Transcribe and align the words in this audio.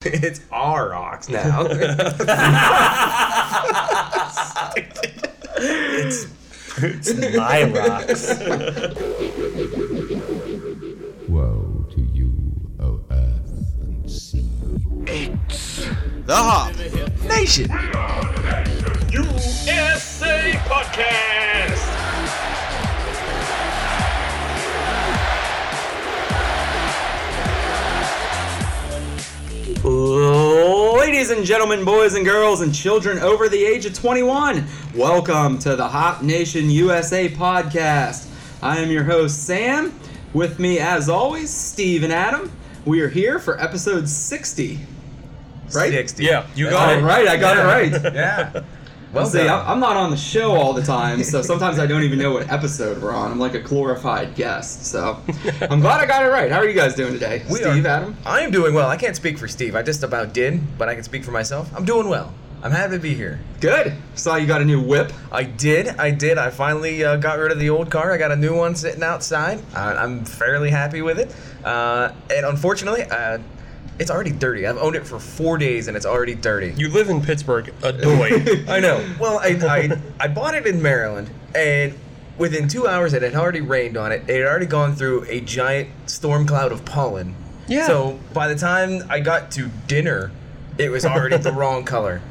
It's 0.04 0.40
our 0.50 0.88
rocks 0.88 1.28
now. 1.28 1.66
It's 6.82 7.12
my 7.36 7.64
rocks. 7.64 8.30
Woe 11.28 11.86
to 11.90 12.00
you, 12.14 12.32
O 12.80 13.00
earth 13.10 13.52
and 13.82 14.10
sea. 14.10 14.48
It's 15.06 15.84
the 16.24 16.34
Hop 16.34 16.74
Nation. 17.28 17.68
USA 19.12 20.52
Podcast. 20.64 21.99
Ladies 29.84 31.30
and 31.30 31.42
gentlemen, 31.44 31.86
boys 31.86 32.14
and 32.14 32.22
girls, 32.24 32.60
and 32.60 32.74
children 32.74 33.18
over 33.18 33.48
the 33.48 33.64
age 33.64 33.86
of 33.86 33.94
21, 33.94 34.66
welcome 34.94 35.58
to 35.60 35.74
the 35.74 35.88
Hop 35.88 36.22
Nation 36.22 36.70
USA 36.70 37.30
podcast. 37.30 38.28
I 38.62 38.76
am 38.78 38.90
your 38.90 39.04
host, 39.04 39.44
Sam. 39.46 39.98
With 40.34 40.58
me, 40.58 40.78
as 40.80 41.08
always, 41.08 41.48
Steve 41.50 42.02
and 42.02 42.12
Adam. 42.12 42.52
We 42.84 43.00
are 43.00 43.08
here 43.08 43.38
for 43.38 43.58
episode 43.58 44.06
60. 44.06 44.80
Right? 45.74 45.92
60. 45.92 46.24
Yeah, 46.24 46.46
you 46.54 46.66
All 46.66 46.72
got 46.72 46.98
it. 46.98 47.02
right, 47.02 47.26
I 47.26 47.36
got 47.38 47.56
it 47.56 47.62
right. 47.62 48.14
Yeah. 48.14 48.62
Well 49.12 49.26
See, 49.26 49.38
done. 49.38 49.64
I'm 49.66 49.80
not 49.80 49.96
on 49.96 50.10
the 50.12 50.16
show 50.16 50.52
all 50.52 50.72
the 50.72 50.82
time, 50.82 51.24
so 51.24 51.42
sometimes 51.42 51.80
I 51.80 51.86
don't 51.86 52.04
even 52.04 52.18
know 52.18 52.32
what 52.32 52.48
episode 52.50 53.02
we're 53.02 53.12
on. 53.12 53.32
I'm 53.32 53.40
like 53.40 53.54
a 53.54 53.60
glorified 53.60 54.36
guest, 54.36 54.86
so 54.86 55.20
I'm 55.62 55.80
glad 55.80 56.00
I 56.00 56.06
got 56.06 56.22
it 56.24 56.28
right. 56.28 56.50
How 56.50 56.58
are 56.58 56.66
you 56.68 56.74
guys 56.74 56.94
doing 56.94 57.12
today? 57.12 57.42
We 57.50 57.56
Steve, 57.56 57.84
are- 57.86 57.88
Adam? 57.88 58.16
I 58.24 58.42
am 58.42 58.52
doing 58.52 58.72
well. 58.72 58.88
I 58.88 58.96
can't 58.96 59.16
speak 59.16 59.36
for 59.36 59.48
Steve. 59.48 59.74
I 59.74 59.82
just 59.82 60.04
about 60.04 60.32
did, 60.32 60.78
but 60.78 60.88
I 60.88 60.94
can 60.94 61.02
speak 61.02 61.24
for 61.24 61.32
myself. 61.32 61.68
I'm 61.76 61.84
doing 61.84 62.08
well. 62.08 62.32
I'm 62.62 62.70
happy 62.72 62.92
to 62.92 62.98
be 63.00 63.14
here. 63.14 63.40
Good. 63.60 63.94
Saw 64.14 64.36
you 64.36 64.46
got 64.46 64.60
a 64.60 64.64
new 64.66 64.80
whip. 64.82 65.12
I 65.32 65.44
did. 65.44 65.88
I 65.88 66.10
did. 66.10 66.36
I 66.36 66.50
finally 66.50 67.02
uh, 67.02 67.16
got 67.16 67.38
rid 67.38 67.50
of 67.52 67.58
the 67.58 67.70
old 67.70 67.90
car. 67.90 68.12
I 68.12 68.18
got 68.18 68.32
a 68.32 68.36
new 68.36 68.54
one 68.54 68.76
sitting 68.76 69.02
outside. 69.02 69.62
I, 69.74 69.94
I'm 69.94 70.24
fairly 70.26 70.68
happy 70.70 71.00
with 71.00 71.18
it. 71.18 71.34
Uh, 71.64 72.12
and 72.30 72.44
unfortunately, 72.44 73.04
uh, 73.04 73.38
it's 74.00 74.10
already 74.10 74.32
dirty. 74.32 74.66
I've 74.66 74.78
owned 74.78 74.96
it 74.96 75.06
for 75.06 75.20
four 75.20 75.58
days 75.58 75.86
and 75.86 75.96
it's 75.96 76.06
already 76.06 76.34
dirty. 76.34 76.72
You 76.74 76.88
live 76.88 77.10
in 77.10 77.20
Pittsburgh, 77.20 77.72
a 77.82 77.92
doy. 77.92 78.30
I 78.68 78.80
know. 78.80 79.06
Well, 79.20 79.38
I, 79.38 79.58
I 79.62 80.00
I 80.18 80.28
bought 80.28 80.54
it 80.54 80.66
in 80.66 80.80
Maryland, 80.80 81.30
and 81.54 81.96
within 82.38 82.66
two 82.66 82.88
hours, 82.88 83.12
it 83.12 83.20
had 83.22 83.34
already 83.34 83.60
rained 83.60 83.98
on 83.98 84.10
it. 84.10 84.22
It 84.26 84.40
had 84.40 84.46
already 84.46 84.66
gone 84.66 84.96
through 84.96 85.26
a 85.28 85.40
giant 85.40 85.90
storm 86.06 86.46
cloud 86.46 86.72
of 86.72 86.84
pollen. 86.86 87.36
Yeah. 87.68 87.86
So 87.86 88.18
by 88.32 88.48
the 88.48 88.56
time 88.56 89.04
I 89.10 89.20
got 89.20 89.50
to 89.52 89.68
dinner, 89.86 90.32
it 90.78 90.90
was 90.90 91.04
already 91.04 91.36
the 91.36 91.52
wrong 91.52 91.84
color. 91.84 92.22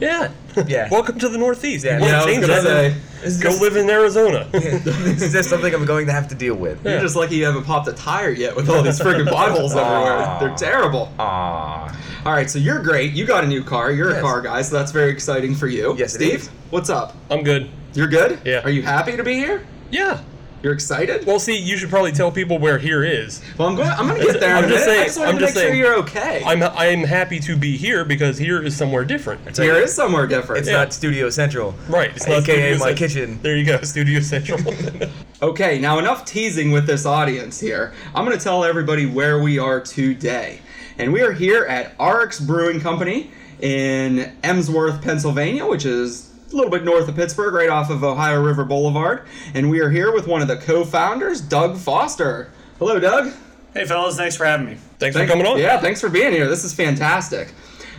Yeah. 0.00 0.30
Yeah. 0.66 0.88
Welcome 0.90 1.20
to 1.20 1.28
the 1.28 1.38
Northeast. 1.38 1.84
Yeah, 1.84 1.94
You 1.98 2.00
wanna 2.00 2.12
yeah, 2.12 2.16
I 2.22 2.24
was 2.24 2.34
change 2.34 2.46
gonna 2.48 2.62
that? 2.62 2.92
say. 2.92 2.96
It's 3.22 3.36
Go 3.38 3.50
just- 3.50 3.60
live 3.62 3.76
in 3.76 3.88
Arizona. 3.88 4.48
this 4.52 5.22
is 5.22 5.32
just 5.32 5.48
something 5.48 5.72
I'm 5.72 5.84
going 5.84 6.06
to 6.06 6.12
have 6.12 6.26
to 6.28 6.34
deal 6.34 6.56
with. 6.56 6.84
You're 6.84 6.98
just 7.00 7.14
lucky 7.14 7.36
you 7.36 7.44
haven't 7.44 7.62
popped 7.62 7.86
a 7.86 7.92
tire 7.92 8.30
yet 8.30 8.56
with 8.56 8.68
all 8.68 8.82
these 8.82 8.98
freaking 8.98 9.28
potholes 9.28 9.72
everywhere. 9.76 10.14
Aw. 10.18 10.38
They're 10.40 10.56
terrible. 10.56 11.12
Ah. 11.20 11.96
All 12.26 12.32
right, 12.32 12.50
so 12.50 12.58
you're 12.58 12.82
great. 12.82 13.12
You 13.12 13.24
got 13.24 13.44
a 13.44 13.46
new 13.46 13.62
car. 13.62 13.92
You're 13.92 14.10
a 14.10 14.14
Yes. 14.14 14.22
car 14.22 14.40
guy, 14.42 14.62
so 14.62 14.76
that's 14.76 14.90
very 14.90 15.10
exciting 15.10 15.54
for 15.54 15.68
you. 15.68 15.94
Yes, 15.96 16.14
it 16.14 16.18
Steve, 16.18 16.40
is. 16.40 16.50
what's 16.70 16.90
up? 16.90 17.14
I'm 17.30 17.44
good. 17.44 17.70
You're 17.94 18.08
good? 18.08 18.40
Yeah. 18.44 18.62
Are 18.64 18.70
you 18.70 18.82
happy 18.82 19.16
to 19.16 19.22
be 19.22 19.34
here? 19.34 19.64
Yeah. 19.92 20.18
You're 20.62 20.72
excited? 20.72 21.24
Well, 21.24 21.38
see, 21.38 21.56
you 21.56 21.76
should 21.76 21.88
probably 21.88 22.10
tell 22.10 22.32
people 22.32 22.58
where 22.58 22.78
here 22.78 23.04
is. 23.04 23.40
Well, 23.56 23.68
I'm 23.68 23.76
going. 23.76 23.88
I'm 23.90 24.08
going 24.08 24.20
to 24.20 24.26
get 24.26 24.40
there. 24.40 24.56
I'm 24.56 24.68
just 24.68 24.84
saying- 24.84 25.02
I 25.02 25.04
just 25.04 25.18
wanted 25.18 25.30
I'm 25.30 25.38
to 25.38 25.40
just 25.44 25.54
make 25.54 25.62
sure 25.62 25.70
saying. 25.70 25.78
you're 25.80 25.96
okay. 25.98 26.42
I'm 26.44 26.62
I'm 26.62 27.04
happy 27.04 27.38
to 27.40 27.56
be 27.56 27.76
here 27.76 28.04
because 28.04 28.38
here 28.38 28.60
is 28.62 28.76
somewhere 28.76 29.04
different. 29.04 29.56
here 29.56 29.76
is 29.76 29.94
somewhere 29.94 30.26
different. 30.26 30.60
It's 30.60 30.68
Yeah. 30.68 30.78
not 30.78 30.92
Studio 30.92 31.30
Central. 31.30 31.74
Right. 31.88 32.10
It's 32.16 32.26
not 32.26 32.42
AKA 32.42 32.74
Studio 32.74 32.78
my 32.78 32.86
Cent- 32.86 32.98
kitchen. 32.98 33.38
There 33.42 33.56
you 33.56 33.64
go, 33.64 33.80
Studio 33.82 34.20
Central. 34.20 34.58
Okay, 35.40 35.78
now 35.78 36.00
enough 36.00 36.24
teasing 36.24 36.72
with 36.72 36.88
this 36.88 37.06
audience 37.06 37.60
here. 37.60 37.92
I'm 38.12 38.24
going 38.24 38.36
to 38.36 38.42
tell 38.42 38.64
everybody 38.64 39.06
where 39.06 39.38
we 39.40 39.56
are 39.60 39.80
today. 39.80 40.58
And 40.98 41.12
we 41.12 41.20
are 41.22 41.30
here 41.30 41.64
at 41.66 41.96
Aurochs 41.98 42.44
Brewing 42.44 42.80
Company 42.80 43.30
in 43.60 44.32
Emsworth, 44.42 45.00
Pennsylvania, 45.00 45.64
which 45.64 45.84
is 45.84 46.27
a 46.52 46.56
little 46.56 46.70
bit 46.70 46.84
north 46.84 47.08
of 47.08 47.16
Pittsburgh, 47.16 47.54
right 47.54 47.68
off 47.68 47.90
of 47.90 48.02
Ohio 48.02 48.42
River 48.42 48.64
Boulevard. 48.64 49.22
And 49.54 49.70
we 49.70 49.80
are 49.80 49.90
here 49.90 50.12
with 50.12 50.26
one 50.26 50.42
of 50.42 50.48
the 50.48 50.56
co 50.56 50.84
founders, 50.84 51.40
Doug 51.40 51.76
Foster. 51.76 52.50
Hello, 52.78 52.98
Doug. 52.98 53.32
Hey, 53.74 53.84
fellas, 53.84 54.16
thanks 54.16 54.36
for 54.36 54.44
having 54.44 54.66
me. 54.66 54.76
Thanks 54.98 55.16
for 55.16 55.26
coming 55.26 55.46
on. 55.46 55.58
Yeah, 55.58 55.80
thanks 55.80 56.00
for 56.00 56.08
being 56.08 56.32
here. 56.32 56.48
This 56.48 56.64
is 56.64 56.72
fantastic. 56.72 57.52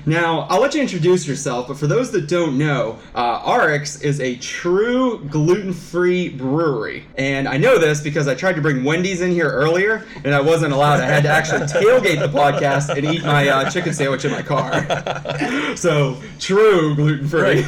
Now, 0.09 0.47
I'll 0.50 0.59
let 0.59 0.74
you 0.74 0.81
introduce 0.81 1.28
yourself, 1.28 1.68
but 1.68 1.78
for 1.78 1.86
those 1.86 2.09
that 2.14 2.28
don't 2.28 2.58
know, 2.58 2.97
uh, 3.14 3.42
Aurochs 3.42 4.02
is 4.02 4.20
a 4.20 4.38
true 4.38 5.20
gluten 5.30 5.72
free 5.72 6.30
brewery. 6.30 7.06
And 7.16 7.47
I 7.47 7.58
know 7.58 7.78
this 7.78 8.02
because 8.02 8.28
I 8.28 8.34
tried 8.34 8.56
to 8.56 8.62
bring 8.62 8.84
Wendy's 8.84 9.22
in 9.22 9.30
here 9.30 9.52
earlier, 9.52 10.03
and 10.24 10.34
I 10.34 10.42
wasn't 10.42 10.74
allowed. 10.74 11.00
I 11.00 11.06
had 11.06 11.22
to 11.24 11.30
actually 11.30 11.59
tailgate 11.68 12.18
the 12.18 12.28
podcast 12.28 12.90
and 12.90 13.06
eat 13.06 13.24
my 13.24 13.50
uh, 13.50 13.70
chicken 13.70 13.94
sandwich 13.94 14.25
in 14.25 14.31
my 14.31 14.42
car. 14.42 15.75
so, 15.78 16.20
true 16.40 16.96
gluten 16.96 17.28
free. 17.28 17.62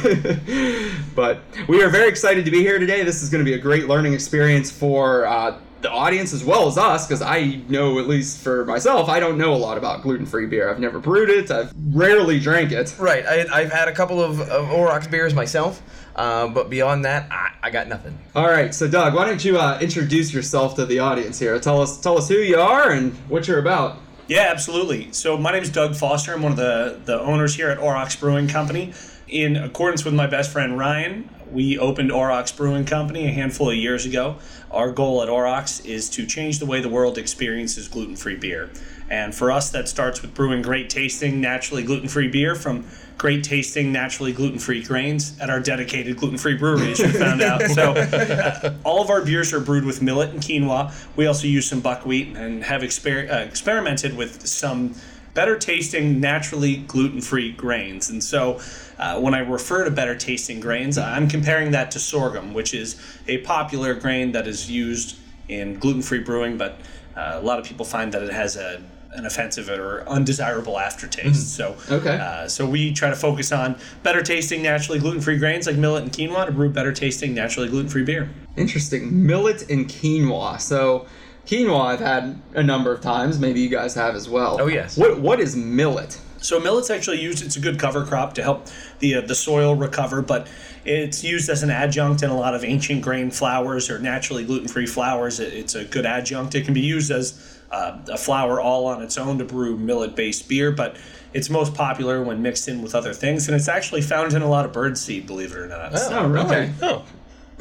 but 1.14 1.42
we 1.68 1.80
are 1.84 1.90
very 1.90 2.08
excited 2.08 2.44
to 2.44 2.50
be 2.50 2.58
here 2.58 2.80
today. 2.80 3.04
This 3.04 3.22
is 3.22 3.30
going 3.30 3.44
to 3.44 3.48
be 3.48 3.54
a 3.54 3.62
great 3.62 3.86
learning 3.86 4.14
experience 4.14 4.68
for. 4.68 5.26
Uh, 5.26 5.58
the 5.82 5.90
audience 5.90 6.32
as 6.32 6.44
well 6.44 6.66
as 6.68 6.78
us 6.78 7.06
because 7.06 7.22
I 7.22 7.60
know 7.68 7.98
at 7.98 8.08
least 8.08 8.42
for 8.42 8.64
myself 8.64 9.08
I 9.08 9.20
don't 9.20 9.36
know 9.36 9.52
a 9.52 9.56
lot 9.56 9.76
about 9.78 10.02
gluten-free 10.02 10.46
beer. 10.46 10.70
I've 10.70 10.80
never 10.80 10.98
brewed 10.98 11.28
it. 11.28 11.50
I've 11.50 11.72
rarely 11.92 12.40
drank 12.40 12.72
it. 12.72 12.94
Right. 12.98 13.26
I, 13.26 13.46
I've 13.52 13.72
had 13.72 13.88
a 13.88 13.92
couple 13.92 14.22
of, 14.22 14.40
of 14.40 14.66
Aurochs 14.66 15.10
beers 15.10 15.34
myself, 15.34 15.82
uh, 16.16 16.48
but 16.48 16.70
beyond 16.70 17.04
that, 17.04 17.30
I, 17.30 17.50
I 17.64 17.70
got 17.70 17.88
nothing. 17.88 18.18
All 18.34 18.48
right, 18.48 18.74
so 18.74 18.88
Doug, 18.88 19.14
why 19.14 19.26
don't 19.26 19.44
you 19.44 19.58
uh, 19.58 19.78
introduce 19.80 20.32
yourself 20.32 20.76
to 20.76 20.86
the 20.86 21.00
audience 21.00 21.38
here? 21.38 21.58
Tell 21.58 21.82
us 21.82 22.00
tell 22.00 22.16
us 22.16 22.28
who 22.28 22.36
you 22.36 22.58
are 22.58 22.90
and 22.90 23.12
what 23.28 23.48
you're 23.48 23.58
about. 23.58 23.98
Yeah, 24.28 24.48
absolutely. 24.50 25.12
So 25.12 25.36
my 25.36 25.52
name 25.52 25.62
is 25.62 25.70
Doug 25.70 25.94
Foster. 25.96 26.32
I'm 26.32 26.42
one 26.42 26.52
of 26.52 26.58
the, 26.58 27.00
the 27.04 27.20
owners 27.20 27.54
here 27.54 27.68
at 27.70 27.78
Aurochs 27.78 28.18
Brewing 28.18 28.48
Company. 28.48 28.94
In 29.28 29.56
accordance 29.56 30.04
with 30.04 30.14
my 30.14 30.26
best 30.26 30.52
friend 30.52 30.78
Ryan, 30.78 31.28
we 31.52 31.78
opened 31.78 32.10
Aurochs 32.10 32.56
Brewing 32.56 32.84
Company 32.84 33.26
a 33.26 33.30
handful 33.30 33.70
of 33.70 33.76
years 33.76 34.06
ago. 34.06 34.36
Our 34.70 34.90
goal 34.90 35.22
at 35.22 35.28
Aurochs 35.28 35.84
is 35.84 36.08
to 36.10 36.26
change 36.26 36.58
the 36.58 36.66
way 36.66 36.80
the 36.80 36.88
world 36.88 37.18
experiences 37.18 37.88
gluten-free 37.88 38.36
beer. 38.36 38.70
And 39.10 39.34
for 39.34 39.52
us, 39.52 39.70
that 39.70 39.88
starts 39.88 40.22
with 40.22 40.34
brewing 40.34 40.62
great 40.62 40.88
tasting, 40.88 41.40
naturally 41.40 41.82
gluten-free 41.82 42.28
beer 42.28 42.54
from 42.54 42.86
great 43.18 43.44
tasting, 43.44 43.92
naturally 43.92 44.32
gluten-free 44.32 44.84
grains 44.84 45.38
at 45.38 45.50
our 45.50 45.60
dedicated 45.60 46.16
gluten-free 46.16 46.56
brewery, 46.56 46.92
as 46.92 46.98
you 46.98 47.12
found 47.12 47.42
out. 47.42 47.62
So 47.72 47.92
uh, 47.92 48.74
all 48.84 49.02
of 49.02 49.10
our 49.10 49.24
beers 49.24 49.52
are 49.52 49.60
brewed 49.60 49.84
with 49.84 50.02
millet 50.02 50.30
and 50.30 50.40
quinoa. 50.40 50.92
We 51.16 51.26
also 51.26 51.46
use 51.46 51.68
some 51.68 51.80
buckwheat 51.80 52.36
and 52.36 52.64
have 52.64 52.82
exper- 52.82 53.30
uh, 53.30 53.44
experimented 53.44 54.16
with 54.16 54.46
some 54.46 54.94
better 55.34 55.58
tasting, 55.58 56.20
naturally 56.20 56.76
gluten 56.76 57.20
free 57.20 57.52
grains. 57.52 58.10
And 58.10 58.22
so 58.22 58.60
uh, 59.02 59.20
when 59.20 59.34
I 59.34 59.40
refer 59.40 59.84
to 59.84 59.90
better 59.90 60.14
tasting 60.14 60.60
grains, 60.60 60.96
I'm 60.96 61.26
comparing 61.28 61.72
that 61.72 61.90
to 61.92 61.98
sorghum, 61.98 62.54
which 62.54 62.72
is 62.72 62.88
a 63.26 63.38
popular 63.38 63.94
grain 63.94 64.32
that 64.32 64.46
is 64.46 64.70
used 64.70 65.16
in 65.48 65.78
gluten 65.78 66.02
free 66.02 66.20
brewing, 66.20 66.56
but 66.56 66.72
uh, 67.16 67.32
a 67.34 67.42
lot 67.42 67.58
of 67.58 67.64
people 67.64 67.84
find 67.84 68.12
that 68.14 68.22
it 68.22 68.32
has 68.32 68.56
a 68.56 68.80
an 69.14 69.26
offensive 69.26 69.68
or 69.68 70.08
undesirable 70.08 70.78
aftertaste. 70.78 71.54
So, 71.54 71.76
Okay. 71.90 72.16
uh, 72.16 72.48
so 72.48 72.64
we 72.64 72.94
try 72.94 73.10
to 73.10 73.16
focus 73.16 73.52
on 73.52 73.76
better 74.02 74.22
tasting, 74.22 74.62
naturally 74.62 74.98
gluten-free 75.00 75.36
grains 75.36 75.66
like 75.66 75.76
millet 75.76 76.02
and 76.04 76.10
quinoa 76.10 76.46
to 76.46 76.52
brew 76.52 76.70
better 76.70 76.92
tasting, 76.94 77.34
naturally 77.34 77.68
gluten-free 77.68 78.04
beer. 78.04 78.30
Interesting. 78.56 79.26
Millet 79.26 79.68
and 79.68 79.86
quinoa. 79.86 80.58
So 80.58 81.04
quinoa 81.46 81.80
I've 81.92 82.00
had 82.00 82.40
a 82.54 82.62
number 82.62 82.90
of 82.90 83.02
times. 83.02 83.38
Maybe 83.38 83.60
you 83.60 83.68
guys 83.68 83.94
have 83.96 84.14
as 84.14 84.30
well. 84.30 84.56
Oh, 84.58 84.68
yes. 84.68 84.96
What 84.96 85.20
what 85.20 85.40
is 85.40 85.54
millet? 85.56 86.18
So 86.42 86.60
millet's 86.60 86.90
actually 86.90 87.20
used. 87.20 87.44
It's 87.44 87.56
a 87.56 87.60
good 87.60 87.78
cover 87.78 88.04
crop 88.04 88.34
to 88.34 88.42
help 88.42 88.66
the 88.98 89.16
uh, 89.16 89.20
the 89.22 89.34
soil 89.34 89.74
recover, 89.74 90.20
but 90.22 90.48
it's 90.84 91.22
used 91.24 91.48
as 91.48 91.62
an 91.62 91.70
adjunct 91.70 92.22
in 92.22 92.30
a 92.30 92.36
lot 92.36 92.54
of 92.54 92.64
ancient 92.64 93.02
grain 93.02 93.30
flours 93.30 93.88
or 93.88 93.98
naturally 93.98 94.44
gluten 94.44 94.68
free 94.68 94.86
flours. 94.86 95.40
It, 95.40 95.52
it's 95.54 95.74
a 95.74 95.84
good 95.84 96.04
adjunct. 96.04 96.54
It 96.54 96.64
can 96.64 96.74
be 96.74 96.80
used 96.80 97.10
as 97.10 97.58
uh, 97.70 97.98
a 98.10 98.18
flour 98.18 98.60
all 98.60 98.86
on 98.86 99.00
its 99.02 99.16
own 99.16 99.38
to 99.38 99.44
brew 99.44 99.76
millet 99.78 100.14
based 100.16 100.48
beer, 100.48 100.72
but 100.72 100.96
it's 101.32 101.48
most 101.48 101.72
popular 101.74 102.22
when 102.22 102.42
mixed 102.42 102.68
in 102.68 102.82
with 102.82 102.94
other 102.94 103.14
things, 103.14 103.48
and 103.48 103.56
it's 103.56 103.68
actually 103.68 104.02
found 104.02 104.34
in 104.34 104.42
a 104.42 104.48
lot 104.48 104.66
of 104.66 104.72
birdseed, 104.72 105.26
believe 105.26 105.52
it 105.52 105.56
or 105.58 105.66
not. 105.68 105.96
So- 105.98 106.18
Oh, 106.18 106.28
really? 106.28 106.44
okay. 106.46 106.72
Oh, 106.82 107.04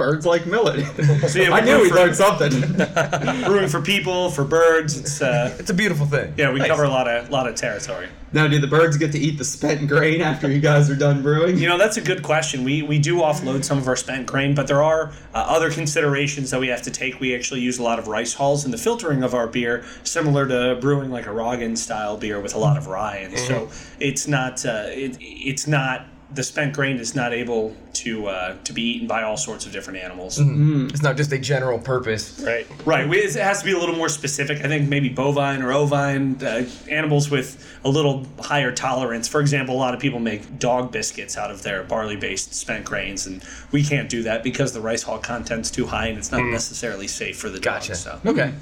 birds 0.01 0.25
like 0.25 0.45
millet. 0.45 0.85
So, 1.29 1.39
yeah, 1.39 1.51
I 1.53 1.59
we 1.61 1.65
knew 1.67 1.81
we 1.81 1.89
for- 1.89 1.95
learned 1.95 2.15
something. 2.15 2.51
brewing 3.45 3.69
for 3.69 3.81
people, 3.81 4.29
for 4.31 4.43
birds. 4.43 4.97
It's 4.99 5.21
uh, 5.21 5.55
It's 5.59 5.69
a 5.69 5.73
beautiful 5.73 6.05
thing. 6.05 6.33
yeah, 6.37 6.51
we 6.51 6.59
Nice. 6.59 6.69
cover 6.69 6.83
a 6.85 6.89
lot 6.89 7.07
of 7.07 7.29
lot 7.29 7.47
of 7.47 7.55
territory. 7.55 8.07
now, 8.33 8.47
do 8.47 8.59
the 8.59 8.67
birds 8.67 8.95
get 8.97 9.11
to 9.11 9.19
eat 9.19 9.37
the 9.37 9.43
spent 9.45 9.87
grain 9.87 10.21
after 10.21 10.49
you 10.49 10.59
guys 10.61 10.89
are 10.89 10.95
done 10.95 11.21
brewing? 11.21 11.57
You 11.57 11.67
know, 11.69 11.77
that's 11.77 11.97
a 11.97 12.01
good 12.01 12.23
question. 12.23 12.63
We 12.63 12.81
we 12.81 12.97
do 12.99 13.17
offload 13.17 13.63
some 13.63 13.77
of 13.77 13.87
our 13.87 13.95
spent 13.95 14.25
grain, 14.25 14.55
but 14.55 14.65
there 14.67 14.81
are 14.81 15.11
uh, 15.35 15.55
other 15.55 15.69
considerations 15.69 16.49
that 16.51 16.59
we 16.59 16.69
have 16.69 16.81
to 16.83 16.91
take. 16.91 17.19
We 17.19 17.35
actually 17.35 17.61
use 17.61 17.77
a 17.79 17.83
lot 17.83 17.99
of 17.99 18.07
rice 18.07 18.33
hulls 18.33 18.65
in 18.65 18.71
the 18.71 18.77
filtering 18.87 19.21
of 19.23 19.33
our 19.33 19.47
beer, 19.47 19.83
similar 20.03 20.47
to 20.47 20.77
brewing 20.81 21.11
like 21.11 21.27
a 21.27 21.33
Roggen 21.41 21.77
style 21.77 22.17
beer 22.17 22.39
with 22.39 22.55
a 22.55 22.59
lot 22.59 22.77
of 22.77 22.87
rye, 22.87 23.17
and 23.17 23.37
so 23.37 23.69
it's 23.99 24.27
not 24.27 24.65
uh, 24.65 24.85
it, 25.05 25.17
it's 25.19 25.67
not 25.67 26.05
the 26.33 26.43
spent 26.43 26.73
grain 26.73 26.97
is 26.97 27.13
not 27.15 27.33
able 27.33 27.75
to 27.93 28.27
uh, 28.27 28.55
to 28.63 28.73
be 28.73 28.81
eaten 28.83 29.07
by 29.07 29.23
all 29.23 29.35
sorts 29.37 29.65
of 29.65 29.71
different 29.71 29.99
animals. 29.99 30.39
It's 30.39 31.01
not 31.01 31.17
just 31.17 31.31
a 31.33 31.37
general 31.37 31.77
purpose. 31.77 32.39
Right. 32.45 32.65
Right. 32.85 33.07
we- 33.07 33.17
It 33.17 33.35
has 33.35 33.59
to 33.59 33.65
be 33.65 33.73
a 33.73 33.77
little 33.77 33.95
more 33.95 34.07
specific. 34.09 34.59
I 34.63 34.67
think 34.67 34.87
maybe 34.87 35.09
bovine 35.09 35.61
or 35.61 35.71
ovine, 35.73 36.41
uh, 36.43 36.65
animals 36.89 37.29
with 37.29 37.65
a 37.83 37.89
little 37.89 38.25
higher 38.39 38.71
tolerance. 38.71 39.27
For 39.27 39.41
example, 39.41 39.75
a 39.75 39.77
lot 39.79 39.93
of 39.93 39.99
people 39.99 40.19
make 40.19 40.57
dog 40.59 40.91
biscuits 40.91 41.37
out 41.37 41.51
of 41.51 41.63
their 41.63 41.83
barley 41.83 42.15
based 42.15 42.53
spent 42.53 42.85
grains, 42.85 43.27
and 43.27 43.43
we 43.71 43.83
can't 43.83 44.09
do 44.09 44.23
that 44.23 44.43
because 44.43 44.71
the 44.73 44.81
rice 44.81 45.03
hull 45.03 45.19
content's 45.19 45.69
too 45.69 45.85
high 45.87 46.07
and 46.07 46.17
it's 46.17 46.31
not 46.31 46.43
necessarily 46.45 47.07
safe 47.07 47.37
for 47.37 47.49
the 47.49 47.59
Gotcha. 47.59 47.89
dogs. 47.89 47.99
So. 47.99 48.19
Okay. 48.25 48.53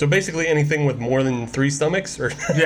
So 0.00 0.06
basically, 0.06 0.48
anything 0.48 0.86
with 0.86 0.98
more 0.98 1.22
than 1.22 1.46
three 1.46 1.68
stomachs, 1.68 2.18
or 2.18 2.32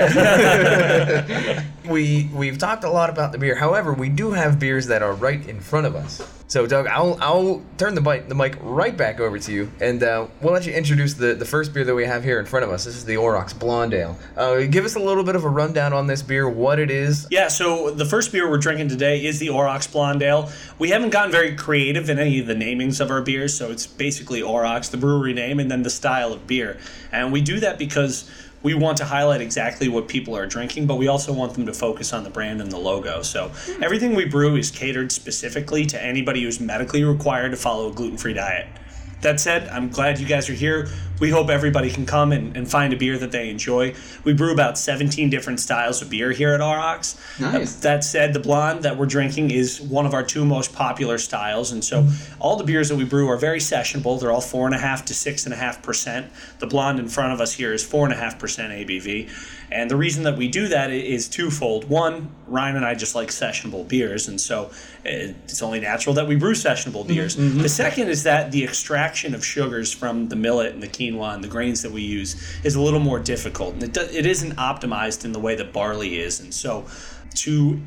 we 1.90 2.30
we've 2.32 2.58
talked 2.58 2.84
a 2.84 2.88
lot 2.88 3.10
about 3.10 3.32
the 3.32 3.38
beer. 3.38 3.56
However, 3.56 3.92
we 3.92 4.08
do 4.08 4.30
have 4.30 4.60
beers 4.60 4.86
that 4.86 5.02
are 5.02 5.14
right 5.14 5.44
in 5.48 5.58
front 5.58 5.88
of 5.88 5.96
us. 5.96 6.22
So, 6.46 6.66
Doug, 6.66 6.86
I'll 6.86 7.16
I'll 7.22 7.62
turn 7.78 7.94
the 7.94 8.02
mic 8.02 8.28
the 8.28 8.34
mic 8.34 8.58
right 8.60 8.94
back 8.94 9.18
over 9.18 9.38
to 9.38 9.52
you, 9.52 9.72
and 9.80 10.02
uh, 10.02 10.26
we'll 10.42 10.52
let 10.52 10.66
you 10.66 10.74
introduce 10.74 11.14
the, 11.14 11.34
the 11.34 11.44
first 11.44 11.72
beer 11.72 11.84
that 11.84 11.94
we 11.94 12.04
have 12.04 12.22
here 12.22 12.38
in 12.38 12.44
front 12.44 12.64
of 12.64 12.70
us. 12.70 12.84
This 12.84 12.96
is 12.96 13.04
the 13.06 13.14
Aurochs 13.14 13.58
Blonde 13.58 13.94
Ale. 13.94 14.16
Uh, 14.36 14.60
give 14.60 14.84
us 14.84 14.94
a 14.94 15.00
little 15.00 15.24
bit 15.24 15.36
of 15.36 15.44
a 15.44 15.48
rundown 15.48 15.94
on 15.94 16.06
this 16.06 16.20
beer, 16.20 16.48
what 16.48 16.78
it 16.78 16.90
is. 16.90 17.26
Yeah, 17.30 17.48
so 17.48 17.90
the 17.90 18.04
first 18.04 18.30
beer 18.30 18.48
we're 18.48 18.58
drinking 18.58 18.90
today 18.90 19.24
is 19.24 19.38
the 19.38 19.48
Aurochs 19.48 19.90
Blonde 19.90 20.22
Ale. 20.22 20.50
We 20.78 20.90
haven't 20.90 21.10
gotten 21.10 21.32
very 21.32 21.56
creative 21.56 22.10
in 22.10 22.18
any 22.18 22.38
of 22.40 22.46
the 22.46 22.54
namings 22.54 23.00
of 23.00 23.10
our 23.10 23.22
beers, 23.22 23.56
so 23.56 23.70
it's 23.70 23.86
basically 23.86 24.42
Aurochs, 24.42 24.90
the 24.90 24.98
brewery 24.98 25.32
name, 25.32 25.58
and 25.58 25.70
then 25.70 25.82
the 25.82 25.90
style 25.90 26.32
of 26.32 26.46
beer. 26.46 26.78
And 27.10 27.32
we 27.32 27.40
do 27.40 27.58
that 27.60 27.78
because 27.78 28.30
we 28.64 28.72
want 28.74 28.96
to 28.96 29.04
highlight 29.04 29.42
exactly 29.42 29.88
what 29.88 30.08
people 30.08 30.34
are 30.36 30.46
drinking, 30.46 30.86
but 30.86 30.96
we 30.96 31.06
also 31.06 31.32
want 31.32 31.52
them 31.52 31.66
to 31.66 31.74
focus 31.74 32.12
on 32.12 32.24
the 32.24 32.30
brand 32.30 32.60
and 32.60 32.72
the 32.72 32.78
logo. 32.78 33.22
So 33.22 33.50
hmm. 33.54 33.82
everything 33.84 34.16
we 34.16 34.24
brew 34.24 34.56
is 34.56 34.72
catered 34.72 35.12
specifically 35.12 35.86
to 35.86 36.02
anybody 36.02 36.42
who's 36.42 36.58
medically 36.58 37.04
required 37.04 37.50
to 37.50 37.56
follow 37.56 37.90
a 37.90 37.92
gluten 37.92 38.16
free 38.16 38.32
diet. 38.32 38.66
That 39.20 39.38
said, 39.38 39.68
I'm 39.68 39.90
glad 39.90 40.18
you 40.18 40.26
guys 40.26 40.50
are 40.50 40.54
here. 40.54 40.88
We 41.20 41.30
hope 41.30 41.48
everybody 41.48 41.90
can 41.90 42.06
come 42.06 42.32
and, 42.32 42.56
and 42.56 42.68
find 42.68 42.92
a 42.92 42.96
beer 42.96 43.16
that 43.18 43.30
they 43.30 43.48
enjoy. 43.48 43.94
We 44.24 44.32
brew 44.32 44.52
about 44.52 44.76
17 44.78 45.30
different 45.30 45.60
styles 45.60 46.02
of 46.02 46.10
beer 46.10 46.32
here 46.32 46.54
at 46.54 46.60
Aurochs. 46.60 47.16
Nice. 47.40 47.78
Uh, 47.78 47.80
that 47.82 48.04
said, 48.04 48.32
the 48.32 48.40
blonde 48.40 48.82
that 48.82 48.96
we're 48.96 49.06
drinking 49.06 49.50
is 49.50 49.80
one 49.80 50.06
of 50.06 50.14
our 50.14 50.24
two 50.24 50.44
most 50.44 50.72
popular 50.72 51.18
styles, 51.18 51.70
and 51.72 51.84
so 51.84 52.08
all 52.40 52.56
the 52.56 52.64
beers 52.64 52.88
that 52.88 52.96
we 52.96 53.04
brew 53.04 53.28
are 53.28 53.36
very 53.36 53.60
sessionable. 53.60 54.20
They're 54.20 54.32
all 54.32 54.40
four 54.40 54.66
and 54.66 54.74
a 54.74 54.78
half 54.78 55.04
to 55.06 55.14
six 55.14 55.44
and 55.44 55.52
a 55.52 55.56
half 55.56 55.82
percent. 55.82 56.32
The 56.58 56.66
blonde 56.66 56.98
in 56.98 57.08
front 57.08 57.32
of 57.32 57.40
us 57.40 57.52
here 57.52 57.72
is 57.72 57.84
four 57.84 58.04
and 58.04 58.12
a 58.12 58.16
half 58.16 58.38
percent 58.38 58.72
ABV, 58.72 59.30
and 59.70 59.90
the 59.90 59.96
reason 59.96 60.24
that 60.24 60.36
we 60.36 60.48
do 60.48 60.68
that 60.68 60.90
is 60.90 61.28
twofold. 61.28 61.88
One, 61.88 62.30
Ryan 62.48 62.76
and 62.76 62.84
I 62.84 62.94
just 62.94 63.14
like 63.14 63.28
sessionable 63.28 63.86
beers, 63.86 64.28
and 64.28 64.40
so 64.40 64.64
uh, 64.64 64.70
it's 65.04 65.62
only 65.62 65.80
natural 65.80 66.14
that 66.16 66.26
we 66.26 66.36
brew 66.36 66.54
sessionable 66.54 67.06
beers. 67.06 67.36
The 67.36 67.68
second 67.68 68.08
is 68.08 68.24
that 68.24 68.50
the 68.52 68.64
extraction 68.64 69.34
of 69.34 69.44
sugars 69.44 69.92
from 69.92 70.28
the 70.28 70.36
millet 70.36 70.72
and 70.72 70.82
the 70.82 70.88
quinoa 70.88 71.03
and 71.08 71.44
the 71.44 71.48
grains 71.48 71.82
that 71.82 71.92
we 71.92 72.02
use 72.02 72.36
is 72.64 72.74
a 72.74 72.80
little 72.80 73.00
more 73.00 73.20
difficult, 73.20 73.74
and 73.74 73.82
it, 73.82 73.92
do, 73.92 74.00
it 74.00 74.26
isn't 74.26 74.52
optimized 74.56 75.24
in 75.24 75.32
the 75.32 75.40
way 75.40 75.54
that 75.54 75.72
barley 75.72 76.18
is, 76.18 76.40
and 76.40 76.52
so 76.52 76.86
to 77.34 77.80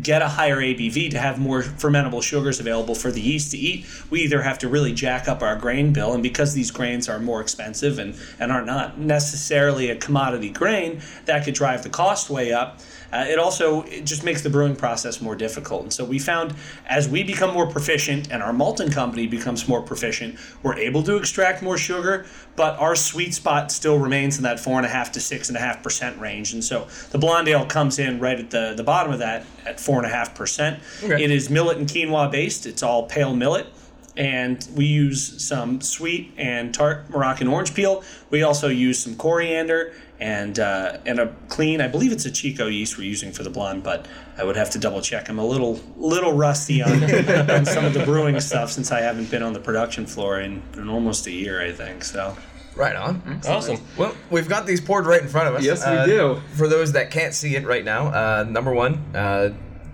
get 0.00 0.22
a 0.22 0.28
higher 0.28 0.56
ABV 0.56 1.10
to 1.10 1.18
have 1.18 1.38
more 1.38 1.62
fermentable 1.62 2.22
sugars 2.22 2.58
available 2.60 2.94
for 2.94 3.10
the 3.10 3.20
yeast 3.20 3.50
to 3.50 3.58
eat, 3.58 3.84
we 4.10 4.22
either 4.22 4.40
have 4.40 4.58
to 4.58 4.68
really 4.68 4.92
jack 4.92 5.28
up 5.28 5.42
our 5.42 5.56
grain 5.56 5.92
bill, 5.92 6.14
and 6.14 6.22
because 6.22 6.54
these 6.54 6.70
grains 6.70 7.08
are 7.08 7.18
more 7.18 7.40
expensive 7.40 7.98
and, 7.98 8.14
and 8.38 8.50
are 8.50 8.64
not 8.64 8.98
necessarily 8.98 9.90
a 9.90 9.96
commodity 9.96 10.48
grain, 10.48 11.02
that 11.26 11.44
could 11.44 11.54
drive 11.54 11.82
the 11.82 11.90
cost 11.90 12.30
way 12.30 12.52
up. 12.52 12.80
Uh, 13.12 13.26
it 13.28 13.38
also 13.38 13.82
it 13.82 14.04
just 14.04 14.24
makes 14.24 14.42
the 14.42 14.48
brewing 14.50 14.74
process 14.74 15.20
more 15.20 15.36
difficult. 15.36 15.82
And 15.82 15.92
so 15.92 16.04
we 16.04 16.18
found 16.18 16.54
as 16.86 17.08
we 17.08 17.22
become 17.22 17.52
more 17.52 17.66
proficient 17.66 18.32
and 18.32 18.42
our 18.42 18.52
malting 18.52 18.90
company 18.90 19.26
becomes 19.26 19.68
more 19.68 19.82
proficient, 19.82 20.38
we're 20.62 20.76
able 20.76 21.02
to 21.02 21.16
extract 21.16 21.62
more 21.62 21.76
sugar, 21.76 22.24
but 22.56 22.78
our 22.78 22.94
sweet 22.94 23.34
spot 23.34 23.70
still 23.70 23.98
remains 23.98 24.38
in 24.38 24.42
that 24.44 24.58
four 24.58 24.78
and 24.78 24.86
a 24.86 24.88
half 24.88 25.12
to 25.12 25.20
six 25.20 25.48
and 25.48 25.56
a 25.56 25.60
half 25.60 25.82
percent 25.82 26.18
range. 26.20 26.54
And 26.54 26.64
so 26.64 26.88
the 27.10 27.18
blonde 27.18 27.48
ale 27.48 27.66
comes 27.66 27.98
in 27.98 28.18
right 28.18 28.38
at 28.38 28.50
the, 28.50 28.74
the 28.76 28.84
bottom 28.84 29.12
of 29.12 29.18
that 29.18 29.44
at 29.66 29.78
four 29.78 29.98
and 29.98 30.06
a 30.06 30.14
half 30.14 30.34
percent. 30.34 30.80
It 31.20 31.30
is 31.30 31.50
millet 31.50 31.76
and 31.76 31.88
quinoa 31.88 32.30
based. 32.30 32.66
It's 32.66 32.82
all 32.82 33.04
pale 33.06 33.34
millet. 33.34 33.66
And 34.14 34.68
we 34.76 34.84
use 34.84 35.42
some 35.42 35.80
sweet 35.80 36.34
and 36.36 36.74
tart 36.74 37.08
Moroccan 37.08 37.48
orange 37.48 37.72
peel. 37.72 38.04
We 38.28 38.42
also 38.42 38.68
use 38.68 38.98
some 38.98 39.16
coriander 39.16 39.94
and 40.22 40.58
uh, 40.60 40.98
and 41.04 41.18
a 41.18 41.34
clean. 41.48 41.80
I 41.80 41.88
believe 41.88 42.12
it's 42.12 42.24
a 42.24 42.30
Chico 42.30 42.68
yeast 42.68 42.96
we're 42.96 43.04
using 43.04 43.32
for 43.32 43.42
the 43.42 43.50
blonde, 43.50 43.82
but 43.82 44.06
I 44.38 44.44
would 44.44 44.56
have 44.56 44.70
to 44.70 44.78
double 44.78 45.00
check. 45.02 45.28
I'm 45.28 45.38
a 45.40 45.44
little 45.44 45.80
little 45.96 46.32
rusty 46.32 46.80
on, 46.82 46.92
on 47.50 47.66
some 47.66 47.84
of 47.84 47.92
the 47.92 48.04
brewing 48.04 48.38
stuff 48.40 48.70
since 48.70 48.92
I 48.92 49.00
haven't 49.00 49.30
been 49.30 49.42
on 49.42 49.52
the 49.52 49.60
production 49.60 50.06
floor 50.06 50.40
in, 50.40 50.62
in 50.74 50.88
almost 50.88 51.26
a 51.26 51.32
year, 51.32 51.60
I 51.60 51.72
think. 51.72 52.04
So 52.04 52.36
Right 52.74 52.96
on. 52.96 53.40
awesome. 53.46 53.78
Well, 53.98 54.14
we've 54.30 54.48
got 54.48 54.64
these 54.64 54.80
poured 54.80 55.04
right 55.06 55.20
in 55.20 55.28
front 55.28 55.48
of 55.48 55.54
us. 55.56 55.62
Yes, 55.64 55.84
we 55.86 55.92
Uh, 55.92 56.06
do. 56.06 56.40
For 56.54 56.68
those 56.68 56.92
that 56.92 57.10
can't 57.10 57.34
see 57.34 57.54
it 57.56 57.66
right 57.66 57.84
now, 57.84 58.06
uh, 58.06 58.44
number 58.48 58.72
one, 58.72 58.94
uh, 59.14 59.50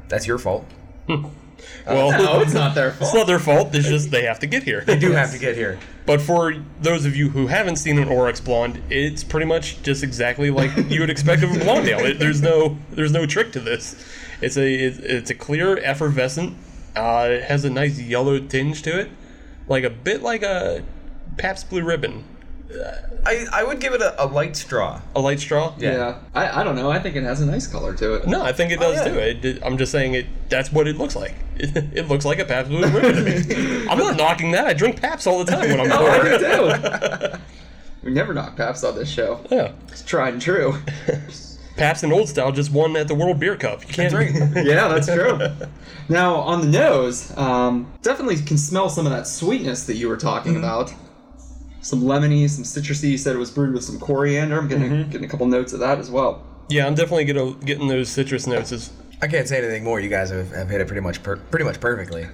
that's 0.09 0.27
your 0.29 0.39
fault. 0.39 0.65
Well, 1.09 1.33
No, 1.87 2.41
it's 2.41 2.53
not 2.55 2.75
their 2.77 2.93
fault. 2.93 3.03
it's 3.09 3.15
not 3.15 3.27
their 3.27 3.39
fault. 3.41 3.75
It's 3.75 3.89
just 3.89 4.11
they 4.13 4.23
have 4.27 4.39
to 4.41 4.47
get 4.47 4.63
here. 4.63 4.83
They 4.87 4.97
do 4.99 5.11
have 5.13 5.33
to 5.33 5.39
get 5.39 5.57
here. 5.57 5.79
But 6.09 6.23
for 6.23 6.55
those 6.81 7.05
of 7.05 7.17
you 7.17 7.29
who 7.29 7.49
haven't 7.49 7.77
seen 7.77 7.99
an 7.99 8.09
Aurochs 8.09 8.43
Blonde, 8.43 8.81
it's 8.89 9.23
pretty 9.23 9.45
much 9.45 9.83
just 9.83 10.03
exactly 10.03 10.49
like 10.49 10.75
you 10.89 11.01
would 11.01 11.11
expect 11.11 11.43
of 11.43 11.55
a 11.55 11.59
blonde 11.59 11.87
ale. 11.87 11.99
It, 11.99 12.19
there's 12.19 12.41
no 12.41 12.79
there's 12.93 13.13
no 13.13 13.27
trick 13.27 13.53
to 13.53 13.61
this. 13.61 13.95
It's 14.41 14.57
a 14.57 14.67
it's, 14.73 14.99
it's 15.01 15.29
a 15.29 15.35
clear 15.35 15.77
effervescent. 15.77 16.57
Uh, 16.97 17.29
it 17.33 17.43
has 17.43 17.67
a 17.67 17.69
nice 17.69 18.01
yellow 18.01 18.39
tinge 18.39 18.81
to 18.85 18.99
it, 18.99 19.11
like 19.69 19.85
a 19.85 19.91
bit 19.91 20.23
like 20.23 20.43
a 20.43 20.83
Pabst 21.37 21.69
Blue 21.69 21.83
Ribbon, 21.83 22.25
I, 23.25 23.47
I 23.53 23.65
would 23.65 23.81
give 23.81 23.95
it 23.95 24.01
a, 24.03 24.23
a 24.23 24.27
light 24.27 24.57
straw. 24.57 25.01
a 25.17 25.21
light 25.21 25.41
straw. 25.41 25.75
Yeah. 25.79 26.19
I, 26.35 26.61
I 26.61 26.65
don't 26.65 26.77
know. 26.77 26.91
I 26.91 26.99
think 26.99 27.17
it 27.17 27.23
has 27.23 27.41
a 27.41 27.47
nice 27.47 27.67
color 27.67 27.95
to 27.95 28.15
it. 28.15 28.27
No, 28.27 28.43
I 28.43 28.53
think 28.53 28.73
it 28.73 28.79
does 28.81 28.97
yeah. 28.97 29.13
too. 29.13 29.19
It, 29.19 29.45
it- 29.45 29.63
I'm 29.65 29.79
just 29.79 29.91
saying 29.93 30.15
it. 30.15 30.27
That's 30.49 30.71
what 30.73 30.87
it 30.87 30.97
looks 30.97 31.17
like. 31.17 31.35
It, 31.57 31.77
it 31.95 32.09
looks 32.09 32.25
like 32.25 32.39
a 32.39 32.45
Pabst 32.45 32.71
Blue 32.71 32.83
Ribbon 32.87 33.15
to 33.17 33.23
me. 33.23 33.87
I'm 33.91 33.99
not 33.99 34.17
knocking 34.17 34.51
that. 34.53 34.67
I 34.67 34.75
drink 34.75 35.01
Pabst 35.01 35.27
all 35.27 35.43
the 35.45 35.51
time 35.51 35.69
when 35.69 35.81
I'm 35.81 35.93
Oh, 35.93 36.07
I 36.07 36.19
bored. 36.19 36.41
do 36.41 37.31
too. 37.33 37.39
we 38.03 38.11
never 38.13 38.33
knock 38.35 38.57
Pabst 38.57 38.85
on 38.85 38.95
this 38.95 39.11
show. 39.11 39.41
Yeah, 39.51 39.73
It's 39.89 40.03
tried 40.03 40.35
and 40.35 40.43
true. 40.43 40.77
Pabst 41.77 42.03
and 42.03 42.13
Old 42.13 42.29
Style 42.29 42.51
just 42.53 42.73
won 42.73 42.97
at 42.97 43.07
the 43.09 43.15
World 43.15 43.39
Beer 43.39 43.57
Cup. 43.57 43.87
You 43.87 43.95
can't 43.95 44.13
That's 44.13 44.55
right. 44.55 44.67
yeah, 44.67 44.89
that's 44.89 45.07
true. 45.07 45.39
Now 46.09 46.35
on 46.37 46.61
the 46.61 46.67
nose, 46.67 47.37
um, 47.37 47.93
definitely 48.03 48.37
can 48.37 48.59
smell 48.59 48.89
some 48.91 49.07
of 49.07 49.13
that 49.13 49.27
sweetness 49.29 49.87
that 49.87 49.95
you 49.97 50.09
were 50.09 50.17
talking 50.17 50.57
about. 50.57 50.93
Some 51.89 52.03
lemony, 52.03 52.47
some 52.51 52.65
citrusy. 52.65 53.09
You 53.09 53.17
said 53.17 53.35
it 53.35 53.39
was 53.39 53.51
brewed 53.51 53.73
with 53.73 53.83
some 53.83 53.99
coriander. 53.99 54.59
I'm 54.59 54.69
getting 54.69 54.91
mm-hmm. 54.91 55.11
getting 55.11 55.25
a 55.25 55.31
couple 55.31 55.47
notes 55.47 55.73
of 55.73 55.81
that 55.81 55.99
as 55.99 56.11
well. 56.11 56.45
Yeah, 56.69 56.87
I'm 56.87 56.95
definitely 56.95 57.25
gonna 57.25 57.55
getting 57.65 57.89
those 57.89 58.11
citrus 58.11 58.47
notes. 58.47 58.73
Is 58.73 58.93
I 59.23 59.27
can't 59.27 59.49
say 59.49 59.57
anything 59.57 59.85
more. 59.85 59.99
You 59.99 60.11
guys 60.11 60.29
have, 60.29 60.51
have 60.51 60.69
hit 60.69 60.83
it 60.83 60.87
pretty 60.87 61.01
much 61.01 61.23
per, 61.23 61.37
pretty 61.37 61.65
much 61.65 61.81
perfectly. 61.81 62.29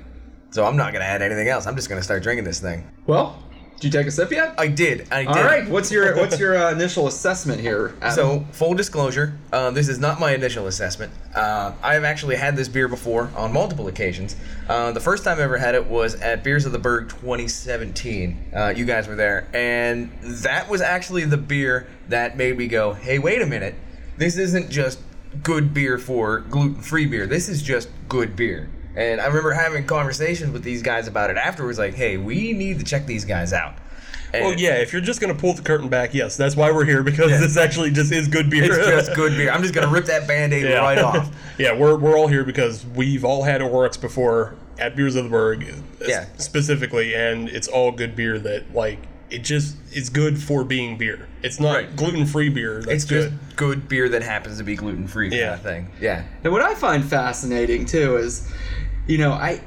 So 0.50 0.66
I'm 0.66 0.76
not 0.76 0.92
gonna 0.92 1.04
add 1.04 1.22
anything 1.22 1.46
else. 1.46 1.68
I'm 1.68 1.76
just 1.76 1.88
gonna 1.88 2.02
start 2.02 2.24
drinking 2.24 2.42
this 2.42 2.58
thing. 2.58 2.90
Well, 3.06 3.40
did 3.76 3.92
you 3.92 4.00
take 4.00 4.06
a 4.06 4.10
sip 4.10 4.30
yet? 4.30 4.54
I 4.56 4.68
did. 4.68 5.08
I 5.10 5.24
did. 5.24 5.28
All 5.28 5.44
right. 5.44 5.68
What's 5.68 5.90
your 5.90 6.16
what's 6.20 6.38
your 6.38 6.56
uh, 6.56 6.72
initial 6.72 7.06
assessment 7.06 7.60
here? 7.60 7.94
Adam? 8.00 8.14
So, 8.14 8.46
full 8.52 8.74
disclosure, 8.74 9.36
uh, 9.52 9.70
this 9.72 9.88
is 9.88 9.98
not 9.98 10.20
my 10.20 10.32
initial 10.34 10.66
assessment. 10.66 11.12
Uh, 11.34 11.72
I 11.82 11.94
have 11.94 12.04
actually 12.04 12.36
had 12.36 12.56
this 12.56 12.68
beer 12.68 12.88
before 12.88 13.30
on 13.36 13.52
multiple 13.52 13.88
occasions. 13.88 14.36
Uh, 14.68 14.92
the 14.92 15.00
first 15.00 15.24
time 15.24 15.38
I 15.38 15.42
ever 15.42 15.58
had 15.58 15.74
it 15.74 15.86
was 15.86 16.14
at 16.16 16.44
Beers 16.44 16.66
of 16.66 16.72
the 16.72 16.78
Burgh 16.78 17.08
2017. 17.08 18.52
Uh, 18.54 18.72
you 18.74 18.84
guys 18.84 19.08
were 19.08 19.16
there, 19.16 19.48
and 19.52 20.10
that 20.22 20.68
was 20.68 20.80
actually 20.80 21.24
the 21.24 21.36
beer 21.36 21.86
that 22.08 22.36
made 22.36 22.56
me 22.56 22.68
go, 22.68 22.94
"Hey, 22.94 23.18
wait 23.18 23.42
a 23.42 23.46
minute! 23.46 23.74
This 24.16 24.36
isn't 24.38 24.70
just 24.70 25.00
good 25.42 25.74
beer 25.74 25.98
for 25.98 26.40
gluten-free 26.40 27.06
beer. 27.06 27.26
This 27.26 27.48
is 27.48 27.60
just 27.60 27.88
good 28.08 28.36
beer." 28.36 28.70
And 28.96 29.20
I 29.20 29.26
remember 29.26 29.52
having 29.52 29.86
conversations 29.86 30.52
with 30.52 30.62
these 30.62 30.82
guys 30.82 31.08
about 31.08 31.30
it 31.30 31.36
afterwards, 31.36 31.78
like, 31.78 31.94
"Hey, 31.94 32.16
we 32.16 32.52
need 32.52 32.78
to 32.78 32.84
check 32.84 33.06
these 33.06 33.24
guys 33.24 33.52
out." 33.52 33.74
And 34.32 34.44
Well, 34.44 34.54
yeah, 34.54 34.74
if 34.76 34.92
you're 34.92 35.02
just 35.02 35.20
gonna 35.20 35.34
pull 35.34 35.52
the 35.54 35.62
curtain 35.62 35.88
back, 35.88 36.12
yes, 36.12 36.36
that's 36.36 36.56
why 36.56 36.70
we're 36.72 36.84
here 36.84 37.02
because 37.04 37.30
Yeah. 37.30 37.38
this 37.38 37.56
actually 37.56 37.90
just 37.92 38.10
is 38.12 38.26
good 38.28 38.50
beer. 38.50 38.64
It's 38.64 38.88
just 39.06 39.14
good 39.14 39.36
beer. 39.36 39.50
I'm 39.50 39.62
just 39.62 39.74
gonna 39.74 39.88
rip 39.88 40.06
that 40.06 40.26
band-aid 40.26 40.64
yeah. 40.68 40.78
right 40.78 40.98
off. 40.98 41.30
yeah, 41.58 41.72
we're, 41.72 41.96
we're 41.96 42.16
all 42.18 42.26
here 42.28 42.42
because 42.44 42.84
we've 42.94 43.24
all 43.24 43.44
had 43.44 43.60
Aurochs 43.60 44.00
before 44.00 44.54
at 44.78 44.96
Beers 44.96 45.14
of 45.14 45.24
the 45.24 45.30
Burgh, 45.30 45.62
uh, 45.64 46.04
Yeah. 46.08 46.24
specifically, 46.36 47.14
and 47.14 47.48
it's 47.48 47.68
all 47.68 47.92
good 47.92 48.16
beer 48.16 48.38
that 48.40 48.74
like 48.74 48.98
it 49.30 49.42
just 49.42 49.76
is 49.92 50.08
good 50.10 50.40
for 50.40 50.64
being 50.64 50.96
beer. 50.96 51.28
It's 51.42 51.58
not 51.60 51.74
Right. 51.74 51.96
gluten 51.96 52.26
free 52.26 52.48
beer. 52.48 52.76
That's 52.82 52.88
It's 52.88 53.04
good. 53.04 53.32
just 53.32 53.56
good 53.56 53.88
beer 53.88 54.08
that 54.08 54.22
happens 54.22 54.58
to 54.58 54.64
be 54.64 54.74
gluten-free 54.76 55.30
kind 55.30 55.40
Yeah. 55.40 55.54
of 55.54 55.62
thing. 55.62 55.88
Yeah. 56.00 56.22
And 56.42 56.52
what 56.52 56.62
I 56.62 56.74
find 56.74 57.04
fascinating 57.04 57.84
too 57.86 58.16
is, 58.16 58.42
you 59.06 59.18
know, 59.18 59.32
I, 59.32 59.60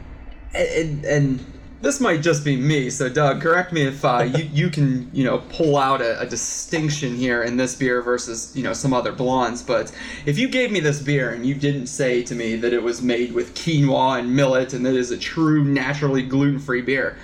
and, 0.53 1.06
and 1.06 1.46
this 1.82 2.00
might 2.00 2.22
just 2.22 2.44
be 2.44 2.56
me. 2.56 2.89
So 2.89 3.10
Doug, 3.10 3.41
correct 3.41 3.72
me 3.72 3.84
if 3.84 4.03
uh, 4.03 4.24
you 4.36 4.50
you 4.51 4.70
can 4.70 5.10
you 5.13 5.24
know 5.24 5.39
pull 5.50 5.77
out 5.77 6.01
a, 6.01 6.20
a 6.20 6.25
distinction 6.25 7.15
here 7.15 7.44
in 7.44 7.58
this 7.58 7.75
beer 7.75 8.01
versus 8.01 8.56
you 8.56 8.63
know 8.63 8.74
some 8.74 8.94
other 8.94 9.12
blondes. 9.12 9.62
But 9.62 9.96
if 10.25 10.38
you 10.38 10.48
gave 10.48 10.72
me 10.72 10.79
this 10.79 11.01
beer 11.01 11.32
and 11.32 11.46
you 11.46 11.56
didn't 11.56 11.88
say 11.88 12.24
to 12.24 12.36
me 12.36 12.56
that 12.58 12.74
it 12.74 12.82
was 12.82 13.01
made 13.01 13.34
with 13.34 13.56
quinoa 13.56 14.20
and 14.20 14.36
millet 14.36 14.74
and 14.74 14.86
that 14.86 14.96
it 14.96 15.00
is 15.00 15.12
a 15.12 15.17
true 15.17 15.63
naturally 15.63 16.24
gluten 16.24 16.60
free 16.60 16.82
beer, 16.82 17.17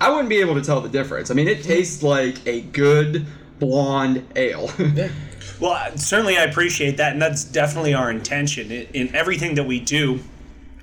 I 0.00 0.10
wouldn't 0.10 0.28
be 0.28 0.40
able 0.40 0.54
to 0.54 0.62
tell 0.62 0.80
the 0.80 0.88
difference. 0.88 1.30
I 1.30 1.34
mean, 1.34 1.48
it 1.48 1.62
tastes 1.62 2.02
like 2.02 2.46
a 2.46 2.62
good 2.62 3.26
blonde 3.58 4.26
ale. 4.36 4.70
Well, 5.58 5.94
certainly 5.98 6.38
I 6.38 6.44
appreciate 6.44 6.96
that, 6.96 7.12
and 7.12 7.20
that's 7.20 7.44
definitely 7.44 7.92
our 7.92 8.10
intention. 8.10 8.70
In, 8.70 8.86
in 8.94 9.14
everything 9.14 9.56
that 9.56 9.64
we 9.64 9.78
do, 9.78 10.20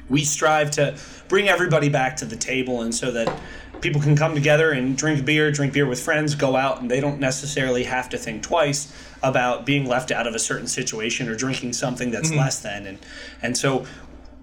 we 0.10 0.24
strive 0.24 0.72
to 0.72 0.98
bring 1.28 1.50
everybody 1.50 1.90
back 1.90 2.18
to 2.18 2.26
the 2.26 2.36
table, 2.36 2.82
and 2.82 2.94
so 2.94 3.12
that 3.12 3.40
people 3.82 4.02
can 4.02 4.16
come 4.16 4.34
together 4.34 4.72
and 4.72 4.98
drink 4.98 5.26
beer, 5.26 5.52
drink 5.52 5.74
beer 5.74 5.86
with 5.86 6.02
friends, 6.02 6.36
go 6.36 6.56
out, 6.56 6.82
and 6.82 6.90
they 6.90 7.00
don't 7.00 7.20
necessarily 7.20 7.84
have 7.84 8.10
to 8.10 8.18
think 8.18 8.44
twice 8.44 8.94
about 9.24 9.66
being 9.66 9.86
left 9.88 10.12
out 10.12 10.28
of 10.28 10.36
a 10.36 10.40
certain 10.40 10.68
situation 10.68 11.28
or 11.28 11.36
drinking 11.36 11.74
something 11.74 12.12
that's 12.12 12.30
mm-hmm. 12.30 12.40
less 12.40 12.60
than. 12.62 12.86
And 12.86 13.00
and 13.42 13.58
so 13.58 13.86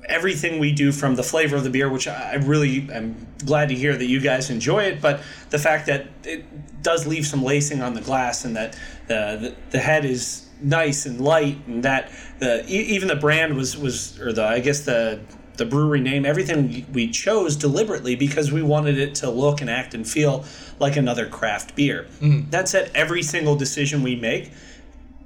everything 0.06 0.58
we 0.58 0.72
do 0.72 0.92
from 0.92 1.14
the 1.14 1.22
flavor 1.22 1.56
of 1.56 1.64
the 1.64 1.70
beer, 1.70 1.88
which 1.88 2.06
I 2.06 2.34
really 2.34 2.88
am 2.92 3.26
glad 3.44 3.70
to 3.70 3.74
hear 3.74 3.96
that 3.96 4.06
you 4.06 4.20
guys 4.20 4.50
enjoy 4.50 4.84
it, 4.84 5.00
but 5.00 5.20
the 5.50 5.58
fact 5.58 5.86
that 5.86 6.08
it 6.24 6.82
does 6.82 7.06
leave 7.06 7.26
some 7.26 7.42
lacing 7.42 7.80
on 7.82 7.94
the 7.94 8.00
glass 8.00 8.44
and 8.44 8.56
that 8.56 8.78
the 9.06 9.38
the, 9.40 9.54
the 9.70 9.78
head 9.78 10.04
is 10.04 10.48
nice 10.60 11.06
and 11.06 11.20
light 11.20 11.58
and 11.66 11.82
that 11.82 12.10
the 12.38 12.64
even 12.66 13.08
the 13.08 13.16
brand 13.16 13.56
was 13.56 13.76
was 13.76 14.18
or 14.20 14.32
the 14.32 14.44
I 14.44 14.60
guess 14.60 14.80
the 14.80 15.20
the 15.56 15.64
brewery 15.64 16.00
name 16.00 16.26
everything 16.26 16.86
we 16.92 17.08
chose 17.10 17.56
deliberately 17.56 18.16
because 18.16 18.50
we 18.50 18.62
wanted 18.62 18.98
it 18.98 19.14
to 19.16 19.30
look 19.30 19.60
and 19.60 19.70
act 19.70 19.94
and 19.94 20.08
feel 20.08 20.44
like 20.78 20.96
another 20.96 21.26
craft 21.26 21.74
beer. 21.76 22.06
That 22.50 22.68
said, 22.68 22.90
every 22.94 23.22
single 23.22 23.56
decision 23.56 24.02
we 24.02 24.16
make 24.16 24.50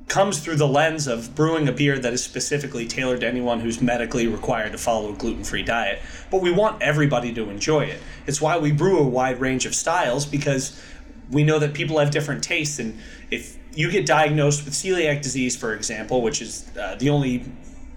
comes 0.09 0.39
through 0.41 0.57
the 0.57 0.67
lens 0.67 1.07
of 1.07 1.35
brewing 1.35 1.69
a 1.69 1.73
beer 1.73 1.99
that 1.99 2.13
is 2.13 2.25
specifically 2.25 2.87
tailored 2.87 3.21
to 3.21 3.27
anyone 3.27 3.61
who's 3.61 3.81
medically 3.81 4.27
required 4.27 4.73
to 4.73 4.79
follow 4.79 5.13
a 5.13 5.17
gluten-free 5.17 5.63
diet. 5.63 6.01
But 6.31 6.41
we 6.41 6.51
want 6.51 6.83
everybody 6.83 7.33
to 7.35 7.51
enjoy 7.51 7.85
it. 7.85 8.01
It's 8.27 8.41
why 8.41 8.57
we 8.59 8.73
brew 8.73 8.99
a 8.99 9.07
wide 9.07 9.39
range 9.39 9.67
of 9.67 9.75
styles 9.75 10.25
because 10.25 10.83
we 11.31 11.45
know 11.45 11.59
that 11.59 11.75
people 11.75 11.99
have 11.99 12.11
different 12.11 12.43
tastes 12.43 12.79
and 12.79 12.99
if 13.31 13.59
you 13.75 13.91
get 13.91 14.07
diagnosed 14.07 14.65
with 14.65 14.73
celiac 14.73 15.21
disease 15.23 15.57
for 15.57 15.75
example, 15.75 16.23
which 16.23 16.41
is 16.41 16.71
uh, 16.81 16.97
the 16.99 17.11
only 17.11 17.45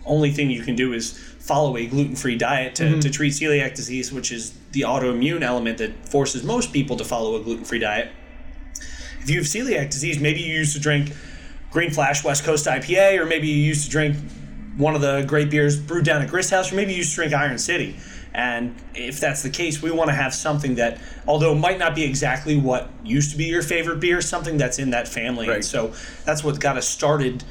only 0.06 0.32
thing 0.32 0.50
you 0.50 0.64
can 0.64 0.76
do 0.76 0.94
is 0.94 1.18
follow 1.40 1.78
a 1.78 1.86
gluten-free 1.86 2.38
diet 2.38 2.76
to, 2.76 2.90
to 2.90 2.96
mm-hmm. 2.98 3.12
treat 3.12 3.34
celiac 3.34 3.76
disease, 3.76 4.12
which 4.12 4.32
is 4.32 4.54
the 4.72 4.82
autoimmune 4.82 5.42
element 5.42 5.78
that 5.80 6.08
forces 6.08 6.44
most 6.44 6.72
people 6.72 6.96
to 6.98 7.04
follow 7.04 7.36
a 7.36 7.44
gluten-free 7.44 7.80
diet 7.80 8.12
if 9.22 9.30
you 9.30 9.38
have 9.38 9.46
celiac 9.46 9.92
disease, 9.92 10.20
maybe 10.20 10.42
you 10.42 10.54
used 10.54 10.76
to 10.76 10.82
drink 10.82 11.12
Green 11.72 11.92
Flash 11.92 12.24
West 12.24 12.44
Coast 12.44 12.66
IPA, 12.66 13.20
or 13.20 13.26
maybe 13.26 13.48
you 13.48 13.56
used 13.56 13.86
to 13.86 13.92
drink 13.92 14.18
one 14.78 14.96
of 14.96 15.02
the 15.02 15.24
great 15.28 15.50
beers 15.50 15.80
brewed 15.80 16.06
down 16.06 16.22
at 16.22 16.30
Grist 16.30 16.50
House, 16.50 16.72
or 16.72 16.76
maybe 16.76 16.92
you 16.92 17.00
used 17.00 17.12
to 17.12 17.18
drink 17.18 17.34
Iron 17.34 17.58
City. 17.58 17.96
And 18.34 18.76
if 18.96 19.20
that's 19.20 19.44
the 19.44 19.50
case, 19.50 19.82
we 19.82 19.92
want 19.92 20.10
to 20.10 20.16
have 20.16 20.34
something 20.34 20.76
that, 20.76 21.00
although 21.28 21.52
it 21.52 21.60
might 21.60 21.78
not 21.78 21.94
be 21.94 22.04
exactly 22.04 22.58
what 22.58 22.90
used 23.04 23.32
to 23.32 23.38
be 23.38 23.46
your 23.46 23.62
favorite 23.62 24.00
beer, 24.00 24.22
something 24.22 24.58
that's 24.58 24.80
in 24.80 24.92
that 24.92 25.08
family. 25.08 25.50
And 25.50 25.64
so 25.64 25.94
that's 26.24 26.44
what 26.44 26.60
got 26.60 26.78
us 26.78 26.88
started 26.88 27.44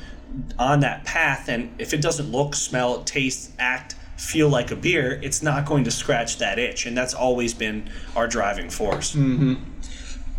on 0.58 0.80
that 0.80 1.04
path. 1.04 1.48
And 1.48 1.70
if 1.78 1.92
it 1.92 2.00
doesn't 2.02 2.30
look, 2.30 2.54
smell, 2.54 3.02
taste, 3.04 3.52
act, 3.58 3.94
feel 4.16 4.48
like 4.48 4.70
a 4.70 4.76
beer, 4.76 5.18
it's 5.22 5.42
not 5.42 5.64
going 5.64 5.84
to 5.84 5.90
scratch 5.90 6.38
that 6.38 6.58
itch. 6.58 6.86
And 6.86 6.96
that's 6.96 7.14
always 7.14 7.54
been 7.54 7.88
our 8.14 8.28
driving 8.28 8.70
force. 8.70 9.14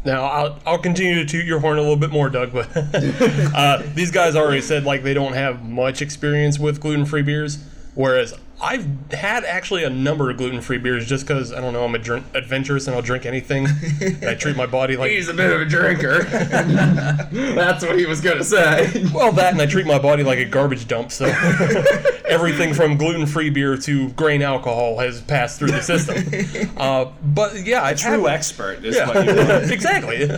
Now 0.03 0.23
I'll, 0.23 0.59
I'll 0.65 0.77
continue 0.79 1.15
to 1.15 1.25
toot 1.25 1.45
your 1.45 1.59
horn 1.59 1.77
a 1.77 1.81
little 1.81 1.95
bit 1.95 2.11
more, 2.11 2.29
Doug. 2.29 2.53
But 2.53 2.69
uh, 2.75 3.83
these 3.93 4.11
guys 4.11 4.35
already 4.35 4.61
said 4.61 4.83
like 4.83 5.03
they 5.03 5.13
don't 5.13 5.33
have 5.33 5.63
much 5.63 6.01
experience 6.01 6.57
with 6.57 6.79
gluten-free 6.79 7.21
beers, 7.21 7.59
whereas 7.93 8.33
I've 8.61 8.85
had 9.11 9.43
actually 9.43 9.83
a 9.83 9.89
number 9.89 10.29
of 10.29 10.37
gluten-free 10.37 10.77
beers 10.77 11.07
just 11.07 11.25
because 11.25 11.51
I 11.51 11.59
don't 11.61 11.73
know 11.73 11.83
I'm 11.83 11.95
a 11.95 11.97
drink, 11.97 12.25
adventurous 12.35 12.85
and 12.87 12.95
I'll 12.95 13.01
drink 13.01 13.25
anything. 13.25 13.67
and 14.01 14.23
I 14.25 14.35
treat 14.35 14.55
my 14.55 14.65
body 14.67 14.95
like 14.97 15.09
He's 15.11 15.29
a 15.29 15.33
bit 15.33 15.51
of 15.51 15.61
a 15.61 15.65
drinker. 15.65 16.23
That's 17.31 17.83
what 17.83 17.97
he 17.97 18.05
was 18.05 18.21
gonna 18.21 18.43
say. 18.43 19.05
well 19.13 19.31
that, 19.33 19.53
and 19.53 19.61
I 19.61 19.65
treat 19.65 19.85
my 19.87 19.99
body 19.99 20.23
like 20.23 20.39
a 20.39 20.45
garbage 20.45 20.87
dump. 20.87 21.11
So 21.11 21.25
everything 22.25 22.73
from 22.73 22.97
gluten-free 22.97 23.49
beer 23.51 23.77
to 23.77 24.09
grain 24.09 24.41
alcohol 24.41 24.97
has 24.99 25.21
passed 25.21 25.59
through 25.59 25.71
the 25.71 25.81
system. 25.81 26.23
Uh, 26.81 27.11
but 27.23 27.65
yeah, 27.65 27.83
I've 27.83 27.99
had 27.99 28.15
True 28.15 28.27
expert 28.27 28.83
is 28.83 28.95
Yeah, 28.95 29.07
what 29.07 29.25
you 29.25 29.35
want. 29.35 29.71
exactly. 29.71 30.29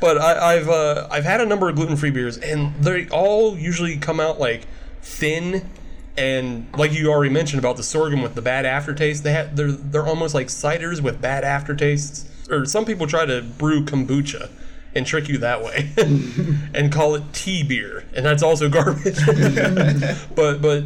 But 0.00 0.18
I, 0.18 0.54
I've 0.56 0.68
uh, 0.68 1.08
I've 1.10 1.24
had 1.24 1.40
a 1.40 1.46
number 1.46 1.68
of 1.68 1.76
gluten 1.76 1.96
free 1.96 2.10
beers, 2.10 2.38
and 2.38 2.74
they 2.82 3.08
all 3.08 3.56
usually 3.58 3.96
come 3.96 4.20
out 4.20 4.38
like 4.38 4.66
thin, 5.02 5.68
and 6.18 6.66
like 6.76 6.92
you 6.92 7.10
already 7.10 7.32
mentioned 7.32 7.58
about 7.58 7.76
the 7.76 7.82
sorghum 7.82 8.22
with 8.22 8.34
the 8.34 8.42
bad 8.42 8.64
aftertaste. 8.66 9.22
They 9.24 9.32
have 9.32 9.56
they're 9.56 9.72
they're 9.72 10.06
almost 10.06 10.34
like 10.34 10.48
ciders 10.48 11.00
with 11.00 11.20
bad 11.20 11.44
aftertastes. 11.44 12.24
Or 12.50 12.64
some 12.64 12.84
people 12.84 13.06
try 13.06 13.26
to 13.26 13.42
brew 13.42 13.84
kombucha 13.84 14.48
and 14.94 15.04
trick 15.06 15.28
you 15.28 15.36
that 15.38 15.62
way, 15.62 15.90
and 16.74 16.90
call 16.92 17.14
it 17.16 17.22
tea 17.32 17.62
beer, 17.62 18.04
and 18.14 18.24
that's 18.24 18.42
also 18.42 18.68
garbage. 18.70 19.18
but 20.34 20.62
but 20.62 20.84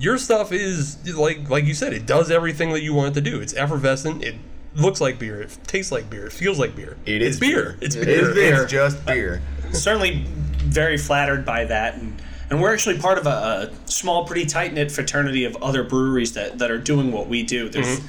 your 0.00 0.18
stuff 0.18 0.52
is 0.52 1.16
like 1.16 1.48
like 1.48 1.64
you 1.64 1.74
said, 1.74 1.92
it 1.92 2.04
does 2.06 2.30
everything 2.30 2.72
that 2.72 2.82
you 2.82 2.94
want 2.94 3.16
it 3.16 3.22
to 3.22 3.30
do. 3.30 3.40
It's 3.40 3.54
effervescent. 3.54 4.22
It 4.22 4.34
looks 4.74 5.00
like 5.00 5.18
beer. 5.18 5.40
It 5.40 5.56
tastes 5.66 5.90
like 5.92 6.10
beer. 6.10 6.26
It 6.26 6.32
feels 6.32 6.58
like 6.58 6.76
beer. 6.76 6.96
It 7.06 7.22
it's 7.22 7.38
beer. 7.38 7.62
beer. 7.62 7.78
It's 7.80 7.94
It 7.94 8.04
beer. 8.04 8.28
is 8.30 8.34
beer. 8.34 8.62
It's 8.64 8.72
just 8.72 9.06
beer. 9.06 9.40
certainly 9.72 10.24
very 10.58 10.98
flattered 10.98 11.44
by 11.44 11.64
that 11.64 11.94
and 11.94 12.20
and 12.50 12.60
we're 12.60 12.72
actually 12.72 12.98
part 12.98 13.18
of 13.18 13.26
a, 13.26 13.70
a 13.70 13.90
small 13.90 14.26
pretty 14.26 14.46
tight 14.46 14.72
knit 14.72 14.90
fraternity 14.90 15.44
of 15.44 15.56
other 15.62 15.84
breweries 15.84 16.32
that, 16.32 16.58
that 16.58 16.70
are 16.70 16.78
doing 16.78 17.12
what 17.12 17.28
we 17.28 17.42
do. 17.42 17.68
There's 17.68 18.00
mm-hmm. 18.00 18.06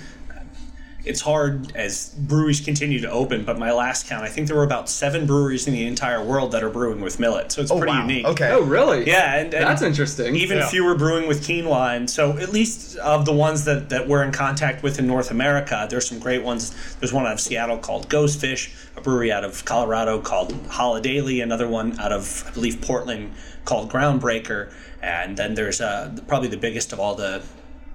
It's 1.06 1.22
hard 1.22 1.74
as 1.76 2.10
breweries 2.18 2.60
continue 2.60 3.00
to 3.00 3.10
open 3.10 3.46
but 3.46 3.58
my 3.58 3.72
last 3.72 4.08
count 4.08 4.24
i 4.24 4.28
think 4.28 4.48
there 4.48 4.56
were 4.58 4.64
about 4.66 4.90
seven 4.90 5.26
breweries 5.26 5.66
in 5.68 5.74
the 5.74 5.86
entire 5.88 6.22
world 6.24 6.52
that 6.52 6.62
are 6.64 6.70
brewing 6.70 7.00
with 7.00 7.20
millet 7.20 7.52
so 7.52 7.62
it's 7.62 7.72
pretty 7.72 7.88
wow. 7.88 8.02
unique 8.02 8.26
Okay. 8.26 8.50
Oh, 8.52 8.62
really? 8.64 9.08
yeah 9.08 9.38
and, 9.38 9.54
and 9.54 9.66
That's 9.66 9.82
interesting. 9.82 10.36
even 10.36 10.58
Yeah. 10.58 10.68
fewer 10.68 10.96
brewing 10.96 11.28
with 11.28 11.42
quinoa 11.48 11.96
and 11.96 12.10
so 12.10 12.38
at 12.38 12.52
least 12.52 12.98
of 12.98 13.26
the 13.26 13.34
ones 13.34 13.64
that, 13.66 13.90
that 13.90 14.08
we're 14.08 14.24
in 14.24 14.32
contact 14.32 14.84
with 14.84 15.00
in 15.00 15.08
north 15.08 15.32
america 15.32 15.88
there's 15.90 16.08
some 16.08 16.20
great 16.20 16.44
ones 16.44 16.74
there's 17.00 17.14
one 17.14 17.26
out 17.26 17.34
of 17.34 17.40
seattle 17.40 17.78
called 17.78 18.10
ghostfish 18.10 18.70
a 18.98 19.02
brewery 19.02 19.32
out 19.32 19.46
of 19.46 19.64
colorado 19.66 20.20
called 20.20 20.52
holidaily 20.68 21.42
another 21.42 21.68
one 21.68 21.98
out 22.00 22.12
of 22.12 22.44
i 22.48 22.52
believe 22.52 22.82
portland 22.82 23.32
called 23.64 23.90
groundbreaker 23.92 24.72
and 25.02 25.38
then 25.38 25.54
there's 25.54 25.80
uh, 25.80 26.14
probably 26.28 26.50
the 26.50 26.58
biggest 26.58 26.92
of 26.92 27.00
all 27.00 27.16
the 27.16 27.42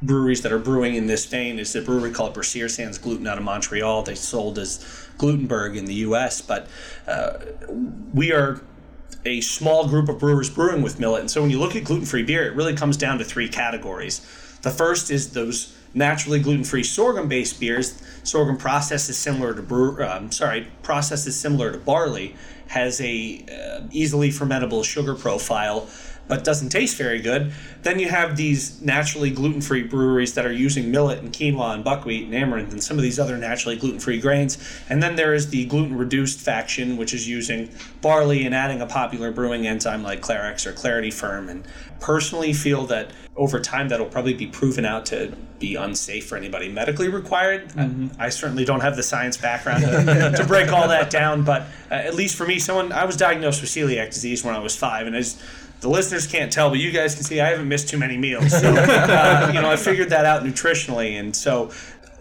breweries 0.06 0.42
that 0.42 0.52
are 0.52 0.58
brewing 0.58 0.94
in 0.94 1.06
this 1.06 1.24
vein 1.26 1.58
is 1.58 1.74
a 1.74 1.82
brewery 1.82 2.10
called 2.10 2.34
Brasseurs 2.34 2.76
Sans 2.76 2.96
Gluten 2.98 3.26
out 3.26 3.38
of 3.38 3.44
Montreal. 3.44 4.02
They 4.02 4.14
sold 4.14 4.58
as 4.58 4.78
Glutenberg 5.18 5.76
in 5.76 5.84
the 5.84 5.94
U.S., 5.94 6.40
but 6.40 6.68
uh, 7.06 7.38
we 8.12 8.32
are 8.32 8.60
a 9.24 9.40
small 9.40 9.88
group 9.88 10.08
of 10.08 10.18
brewers 10.18 10.50
brewing 10.50 10.82
with 10.82 11.00
millet. 11.00 11.20
And 11.20 11.30
so 11.30 11.40
when 11.40 11.50
you 11.50 11.58
look 11.58 11.74
at 11.76 11.84
gluten-free 11.84 12.24
beer, 12.24 12.46
it 12.46 12.54
really 12.54 12.74
comes 12.74 12.96
down 12.96 13.18
to 13.18 13.24
three 13.24 13.48
categories. 13.48 14.20
The 14.62 14.70
first 14.70 15.10
is 15.10 15.32
those 15.32 15.76
naturally 15.94 16.40
gluten-free 16.40 16.82
sorghum-based 16.82 17.58
beers. 17.60 18.02
Sorghum 18.22 18.56
process 18.56 19.08
is 19.08 19.16
similar 19.16 19.54
to 19.54 19.62
brew. 19.62 20.02
Um, 20.04 20.30
sorry, 20.32 20.68
process 20.82 21.26
is 21.26 21.38
similar 21.38 21.72
to 21.72 21.78
barley. 21.78 22.34
Has 22.68 23.00
a 23.00 23.44
uh, 23.50 23.86
easily 23.92 24.30
fermentable 24.30 24.84
sugar 24.84 25.14
profile. 25.14 25.88
But 26.26 26.42
doesn't 26.42 26.70
taste 26.70 26.96
very 26.96 27.20
good. 27.20 27.52
Then 27.82 27.98
you 27.98 28.08
have 28.08 28.36
these 28.36 28.80
naturally 28.80 29.30
gluten 29.30 29.60
free 29.60 29.82
breweries 29.82 30.34
that 30.34 30.46
are 30.46 30.52
using 30.52 30.90
millet 30.90 31.18
and 31.18 31.32
quinoa 31.32 31.74
and 31.74 31.84
buckwheat 31.84 32.24
and 32.24 32.34
amaranth 32.34 32.72
and 32.72 32.82
some 32.82 32.96
of 32.96 33.02
these 33.02 33.18
other 33.18 33.36
naturally 33.36 33.76
gluten 33.76 34.00
free 34.00 34.18
grains. 34.18 34.56
And 34.88 35.02
then 35.02 35.16
there 35.16 35.34
is 35.34 35.50
the 35.50 35.66
gluten 35.66 35.98
reduced 35.98 36.40
faction, 36.40 36.96
which 36.96 37.12
is 37.12 37.28
using 37.28 37.68
barley 38.00 38.46
and 38.46 38.54
adding 38.54 38.80
a 38.80 38.86
popular 38.86 39.32
brewing 39.32 39.66
enzyme 39.66 40.02
like 40.02 40.22
Clarex 40.22 40.64
or 40.64 40.72
Clarity 40.72 41.10
Ferm. 41.10 41.50
And 41.50 41.66
personally 42.00 42.52
feel 42.52 42.86
that 42.86 43.10
over 43.36 43.60
time 43.60 43.88
that'll 43.88 44.06
probably 44.06 44.34
be 44.34 44.46
proven 44.46 44.84
out 44.84 45.06
to 45.06 45.34
be 45.58 45.74
unsafe 45.74 46.26
for 46.26 46.36
anybody 46.36 46.68
medically 46.68 47.08
required. 47.08 47.72
I, 47.76 48.26
I 48.26 48.28
certainly 48.28 48.64
don't 48.64 48.80
have 48.80 48.96
the 48.96 49.02
science 49.02 49.36
background 49.36 49.82
to, 49.82 50.32
to 50.36 50.44
break 50.46 50.72
all 50.72 50.88
that 50.88 51.10
down, 51.10 51.44
but 51.44 51.62
uh, 51.90 51.94
at 51.94 52.14
least 52.14 52.36
for 52.36 52.46
me, 52.46 52.58
someone 52.58 52.92
I 52.92 53.04
was 53.04 53.16
diagnosed 53.16 53.60
with 53.60 53.70
celiac 53.70 54.12
disease 54.12 54.44
when 54.44 54.54
I 54.54 54.58
was 54.58 54.76
five, 54.76 55.06
and 55.06 55.16
as 55.16 55.40
the 55.84 55.90
listeners 55.90 56.26
can't 56.26 56.50
tell, 56.50 56.70
but 56.70 56.78
you 56.78 56.90
guys 56.90 57.14
can 57.14 57.24
see 57.24 57.42
I 57.42 57.50
haven't 57.50 57.68
missed 57.68 57.90
too 57.90 57.98
many 57.98 58.16
meals. 58.16 58.50
So, 58.58 58.74
uh, 58.74 59.50
you 59.52 59.60
know, 59.60 59.70
I 59.70 59.76
figured 59.76 60.08
that 60.08 60.24
out 60.24 60.42
nutritionally, 60.42 61.20
and 61.20 61.36
so 61.36 61.70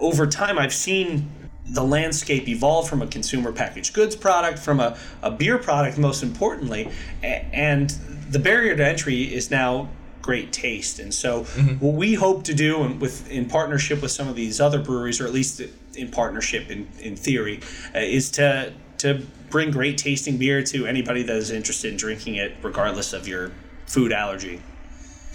over 0.02 0.28
time, 0.28 0.60
I've 0.60 0.74
seen 0.74 1.32
the 1.66 1.84
landscape 1.84 2.50
evolve 2.50 2.90
from 2.90 3.02
a 3.02 3.08
consumer 3.08 3.54
packaged 3.54 3.94
goods 3.94 4.18
product, 4.18 4.60
from 4.60 4.82
a, 4.82 4.98
a 5.22 5.32
beer 5.32 5.58
product, 5.58 5.98
most 5.98 6.24
importantly, 6.24 6.92
and 7.22 7.92
the 8.30 8.40
barrier 8.40 8.76
to 8.76 8.86
entry 8.86 9.34
is 9.34 9.50
now 9.50 9.88
great 10.22 10.52
taste. 10.52 11.00
And 11.00 11.14
so, 11.14 11.44
what 11.80 11.94
we 11.94 12.16
hope 12.16 12.44
to 12.44 12.54
do, 12.54 12.84
and 12.84 13.00
with 13.00 13.32
in 13.32 13.46
partnership 13.48 14.02
with 14.02 14.12
some 14.12 14.28
of 14.28 14.36
these 14.36 14.60
other 14.60 14.80
breweries, 14.80 15.22
or 15.22 15.26
at 15.26 15.32
least 15.32 15.62
in 15.96 16.12
partnership 16.12 16.70
in, 16.70 16.90
in 17.00 17.16
theory, 17.16 17.62
uh, 17.96 18.00
is 18.00 18.30
to 18.32 18.74
to 19.00 19.26
bring 19.50 19.72
great 19.72 19.98
tasting 19.98 20.38
beer 20.38 20.64
to 20.64 20.86
anybody 20.86 21.24
that 21.24 21.36
is 21.36 21.52
interested 21.52 21.92
in 21.92 21.98
drinking 21.98 22.36
it, 22.36 22.56
regardless 22.62 23.14
of 23.14 23.28
your 23.28 23.52
food 23.86 24.12
allergy. 24.12 24.62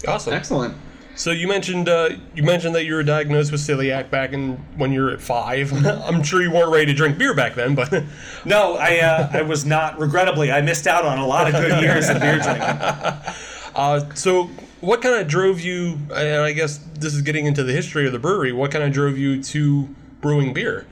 Awesome. 0.07 0.33
Excellent. 0.33 0.75
So 1.15 1.31
you 1.31 1.49
mentioned 1.49 1.89
uh, 1.89 2.11
you 2.33 2.43
mentioned 2.43 2.75
that 2.75 2.85
you 2.85 2.93
were 2.93 3.03
diagnosed 3.03 3.51
with 3.51 3.59
celiac 3.59 4.09
back 4.09 4.31
in 4.31 4.53
when 4.77 4.93
you 4.93 5.01
were 5.01 5.11
at 5.11 5.21
five. 5.21 5.73
I'm 5.85 6.23
sure 6.23 6.41
you 6.41 6.49
weren't 6.49 6.71
ready 6.71 6.85
to 6.85 6.93
drink 6.93 7.17
beer 7.17 7.33
back 7.33 7.55
then, 7.55 7.75
but 7.75 7.91
No, 8.45 8.75
I 8.75 8.99
uh, 8.99 9.29
I 9.33 9.41
was 9.41 9.65
not. 9.65 9.99
Regrettably, 9.99 10.49
I 10.49 10.61
missed 10.61 10.87
out 10.87 11.03
on 11.03 11.17
a 11.17 11.27
lot 11.27 11.47
of 11.47 11.53
good 11.53 11.81
years 11.81 12.07
of 12.07 12.21
beer 12.21 12.39
drinking. 12.39 12.61
uh, 13.75 14.13
so 14.15 14.49
what 14.79 15.01
kind 15.01 15.15
of 15.15 15.27
drove 15.27 15.59
you? 15.59 15.99
And 16.13 16.41
I 16.41 16.53
guess 16.53 16.79
this 16.93 17.13
is 17.13 17.21
getting 17.21 17.45
into 17.45 17.63
the 17.63 17.73
history 17.73 18.05
of 18.05 18.13
the 18.13 18.19
brewery. 18.19 18.53
What 18.53 18.71
kind 18.71 18.85
of 18.85 18.93
drove 18.93 19.17
you 19.17 19.43
to 19.43 19.93
brewing 20.21 20.53
beer? 20.53 20.87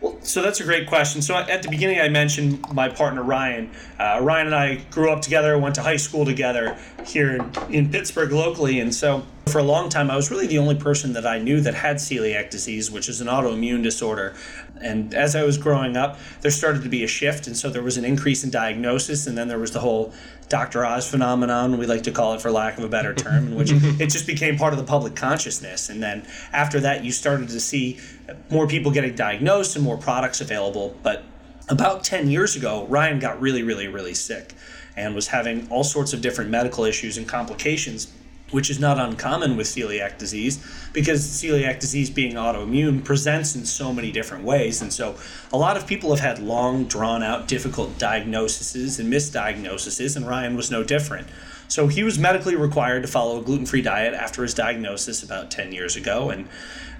Well, 0.00 0.18
so 0.22 0.40
that's 0.40 0.60
a 0.60 0.64
great 0.64 0.88
question. 0.88 1.20
So 1.20 1.34
at 1.34 1.62
the 1.62 1.68
beginning, 1.68 2.00
I 2.00 2.08
mentioned 2.08 2.64
my 2.72 2.88
partner 2.88 3.22
Ryan. 3.22 3.70
Uh, 3.98 4.18
Ryan 4.22 4.46
and 4.46 4.56
I 4.56 4.76
grew 4.90 5.10
up 5.10 5.20
together, 5.20 5.58
went 5.58 5.74
to 5.74 5.82
high 5.82 5.96
school 5.96 6.24
together 6.24 6.78
here 7.04 7.36
in, 7.36 7.52
in 7.68 7.90
Pittsburgh 7.90 8.32
locally, 8.32 8.80
and 8.80 8.94
so 8.94 9.24
for 9.50 9.58
a 9.58 9.64
long 9.64 9.88
time, 9.88 10.10
I 10.10 10.16
was 10.16 10.30
really 10.30 10.46
the 10.46 10.58
only 10.58 10.76
person 10.76 11.12
that 11.14 11.26
I 11.26 11.38
knew 11.38 11.60
that 11.62 11.74
had 11.74 11.96
celiac 11.96 12.50
disease, 12.50 12.90
which 12.90 13.08
is 13.08 13.20
an 13.20 13.26
autoimmune 13.26 13.82
disorder. 13.82 14.34
And 14.82 15.14
as 15.14 15.36
I 15.36 15.42
was 15.44 15.58
growing 15.58 15.96
up, 15.96 16.18
there 16.40 16.50
started 16.50 16.82
to 16.82 16.88
be 16.88 17.04
a 17.04 17.06
shift, 17.06 17.46
and 17.46 17.56
so 17.56 17.70
there 17.70 17.82
was 17.82 17.96
an 17.96 18.04
increase 18.04 18.44
in 18.44 18.50
diagnosis, 18.50 19.26
and 19.26 19.36
then 19.36 19.48
there 19.48 19.58
was 19.58 19.72
the 19.72 19.80
whole 19.80 20.12
Dr. 20.48 20.84
Oz 20.84 21.08
phenomenon, 21.08 21.78
we 21.78 21.86
like 21.86 22.02
to 22.02 22.10
call 22.10 22.34
it 22.34 22.40
for 22.40 22.50
lack 22.50 22.76
of 22.76 22.82
a 22.82 22.88
better 22.88 23.14
term, 23.14 23.48
in 23.48 23.54
which 23.54 23.70
it 23.72 24.08
just 24.08 24.26
became 24.26 24.58
part 24.58 24.72
of 24.72 24.78
the 24.78 24.84
public 24.84 25.14
consciousness. 25.14 25.88
And 25.88 26.02
then 26.02 26.26
after 26.52 26.80
that, 26.80 27.04
you 27.04 27.12
started 27.12 27.48
to 27.50 27.60
see 27.60 28.00
more 28.50 28.66
people 28.66 28.90
getting 28.90 29.14
diagnosed 29.14 29.76
and 29.76 29.84
more 29.84 29.96
products 29.96 30.40
available. 30.40 30.96
But 31.02 31.22
about 31.68 32.02
10 32.02 32.28
years 32.28 32.56
ago, 32.56 32.84
Ryan 32.88 33.20
got 33.20 33.40
really, 33.40 33.62
really, 33.62 33.86
really 33.86 34.14
sick 34.14 34.54
and 34.96 35.14
was 35.14 35.28
having 35.28 35.68
all 35.70 35.84
sorts 35.84 36.12
of 36.12 36.20
different 36.20 36.50
medical 36.50 36.84
issues 36.84 37.16
and 37.16 37.28
complications 37.28 38.12
which 38.50 38.70
is 38.70 38.78
not 38.78 38.98
uncommon 38.98 39.56
with 39.56 39.66
celiac 39.66 40.18
disease 40.18 40.64
because 40.92 41.24
celiac 41.24 41.80
disease 41.80 42.10
being 42.10 42.34
autoimmune 42.34 43.04
presents 43.04 43.54
in 43.54 43.64
so 43.64 43.92
many 43.92 44.10
different 44.10 44.44
ways. 44.44 44.82
And 44.82 44.92
so 44.92 45.16
a 45.52 45.56
lot 45.56 45.76
of 45.76 45.86
people 45.86 46.10
have 46.10 46.20
had 46.20 46.38
long, 46.38 46.84
drawn 46.84 47.22
out, 47.22 47.48
difficult 47.48 47.98
diagnoses 47.98 48.98
and 48.98 49.12
misdiagnoses, 49.12 50.16
and 50.16 50.26
Ryan 50.26 50.56
was 50.56 50.70
no 50.70 50.82
different. 50.82 51.28
So 51.68 51.86
he 51.86 52.02
was 52.02 52.18
medically 52.18 52.56
required 52.56 53.02
to 53.02 53.08
follow 53.08 53.40
a 53.40 53.42
gluten 53.42 53.64
free 53.64 53.82
diet 53.82 54.12
after 54.12 54.42
his 54.42 54.54
diagnosis 54.54 55.22
about 55.22 55.52
10 55.52 55.70
years 55.70 55.94
ago. 55.94 56.30
And 56.30 56.48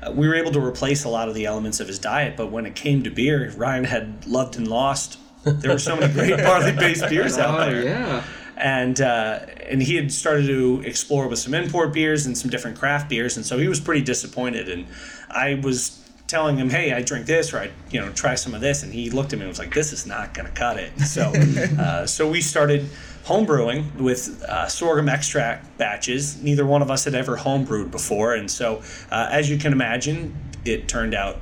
uh, 0.00 0.12
we 0.12 0.28
were 0.28 0.36
able 0.36 0.52
to 0.52 0.60
replace 0.60 1.02
a 1.02 1.08
lot 1.08 1.28
of 1.28 1.34
the 1.34 1.44
elements 1.44 1.80
of 1.80 1.88
his 1.88 1.98
diet. 1.98 2.36
But 2.36 2.52
when 2.52 2.66
it 2.66 2.76
came 2.76 3.02
to 3.02 3.10
beer, 3.10 3.52
Ryan 3.56 3.84
had 3.84 4.26
loved 4.26 4.56
and 4.56 4.68
lost. 4.68 5.18
There 5.42 5.72
were 5.72 5.78
so 5.78 5.96
many 5.96 6.12
great 6.12 6.36
barley 6.44 6.72
based 6.72 7.08
beers 7.08 7.36
out 7.36 7.58
Oh 7.60 7.64
there 7.64 7.82
yeah. 7.82 8.22
And 8.60 9.00
uh, 9.00 9.40
and 9.68 9.82
he 9.82 9.96
had 9.96 10.12
started 10.12 10.46
to 10.46 10.82
explore 10.84 11.26
with 11.28 11.38
some 11.38 11.54
import 11.54 11.92
beers 11.92 12.26
and 12.26 12.36
some 12.36 12.50
different 12.50 12.78
craft 12.78 13.08
beers, 13.08 13.36
and 13.36 13.44
so 13.44 13.58
he 13.58 13.68
was 13.68 13.80
pretty 13.80 14.02
disappointed. 14.02 14.68
And 14.68 14.86
I 15.30 15.54
was 15.54 15.98
telling 16.26 16.56
him, 16.56 16.70
"Hey, 16.70 16.92
I 16.92 17.02
drink 17.02 17.26
this, 17.26 17.52
or 17.52 17.58
I 17.58 17.70
you 17.90 18.00
know 18.00 18.10
try 18.12 18.34
some 18.34 18.54
of 18.54 18.60
this," 18.60 18.82
and 18.82 18.92
he 18.92 19.10
looked 19.10 19.32
at 19.32 19.38
me 19.38 19.44
and 19.44 19.48
was 19.48 19.58
like, 19.58 19.74
"This 19.74 19.92
is 19.92 20.06
not 20.06 20.34
going 20.34 20.46
to 20.46 20.52
cut 20.52 20.78
it." 20.78 20.98
So 21.00 21.32
uh, 21.78 22.06
so 22.06 22.28
we 22.28 22.40
started 22.40 22.86
homebrewing 23.24 23.96
with 23.96 24.42
uh, 24.44 24.68
sorghum 24.68 25.08
extract 25.08 25.78
batches. 25.78 26.42
Neither 26.42 26.66
one 26.66 26.82
of 26.82 26.90
us 26.90 27.04
had 27.04 27.14
ever 27.14 27.36
homebrewed 27.36 27.90
before, 27.90 28.34
and 28.34 28.50
so 28.50 28.82
uh, 29.10 29.28
as 29.30 29.48
you 29.48 29.56
can 29.56 29.72
imagine, 29.72 30.36
it 30.64 30.86
turned 30.86 31.14
out 31.14 31.38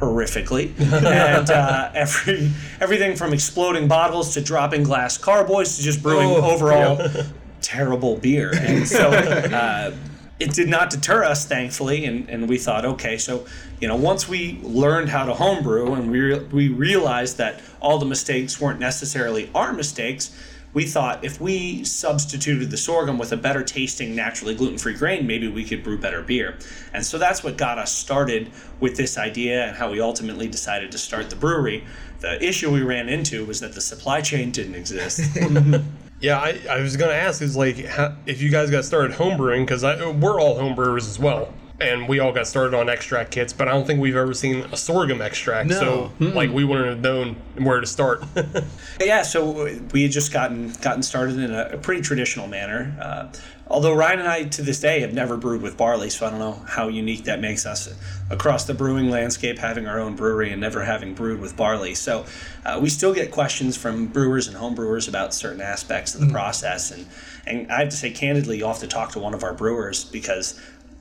horrifically, 0.00 0.78
and 1.04 1.50
uh, 1.50 1.90
every 1.94 2.50
everything 2.80 3.16
from 3.16 3.32
exploding 3.32 3.86
bottles 3.88 4.34
to 4.34 4.40
dropping 4.40 4.82
glass 4.82 5.18
carboys 5.18 5.76
to 5.76 5.82
just 5.82 6.02
brewing 6.02 6.30
Oh, 6.30 6.50
overall 6.50 7.08
terrible 7.60 8.16
beer. 8.16 8.52
And 8.54 8.88
so 8.88 9.10
uh, 9.10 9.94
it 10.38 10.52
did 10.52 10.68
not 10.68 10.90
deter 10.90 11.22
us, 11.22 11.46
thankfully, 11.46 12.06
and, 12.06 12.28
and 12.30 12.48
we 12.48 12.56
thought, 12.58 12.84
okay, 12.84 13.18
so 13.18 13.46
you 13.80 13.88
know, 13.88 13.96
once 13.96 14.28
we 14.28 14.58
learned 14.62 15.08
how 15.08 15.24
to 15.24 15.34
homebrew 15.34 15.94
and 15.94 16.10
we 16.10 16.20
re- 16.20 16.44
we 16.52 16.68
realized 16.68 17.38
that 17.38 17.60
all 17.80 17.98
the 17.98 18.06
mistakes 18.06 18.60
weren't 18.60 18.80
necessarily 18.80 19.50
our 19.54 19.72
mistakes. 19.72 20.30
We 20.72 20.86
thought 20.86 21.24
if 21.24 21.40
we 21.40 21.84
substituted 21.84 22.70
the 22.70 22.76
sorghum 22.76 23.18
with 23.18 23.32
a 23.32 23.36
better 23.36 23.62
tasting, 23.62 24.14
naturally 24.14 24.54
gluten 24.54 24.78
free 24.78 24.94
grain, 24.94 25.26
maybe 25.26 25.48
we 25.48 25.64
could 25.64 25.82
brew 25.82 25.98
better 25.98 26.22
beer. 26.22 26.56
And 26.92 27.04
so 27.04 27.18
that's 27.18 27.42
what 27.42 27.56
got 27.56 27.78
us 27.78 27.92
started 27.92 28.50
with 28.78 28.96
this 28.96 29.18
idea 29.18 29.66
and 29.66 29.76
how 29.76 29.90
we 29.90 30.00
ultimately 30.00 30.46
decided 30.48 30.92
to 30.92 30.98
start 30.98 31.28
the 31.30 31.36
brewery. 31.36 31.84
The 32.20 32.42
issue 32.44 32.70
we 32.70 32.82
ran 32.82 33.08
into 33.08 33.44
was 33.46 33.60
that 33.60 33.72
the 33.72 33.80
supply 33.80 34.20
chain 34.20 34.50
didn't 34.50 34.74
exist. 34.74 35.20
Yeah, 36.20 36.38
I, 36.38 36.60
I 36.68 36.80
was 36.82 36.98
gonna 36.98 37.14
ask 37.14 37.40
is 37.40 37.56
like 37.56 37.82
how, 37.86 38.14
if 38.26 38.42
you 38.42 38.50
guys 38.50 38.70
got 38.70 38.84
started 38.84 39.16
homebrewing 39.16 39.62
because 39.62 39.82
we're 39.82 40.38
all 40.38 40.58
homebrewers 40.58 41.08
as 41.08 41.18
well, 41.18 41.52
and 41.80 42.08
we 42.08 42.18
all 42.18 42.32
got 42.32 42.46
started 42.46 42.76
on 42.76 42.88
extract 42.88 43.30
kits, 43.30 43.52
but 43.52 43.68
I 43.68 43.72
don't 43.72 43.86
think 43.86 44.00
we've 44.00 44.16
ever 44.16 44.34
seen 44.34 44.66
a 44.72 44.76
sorghum 44.76 45.22
extract. 45.22 45.72
So 45.72 46.12
like 46.34 46.50
we 46.50 46.64
wouldn't 46.64 46.88
have 46.88 47.00
known 47.00 47.36
where 47.58 47.80
to 47.80 47.86
start. 47.86 48.22
Yeah, 49.00 49.22
so 49.22 49.80
we 49.92 50.02
had 50.02 50.12
just 50.12 50.30
gotten 50.30 50.72
gotten 50.82 51.02
started 51.02 51.38
in 51.38 51.52
a, 51.52 51.70
a 51.72 51.78
pretty 51.78 52.02
traditional 52.02 52.46
manner. 52.46 52.94
Uh, 53.00 53.32
although 53.66 53.94
Ryan 53.94 54.18
and 54.18 54.28
I, 54.28 54.44
to 54.44 54.62
this 54.62 54.78
day, 54.78 55.00
have 55.00 55.14
never 55.14 55.38
brewed 55.38 55.62
with 55.62 55.78
barley, 55.78 56.10
so 56.10 56.26
I 56.26 56.30
don't 56.30 56.38
know 56.38 56.62
how 56.68 56.88
unique 56.88 57.24
that 57.24 57.40
makes 57.40 57.64
us 57.64 57.92
across 58.28 58.66
the 58.66 58.74
brewing 58.74 59.08
landscape, 59.08 59.58
having 59.58 59.86
our 59.86 59.98
own 59.98 60.16
brewery 60.16 60.52
and 60.52 60.60
never 60.60 60.84
having 60.84 61.14
brewed 61.14 61.40
with 61.40 61.56
barley. 61.56 61.94
So 61.94 62.26
uh, 62.66 62.78
we 62.82 62.90
still 62.90 63.14
get 63.14 63.30
questions 63.30 63.74
from 63.76 64.06
brewers 64.06 64.48
and 64.48 64.56
home 64.56 64.74
brewers 64.74 65.08
about 65.08 65.32
certain 65.32 65.62
aspects 65.62 66.14
of 66.14 66.20
the 66.20 66.30
process, 66.30 66.90
and 66.90 67.06
and 67.46 67.72
I 67.72 67.80
have 67.80 67.88
to 67.88 67.96
say 67.96 68.10
candidly, 68.10 68.58
you'll 68.58 68.68
have 68.68 68.80
to 68.80 68.86
talk 68.86 69.12
to 69.12 69.18
one 69.18 69.32
of 69.32 69.42
our 69.42 69.54
brewers 69.54 70.04
because 70.04 70.60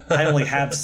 I 0.09 0.25
only 0.25 0.45
have. 0.45 0.75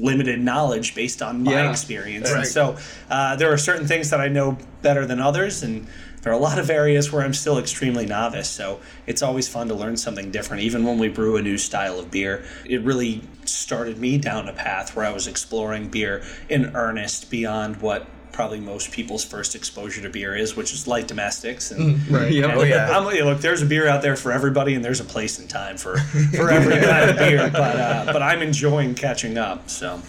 limited 0.00 0.38
knowledge 0.40 0.94
based 0.94 1.22
on 1.22 1.42
my 1.42 1.50
Yeah. 1.52 1.70
experience 1.70 2.30
and 2.30 2.46
so 2.46 2.76
uh, 3.10 3.34
there 3.34 3.52
are 3.52 3.58
certain 3.58 3.88
things 3.88 4.10
that 4.10 4.20
I 4.20 4.28
know 4.28 4.56
better 4.80 5.04
than 5.06 5.18
others, 5.18 5.64
and 5.64 5.88
there 6.22 6.30
are 6.32 6.36
a 6.36 6.40
lot 6.40 6.58
of 6.60 6.70
areas 6.70 7.10
where 7.10 7.22
I'm 7.24 7.34
still 7.34 7.58
extremely 7.58 8.06
novice. 8.06 8.48
So 8.48 8.78
it's 9.08 9.22
always 9.22 9.48
fun 9.48 9.66
to 9.68 9.74
learn 9.74 9.96
something 9.96 10.30
different, 10.30 10.62
even 10.62 10.84
when 10.84 10.98
we 10.98 11.08
brew 11.08 11.36
a 11.36 11.42
new 11.42 11.58
style 11.58 11.98
of 11.98 12.12
beer. 12.12 12.44
It 12.64 12.82
really 12.82 13.22
started 13.44 13.98
me 13.98 14.18
down 14.18 14.48
a 14.48 14.52
path 14.52 14.94
where 14.94 15.04
I 15.04 15.10
was 15.10 15.26
exploring 15.26 15.88
beer 15.88 16.22
in 16.48 16.76
earnest 16.76 17.28
beyond 17.28 17.80
what 17.82 18.06
probably 18.32 18.60
most 18.60 18.92
people's 18.92 19.24
first 19.24 19.54
exposure 19.54 20.02
to 20.02 20.08
beer 20.10 20.36
is, 20.36 20.56
which 20.56 20.72
is 20.72 20.86
light 20.86 21.08
domestics. 21.08 21.70
And, 21.70 22.06
Right. 22.08 22.32
Yeah. 22.32 22.44
and 22.44 22.52
Oh 22.52 22.62
yeah. 22.62 22.90
I'm, 22.98 23.14
you 23.14 23.24
look, 23.24 23.40
there's 23.40 23.62
a 23.62 23.66
beer 23.66 23.88
out 23.88 24.02
there 24.02 24.16
for 24.16 24.32
everybody, 24.32 24.74
and 24.74 24.84
there's 24.84 25.00
a 25.00 25.04
place 25.04 25.38
and 25.38 25.48
time 25.48 25.76
for 25.76 25.98
for 25.98 26.50
every 26.58 26.78
kind 26.80 27.10
of 27.10 27.16
beer. 27.16 27.50
But 27.50 27.76
uh, 27.76 28.12
but 28.12 28.22
I'm 28.22 28.42
enjoying 28.42 28.94
catching 28.94 29.38
up. 29.38 29.68
So. 29.70 30.00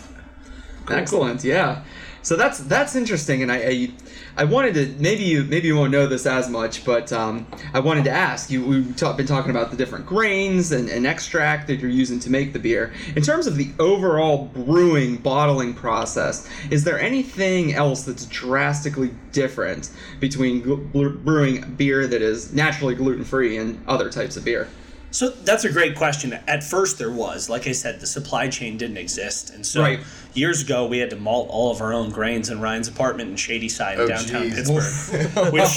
Excellent. 0.90 1.44
Yeah. 1.44 1.84
So 2.22 2.36
that's 2.36 2.60
that's 2.60 2.96
interesting, 2.96 3.42
and 3.44 3.52
I, 3.52 3.58
I 3.58 3.92
I 4.38 4.44
wanted 4.44 4.74
to 4.76 4.88
maybe 5.02 5.24
you 5.24 5.44
maybe 5.46 5.68
you 5.68 5.76
won't 5.76 5.92
know 5.92 6.06
this 6.06 6.26
as 6.26 6.50
much, 6.50 6.84
but 6.86 7.12
um, 7.14 7.48
I 7.74 7.80
wanted 7.80 8.04
to 8.06 8.12
ask 8.12 8.50
you. 8.52 8.64
We've 8.64 8.96
ta- 8.96 9.14
been 9.14 9.26
talking 9.26 9.52
about 9.52 9.72
the 9.72 9.78
different 9.78 10.06
grains 10.06 10.72
and, 10.72 10.90
and 10.90 11.08
extract 11.08 11.68
that 11.68 11.80
you're 11.80 11.90
using 11.90 12.20
to 12.22 12.30
make 12.30 12.52
the 12.54 12.60
beer. 12.60 12.94
In 13.16 13.24
terms 13.24 13.48
of 13.48 13.56
the 13.56 13.72
overall 13.80 14.46
brewing 14.46 15.16
bottling 15.18 15.74
process, 15.74 16.48
is 16.70 16.84
there 16.84 17.00
anything 17.00 17.74
else 17.74 18.04
that's 18.04 18.26
drastically 18.26 19.12
different 19.32 19.90
between 20.20 20.62
gl- 20.62 21.24
brewing 21.24 21.74
beer 21.76 22.06
that 22.06 22.22
is 22.22 22.54
naturally 22.54 22.96
gluten 22.96 23.24
free 23.24 23.58
and 23.58 23.82
other 23.88 24.10
types 24.10 24.36
of 24.36 24.44
beer? 24.44 24.68
So 25.12 25.30
that's 25.30 25.64
a 25.64 25.72
great 25.72 25.96
question. 25.96 26.34
At 26.48 26.64
first, 26.64 27.00
there 27.00 27.10
was, 27.12 27.50
like 27.50 27.66
I 27.66 27.72
said, 27.72 28.00
the 28.00 28.06
supply 28.06 28.48
chain 28.48 28.78
didn't 28.78 28.98
exist, 28.98 29.50
and 29.50 29.66
so 29.66 29.82
Right. 29.82 30.00
Years 30.34 30.62
ago 30.62 30.86
we 30.86 31.00
had 31.00 31.10
to 31.10 31.16
malt 31.16 31.48
all 31.50 31.72
of 31.72 31.82
our 31.82 31.92
own 31.94 32.12
grains 32.12 32.50
in 32.50 32.62
Ryan's 32.62 32.88
apartment 32.88 33.30
in 33.32 33.36
Shadyside 33.36 33.96
in 33.96 34.02
Oh, 34.02 34.08
downtown 34.08 34.44
geez. 34.50 34.70
Pittsburgh, 34.70 35.52
which 35.54 35.76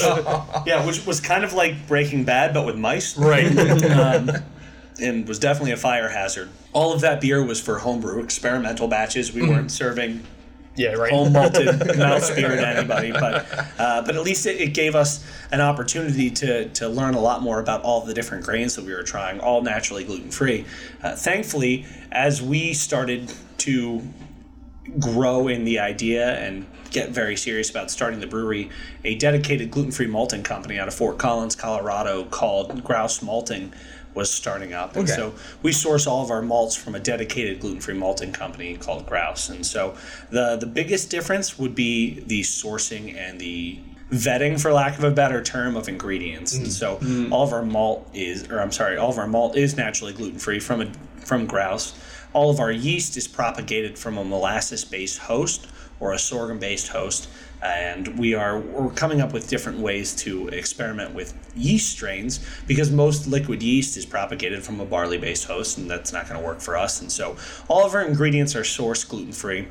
yeah, 0.67 0.85
which 0.85 1.05
was 1.05 1.19
kind 1.19 1.43
of 1.43 1.53
like 1.53 1.87
Breaking 1.87 2.23
Bad 2.23 2.53
but 2.53 2.65
with 2.65 2.77
mice, 2.77 3.17
Right. 3.17 3.45
um, 3.91 4.29
and 5.01 5.27
was 5.27 5.39
definitely 5.39 5.71
a 5.71 5.77
fire 5.77 6.07
hazard. 6.07 6.49
All 6.71 6.93
of 6.93 7.01
that 7.01 7.19
beer 7.19 7.43
was 7.43 7.59
for 7.59 7.79
homebrew 7.79 8.21
experimental 8.23 8.87
batches. 8.87 9.33
We 9.33 9.41
weren't 9.47 9.71
serving 9.71 10.23
yeah, 10.75 10.93
right. 10.93 11.11
home 11.11 11.33
malted 11.33 11.97
mouse 11.97 12.29
beer 12.31 12.55
to 12.55 12.67
anybody, 12.67 13.11
but 13.11 13.45
uh, 13.79 14.01
but 14.03 14.15
at 14.15 14.21
least 14.23 14.45
it, 14.45 14.59
it 14.61 14.73
gave 14.73 14.95
us 14.95 15.25
an 15.51 15.61
opportunity 15.61 16.29
to 16.31 16.69
to 16.69 16.87
learn 16.87 17.15
a 17.15 17.19
lot 17.19 17.41
more 17.41 17.59
about 17.59 17.81
all 17.83 18.01
the 18.01 18.13
different 18.13 18.43
grains 18.45 18.75
that 18.75 18.85
we 18.85 18.93
were 18.93 19.03
trying, 19.03 19.39
all 19.39 19.61
naturally 19.61 20.03
gluten 20.03 20.31
free. 20.31 20.65
Uh, 21.01 21.15
thankfully, 21.15 21.85
as 22.11 22.41
we 22.41 22.73
started 22.73 23.31
to 23.59 24.01
grow 24.99 25.47
in 25.47 25.65
the 25.65 25.79
idea 25.79 26.37
and 26.39 26.65
get 26.91 27.09
very 27.09 27.35
serious 27.35 27.69
about 27.69 27.89
starting 27.89 28.19
the 28.19 28.27
brewery, 28.27 28.69
a 29.03 29.15
dedicated 29.15 29.71
gluten 29.71 29.91
free 29.91 30.07
malting 30.07 30.43
company 30.43 30.77
out 30.77 30.87
of 30.87 30.93
Fort 30.93 31.17
Collins, 31.17 31.55
Colorado, 31.55 32.25
called 32.25 32.83
Grouse 32.83 33.21
Malting. 33.21 33.73
Was 34.15 34.31
starting 34.31 34.73
up, 34.73 34.95
and 34.95 35.09
Okay. 35.09 35.15
so 35.15 35.33
we 35.63 35.71
source 35.71 36.05
all 36.05 36.23
of 36.23 36.29
our 36.29 36.43
malts 36.43 36.75
from 36.75 36.93
a 36.93 36.99
dedicated 36.99 37.59
gluten-free 37.59 37.95
malting 37.95 38.31
company 38.31 38.77
called 38.77 39.07
Grouse. 39.07 39.49
And 39.49 39.65
so 39.65 39.95
the 40.29 40.55
the 40.55 40.67
biggest 40.67 41.09
difference 41.09 41.57
would 41.57 41.73
be 41.73 42.19
the 42.19 42.41
sourcing 42.41 43.17
and 43.17 43.39
the 43.39 43.79
vetting, 44.11 44.61
for 44.61 44.71
lack 44.71 44.99
of 44.99 45.03
a 45.03 45.09
better 45.09 45.41
term, 45.41 45.75
of 45.75 45.89
ingredients. 45.89 46.53
And 46.55 46.67
mm. 46.67 46.71
so 46.71 46.97
mm. 46.97 47.31
all 47.31 47.43
of 47.43 47.53
our 47.53 47.63
malt 47.63 48.07
is, 48.13 48.47
or 48.51 48.59
I'm 48.59 48.71
sorry, 48.71 48.97
all 48.97 49.09
of 49.09 49.17
our 49.17 49.25
malt 49.25 49.57
is 49.57 49.75
naturally 49.75 50.13
gluten-free 50.13 50.59
from 50.59 50.81
a 50.81 50.91
from 51.25 51.47
Grouse. 51.47 51.95
All 52.33 52.49
of 52.49 52.59
our 52.59 52.71
yeast 52.71 53.15
is 53.15 53.27
propagated 53.27 53.97
from 53.97 54.17
a 54.17 54.23
molasses-based 54.23 55.19
host 55.19 55.67
or 55.99 56.13
a 56.13 56.19
sorghum-based 56.19 56.89
host. 56.89 57.29
And 57.61 58.19
we 58.19 58.33
are 58.33 58.59
we're 58.59 58.89
coming 58.89 59.21
up 59.21 59.31
with 59.31 59.47
different 59.47 59.79
ways 59.79 60.13
to 60.17 60.49
experiment 60.49 61.13
with 61.13 61.33
yeast 61.55 61.91
strains 61.91 62.45
because 62.67 62.91
most 62.91 63.25
liquid 63.27 63.63
yeast 63.63 63.95
is 63.95 64.05
propagated 64.05 64.63
from 64.63 64.81
a 64.81 64.85
barley-based 64.85 65.45
host, 65.45 65.77
and 65.77 65.89
that's 65.89 66.11
not 66.11 66.27
going 66.27 66.39
to 66.39 66.45
work 66.45 66.59
for 66.59 66.75
us. 66.75 66.99
And 66.99 67.11
so 67.11 67.37
all 67.69 67.85
of 67.85 67.93
our 67.93 68.01
ingredients 68.01 68.55
are 68.55 68.63
sourced 68.63 69.07
gluten-free. 69.07 69.67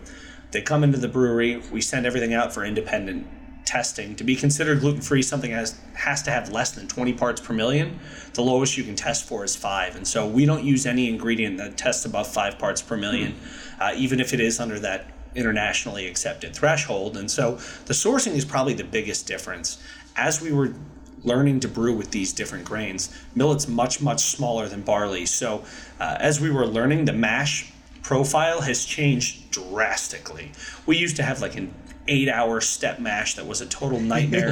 They 0.53 0.63
come 0.63 0.85
into 0.85 0.99
the 0.99 1.09
brewery. 1.09 1.61
We 1.71 1.81
send 1.81 2.07
everything 2.07 2.33
out 2.33 2.55
for 2.55 2.65
independent 2.65 3.27
testing 3.65 4.17
to 4.17 4.25
be 4.25 4.37
considered 4.37 4.81
gluten-free. 4.81 5.23
Something 5.23 5.53
has 5.53 5.79
has 5.95 6.23
to 6.23 6.31
have 6.31 6.51
less 6.51 6.73
than 6.73 6.89
20 6.89 7.13
parts 7.13 7.41
per 7.41 7.53
million. 7.53 7.99
The 8.35 8.43
lowest 8.43 8.77
you 8.77 8.85
can 8.85 8.97
test 8.97 9.25
for 9.25 9.45
is 9.45 9.55
five, 9.55 9.97
and 9.97 10.07
so 10.07 10.27
we 10.27 10.45
don't 10.47 10.65
use 10.65 10.87
any 10.87 11.09
ingredient 11.09 11.59
that 11.59 11.77
tests 11.77 12.05
above 12.05 12.27
five 12.27 12.59
parts 12.59 12.83
per 12.83 12.97
million, 12.97 13.35
uh, 13.81 13.93
even 13.97 14.21
if 14.21 14.33
it 14.33 14.41
is 14.41 14.59
under 14.59 14.79
that 14.81 15.07
internationally 15.35 16.07
accepted 16.07 16.55
threshold. 16.55 17.17
And 17.17 17.31
so 17.31 17.53
the 17.87 17.95
sourcing 17.95 18.35
is 18.35 18.45
probably 18.45 18.75
the 18.75 18.85
biggest 18.85 19.27
difference. 19.27 19.83
As 20.17 20.41
we 20.41 20.53
were 20.53 20.75
learning 21.25 21.61
to 21.61 21.69
brew 21.69 21.97
with 21.97 22.11
these 22.11 22.33
different 22.33 22.65
grains, 22.65 23.17
millet's 23.35 23.69
much 23.69 24.01
much 24.01 24.21
smaller 24.21 24.69
than 24.69 24.83
barley. 24.83 25.27
So 25.27 25.65
uh, 26.01 26.17
as 26.21 26.41
we 26.41 26.51
were 26.51 26.67
learning, 26.67 27.05
the 27.05 27.13
mash 27.13 27.73
profile 28.03 28.63
has 28.63 28.85
changed 28.85 29.51
drastically. 29.51 30.53
We 30.87 30.97
used 30.97 31.17
to 31.17 31.23
have 31.23 31.41
like 31.41 31.57
an 31.57 31.73
eight 32.09 32.29
hour 32.29 32.61
step 32.61 32.99
mash 32.99 33.35
that 33.35 33.47
was 33.47 33.61
a 33.61 33.67
total 33.67 34.01
nightmare. 34.13 34.51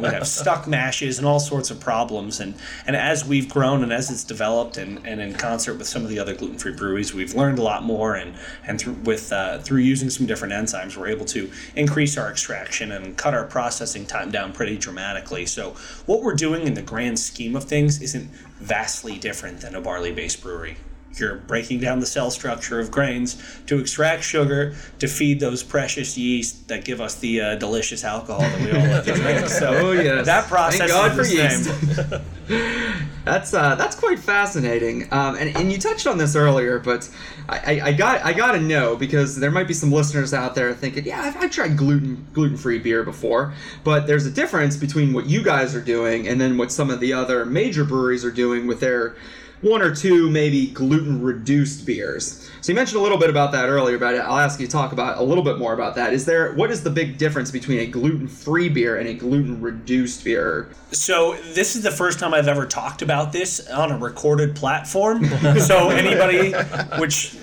We'd 0.00 0.12
have 0.12 0.26
stuck 0.26 0.66
mashes 0.66 1.18
and 1.18 1.26
all 1.26 1.40
sorts 1.40 1.70
of 1.70 1.80
problems. 1.80 2.40
And, 2.40 2.54
and 2.86 2.96
as 2.96 3.24
we've 3.24 3.48
grown 3.48 3.82
and 3.82 3.92
as 3.92 4.10
it's 4.10 4.24
developed 4.24 4.76
and, 4.76 5.06
and 5.06 5.20
in 5.20 5.34
concert 5.34 5.74
with 5.74 5.86
some 5.86 6.02
of 6.02 6.08
the 6.08 6.18
other 6.18 6.34
gluten 6.34 6.58
free 6.58 6.72
breweries, 6.72 7.12
we've 7.12 7.34
learned 7.34 7.58
a 7.58 7.62
lot 7.62 7.82
more. 7.82 8.14
And, 8.14 8.34
and 8.66 8.80
through, 8.80 8.94
with, 8.94 9.32
uh, 9.32 9.58
through 9.58 9.80
using 9.80 10.10
some 10.10 10.26
different 10.26 10.54
enzymes, 10.54 10.96
we're 10.96 11.08
able 11.08 11.26
to 11.26 11.50
increase 11.74 12.16
our 12.16 12.30
extraction 12.30 12.92
and 12.92 13.16
cut 13.16 13.34
our 13.34 13.44
processing 13.44 14.06
time 14.06 14.30
down 14.30 14.52
pretty 14.52 14.78
dramatically. 14.78 15.46
So, 15.46 15.76
what 16.06 16.22
we're 16.22 16.34
doing 16.34 16.66
in 16.66 16.74
the 16.74 16.82
grand 16.82 17.18
scheme 17.18 17.56
of 17.56 17.64
things 17.64 18.00
isn't 18.00 18.30
vastly 18.58 19.18
different 19.18 19.60
than 19.60 19.74
a 19.74 19.80
barley 19.80 20.12
based 20.12 20.42
brewery 20.42 20.76
you're 21.18 21.36
breaking 21.36 21.80
down 21.80 22.00
the 22.00 22.06
cell 22.06 22.30
structure 22.30 22.78
of 22.80 22.90
grains 22.90 23.42
to 23.66 23.78
extract 23.78 24.22
sugar 24.22 24.74
to 24.98 25.08
feed 25.08 25.40
those 25.40 25.62
precious 25.62 26.16
yeast 26.18 26.68
that 26.68 26.84
give 26.84 27.00
us 27.00 27.14
the 27.16 27.40
uh, 27.40 27.54
delicious 27.56 28.04
alcohol 28.04 28.40
that 28.40 28.60
we 28.60 28.70
all 28.72 28.86
love 28.88 29.04
to 29.06 29.12
drink. 29.20 29.48
So 29.48 29.68
Oh 29.74 29.92
yes. 29.92 30.26
that 30.26 30.46
process 30.46 30.90
Thank 30.90 31.12
is 31.12 31.16
for 31.16 31.24
the 31.24 31.42
yeast. 31.42 32.08
same. 32.48 33.02
That's 33.26 33.52
uh, 33.52 33.74
that's 33.74 33.96
quite 33.96 34.20
fascinating, 34.20 35.08
um, 35.12 35.34
and, 35.34 35.56
and 35.56 35.72
you 35.72 35.78
touched 35.78 36.06
on 36.06 36.16
this 36.16 36.36
earlier, 36.36 36.78
but 36.78 37.10
I, 37.48 37.56
I, 37.80 37.86
I 37.86 37.92
got 37.92 38.24
I 38.24 38.32
got 38.32 38.52
to 38.52 38.60
know 38.60 38.94
because 38.94 39.34
there 39.34 39.50
might 39.50 39.66
be 39.66 39.74
some 39.74 39.90
listeners 39.90 40.32
out 40.32 40.54
there 40.54 40.72
thinking, 40.74 41.04
yeah, 41.06 41.22
I've, 41.22 41.36
I've 41.42 41.50
tried 41.50 41.76
gluten 41.76 42.24
gluten 42.34 42.56
free 42.56 42.78
beer 42.78 43.02
before, 43.02 43.52
but 43.82 44.06
there's 44.06 44.26
a 44.26 44.30
difference 44.30 44.76
between 44.76 45.12
what 45.12 45.26
you 45.26 45.42
guys 45.42 45.74
are 45.74 45.80
doing 45.80 46.28
and 46.28 46.40
then 46.40 46.56
what 46.56 46.70
some 46.70 46.88
of 46.88 47.00
the 47.00 47.12
other 47.14 47.44
major 47.44 47.84
breweries 47.84 48.24
are 48.24 48.30
doing 48.30 48.68
with 48.68 48.78
their 48.78 49.16
one 49.62 49.82
or 49.82 49.94
two 49.94 50.30
maybe 50.30 50.68
gluten 50.68 51.22
reduced 51.22 51.86
beers. 51.86 52.50
So 52.60 52.72
you 52.72 52.76
mentioned 52.76 52.98
a 52.98 53.02
little 53.02 53.18
bit 53.18 53.30
about 53.30 53.52
that 53.52 53.68
earlier, 53.68 53.98
but 53.98 54.16
I'll 54.16 54.38
ask 54.38 54.60
you 54.60 54.66
to 54.66 54.72
talk 54.72 54.92
about 54.92 55.18
a 55.18 55.22
little 55.22 55.44
bit 55.44 55.58
more 55.58 55.72
about 55.72 55.94
that. 55.94 56.12
Is 56.12 56.24
there 56.24 56.52
what 56.52 56.70
is 56.70 56.82
the 56.82 56.90
big 56.90 57.16
difference 57.16 57.50
between 57.50 57.80
a 57.80 57.86
gluten 57.86 58.28
free 58.28 58.68
beer 58.68 58.96
and 58.96 59.08
a 59.08 59.14
gluten 59.14 59.60
reduced 59.60 60.24
beer? 60.24 60.68
So 60.92 61.36
this 61.52 61.76
is 61.76 61.82
the 61.82 61.90
first 61.90 62.18
time 62.18 62.34
I've 62.34 62.48
ever 62.48 62.66
talked 62.66 63.02
about 63.02 63.32
this 63.32 63.66
on 63.68 63.92
a 63.92 63.98
recorded 63.98 64.56
platform. 64.56 65.24
so 65.60 65.90
anybody, 65.90 66.52
which 66.98 67.36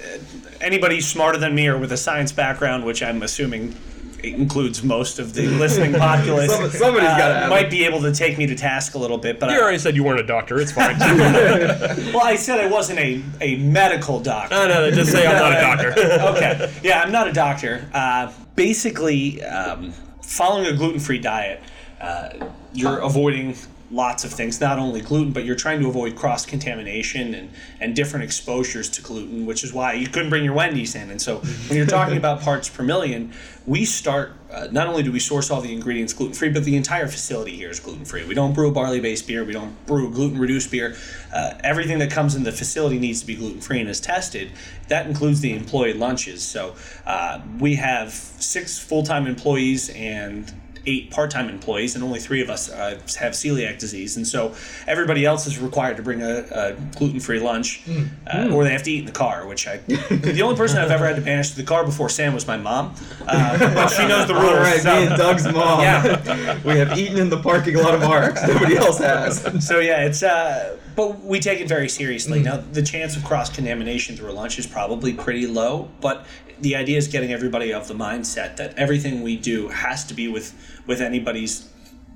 anybody 0.61 1.01
smarter 1.01 1.37
than 1.37 1.55
me 1.55 1.67
or 1.67 1.77
with 1.77 1.91
a 1.91 1.97
science 1.97 2.31
background, 2.31 2.85
which 2.85 3.01
I'm 3.01 3.23
assuming 3.23 3.75
includes 4.23 4.83
most 4.83 5.19
of 5.19 5.33
the 5.33 5.47
listening 5.47 5.93
populace, 5.93 6.51
Some- 6.55 6.69
somebody's 6.71 7.09
gotta 7.09 7.49
might 7.49 7.65
it. 7.65 7.71
be 7.71 7.85
able 7.85 8.01
to 8.01 8.11
take 8.13 8.37
me 8.37 8.45
to 8.47 8.55
task 8.55 8.95
a 8.95 8.97
little 8.97 9.17
bit. 9.17 9.39
But 9.39 9.51
You 9.51 9.57
I, 9.57 9.61
already 9.61 9.77
said 9.79 9.95
you 9.95 10.03
weren't 10.03 10.19
a 10.21 10.25
doctor. 10.25 10.59
It's 10.59 10.71
fine. 10.71 10.97
well, 10.99 12.23
I 12.23 12.35
said 12.37 12.59
I 12.59 12.67
wasn't 12.67 12.99
a, 12.99 13.21
a 13.41 13.57
medical 13.57 14.19
doctor. 14.19 14.55
no, 14.55 14.67
no, 14.67 14.91
just 14.91 15.11
say 15.11 15.27
I'm 15.27 15.35
not 15.37 15.51
a 15.51 15.61
doctor. 15.61 15.91
okay. 16.37 16.73
Yeah, 16.83 17.01
I'm 17.01 17.11
not 17.11 17.27
a 17.27 17.33
doctor. 17.33 17.89
Uh, 17.93 18.31
basically, 18.55 19.43
um, 19.43 19.93
following 20.21 20.67
a 20.67 20.73
gluten 20.75 20.99
free 20.99 21.19
diet, 21.19 21.61
uh, 21.99 22.29
you're 22.73 22.99
avoiding 22.99 23.55
lots 23.93 24.23
of 24.23 24.33
things, 24.33 24.59
not 24.59 24.79
only 24.79 25.01
gluten, 25.01 25.31
but 25.31 25.45
you're 25.45 25.55
trying 25.55 25.79
to 25.79 25.87
avoid 25.87 26.15
cross 26.15 26.45
contamination 26.45 27.35
and, 27.35 27.49
and 27.79 27.95
different 27.95 28.23
exposures 28.23 28.89
to 28.89 29.01
gluten, 29.03 29.45
which 29.45 29.63
is 29.63 29.71
why 29.71 29.93
you 29.93 30.07
couldn't 30.07 30.29
bring 30.29 30.43
your 30.43 30.53
Wendy's 30.53 30.95
in. 30.95 31.11
And 31.11 31.21
so 31.21 31.37
when 31.67 31.77
you're 31.77 31.85
talking 31.85 32.17
about 32.17 32.41
parts 32.41 32.67
per 32.67 32.83
million, 32.83 33.31
we 33.67 33.85
start, 33.85 34.33
uh, 34.51 34.67
not 34.71 34.87
only 34.87 35.03
do 35.03 35.11
we 35.11 35.19
source 35.19 35.51
all 35.51 35.61
the 35.61 35.71
ingredients 35.71 36.11
gluten 36.11 36.33
free, 36.33 36.49
but 36.49 36.63
the 36.63 36.75
entire 36.75 37.07
facility 37.07 37.55
here 37.55 37.69
is 37.69 37.79
gluten 37.79 38.03
free. 38.03 38.25
We 38.25 38.33
don't 38.33 38.53
brew 38.53 38.69
a 38.69 38.71
barley 38.71 38.99
based 38.99 39.27
beer, 39.27 39.43
we 39.43 39.53
don't 39.53 39.85
brew 39.85 40.11
gluten 40.11 40.39
reduced 40.39 40.71
beer. 40.71 40.95
Uh, 41.31 41.53
everything 41.63 41.99
that 41.99 42.09
comes 42.09 42.35
in 42.35 42.43
the 42.43 42.51
facility 42.51 42.97
needs 42.97 43.21
to 43.21 43.27
be 43.27 43.35
gluten 43.35 43.61
free 43.61 43.79
and 43.79 43.89
is 43.89 44.01
tested. 44.01 44.51
That 44.87 45.05
includes 45.05 45.41
the 45.41 45.55
employee 45.55 45.93
lunches. 45.93 46.43
So 46.43 46.75
uh, 47.05 47.41
we 47.59 47.75
have 47.75 48.11
six 48.11 48.79
full 48.79 49.03
time 49.03 49.27
employees 49.27 49.89
and 49.91 50.51
eight 50.85 51.09
part-time 51.11 51.49
employees 51.49 51.95
and 51.95 52.03
only 52.03 52.19
three 52.19 52.41
of 52.41 52.49
us 52.49 52.69
uh, 52.69 52.99
have 53.17 53.33
celiac 53.33 53.79
disease 53.79 54.17
and 54.17 54.27
so 54.27 54.53
everybody 54.87 55.25
else 55.25 55.47
is 55.47 55.57
required 55.59 55.95
to 55.97 56.03
bring 56.03 56.21
a, 56.21 56.45
a 56.51 56.73
gluten-free 56.97 57.39
lunch 57.39 57.81
uh, 58.33 58.49
or 58.51 58.63
they 58.63 58.71
have 58.71 58.83
to 58.83 58.91
eat 58.91 58.99
in 58.99 59.05
the 59.05 59.11
car 59.11 59.47
which 59.47 59.67
i 59.67 59.77
the 59.77 60.41
only 60.43 60.55
person 60.55 60.77
i've 60.79 60.91
ever 60.91 61.05
had 61.07 61.15
to 61.15 61.21
banish 61.21 61.51
to 61.51 61.55
the 61.55 61.63
car 61.63 61.83
before 61.85 62.09
sam 62.09 62.33
was 62.33 62.45
my 62.47 62.57
mom 62.57 62.93
uh, 63.27 63.57
but 63.73 63.87
she 63.89 64.05
knows 64.07 64.27
the 64.27 64.33
rules 64.43 64.45
All 64.45 64.55
right, 64.55 64.79
so- 64.81 64.99
me 64.99 65.07
and 65.07 65.17
Doug's 65.17 65.45
mom. 65.45 65.81
Yeah. 65.81 66.59
we 66.65 66.77
have 66.77 66.97
eaten 66.97 67.17
in 67.17 67.29
the 67.29 67.37
parking 67.41 67.75
lot 67.75 67.93
of 67.95 68.01
Aurochs. 68.01 68.45
Nobody 68.47 68.75
else 68.75 68.97
has. 68.99 69.41
so 69.67 69.79
yeah, 69.79 70.05
it's 70.05 70.23
uh, 70.23 70.77
but 70.95 71.21
we 71.23 71.39
take 71.39 71.59
it 71.61 71.67
very 71.67 71.87
seriously. 71.89 72.41
Now 72.41 72.57
the 72.57 72.81
chance 72.81 73.15
of 73.15 73.23
cross 73.23 73.49
contamination 73.49 74.15
through 74.17 74.31
a 74.31 74.33
lunch 74.33 74.59
is 74.59 74.67
probably 74.67 75.13
pretty 75.13 75.47
low, 75.47 75.89
but 76.01 76.25
the 76.59 76.75
idea 76.75 76.97
is 76.97 77.07
getting 77.07 77.31
everybody 77.31 77.73
of 77.73 77.87
the 77.87 77.93
mindset 77.93 78.57
that 78.57 78.77
everything 78.77 79.21
we 79.21 79.37
do 79.37 79.69
has 79.69 80.03
to 80.05 80.13
be 80.13 80.27
with 80.27 80.53
with 80.85 81.01
anybody's 81.01 81.69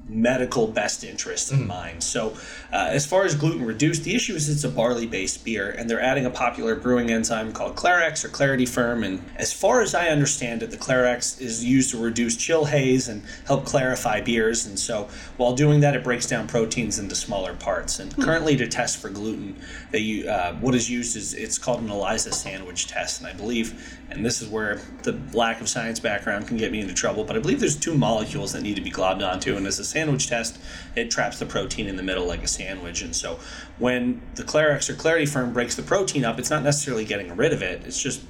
medical 0.10 0.68
best 0.68 1.04
interest 1.04 1.52
in 1.52 1.68
mind. 1.68 2.04
So, 2.04 2.34
uh, 2.72 2.90
as 2.92 3.06
far 3.06 3.26
as 3.26 3.36
gluten 3.36 3.66
reduced, 3.66 4.04
the 4.04 4.16
issue 4.16 4.36
is 4.36 4.50
it's 4.50 4.64
a 4.64 4.70
barley 4.70 5.06
based 5.06 5.44
beer, 5.44 5.70
and 5.70 5.90
they're 5.90 6.02
adding 6.02 6.26
a 6.26 6.30
popular 6.30 6.76
brewing 6.76 7.12
enzyme 7.12 7.52
called 7.52 7.76
Clarex 7.76 8.24
or 8.24 8.30
Clarity 8.30 8.66
Ferm. 8.66 9.04
And 9.04 9.24
as 9.36 9.52
far 9.52 9.82
as 9.82 9.94
I 9.94 10.08
understand 10.08 10.64
it, 10.64 10.72
the 10.72 10.78
Clarex 10.78 11.42
is 11.42 11.64
used 11.64 11.92
to 11.92 11.98
reduce 11.98 12.36
chill 12.36 12.66
haze 12.66 13.08
and 13.08 13.24
help 13.46 13.66
clarify 13.66 14.22
beers. 14.22 14.66
And 14.66 14.80
so, 14.80 15.10
while 15.38 15.54
doing 15.54 15.82
that, 15.82 15.96
it 15.96 16.04
breaks 16.04 16.28
down 16.28 16.48
proteins 16.48 17.00
into 17.00 17.16
smaller 17.16 17.54
parts. 17.54 18.00
And 18.00 18.16
currently, 18.18 18.56
to 18.58 18.68
test 18.68 18.98
for 18.98 19.10
gluten, 19.10 19.60
they 19.92 20.28
uh, 20.28 20.54
what 20.56 20.76
is 20.76 20.90
used 20.90 21.16
is 21.16 21.34
it's 21.34 21.58
called 21.58 21.82
an 21.82 21.90
ELISA 21.90 22.32
sandwich 22.34 22.88
test, 22.88 23.20
and 23.20 23.28
I 23.28 23.34
believe. 23.34 23.97
And 24.10 24.26
this 24.26 24.42
is 24.42 24.48
where 24.48 24.80
the 25.04 25.20
lack 25.34 25.60
of 25.60 25.68
science 25.68 26.00
background 26.00 26.48
can 26.48 26.58
get 26.58 26.72
me 26.72 26.80
into 26.80 26.94
trouble. 26.94 27.24
But 27.26 27.36
I 27.36 27.40
believe 27.40 27.60
there's 27.60 27.76
two 27.76 27.98
molecules 27.98 28.54
that 28.54 28.62
need 28.62 28.76
to 28.76 28.82
be 28.82 28.92
globbed 28.92 29.28
onto, 29.28 29.58
and 29.58 29.68
as 29.68 29.80
a 29.80 29.84
sandwich 29.84 30.28
test, 30.28 30.60
it 30.96 31.12
traps 31.12 31.40
the 31.40 31.46
protein 31.46 31.88
in 31.88 31.98
the 31.98 32.04
middle 32.04 32.26
like 32.26 32.44
a 32.44 32.48
sandwich. 32.48 33.02
And 33.02 33.16
so 33.16 33.40
when 33.78 34.22
the 34.36 34.44
Clarex 34.44 34.90
or 34.90 34.94
Clarity 34.94 35.26
Ferm 35.26 35.52
breaks 35.52 35.76
the 35.76 35.84
protein 35.84 36.24
up, 36.24 36.40
it's 36.40 36.50
not 36.50 36.64
necessarily 36.64 37.06
getting 37.06 37.36
rid 37.36 37.52
of 37.52 37.62
it. 37.62 37.84
It's 37.86 38.02
just 38.02 38.22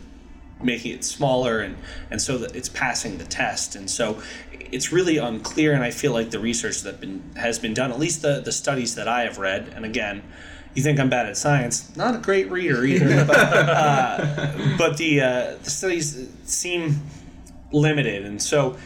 making 0.62 0.94
it 0.94 1.04
smaller 1.04 1.60
and, 1.60 1.78
and 2.10 2.22
so 2.22 2.38
that 2.40 2.56
it's 2.56 2.70
passing 2.70 3.20
the 3.20 3.26
test. 3.26 3.76
And 3.76 3.90
so 3.90 4.22
it's 4.52 4.92
really 4.92 5.18
unclear 5.18 5.74
and 5.74 5.84
I 5.84 5.92
feel 5.92 6.12
like 6.12 6.32
the 6.32 6.40
research 6.40 6.82
that 6.82 7.00
been 7.00 7.24
has 7.36 7.60
been 7.60 7.74
done, 7.74 7.92
at 7.92 8.00
least 8.00 8.22
the, 8.22 8.42
the 8.42 8.52
studies 8.52 8.96
that 8.96 9.08
I 9.08 9.22
have 9.22 9.38
read, 9.38 9.72
and 9.76 9.86
again, 9.86 10.24
you 10.78 10.84
think 10.84 11.00
I'm 11.00 11.10
bad 11.10 11.26
at 11.26 11.36
science, 11.36 11.94
not 11.98 12.14
a 12.14 12.20
great 12.20 12.52
reader 12.52 12.86
either, 12.86 13.26
but, 13.26 13.36
uh, 13.36 14.76
but 14.78 14.98
the, 14.98 15.22
uh, 15.22 15.56
the 15.64 15.72
studies 15.72 16.30
seem 16.44 17.02
limited. 17.72 18.26
And 18.26 18.40
so 18.40 18.78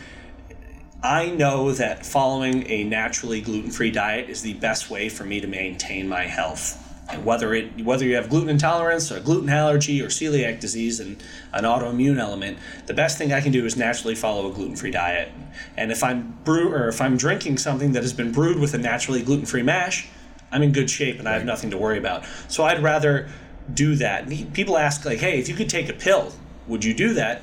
I 1.03 1.31
know 1.31 1.73
that 1.73 2.05
following 2.05 2.65
a 2.71 2.85
naturally 2.85 3.41
gluten-free 3.41 3.91
diet 3.91 4.29
is 4.29 4.41
the 4.41 4.53
best 4.53 4.89
way 4.89 5.09
for 5.09 5.25
me 5.25 5.41
to 5.41 5.47
maintain 5.47 6.07
my 6.07 6.27
health. 6.27 6.77
And 7.09 7.25
whether 7.25 7.53
it 7.53 7.83
whether 7.83 8.05
you 8.05 8.15
have 8.15 8.29
gluten 8.29 8.51
intolerance 8.51 9.11
or 9.11 9.19
gluten 9.19 9.49
allergy 9.49 10.01
or 10.01 10.07
celiac 10.07 10.61
disease 10.61 11.01
and 11.01 11.21
an 11.51 11.65
autoimmune 11.65 12.19
element, 12.19 12.57
the 12.85 12.93
best 12.93 13.17
thing 13.17 13.33
I 13.33 13.41
can 13.41 13.51
do 13.51 13.65
is 13.65 13.75
naturally 13.75 14.15
follow 14.15 14.49
a 14.49 14.53
gluten-free 14.53 14.91
diet. 14.91 15.29
And 15.75 15.91
if 15.91 16.05
I'm 16.05 16.37
brew 16.45 16.73
or 16.73 16.87
if 16.87 17.01
I'm 17.01 17.17
drinking 17.17 17.57
something 17.57 17.91
that 17.91 18.03
has 18.03 18.13
been 18.13 18.31
brewed 18.31 18.59
with 18.59 18.73
a 18.73 18.77
naturally 18.77 19.23
gluten-free 19.23 19.63
mash, 19.63 20.07
I'm 20.51 20.63
in 20.63 20.71
good 20.71 20.89
shape 20.89 21.19
and 21.19 21.27
I 21.27 21.33
have 21.33 21.45
nothing 21.45 21.71
to 21.71 21.77
worry 21.77 21.97
about. 21.97 22.23
So 22.47 22.63
I'd 22.63 22.83
rather 22.83 23.29
do 23.73 23.95
that. 23.95 24.29
People 24.53 24.77
ask 24.77 25.05
like, 25.05 25.19
"Hey, 25.19 25.39
if 25.39 25.47
you 25.47 25.55
could 25.55 25.69
take 25.69 25.89
a 25.89 25.93
pill, 25.93 26.33
would 26.67 26.83
you 26.83 26.93
do 26.93 27.13
that?" 27.13 27.41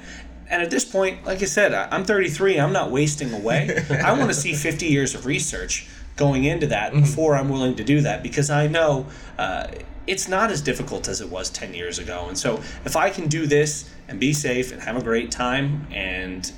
And 0.51 0.62
at 0.62 0.71
this 0.71 0.85
point, 0.85 1.25
like 1.25 1.42
I 1.42 1.47
said, 1.47 1.75
I'm 1.75 2.05
33. 2.05 2.59
I'm 2.59 2.73
not 2.73 2.90
wasting 2.90 3.33
away. 3.33 3.85
I 3.90 4.12
want 4.12 4.31
to 4.31 4.35
see 4.35 4.55
50 4.55 4.87
years 4.87 5.14
of 5.14 5.27
research 5.27 5.87
going 6.16 6.44
into 6.44 6.66
that 6.66 6.92
before 6.92 7.37
I'm 7.37 7.49
willing 7.49 7.77
to 7.77 7.85
do 7.85 8.01
that 8.01 8.23
because 8.23 8.51
I 8.51 8.66
know 8.66 9.07
uh, 9.38 9.68
it's 10.07 10.27
not 10.27 10.51
as 10.51 10.61
difficult 10.61 11.07
as 11.07 11.21
it 11.21 11.29
was 11.29 11.51
10 11.51 11.75
years 11.75 11.99
ago. 11.99 12.27
And 12.29 12.37
so 12.37 12.57
if 12.85 12.97
I 12.97 13.11
can 13.11 13.29
do 13.29 13.47
this 13.47 13.88
and 14.09 14.18
be 14.18 14.33
safe 14.33 14.73
and 14.73 14.83
have 14.83 14.97
a 14.97 15.03
great 15.03 15.31
time 15.31 15.87
and 15.92 16.51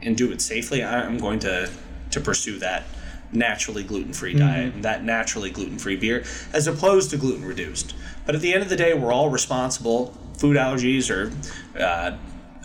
and 0.00 0.16
do 0.16 0.30
it 0.30 0.40
safely, 0.40 0.82
I'm 0.82 1.18
going 1.18 1.40
to 1.40 1.70
to 2.10 2.20
pursue 2.20 2.58
that 2.60 2.84
naturally 3.32 3.82
gluten-free 3.82 4.34
diet 4.34 4.74
and 4.74 4.84
that 4.84 5.04
naturally 5.04 5.50
gluten-free 5.50 5.96
beer 5.96 6.24
as 6.52 6.66
opposed 6.66 7.10
to 7.10 7.16
gluten 7.16 7.44
reduced. 7.44 7.94
But 8.26 8.34
at 8.34 8.40
the 8.40 8.54
end 8.54 8.62
of 8.62 8.68
the 8.68 8.76
day, 8.76 8.94
we're 8.94 9.12
all 9.12 9.30
responsible. 9.30 10.16
Food 10.36 10.56
allergies 10.56 11.10
or 11.10 11.32
uh, 11.78 12.16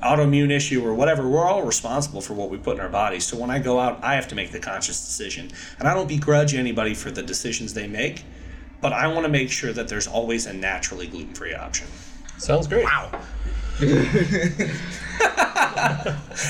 autoimmune 0.03 0.51
issue 0.51 0.85
or 0.85 0.93
whatever, 0.93 1.27
we're 1.27 1.45
all 1.45 1.63
responsible 1.63 2.21
for 2.21 2.33
what 2.33 2.49
we 2.49 2.57
put 2.57 2.75
in 2.75 2.81
our 2.81 2.89
bodies. 2.89 3.25
So 3.25 3.37
when 3.37 3.49
I 3.49 3.59
go 3.59 3.79
out, 3.79 4.03
I 4.03 4.15
have 4.15 4.27
to 4.29 4.35
make 4.35 4.51
the 4.51 4.59
conscious 4.59 4.99
decision. 4.99 5.51
And 5.79 5.87
I 5.87 5.93
don't 5.93 6.07
begrudge 6.07 6.53
anybody 6.53 6.93
for 6.93 7.09
the 7.11 7.23
decisions 7.23 7.73
they 7.73 7.87
make, 7.87 8.25
but 8.81 8.93
I 8.93 9.07
want 9.07 9.25
to 9.25 9.29
make 9.29 9.49
sure 9.49 9.71
that 9.73 9.87
there's 9.87 10.07
always 10.07 10.45
a 10.45 10.53
naturally 10.53 11.07
gluten 11.07 11.33
free 11.33 11.53
option. 11.53 11.87
Sounds 12.37 12.67
great. 12.67 12.83
Wow. 12.83 13.11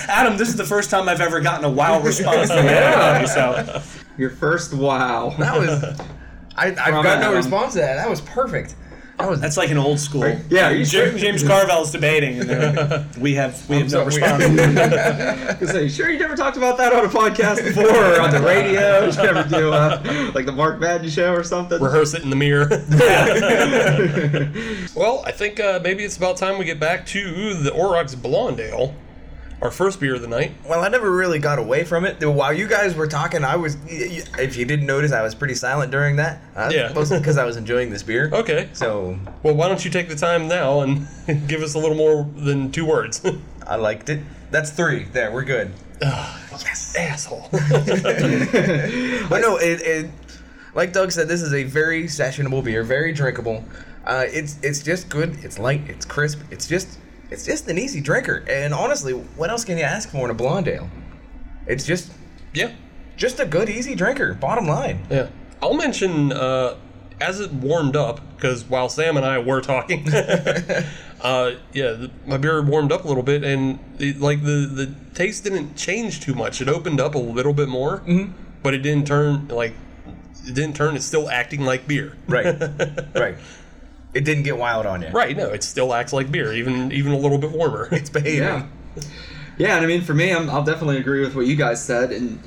Adam, 0.07 0.37
this 0.37 0.49
is 0.49 0.55
the 0.55 0.65
first 0.65 0.89
time 0.89 1.07
I've 1.07 1.21
ever 1.21 1.39
gotten 1.39 1.63
a 1.65 1.69
wow 1.69 2.01
response 2.01 2.49
from 2.49 2.65
anybody. 2.67 3.27
So 3.27 3.81
Your 4.17 4.29
first 4.29 4.73
wow. 4.73 5.35
That 5.39 5.57
was. 5.57 5.83
I, 6.55 6.67
I've 6.67 6.75
From 6.75 7.03
got 7.03 7.19
no 7.19 7.27
Adam. 7.27 7.35
response 7.35 7.73
to 7.73 7.79
that. 7.79 7.95
That 7.95 8.09
was 8.09 8.21
perfect. 8.21 8.75
That 9.17 9.29
was. 9.29 9.39
that's 9.41 9.57
like 9.57 9.69
an 9.69 9.77
old 9.77 9.99
school. 9.99 10.27
Yeah, 10.49 10.69
are 10.69 10.73
you 10.75 10.85
sure? 10.85 11.07
James, 11.09 11.21
James 11.21 11.43
Carville's 11.43 11.91
debating, 11.91 12.39
and 12.41 12.49
then 12.49 13.09
we 13.19 13.35
have 13.35 13.67
we 13.69 13.77
have 13.77 13.91
no 13.91 14.09
sorry. 14.09 14.21
response. 14.21 14.43
Gonna 15.59 15.67
say, 15.67 15.87
sure 15.87 16.09
you 16.09 16.17
never 16.19 16.35
talked 16.35 16.57
about 16.57 16.77
that 16.77 16.93
on 16.93 17.05
a 17.05 17.09
podcast 17.09 17.63
before 17.63 17.87
or 17.89 18.19
on 18.19 18.31
the 18.31 18.41
radio? 18.41 19.05
Did 19.05 19.15
you 19.15 19.21
ever 19.21 19.47
do 19.47 19.71
uh, 19.71 20.31
like 20.33 20.45
the 20.47 20.51
Mark 20.51 20.79
Madden 20.79 21.09
show 21.09 21.31
or 21.33 21.43
something? 21.43 21.81
Rehearse 21.81 22.13
it 22.15 22.23
in 22.23 22.29
the 22.31 22.35
mirror. 22.35 22.67
well, 24.95 25.23
I 25.25 25.31
think 25.31 25.59
uh, 25.59 25.79
maybe 25.83 26.03
it's 26.03 26.17
about 26.17 26.37
time 26.37 26.57
we 26.57 26.65
get 26.65 26.79
back 26.79 27.05
to 27.07 27.53
the 27.55 27.71
Aurochs 27.71 28.19
Blonde 28.19 28.59
Ale, 28.59 28.93
our 29.63 29.71
first 29.71 29.99
beer 29.99 30.13
of 30.13 30.21
the 30.21 30.27
night. 30.27 30.51
Well, 30.67 30.83
I 30.83 30.89
never 30.89 31.09
really 31.09 31.39
got 31.39 31.57
away 31.57 31.85
from 31.85 32.03
it. 32.05 32.23
While 32.23 32.51
you 32.53 32.67
guys 32.67 32.95
were 32.95 33.07
talking, 33.07 33.43
I 33.45 33.55
was. 33.55 33.77
If 33.87 34.57
you 34.57 34.65
didn't 34.65 34.85
notice, 34.85 35.11
I 35.13 35.21
was 35.23 35.33
pretty 35.33 35.55
silent 35.55 35.89
during 35.91 36.17
that. 36.17 36.41
Uh, 36.55 36.69
Yeah. 36.71 36.91
Mostly 36.93 37.17
because 37.19 37.37
I 37.37 37.45
was 37.45 37.55
enjoying 37.55 37.89
this 37.89 38.03
beer. 38.03 38.29
Okay. 38.33 38.67
So 38.73 39.17
Well, 39.41 39.55
why 39.55 39.69
don't 39.69 39.83
you 39.83 39.89
take 39.89 40.09
the 40.09 40.15
time 40.17 40.47
now 40.49 40.81
and 40.81 41.07
give 41.47 41.61
us 41.61 41.73
a 41.75 41.79
little 41.79 41.95
more 41.95 42.29
than 42.35 42.71
two 42.71 42.85
words? 42.85 43.25
I 43.67 43.77
liked 43.77 44.09
it. 44.09 44.19
That's 44.51 44.69
three. 44.71 45.05
There, 45.05 45.31
we're 45.31 45.45
good. 45.45 45.71
yes, 46.01 46.95
asshole. 46.97 47.47
But 47.51 49.39
no, 49.41 49.57
it, 49.57 49.81
it. 49.81 50.11
Like 50.75 50.91
Doug 50.91 51.11
said, 51.11 51.27
this 51.29 51.41
is 51.41 51.53
a 51.53 51.63
very 51.63 52.03
sessionable 52.05 52.63
beer, 52.63 52.83
very 52.83 53.13
drinkable. 53.13 53.63
Uh, 54.05 54.25
it's 54.27 54.59
it's 54.61 54.83
just 54.83 55.07
good. 55.07 55.37
It's 55.43 55.57
light. 55.57 55.81
It's 55.87 56.05
crisp. 56.05 56.41
It's 56.51 56.67
just 56.67 56.99
it's 57.33 57.45
just 57.45 57.67
an 57.67 57.77
easy 57.77 57.99
drinker. 58.01 58.45
And 58.49 58.73
honestly, 58.73 59.13
what 59.13 59.49
else 59.49 59.65
can 59.65 59.77
you 59.77 59.83
ask 59.83 60.09
for 60.09 60.23
in 60.25 60.29
a 60.31 60.33
blonde 60.33 60.67
ale? 60.67 60.89
It's 61.67 61.85
just 61.85 62.11
yeah, 62.53 62.71
just 63.17 63.39
a 63.39 63.45
good, 63.45 63.69
easy 63.69 63.95
drinker. 63.95 64.33
Bottom 64.33 64.67
line. 64.67 65.05
yeah. 65.09 65.27
I'll 65.61 65.73
mention 65.73 66.31
uh, 66.33 66.75
as 67.21 67.39
it 67.39 67.51
warmed 67.53 67.95
up 67.95 68.19
because 68.35 68.65
while 68.65 68.89
Sam 68.89 69.15
and 69.17 69.25
I 69.25 69.39
were 69.39 69.61
talking, 69.61 70.05
uh, 70.13 71.51
yeah, 71.73 71.91
the, 71.91 72.11
my 72.25 72.37
beer 72.37 72.61
warmed 72.61 72.91
up 72.91 73.05
a 73.05 73.07
little 73.07 73.23
bit, 73.23 73.43
and 73.43 73.79
it, 73.99 74.19
like 74.19 74.41
the 74.43 74.69
the 74.71 74.93
taste 75.13 75.43
didn't 75.45 75.75
change 75.75 76.19
too 76.21 76.33
much. 76.33 76.61
It 76.61 76.67
opened 76.67 76.99
up 76.99 77.15
a 77.15 77.19
little 77.19 77.53
bit 77.53 77.69
more, 77.69 77.99
Mm-hmm. 77.99 78.33
but 78.61 78.73
it 78.73 78.79
didn't 78.79 79.07
turn 79.07 79.47
like 79.47 79.73
it 80.45 80.53
didn't 80.53 80.75
turn. 80.75 80.95
It's 80.97 81.05
still 81.05 81.29
acting 81.29 81.61
like 81.61 81.87
beer. 81.87 82.17
Right. 82.27 82.45
right. 83.15 83.37
It 84.13 84.25
didn't 84.25 84.43
get 84.43 84.57
wild 84.57 84.85
on 84.85 85.01
you. 85.01 85.09
Right, 85.09 85.35
no, 85.35 85.49
it 85.49 85.63
still 85.63 85.93
acts 85.93 86.13
like 86.13 86.31
beer, 86.31 86.53
even 86.53 86.91
even 86.91 87.11
a 87.11 87.17
little 87.17 87.37
bit 87.37 87.51
warmer. 87.51 87.89
It's 87.91 88.09
behaving. 88.09 88.43
Yeah. 88.43 88.67
Yeah, 89.57 89.75
and 89.75 89.85
I 89.85 89.87
mean, 89.87 90.01
for 90.01 90.15
me, 90.15 90.33
I'm, 90.33 90.49
I'll 90.49 90.63
definitely 90.63 90.97
agree 90.97 91.21
with 91.21 91.35
what 91.35 91.45
you 91.45 91.55
guys 91.55 91.83
said, 91.83 92.11
and 92.11 92.39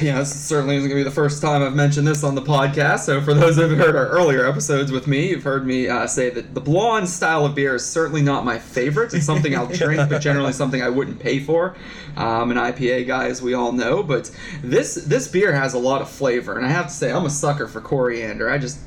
you 0.00 0.12
know, 0.12 0.18
this 0.18 0.34
certainly 0.34 0.76
isn't 0.76 0.88
going 0.88 0.98
to 0.98 1.04
be 1.04 1.08
the 1.08 1.14
first 1.14 1.40
time 1.40 1.62
I've 1.62 1.74
mentioned 1.74 2.06
this 2.06 2.22
on 2.22 2.34
the 2.34 2.42
podcast. 2.42 3.00
So, 3.00 3.20
for 3.20 3.32
those 3.32 3.56
who've 3.56 3.76
heard 3.76 3.96
our 3.96 4.08
earlier 4.08 4.46
episodes 4.46 4.92
with 4.92 5.06
me, 5.06 5.30
you've 5.30 5.44
heard 5.44 5.66
me 5.66 5.88
uh, 5.88 6.06
say 6.06 6.30
that 6.30 6.54
the 6.54 6.60
blonde 6.60 7.08
style 7.08 7.46
of 7.46 7.54
beer 7.54 7.74
is 7.76 7.86
certainly 7.86 8.22
not 8.22 8.44
my 8.44 8.58
favorite. 8.58 9.14
It's 9.14 9.24
something 9.24 9.56
I'll 9.56 9.66
drink, 9.74 10.08
but 10.10 10.20
generally 10.20 10.52
something 10.52 10.82
I 10.82 10.90
wouldn't 10.90 11.18
pay 11.18 11.40
for. 11.40 11.74
I'm 12.16 12.50
an 12.50 12.56
IPA 12.56 13.06
guy, 13.06 13.28
as 13.28 13.40
we 13.40 13.54
all 13.54 13.72
know, 13.72 14.02
but 14.02 14.30
this 14.62 14.94
this 14.96 15.28
beer 15.28 15.52
has 15.52 15.74
a 15.74 15.78
lot 15.78 16.02
of 16.02 16.08
flavor, 16.10 16.56
and 16.56 16.66
I 16.66 16.70
have 16.70 16.88
to 16.88 16.92
say, 16.92 17.10
I'm 17.10 17.24
a 17.24 17.30
sucker 17.30 17.66
for 17.66 17.80
coriander. 17.80 18.50
I 18.50 18.58
just 18.58 18.78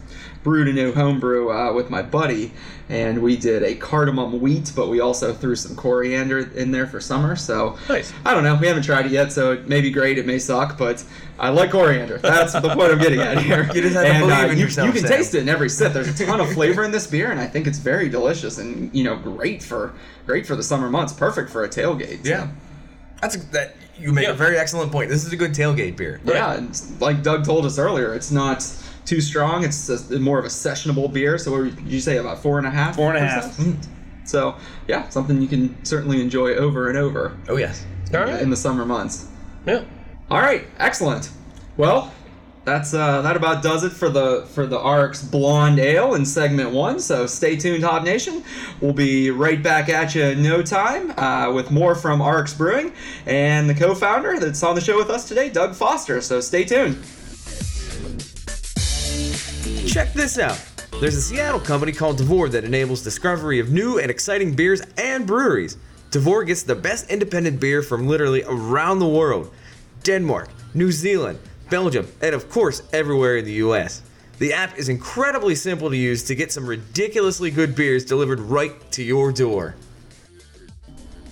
brewed 0.43 0.67
a 0.67 0.73
new 0.73 0.91
homebrew 0.93 1.51
uh, 1.51 1.71
with 1.73 1.89
my 1.89 2.01
buddy, 2.01 2.51
and 2.89 3.21
we 3.21 3.37
did 3.37 3.61
a 3.63 3.75
cardamom 3.75 4.41
wheat, 4.41 4.71
but 4.75 4.87
we 4.89 4.99
also 4.99 5.33
threw 5.33 5.55
some 5.55 5.75
coriander 5.75 6.39
in 6.55 6.71
there 6.71 6.87
for 6.87 6.99
summer. 6.99 7.35
So 7.35 7.77
Nice. 7.87 8.11
I 8.25 8.33
don't 8.33 8.43
know. 8.43 8.55
We 8.55 8.67
haven't 8.67 8.83
tried 8.83 9.05
it 9.05 9.11
yet, 9.11 9.31
so 9.31 9.51
it 9.53 9.67
may 9.67 9.81
be 9.81 9.91
great. 9.91 10.17
It 10.17 10.25
may 10.25 10.39
suck, 10.39 10.77
but 10.77 11.03
I 11.39 11.49
like 11.49 11.71
coriander. 11.71 12.17
That's 12.17 12.53
the 12.53 12.61
point 12.61 12.91
I'm 12.91 12.99
getting 12.99 13.19
at 13.21 13.37
here. 13.39 13.69
You 13.73 13.81
just 13.81 13.95
have 13.95 14.05
to 14.05 14.11
and, 14.11 14.19
believe 14.21 14.37
uh, 14.39 14.47
in 14.51 14.57
you, 14.57 14.63
yourself, 14.65 14.87
You 14.87 14.93
can 14.93 15.07
Sam. 15.07 15.17
taste 15.17 15.35
it 15.35 15.41
in 15.41 15.49
every 15.49 15.69
sip. 15.69 15.93
There's 15.93 16.19
a 16.19 16.25
ton 16.25 16.39
of 16.41 16.51
flavor 16.53 16.83
in 16.83 16.91
this 16.91 17.07
beer, 17.07 17.31
and 17.31 17.39
I 17.39 17.47
think 17.47 17.67
it's 17.67 17.77
very 17.79 18.09
delicious 18.09 18.57
and 18.57 18.93
you 18.95 19.03
know 19.03 19.15
great 19.15 19.61
for 19.63 19.93
great 20.25 20.45
for 20.47 20.55
the 20.55 20.63
summer 20.63 20.89
months. 20.89 21.13
Perfect 21.13 21.49
for 21.49 21.63
a 21.63 21.69
tailgate. 21.69 22.25
Yeah. 22.25 22.49
That's 23.21 23.35
a, 23.35 23.39
that. 23.51 23.75
You 23.99 24.11
make 24.11 24.25
Yeah. 24.25 24.31
a 24.31 24.35
very 24.35 24.57
excellent 24.57 24.91
point. 24.91 25.09
This 25.11 25.23
is 25.27 25.31
a 25.31 25.35
good 25.35 25.51
tailgate 25.51 25.95
beer. 25.95 26.19
Yeah, 26.25 26.55
and 26.55 26.75
like 26.99 27.21
Doug 27.21 27.45
told 27.45 27.67
us 27.67 27.77
earlier, 27.77 28.15
it's 28.15 28.31
not 28.31 28.63
too 29.05 29.21
strong. 29.21 29.63
It's 29.63 29.89
a, 29.89 30.19
more 30.19 30.39
of 30.39 30.45
a 30.45 30.49
sessionable 30.49 31.11
beer. 31.11 31.37
So 31.37 31.51
what 31.51 31.75
did 31.75 31.87
you 31.87 31.99
say 31.99 32.17
about 32.17 32.39
four 32.41 32.57
and 32.57 32.67
a 32.67 32.71
half? 32.71 32.95
Four 32.95 33.15
and 33.15 33.17
a 33.17 33.27
half. 33.27 33.59
So 34.25 34.55
yeah, 34.87 35.09
something 35.09 35.41
you 35.41 35.47
can 35.47 35.83
certainly 35.83 36.21
enjoy 36.21 36.53
over 36.53 36.89
and 36.89 36.97
over 36.97 37.37
Oh 37.49 37.57
yes. 37.57 37.85
All 38.13 38.21
right. 38.21 38.41
in 38.41 38.49
the 38.49 38.55
summer 38.55 38.85
months. 38.85 39.27
Yeah. 39.65 39.83
All 40.29 40.39
right, 40.39 40.65
excellent. 40.79 41.29
Well, 41.75 42.11
that's 42.63 42.93
uh, 42.93 43.21
that 43.23 43.35
about 43.35 43.63
does 43.63 43.83
it 43.83 43.91
for 43.91 44.09
the 44.09 44.47
for 44.53 44.67
the 44.67 44.77
Aurochs 44.77 45.29
Blonde 45.29 45.79
Ale 45.79 46.13
in 46.13 46.25
segment 46.25 46.71
one. 46.71 46.99
So 46.99 47.25
stay 47.25 47.55
tuned, 47.55 47.83
Hop 47.83 48.03
Nation. 48.03 48.43
We'll 48.79 48.93
be 48.93 49.31
right 49.31 49.61
back 49.61 49.89
at 49.89 50.13
you 50.13 50.23
in 50.23 50.43
no 50.43 50.61
time 50.61 51.11
uh, 51.17 51.51
with 51.51 51.71
more 51.71 51.95
from 51.95 52.19
Aurochs 52.21 52.55
Brewing 52.55 52.93
and 53.25 53.69
the 53.69 53.73
co-founder 53.73 54.39
that's 54.39 54.61
on 54.61 54.75
the 54.75 54.81
show 54.81 54.97
with 54.97 55.09
us 55.09 55.27
today, 55.27 55.49
Doug 55.49 55.73
Foster. 55.73 56.21
So 56.21 56.39
stay 56.39 56.63
tuned. 56.63 57.03
Check 59.91 60.13
this 60.13 60.39
out. 60.39 60.57
There's 61.01 61.17
a 61.17 61.21
Seattle 61.21 61.59
company 61.59 61.91
called 61.91 62.17
Tavour 62.17 62.49
that 62.51 62.63
enables 62.63 63.03
discovery 63.03 63.59
of 63.59 63.73
new 63.73 63.99
and 63.99 64.09
exciting 64.09 64.53
beers 64.53 64.81
and 64.97 65.27
breweries. 65.27 65.75
Tavour 66.11 66.47
gets 66.47 66.63
the 66.63 66.75
best 66.75 67.09
independent 67.09 67.59
beer 67.59 67.81
from 67.81 68.07
literally 68.07 68.41
around 68.47 68.99
the 68.99 69.07
world 69.07 69.53
Denmark, 70.03 70.47
New 70.73 70.93
Zealand, 70.93 71.39
Belgium, 71.69 72.07
and 72.21 72.33
of 72.33 72.49
course, 72.49 72.81
everywhere 72.93 73.35
in 73.35 73.43
the 73.43 73.55
US. 73.65 74.01
The 74.39 74.53
app 74.53 74.77
is 74.77 74.87
incredibly 74.87 75.55
simple 75.55 75.89
to 75.89 75.97
use 75.97 76.23
to 76.23 76.35
get 76.35 76.53
some 76.53 76.65
ridiculously 76.65 77.51
good 77.51 77.75
beers 77.75 78.05
delivered 78.05 78.39
right 78.39 78.91
to 78.93 79.03
your 79.03 79.33
door. 79.33 79.75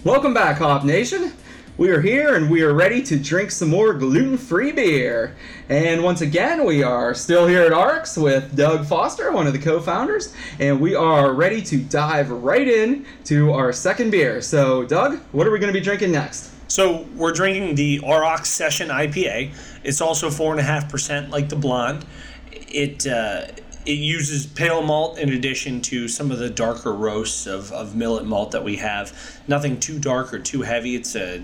Welcome 0.04 0.34
back, 0.34 0.58
Hop 0.58 0.84
Nation. 0.84 1.32
We 1.80 1.92
are 1.92 2.02
here 2.02 2.36
and 2.36 2.50
we 2.50 2.62
are 2.64 2.74
ready 2.74 3.02
to 3.04 3.18
drink 3.18 3.52
some 3.52 3.70
more 3.70 3.94
gluten 3.94 4.38
free 4.38 4.74
beer. 4.74 5.38
And 5.70 6.04
once 6.04 6.20
again, 6.20 6.66
we 6.66 6.84
are 6.84 7.14
still 7.14 7.48
here 7.48 7.62
at 7.62 7.72
Aurochs 7.72 8.22
with 8.22 8.54
Doug 8.54 8.86
Foster, 8.86 9.32
one 9.32 9.48
of 9.48 9.54
the 9.54 9.60
co 9.60 9.80
founders, 9.80 10.34
and 10.60 10.82
we 10.82 10.94
are 10.94 11.32
ready 11.32 11.62
to 11.62 11.78
dive 11.78 12.32
right 12.32 12.68
in 12.68 13.06
to 13.24 13.54
our 13.54 13.72
second 13.72 14.10
beer. 14.10 14.42
So, 14.42 14.84
Doug, 14.84 15.20
what 15.32 15.48
are 15.48 15.52
we 15.52 15.60
going 15.60 15.72
to 15.72 15.80
be 15.80 15.82
drinking 15.82 16.12
next? 16.12 16.52
So 16.70 17.08
we're 17.16 17.32
drinking 17.32 17.76
the 17.76 18.02
Aurochs 18.02 18.48
Session 18.48 18.90
IPA. 18.90 19.54
It's 19.86 20.02
also 20.02 20.30
four 20.30 20.52
and 20.52 20.60
a 20.60 20.64
half 20.64 20.92
percent, 20.92 21.30
like 21.30 21.48
the 21.48 21.56
blonde. 21.56 22.06
It 22.52 23.08
uh, 23.08 23.48
it 23.86 23.98
uses 23.98 24.46
pale 24.46 24.82
malt 24.82 25.18
in 25.18 25.32
addition 25.32 25.82
to 25.82 26.10
some 26.10 26.30
of 26.30 26.40
the 26.40 26.50
darker 26.50 26.94
roasts 26.94 27.48
of, 27.48 27.72
of 27.72 27.96
millet 27.96 28.26
malt 28.26 28.52
that 28.52 28.64
we 28.64 28.76
have. 28.76 29.42
Nothing 29.48 29.80
too 29.80 29.98
dark 29.98 30.34
or 30.34 30.40
too 30.40 30.62
heavy. 30.62 30.96
It's 30.96 31.16
a, 31.16 31.44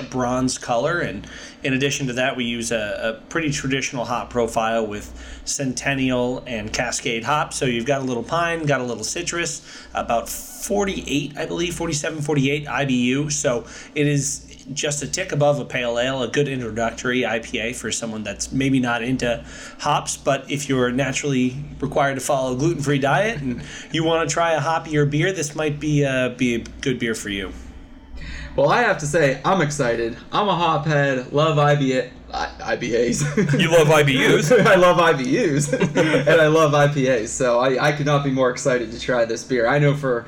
a 0.00 0.02
bronze 0.02 0.58
color, 0.58 1.00
and 1.00 1.26
in 1.62 1.74
addition 1.74 2.06
to 2.08 2.12
that, 2.14 2.36
we 2.36 2.44
use 2.44 2.72
a, 2.72 3.20
a 3.20 3.28
pretty 3.28 3.50
traditional 3.50 4.04
hop 4.04 4.30
profile 4.30 4.86
with 4.86 5.12
Centennial 5.44 6.42
and 6.46 6.72
Cascade 6.72 7.24
hops. 7.24 7.56
So 7.56 7.66
you've 7.66 7.86
got 7.86 8.00
a 8.00 8.04
little 8.04 8.22
pine, 8.22 8.64
got 8.66 8.80
a 8.80 8.84
little 8.84 9.04
citrus, 9.04 9.62
about 9.94 10.28
48, 10.28 11.36
I 11.36 11.46
believe, 11.46 11.74
47, 11.74 12.22
48 12.22 12.66
IBU. 12.66 13.32
So 13.32 13.66
it 13.94 14.06
is 14.06 14.46
just 14.72 15.02
a 15.02 15.08
tick 15.08 15.32
above 15.32 15.58
a 15.58 15.64
pale 15.64 15.98
ale, 15.98 16.22
a 16.22 16.28
good 16.28 16.48
introductory 16.48 17.22
IPA 17.22 17.76
for 17.76 17.90
someone 17.90 18.22
that's 18.22 18.52
maybe 18.52 18.78
not 18.78 19.02
into 19.02 19.44
hops, 19.78 20.16
but 20.16 20.50
if 20.50 20.68
you're 20.68 20.90
naturally 20.92 21.56
required 21.80 22.14
to 22.14 22.20
follow 22.20 22.54
a 22.54 22.56
gluten-free 22.56 22.98
diet 22.98 23.40
and 23.40 23.62
you 23.92 24.04
want 24.04 24.28
to 24.28 24.32
try 24.32 24.52
a 24.52 24.60
hoppier 24.60 25.10
beer, 25.10 25.32
this 25.32 25.54
might 25.54 25.80
be 25.80 26.02
a, 26.02 26.34
be 26.36 26.54
a 26.54 26.58
good 26.80 26.98
beer 26.98 27.14
for 27.14 27.30
you. 27.30 27.52
Well, 28.56 28.68
I 28.68 28.82
have 28.82 28.98
to 28.98 29.06
say, 29.06 29.40
I'm 29.44 29.60
excited. 29.62 30.16
I'm 30.32 30.48
a 30.48 30.52
hophead, 30.52 31.32
love 31.32 31.56
IBA, 31.56 32.10
I, 32.32 32.76
IBAs. 32.76 33.58
You 33.60 33.70
love 33.70 33.86
IBUs. 33.88 34.66
I 34.66 34.74
love 34.74 34.96
IBUs 34.98 35.72
and 36.28 36.40
I 36.40 36.46
love 36.48 36.72
IPAs, 36.72 37.28
so 37.28 37.60
I, 37.60 37.88
I 37.88 37.92
could 37.92 38.06
not 38.06 38.24
be 38.24 38.30
more 38.30 38.50
excited 38.50 38.90
to 38.92 39.00
try 39.00 39.24
this 39.24 39.44
beer. 39.44 39.66
I 39.66 39.78
know 39.78 39.94
for 39.96 40.26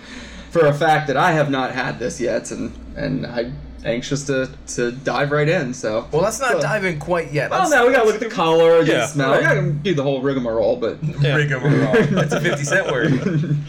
for 0.51 0.67
a 0.67 0.75
fact 0.75 1.07
that 1.07 1.17
I 1.17 1.33
have 1.33 1.51
not 1.51 1.73
had 1.73 1.99
this 1.99 2.21
yet, 2.21 2.51
and 2.51 2.73
and 2.97 3.27
I'm 3.27 3.57
anxious 3.85 4.25
to 4.27 4.49
to 4.69 4.93
dive 4.93 5.31
right 5.33 5.49
in. 5.49 5.75
So 5.75 6.07
Well, 6.13 6.23
let's 6.23 6.41
not 6.41 6.53
So- 6.53 6.61
dive 6.61 6.85
in 6.85 6.99
quite 7.01 7.33
yet. 7.33 7.51
Well, 7.51 7.61
Let's 7.61 7.73
now 7.73 7.87
we 7.87 7.93
gotta 7.93 8.07
look 8.07 8.15
at 8.17 8.21
the 8.21 8.29
color, 8.35 8.85
get 8.85 8.93
Yeah, 8.95 9.01
the 9.01 9.07
smell. 9.09 9.31
right. 9.33 9.39
We 9.41 9.45
gotta 9.45 9.63
do 9.73 9.95
the 9.95 10.03
whole 10.05 10.23
rigmarole, 10.23 10.77
but 10.77 10.99
Yeah. 11.21 11.35
rigmarole. 11.37 12.05
That's 12.11 12.33
a 12.35 12.41
50 12.41 12.65
cent 12.65 12.87
word. 12.91 13.57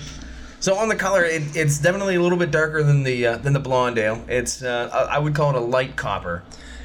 So 0.63 0.76
on 0.78 0.88
the 0.88 0.95
color, 0.95 1.26
it, 1.26 1.43
it's 1.58 1.78
definitely 1.78 2.15
a 2.15 2.21
little 2.21 2.38
bit 2.38 2.49
darker 2.49 2.84
than 2.84 3.04
the 3.04 3.28
uh, 3.28 3.38
than 3.38 3.52
the 3.52 3.60
blonde 3.60 3.97
ale. 3.97 4.23
It's 4.30 4.63
uh, 4.63 4.89
I 4.93 5.15
I 5.15 5.19
would 5.19 5.36
call 5.36 5.49
it 5.49 5.58
a 5.58 5.60
light 5.60 5.97
copper. 5.97 6.41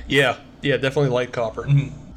Yeah, 0.08 0.38
yeah, 0.62 0.78
definitely 0.78 1.10
light 1.10 1.32
copper. 1.32 1.64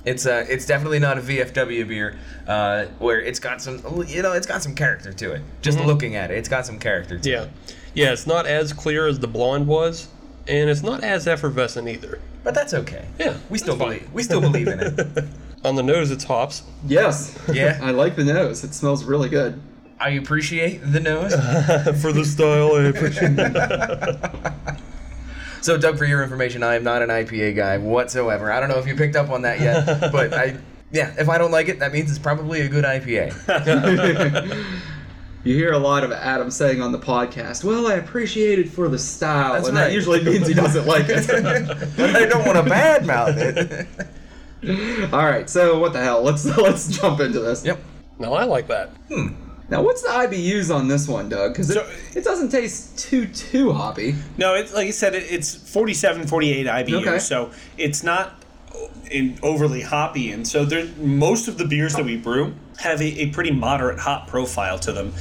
It's 0.04 0.26
uh, 0.26 0.44
it's 0.50 0.66
definitely 0.66 0.98
not 0.98 1.20
a 1.20 1.22
VFW 1.22 1.88
beer, 1.88 2.18
uh, 2.48 2.86
where 2.98 3.22
it's 3.22 3.38
got 3.40 3.62
some, 3.62 3.76
you 4.08 4.24
know, 4.24 4.32
it's 4.32 4.48
got 4.48 4.64
some 4.64 4.74
character 4.74 5.14
to 5.14 5.34
it. 5.34 5.44
Just 5.62 5.80
looking 5.80 6.16
at 6.16 6.32
it, 6.32 6.40
it's 6.40 6.50
got 6.50 6.66
some 6.66 6.80
character 6.80 7.20
to 7.20 7.30
Yeah, 7.30 7.44
it. 7.44 7.50
yeah, 7.94 8.12
it's 8.12 8.26
not 8.26 8.48
as 8.48 8.74
clear 8.74 9.06
as 9.06 9.20
the 9.20 9.28
blonde 9.28 9.68
was, 9.68 10.08
and 10.48 10.68
it's 10.68 10.82
not 10.82 11.04
as 11.04 11.28
effervescent 11.28 11.88
either. 11.88 12.20
But 12.44 12.56
that's 12.56 12.74
okay. 12.74 13.06
Yeah, 13.20 13.38
we 13.52 13.60
still 13.60 13.76
that's 13.76 13.88
fine. 13.88 14.00
believe, 14.00 14.14
we 14.14 14.24
still 14.24 14.42
believe 14.42 14.68
in 14.68 14.80
it. 14.80 15.26
On 15.64 15.76
the 15.76 15.84
nose, 15.84 16.10
it's 16.10 16.24
hops. 16.24 16.64
yes, 16.88 17.38
Yeah. 17.54 17.78
I 17.84 17.92
like 17.92 18.16
the 18.16 18.24
nose. 18.24 18.64
It 18.64 18.74
smells 18.74 19.04
really 19.04 19.30
good. 19.30 19.62
I 20.02 20.10
appreciate 20.12 20.80
the 20.80 21.00
nose. 21.00 21.32
For 22.02 22.12
the 22.12 22.26
style, 22.26 22.74
I 22.76 22.86
appreciate. 22.86 23.38
So, 25.62 25.78
Doug, 25.78 26.00
for 26.00 26.06
your 26.06 26.24
information, 26.24 26.64
I 26.64 26.74
am 26.74 26.84
not 26.84 27.04
an 27.04 27.10
IPA 27.10 27.56
guy 27.56 27.78
whatsoever. 27.78 28.52
I 28.52 28.60
don't 28.60 28.68
know 28.68 28.80
if 28.80 28.88
you 28.88 28.96
picked 28.96 29.16
up 29.16 29.30
on 29.30 29.44
that 29.44 29.60
yet, 29.60 29.86
but 30.12 30.34
I, 30.34 30.58
yeah, 30.92 31.14
if 31.20 31.30
I 31.30 31.38
don't 31.38 31.52
like 31.52 31.70
it, 31.70 31.78
that 31.78 31.94
means 31.94 32.10
it's 32.10 32.18
probably 32.18 32.62
a 32.62 32.68
good 32.68 32.84
IPA. 32.84 33.30
You 35.44 35.56
hear 35.56 35.72
a 35.74 35.78
lot 35.78 36.04
of 36.04 36.12
Adam 36.12 36.50
saying 36.50 36.82
on 36.82 36.92
the 36.92 37.00
podcast, 37.00 37.64
"Well, 37.64 37.86
I 37.88 37.94
appreciate 37.96 38.58
it 38.58 38.70
for 38.70 38.90
the 38.90 38.98
style," 38.98 39.54
That's 39.54 39.68
and 39.68 39.78
right. 39.78 39.86
that 39.86 39.94
usually 39.94 40.24
means 40.24 40.48
he 40.48 40.54
doesn't 40.56 40.88
like 40.88 41.06
it. 41.10 41.30
I 41.30 42.26
don't 42.26 42.46
want 42.46 42.58
to 42.58 42.72
badmouth 42.72 43.88
it. 44.64 45.14
All 45.14 45.26
right, 45.26 45.48
so 45.50 45.78
what 45.80 45.94
the 45.94 46.00
hell? 46.00 46.24
Let's 46.24 46.46
let's 46.58 46.88
jump 46.88 47.20
into 47.20 47.40
this. 47.40 47.64
yep. 47.64 47.80
no, 48.18 48.34
I 48.34 48.46
like 48.46 48.68
that. 48.68 48.90
Hmm. 49.10 49.30
Now, 49.72 49.82
what's 49.82 50.02
the 50.02 50.10
IBUs 50.10 50.74
on 50.74 50.90
this 50.90 51.08
one, 51.08 51.30
Doug? 51.30 51.54
Because 51.54 51.70
it, 51.70 51.76
So- 51.76 51.88
it 52.20 52.24
doesn't 52.26 52.50
taste 52.50 53.00
too 53.00 53.26
too 53.28 53.72
hoppy. 53.72 54.16
No, 54.38 54.54
it's 54.54 54.74
like 54.74 54.88
I 54.88 54.92
said, 54.92 55.16
it, 55.16 55.24
it's 55.32 55.56
47, 55.56 56.28
48 56.28 56.68
IBU, 56.68 57.02
Okay. 57.08 57.20
so 57.20 57.52
it's 57.78 58.04
not 58.04 58.36
in 59.10 59.40
overly 59.42 59.82
hoppy, 59.82 60.32
and 60.32 60.46
so 60.48 60.66
there 60.66 60.86
most 61.00 61.48
of 61.48 61.58
the 61.58 61.66
beers 61.66 61.96
that 61.96 62.06
we 62.06 62.18
brew 62.18 62.54
have 62.80 63.02
a, 63.02 63.22
a 63.24 63.30
pretty 63.30 63.52
moderate 63.52 64.00
hop 64.00 64.28
profile 64.28 64.78
to 64.80 64.92
them. 64.92 65.14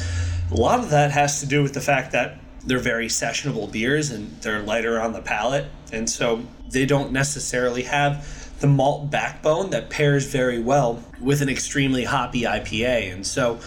A 0.50 0.54
lot 0.56 0.80
of 0.80 0.90
that 0.90 1.12
has 1.12 1.40
to 1.40 1.46
do 1.46 1.62
with 1.62 1.72
the 1.74 1.80
fact 1.80 2.10
that 2.12 2.38
they're 2.66 2.78
very 2.80 3.06
sessionable 3.06 3.70
beers 3.70 4.10
and 4.10 4.30
they're 4.42 4.62
lighter 4.62 5.00
on 5.00 5.12
the 5.12 5.22
palate, 5.22 5.66
and 5.92 6.10
so 6.10 6.42
they 6.68 6.86
don't 6.86 7.12
necessarily 7.12 7.82
have 7.84 8.26
the 8.60 8.66
malt 8.66 9.10
backbone 9.10 9.70
that 9.70 9.90
pairs 9.90 10.26
very 10.26 10.58
well 10.58 11.02
with 11.20 11.40
an 11.40 11.48
extremely 11.48 12.04
hoppy 12.04 12.42
IPA, 12.42 13.12
and 13.12 13.26
so 13.26 13.58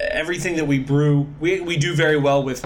everything 0.00 0.56
that 0.56 0.66
we 0.66 0.78
brew, 0.78 1.26
we, 1.40 1.60
we 1.60 1.76
do 1.76 1.94
very 1.94 2.16
well 2.16 2.42
with 2.42 2.64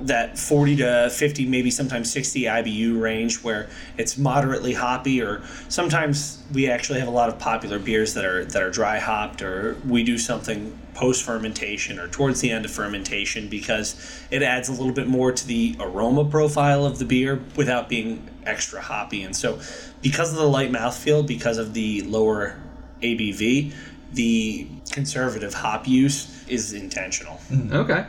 that 0.00 0.38
40 0.38 0.76
to 0.76 1.10
50, 1.10 1.46
maybe 1.46 1.70
sometimes 1.70 2.12
60 2.12 2.42
IBU 2.42 3.00
range 3.00 3.42
where 3.42 3.68
it's 3.96 4.18
moderately 4.18 4.74
hoppy, 4.74 5.22
or 5.22 5.42
sometimes 5.68 6.42
we 6.52 6.68
actually 6.68 6.98
have 6.98 7.08
a 7.08 7.12
lot 7.12 7.28
of 7.28 7.38
popular 7.38 7.78
beers 7.78 8.14
that 8.14 8.24
are 8.24 8.44
that 8.44 8.62
are 8.62 8.70
dry 8.70 8.98
hopped, 8.98 9.40
or 9.40 9.76
we 9.86 10.02
do 10.02 10.18
something 10.18 10.78
post 10.94 11.24
fermentation 11.24 11.98
or 11.98 12.08
towards 12.08 12.40
the 12.40 12.50
end 12.50 12.64
of 12.64 12.70
fermentation 12.70 13.48
because 13.48 14.24
it 14.30 14.42
adds 14.42 14.68
a 14.68 14.72
little 14.72 14.92
bit 14.92 15.06
more 15.06 15.30
to 15.30 15.46
the 15.46 15.76
aroma 15.78 16.24
profile 16.24 16.86
of 16.86 16.98
the 16.98 17.04
beer 17.04 17.40
without 17.54 17.88
being 17.88 18.26
extra 18.44 18.80
hoppy. 18.80 19.22
And 19.22 19.34
so, 19.34 19.60
because 20.02 20.30
of 20.32 20.38
the 20.38 20.48
light 20.48 20.70
mouthfeel, 20.70 21.26
because 21.26 21.58
of 21.58 21.72
the 21.72 22.02
lower 22.02 22.58
ABV, 23.02 23.72
the 24.12 24.68
conservative 24.90 25.54
hop 25.54 25.86
use 25.86 26.46
is 26.48 26.72
intentional. 26.72 27.34
Mm-hmm. 27.50 27.74
Okay. 27.74 28.06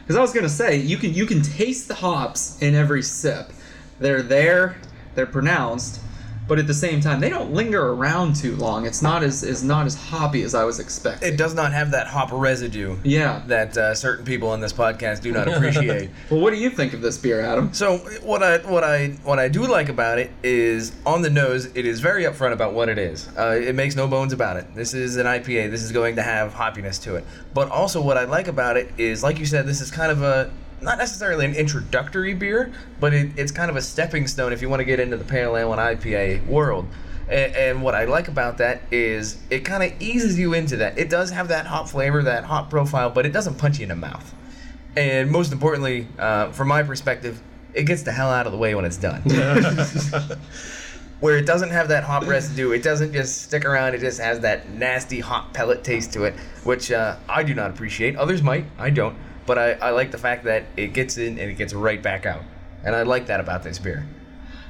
Because 0.00 0.16
I 0.16 0.20
was 0.20 0.32
gonna 0.32 0.48
say 0.48 0.76
you 0.76 0.96
can 0.96 1.12
you 1.14 1.26
can 1.26 1.42
taste 1.42 1.88
the 1.88 1.94
hops 1.94 2.60
in 2.62 2.74
every 2.74 3.02
sip. 3.02 3.50
They're 3.98 4.22
there, 4.22 4.76
they're 5.14 5.26
pronounced, 5.26 6.00
but 6.48 6.58
at 6.58 6.66
the 6.66 6.74
same 6.74 7.00
time 7.00 7.20
they 7.20 7.28
don't 7.28 7.52
linger 7.52 7.92
around 7.92 8.36
too 8.36 8.56
long. 8.56 8.86
It's 8.86 9.02
not 9.02 9.22
as 9.22 9.42
is 9.42 9.62
not 9.62 9.86
as 9.86 9.94
hoppy 9.94 10.42
as 10.42 10.54
I 10.54 10.64
was 10.64 10.80
expecting. 10.80 11.32
It 11.32 11.36
does 11.36 11.54
not 11.54 11.72
have 11.72 11.90
that 11.92 12.06
hop 12.06 12.30
residue 12.32 12.96
yeah. 13.04 13.42
that 13.46 13.76
uh, 13.76 13.94
certain 13.94 14.24
people 14.24 14.50
on 14.50 14.60
this 14.60 14.72
podcast 14.72 15.22
do 15.22 15.32
not 15.32 15.48
appreciate. 15.48 16.10
Well, 16.30 16.40
what 16.40 16.50
do 16.50 16.56
you 16.56 16.70
think 16.70 16.92
of 16.92 17.02
this 17.02 17.18
beer, 17.18 17.40
Adam? 17.40 17.72
So 17.72 17.98
what 18.22 18.42
I 18.42 18.58
what 18.58 18.84
I 18.84 19.08
what 19.22 19.38
I 19.38 19.48
do 19.48 19.66
like 19.66 19.88
about 19.88 20.18
it 20.18 20.30
is 20.42 20.92
on 21.04 21.22
the 21.22 21.30
nose, 21.30 21.66
it 21.74 21.86
is 21.86 22.00
very 22.00 22.24
upfront 22.24 22.52
about 22.52 22.74
what 22.74 22.88
it 22.88 22.98
is. 22.98 23.28
Uh, 23.36 23.58
it 23.60 23.74
makes 23.74 23.94
no 23.94 24.08
bones 24.08 24.32
about 24.32 24.56
it. 24.56 24.74
This 24.74 24.94
is 24.94 25.16
an 25.16 25.26
IPA. 25.26 25.70
This 25.70 25.82
is 25.82 25.92
going 25.92 26.16
to 26.16 26.22
have 26.22 26.52
hoppiness 26.52 27.00
to 27.04 27.16
it. 27.16 27.24
But 27.54 27.70
also 27.70 28.00
what 28.00 28.16
I 28.16 28.24
like 28.24 28.48
about 28.48 28.76
it 28.76 28.92
is, 28.98 29.22
like 29.22 29.38
you 29.38 29.46
said, 29.46 29.66
this 29.66 29.80
is 29.80 29.90
kind 29.90 30.10
of 30.10 30.22
a 30.22 30.50
not 30.80 30.98
necessarily 30.98 31.44
an 31.44 31.54
introductory 31.54 32.34
beer, 32.34 32.72
but 33.00 33.14
it, 33.14 33.30
it's 33.36 33.52
kind 33.52 33.70
of 33.70 33.76
a 33.76 33.82
stepping 33.82 34.26
stone 34.26 34.52
if 34.52 34.60
you 34.62 34.68
want 34.68 34.80
to 34.80 34.84
get 34.84 35.00
into 35.00 35.16
the 35.16 35.24
pale 35.24 35.56
ale 35.56 35.72
and 35.72 35.80
IPA 35.80 36.46
world. 36.46 36.86
And, 37.28 37.54
and 37.56 37.82
what 37.82 37.94
I 37.94 38.04
like 38.04 38.28
about 38.28 38.58
that 38.58 38.82
is 38.90 39.38
it 39.50 39.60
kind 39.60 39.82
of 39.82 40.00
eases 40.00 40.38
you 40.38 40.54
into 40.54 40.76
that. 40.78 40.98
It 40.98 41.10
does 41.10 41.30
have 41.30 41.48
that 41.48 41.66
hop 41.66 41.88
flavor, 41.88 42.22
that 42.22 42.44
hop 42.44 42.70
profile, 42.70 43.10
but 43.10 43.26
it 43.26 43.32
doesn't 43.32 43.56
punch 43.56 43.78
you 43.78 43.84
in 43.84 43.88
the 43.88 43.96
mouth. 43.96 44.34
And 44.96 45.30
most 45.30 45.52
importantly, 45.52 46.06
uh, 46.18 46.52
from 46.52 46.68
my 46.68 46.82
perspective, 46.82 47.40
it 47.74 47.84
gets 47.84 48.02
the 48.02 48.12
hell 48.12 48.30
out 48.30 48.46
of 48.46 48.52
the 48.52 48.58
way 48.58 48.74
when 48.74 48.84
it's 48.84 48.96
done. 48.96 49.22
Where 51.20 51.38
it 51.38 51.46
doesn't 51.46 51.70
have 51.70 51.88
that 51.88 52.04
hop 52.04 52.26
residue, 52.26 52.72
it 52.72 52.82
doesn't 52.82 53.12
just 53.12 53.42
stick 53.42 53.64
around. 53.64 53.94
It 53.94 54.00
just 54.00 54.20
has 54.20 54.40
that 54.40 54.70
nasty 54.70 55.20
hop 55.20 55.52
pellet 55.54 55.82
taste 55.82 56.12
to 56.12 56.24
it, 56.24 56.34
which 56.64 56.92
uh, 56.92 57.16
I 57.28 57.42
do 57.42 57.54
not 57.54 57.70
appreciate. 57.70 58.16
Others 58.16 58.42
might, 58.42 58.66
I 58.78 58.90
don't. 58.90 59.16
But 59.46 59.58
I, 59.58 59.72
I 59.72 59.90
like 59.90 60.10
the 60.10 60.18
fact 60.18 60.44
that 60.44 60.64
it 60.76 60.92
gets 60.92 61.18
in 61.18 61.38
and 61.38 61.50
it 61.50 61.54
gets 61.54 61.72
right 61.72 62.02
back 62.02 62.26
out, 62.26 62.42
and 62.84 62.94
I 62.94 63.02
like 63.02 63.26
that 63.26 63.40
about 63.40 63.62
this 63.62 63.78
beer. 63.78 64.06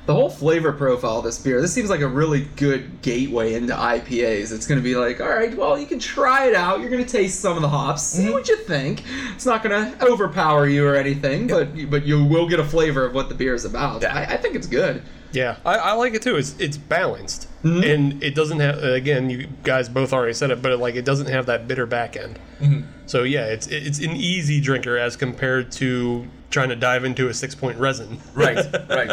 The 0.06 0.14
whole 0.14 0.30
flavor 0.30 0.72
profile 0.72 1.18
of 1.18 1.24
this 1.24 1.36
beer, 1.36 1.60
this 1.60 1.72
seems 1.72 1.90
like 1.90 2.00
a 2.00 2.06
really 2.06 2.42
good 2.54 3.02
gateway 3.02 3.54
into 3.54 3.74
IPAs. 3.74 4.52
It's 4.52 4.64
going 4.64 4.78
to 4.78 4.84
be 4.84 4.94
like, 4.94 5.20
all 5.20 5.28
right, 5.28 5.56
well, 5.56 5.76
you 5.76 5.86
can 5.86 5.98
try 5.98 6.46
it 6.46 6.54
out. 6.54 6.78
You're 6.78 6.90
going 6.90 7.04
to 7.04 7.10
taste 7.10 7.40
some 7.40 7.56
of 7.56 7.62
the 7.62 7.68
hops, 7.68 8.02
see 8.02 8.22
mm-hmm. 8.22 8.32
what 8.32 8.48
you 8.48 8.56
think. 8.56 9.02
It's 9.34 9.46
not 9.46 9.64
going 9.64 9.92
to 9.92 10.06
overpower 10.06 10.68
you 10.68 10.86
or 10.86 10.94
anything, 10.94 11.48
but 11.48 11.90
but 11.90 12.06
you 12.06 12.22
will 12.24 12.48
get 12.48 12.60
a 12.60 12.64
flavor 12.64 13.04
of 13.04 13.14
what 13.14 13.28
the 13.28 13.34
beer 13.34 13.54
is 13.54 13.64
about. 13.64 14.02
Yeah. 14.02 14.14
I, 14.14 14.34
I 14.34 14.36
think 14.36 14.54
it's 14.54 14.68
good. 14.68 15.02
Yeah, 15.32 15.56
I, 15.66 15.76
I 15.76 15.92
like 15.92 16.14
it 16.14 16.22
too. 16.22 16.36
It's 16.36 16.58
it's 16.58 16.78
balanced, 16.78 17.48
mm-hmm. 17.62 17.82
and 17.82 18.22
it 18.22 18.34
doesn't 18.34 18.60
have. 18.60 18.82
Again, 18.82 19.28
you 19.28 19.48
guys 19.64 19.88
both 19.88 20.12
already 20.12 20.32
said 20.32 20.50
it, 20.50 20.62
but 20.62 20.72
it, 20.72 20.78
like 20.78 20.94
it 20.94 21.04
doesn't 21.04 21.28
have 21.28 21.46
that 21.46 21.68
bitter 21.68 21.84
back 21.84 22.16
end. 22.16 22.38
Mm-hmm. 22.60 22.88
So 23.06 23.22
yeah, 23.22 23.46
it's 23.46 23.66
it's 23.68 24.00
an 24.00 24.16
easy 24.16 24.60
drinker 24.60 24.96
as 24.96 25.16
compared 25.16 25.72
to 25.72 26.26
trying 26.50 26.68
to 26.68 26.76
dive 26.76 27.04
into 27.04 27.28
a 27.28 27.30
Sixpoint 27.30 27.78
Resin. 27.78 28.18
Right, 28.34 28.56
right. 28.88 29.08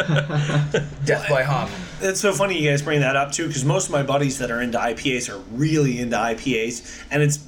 Death 1.04 1.28
by 1.28 1.42
hop. 1.42 1.68
It's 2.00 2.20
so 2.20 2.32
funny 2.32 2.58
you 2.58 2.70
guys 2.70 2.82
bring 2.82 3.00
that 3.00 3.16
up 3.16 3.32
too, 3.32 3.46
because 3.46 3.64
most 3.64 3.86
of 3.86 3.92
my 3.92 4.02
buddies 4.02 4.38
that 4.38 4.50
are 4.50 4.60
into 4.60 4.78
IPAs 4.78 5.32
are 5.32 5.38
really 5.52 6.00
into 6.00 6.16
IPAs, 6.16 7.04
and 7.10 7.22
it's 7.22 7.46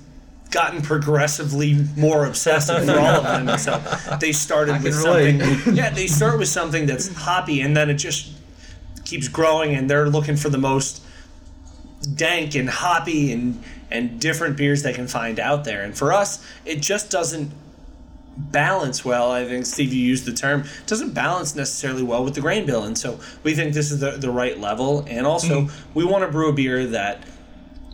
gotten 0.51 0.81
progressively 0.83 1.85
more 1.97 2.27
obsessive 2.27 2.85
for 2.85 2.99
all 2.99 3.07
of 3.07 3.25
them. 3.25 3.59
So 3.59 3.83
they 4.21 4.33
started 4.33 4.83
with 4.83 4.97
relate. 4.97 5.41
something. 5.41 5.77
Yeah, 5.77 5.91
they 5.91 6.07
start 6.07 6.39
with 6.39 6.49
something 6.49 6.87
that's 6.87 7.13
hoppy, 7.15 7.61
and 7.61 7.77
then 7.77 7.91
it 7.91 7.95
just 7.95 8.33
keeps 9.05 9.29
growing, 9.29 9.75
and 9.75 9.91
they're 9.91 10.09
looking 10.09 10.37
for 10.37 10.49
the 10.49 10.59
most 10.59 11.03
dank 12.15 12.55
and 12.55 12.69
hoppy 12.71 13.33
and 13.33 13.63
and 13.91 14.21
different 14.21 14.57
beers 14.57 14.83
they 14.83 14.93
can 14.93 15.07
find 15.07 15.39
out 15.39 15.65
there. 15.65 15.83
And 15.83 15.97
for 15.97 16.13
us, 16.13 16.45
it 16.65 16.83
just 16.83 17.11
doesn't 17.11 17.53
balance 18.37 19.05
well. 19.05 19.31
I 19.31 19.45
think 19.45 19.67
Steve, 19.67 19.93
you 19.93 20.03
used 20.03 20.25
the 20.25 20.33
term 20.33 20.65
doesn't 20.87 21.15
balance 21.15 21.55
necessarily 21.55 22.03
well 22.03 22.25
with 22.25 22.35
the 22.35 22.41
grain 22.41 22.67
bill, 22.67 22.85
and 22.85 22.97
so 22.97 23.19
we 23.43 23.55
think 23.55 23.75
this 23.75 23.91
is 23.91 24.01
the 24.01 24.13
the 24.13 24.31
right 24.31 24.59
level. 24.59 25.05
And 25.09 25.27
also, 25.27 25.63
mm-hmm. 25.63 25.91
we 25.95 26.05
want 26.05 26.25
to 26.25 26.31
brew 26.31 26.49
a 26.49 26.53
beer 26.53 26.87
that 26.89 27.25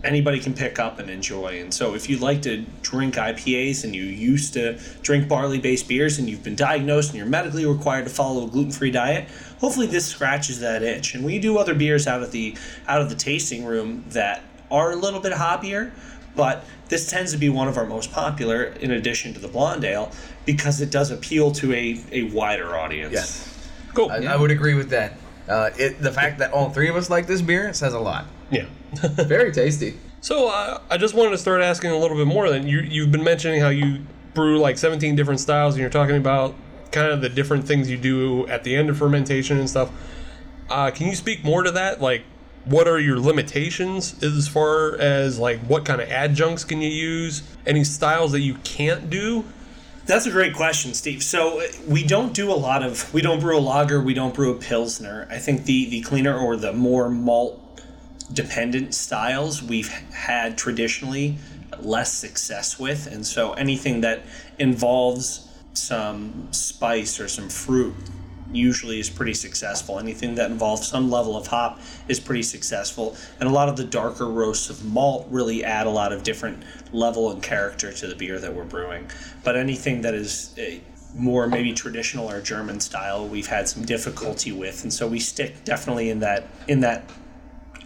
anybody 0.05 0.41
can 0.41 0.53
pick 0.53 0.79
up 0.79 0.99
and 0.99 1.09
enjoy. 1.09 1.61
And 1.61 1.73
so, 1.73 1.95
if 1.95 2.09
you 2.09 2.19
like 2.19 2.43
to 2.43 2.65
drink 2.83 3.15
IPAs 3.15 3.85
and 3.85 3.95
you 3.95 4.05
used 4.05 4.55
to 4.55 4.79
drink 5.03 5.29
barley 5.29 5.59
based 5.59 5.89
beers 5.89 6.19
and 6.19 6.29
you've 6.29 6.43
been 6.43 6.57
diagnosed 6.57 7.11
and 7.11 7.19
you're 7.19 7.27
medically 7.27 7.67
required 7.67 8.05
to 8.05 8.11
follow 8.11 8.47
a 8.47 8.51
gluten 8.51 8.73
free 8.73 8.91
diet, 8.91 9.29
hopefully 9.61 9.87
this 9.87 10.07
scratches 10.07 10.61
that 10.61 10.83
itch. 10.83 11.15
And 11.15 11.25
we 11.25 11.39
do 11.39 11.59
other 11.59 11.75
beers 11.75 12.07
out 12.07 12.23
of 12.23 12.33
the 12.33 12.57
out 12.89 13.01
of 13.01 13.09
the 13.09 13.17
tasting 13.17 13.65
room 13.65 14.05
that 14.09 14.43
are 14.73 14.91
a 14.93 14.97
little 14.97 15.21
bit 15.21 15.33
hoppier, 15.33 15.93
but 16.35 16.65
this 16.89 17.09
tends 17.11 17.31
to 17.33 17.39
be 17.39 17.49
one 17.49 17.69
of 17.69 17.77
our 17.77 17.87
most 17.87 18.11
popular 18.13 18.65
in 18.65 18.91
addition 18.91 19.33
to 19.35 19.41
the 19.41 19.49
blonde 19.49 19.85
ale 19.85 20.11
because 20.47 20.81
it 20.81 20.91
does 20.91 21.11
appeal 21.11 21.53
to 21.53 21.73
a, 21.73 22.01
a 22.11 22.23
wider 22.25 22.77
audience. 22.77 23.13
Yes, 23.13 23.69
Cool. 23.95 24.11
I, 24.11 24.25
I 24.25 24.37
would 24.37 24.51
agree 24.51 24.75
with 24.75 24.91
that. 24.91 25.13
Uh, 25.49 25.71
it, 25.77 26.01
the 26.01 26.11
fact 26.13 26.39
that 26.39 26.53
all 26.53 26.71
three 26.71 26.89
of 26.89 26.97
us 26.97 27.11
like 27.11 27.27
this 27.27 27.43
beer 27.43 27.73
says 27.75 27.95
a 27.95 28.01
lot. 28.01 28.27
yeah. 28.51 28.67
Very 29.03 29.53
tasty. 29.53 29.99
So 30.21 30.49
uh, 30.49 30.81
I 30.91 30.97
just 30.99 31.15
wanted 31.15 31.31
to 31.31 31.39
start 31.39 31.63
asking 31.63 31.91
a 31.91 31.97
little 31.99 32.17
bit 32.17 32.27
more. 32.27 32.49
Then 32.51 32.67
you 32.69 32.81
you've 32.81 33.11
been 33.11 33.25
mentioning 33.25 33.61
how 33.61 33.71
you 33.71 34.05
brew 34.35 34.59
like 34.59 34.79
17 34.79 35.17
different 35.17 35.41
styles, 35.41 35.75
and 35.75 35.81
you're 35.81 35.91
talking 35.91 36.17
about 36.17 36.55
kind 36.91 37.11
of 37.11 37.21
the 37.23 37.29
different 37.29 37.67
things 37.67 37.91
you 37.91 37.97
do 37.97 38.47
at 38.49 38.65
the 38.65 38.77
end 38.77 38.89
of 38.91 38.99
fermentation 38.99 39.59
and 39.59 39.69
stuff. 39.69 39.91
Uh, 40.71 40.91
can 40.91 41.07
you 41.09 41.15
speak 41.15 41.43
more 41.43 41.63
to 41.63 41.71
that? 41.73 42.01
Like, 42.01 42.23
what 42.65 42.87
are 42.87 42.99
your 42.99 43.19
limitations 43.19 44.23
as 44.23 44.47
far 44.49 44.97
as 44.97 45.39
like 45.39 45.61
what 45.61 45.85
kind 45.85 46.01
of 46.01 46.09
adjuncts 46.09 46.65
can 46.65 46.81
you 46.81 46.91
use? 46.91 47.43
Any 47.67 47.85
styles 47.85 48.33
that 48.33 48.41
you 48.41 48.55
can't 48.65 49.11
do? 49.11 49.45
That's 50.05 50.27
a 50.27 50.31
great 50.31 50.55
question, 50.55 50.95
Steve. 50.95 51.23
So 51.23 51.61
uh, 51.61 51.67
we 51.87 52.05
don't 52.05 52.33
do 52.33 52.51
a 52.51 52.55
lot 52.55 52.83
of 52.83 53.13
we 53.15 53.23
don't 53.23 53.41
brew 53.41 53.57
a 53.57 53.61
lager, 53.61 54.01
we 54.01 54.15
don't 54.15 54.35
brew 54.35 54.53
a 54.53 54.59
pilsner. 54.59 55.29
I 55.31 55.39
think 55.39 55.65
the 55.65 55.89
the 55.89 56.03
cleaner 56.03 56.37
or 56.37 56.57
the 56.57 56.73
more 56.73 57.09
malt 57.09 57.59
dependent 58.33 58.95
styles 58.95 59.63
we've 59.63 59.89
had 59.89 60.57
traditionally 60.57 61.37
less 61.79 62.13
success 62.13 62.79
with, 62.79 63.07
and 63.07 63.27
so 63.27 63.53
anything 63.55 64.01
that 64.03 64.23
involves 64.59 65.49
some 65.75 66.49
spice 66.53 67.19
or 67.19 67.29
some 67.29 67.49
fruit 67.49 67.95
usually 68.53 69.01
is 69.01 69.11
pretty 69.11 69.35
successful. 69.35 69.99
Anything 69.99 70.35
that 70.37 70.51
involves 70.51 70.87
some 70.87 71.11
level 71.11 71.37
of 71.37 71.47
hop 71.47 71.81
is 72.09 72.21
pretty 72.21 72.43
successful. 72.43 73.17
And 73.41 73.49
a 73.49 73.53
lot 73.53 73.69
of 73.69 73.77
the 73.77 73.85
darker 73.85 74.27
roasts 74.27 74.71
of 74.71 74.85
malt 74.85 75.27
really 75.31 75.65
add 75.65 75.87
a 75.87 75.91
lot 75.91 76.13
of 76.13 76.23
different 76.23 76.63
level 76.93 77.31
and 77.31 77.43
character 77.43 77.93
to 77.93 78.07
the 78.07 78.15
beer 78.15 78.39
that 78.39 78.55
we're 78.55 78.65
brewing. 78.65 79.09
But 79.45 79.57
anything 79.57 80.03
that 80.03 80.15
is 80.15 80.55
uh, 80.59 80.77
more 81.15 81.47
maybe 81.47 81.73
traditional 81.73 82.31
or 82.31 82.41
German 82.41 82.81
style, 82.81 83.27
we've 83.27 83.47
had 83.47 83.69
some 83.69 83.85
difficulty 83.85 84.53
with. 84.53 84.83
And 84.83 84.93
so 84.93 85.07
we 85.09 85.19
stick 85.19 85.65
definitely 85.65 86.11
in 86.11 86.21
that 86.21 86.47
in 86.69 86.81
that 86.81 87.11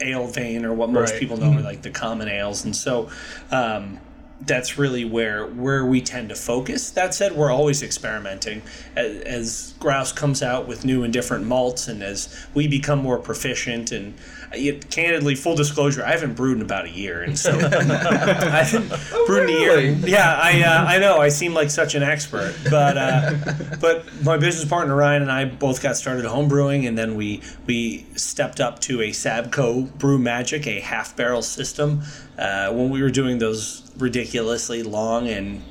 ale 0.00 0.26
vein 0.26 0.64
or 0.64 0.74
what 0.74 0.90
most 0.90 1.12
Right. 1.12 1.20
people 1.20 1.36
know 1.38 1.52
are 1.56 1.62
like 1.62 1.82
the 1.82 1.90
common 1.90 2.28
ales. 2.28 2.64
And 2.64 2.76
so 2.76 3.08
um, 3.50 3.98
that's 4.40 4.76
really 4.76 5.04
where 5.04 5.46
where 5.46 5.84
we 5.84 6.00
tend 6.00 6.28
to 6.28 6.34
focus. 6.34 6.90
That 6.90 7.14
said, 7.14 7.32
we're 7.32 7.50
always 7.50 7.82
experimenting 7.82 8.62
as, 8.94 9.22
as 9.22 9.74
Grouse 9.78 10.12
comes 10.12 10.42
out 10.42 10.68
with 10.68 10.84
new 10.84 11.02
and 11.02 11.12
different 11.12 11.46
malts, 11.46 11.88
and 11.88 12.02
as 12.02 12.46
we 12.54 12.68
become 12.68 12.98
more 12.98 13.18
proficient. 13.18 13.92
And 13.92 14.14
it, 14.58 14.90
candidly, 14.90 15.34
full 15.34 15.56
disclosure, 15.56 16.04
I 16.04 16.10
haven't 16.10 16.34
brewed 16.34 16.58
in 16.58 16.62
about 16.62 16.86
a 16.86 16.90
year, 16.90 17.22
and 17.22 17.38
so 17.38 17.50
I 17.58 18.62
haven't 18.64 18.92
brewed 19.26 19.48
in 19.48 19.56
a 19.56 19.58
year. 19.58 19.80
Yeah, 19.80 20.38
I 20.40 20.62
uh, 20.62 20.84
I 20.84 20.98
know 20.98 21.18
I 21.20 21.28
seem 21.28 21.54
like 21.54 21.70
such 21.70 21.94
an 21.94 22.02
expert, 22.02 22.54
but 22.70 22.98
uh, 22.98 23.34
but 23.80 24.04
my 24.22 24.36
business 24.36 24.68
partner 24.68 24.94
Ryan 24.94 25.22
and 25.22 25.32
I 25.32 25.44
both 25.44 25.82
got 25.82 25.96
started 25.96 26.24
home 26.24 26.48
brewing, 26.48 26.86
and 26.86 26.96
then 26.96 27.14
we 27.14 27.42
we 27.66 28.06
stepped 28.16 28.60
up 28.60 28.80
to 28.80 29.00
a 29.02 29.10
Sabco 29.10 29.92
Brew 29.98 30.18
Magic, 30.18 30.66
a 30.66 30.80
half 30.80 31.16
barrel 31.16 31.42
system, 31.42 32.02
uh, 32.38 32.72
when 32.72 32.90
we 32.90 33.02
were 33.02 33.10
doing 33.10 33.38
those 33.38 33.82
ridiculously 33.98 34.82
long 34.82 35.28
and 35.28 35.62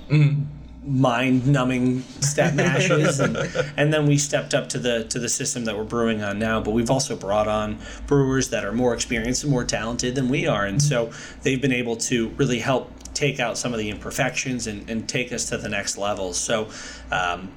mind-numbing 0.86 2.02
step 2.22 2.54
mashes 2.56 3.20
and, 3.20 3.38
and 3.76 3.92
then 3.92 4.06
we 4.06 4.18
stepped 4.18 4.54
up 4.54 4.70
to 4.70 4.78
the 4.78 5.04
to 5.06 5.20
the 5.20 5.30
system 5.30 5.66
that 5.66 5.76
we're 5.76 5.84
brewing 5.84 6.22
on 6.22 6.38
now 6.38 6.62
but 6.62 6.72
we've 6.72 6.92
also 6.92 7.16
brought 7.16 7.48
on 7.48 7.78
brewers 8.08 8.50
that 8.50 8.64
are 8.64 8.72
more 8.72 8.94
experienced 8.94 9.44
and 9.44 9.52
more 9.52 9.64
talented 9.64 10.14
than 10.16 10.30
we 10.30 10.48
are 10.48 10.66
and 10.66 10.82
so 10.82 11.12
they've 11.42 11.62
been 11.62 11.74
able 11.74 11.96
to 11.96 12.30
really 12.30 12.60
help 12.60 12.92
take 13.14 13.40
out 13.40 13.58
some 13.58 13.74
of 13.74 13.80
the 13.80 13.90
imperfections 13.90 14.68
and, 14.68 14.88
and 14.90 15.10
take 15.10 15.32
us 15.32 15.50
to 15.50 15.58
the 15.58 15.70
next 15.70 15.98
level 15.98 16.34
so 16.34 16.70
um, 17.12 17.52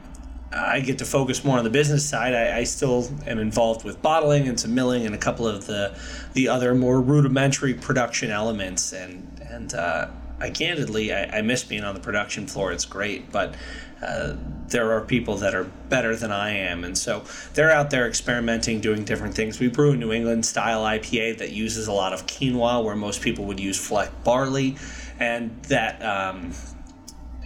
I 0.51 0.81
get 0.81 0.99
to 0.99 1.05
focus 1.05 1.45
more 1.45 1.59
on 1.59 1.65
the 1.65 1.71
business 1.71 2.09
side. 2.09 2.35
I, 2.35 2.59
I 2.59 2.65
still 2.65 3.07
am 3.27 3.39
involved 3.39 3.85
with 3.85 4.01
bottling 4.01 4.49
and 4.49 4.59
some 4.59 4.75
milling 4.75 5.05
and 5.05 5.15
a 5.15 5.19
couple 5.19 5.47
of 5.47 5.67
the 5.67 5.95
the 6.33 6.49
other 6.49 6.75
more 6.75 7.03
rudimentary 7.03 7.75
production 7.75 8.31
elements. 8.31 8.93
And 8.93 9.43
and 9.51 9.75
uh, 9.75 10.09
I 10.41 10.51
candidly 10.51 11.13
I, 11.13 11.39
I 11.39 11.43
miss 11.43 11.65
being 11.65 11.85
on 11.85 11.95
the 11.95 12.01
production 12.01 12.47
floor. 12.47 12.73
It's 12.73 12.85
great, 12.85 13.31
but 13.33 13.55
uh, 14.03 14.37
there 14.69 14.93
are 14.93 15.01
people 15.01 15.37
that 15.39 15.55
are 15.55 15.65
better 15.89 16.15
than 16.15 16.31
I 16.31 16.51
am, 16.51 16.85
and 16.85 16.97
so 16.97 17.25
they're 17.55 17.71
out 17.71 17.91
there 17.91 18.07
experimenting, 18.07 18.81
doing 18.81 19.05
different 19.05 19.35
things. 19.35 19.59
We 19.59 19.69
brew 19.69 19.93
a 19.93 19.97
New 19.97 20.13
England 20.13 20.47
style 20.47 20.85
IPA 20.85 21.39
that 21.39 21.51
uses 21.51 21.89
a 21.89 21.93
lot 21.93 22.13
of 22.13 22.27
quinoa, 22.27 22.85
where 22.85 22.95
most 22.95 23.23
people 23.23 23.45
would 23.47 23.59
use 23.59 23.79
flaked 23.79 24.25
barley, 24.25 24.77
and 25.19 25.63
that. 25.65 26.03
Um, 26.03 26.53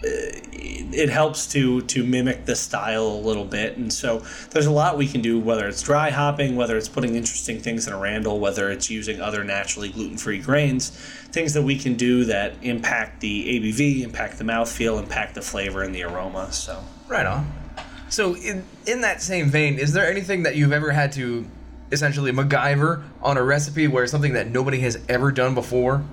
it 0.03 1.09
helps 1.09 1.47
to 1.47 1.81
to 1.81 2.03
mimic 2.03 2.45
the 2.45 2.55
style 2.55 3.05
a 3.07 3.21
little 3.21 3.45
bit. 3.45 3.77
And 3.77 3.91
so 3.91 4.23
there's 4.51 4.65
a 4.65 4.71
lot 4.71 4.97
we 4.97 5.07
can 5.07 5.21
do 5.21 5.39
whether 5.39 5.67
it's 5.67 5.81
dry 5.81 6.09
hopping 6.09 6.55
whether 6.55 6.77
it's 6.77 6.89
putting 6.89 7.15
interesting 7.15 7.59
things 7.59 7.87
in 7.87 7.93
a 7.93 7.97
Randall 7.97 8.39
whether 8.39 8.69
it's 8.69 8.89
using 8.89 9.21
other 9.21 9.43
naturally 9.43 9.89
gluten-free 9.89 10.39
grains 10.39 10.89
things 11.31 11.53
that 11.53 11.63
we 11.63 11.77
can 11.77 11.95
do 11.95 12.25
that 12.25 12.53
impact 12.61 13.21
the 13.21 13.59
abv 13.59 14.01
impact 14.01 14.37
the 14.37 14.43
mouthfeel 14.43 15.01
impact 15.01 15.35
the 15.35 15.41
flavor 15.41 15.81
and 15.83 15.95
the 15.95 16.03
aroma 16.03 16.51
so. 16.51 16.83
Right 17.07 17.25
on. 17.25 17.51
So, 18.09 18.35
in 18.35 18.63
in 18.85 19.01
that 19.01 19.21
same 19.23 19.49
vein, 19.49 19.79
is 19.79 19.93
there 19.93 20.07
anything 20.07 20.43
that 20.43 20.55
you've 20.55 20.71
ever 20.71 20.91
had 20.91 21.11
to 21.13 21.47
essentially 21.91 22.31
MacGyver 22.31 23.03
on 23.21 23.37
a 23.37 23.43
recipe 23.43 23.87
where 23.87 24.05
something 24.07 24.33
that 24.33 24.51
nobody 24.51 24.79
has 24.81 24.99
ever 25.09 25.31
done 25.31 25.55
before, 25.55 26.03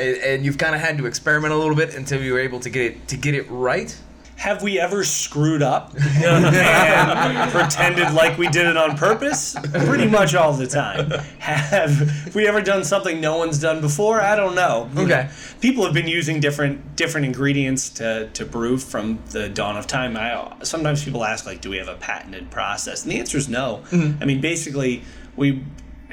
and, 0.00 0.16
and 0.18 0.44
you've 0.44 0.58
kind 0.58 0.74
of 0.74 0.80
had 0.80 0.98
to 0.98 1.06
experiment 1.06 1.52
a 1.52 1.56
little 1.56 1.76
bit 1.76 1.94
until 1.94 2.22
you 2.22 2.32
were 2.32 2.40
able 2.40 2.60
to 2.60 2.70
get 2.70 2.82
it 2.92 3.08
to 3.08 3.16
get 3.16 3.34
it 3.34 3.46
right? 3.50 3.96
have 4.38 4.62
we 4.62 4.78
ever 4.78 5.02
screwed 5.02 5.62
up 5.62 5.94
and 6.22 7.50
pretended 7.50 8.12
like 8.12 8.36
we 8.36 8.46
did 8.48 8.66
it 8.66 8.76
on 8.76 8.94
purpose? 8.96 9.56
Pretty 9.86 10.06
much 10.06 10.34
all 10.34 10.52
the 10.52 10.66
time. 10.66 11.08
Have 11.38 12.34
we 12.34 12.46
ever 12.46 12.60
done 12.60 12.84
something 12.84 13.18
no 13.18 13.38
one's 13.38 13.58
done 13.58 13.80
before? 13.80 14.20
I 14.20 14.36
don't 14.36 14.54
know. 14.54 14.90
You 14.94 15.02
Okay. 15.04 15.22
know, 15.24 15.28
people 15.62 15.84
have 15.84 15.94
been 15.94 16.06
using 16.06 16.38
different 16.38 16.96
different 16.96 17.24
ingredients 17.26 17.88
to, 17.90 18.28
to 18.34 18.44
brew 18.44 18.76
from 18.76 19.20
the 19.30 19.48
dawn 19.48 19.78
of 19.78 19.86
time. 19.86 20.18
I 20.18 20.52
sometimes 20.62 21.02
people 21.02 21.24
ask 21.24 21.46
like, 21.46 21.62
do 21.62 21.70
we 21.70 21.78
have 21.78 21.88
a 21.88 21.94
patented 21.96 22.50
process? 22.50 23.04
And 23.04 23.12
the 23.12 23.18
answer 23.18 23.38
is 23.38 23.48
no. 23.48 23.82
Mm-hmm. 23.90 24.22
I 24.22 24.26
mean, 24.26 24.42
basically, 24.42 25.02
we 25.34 25.64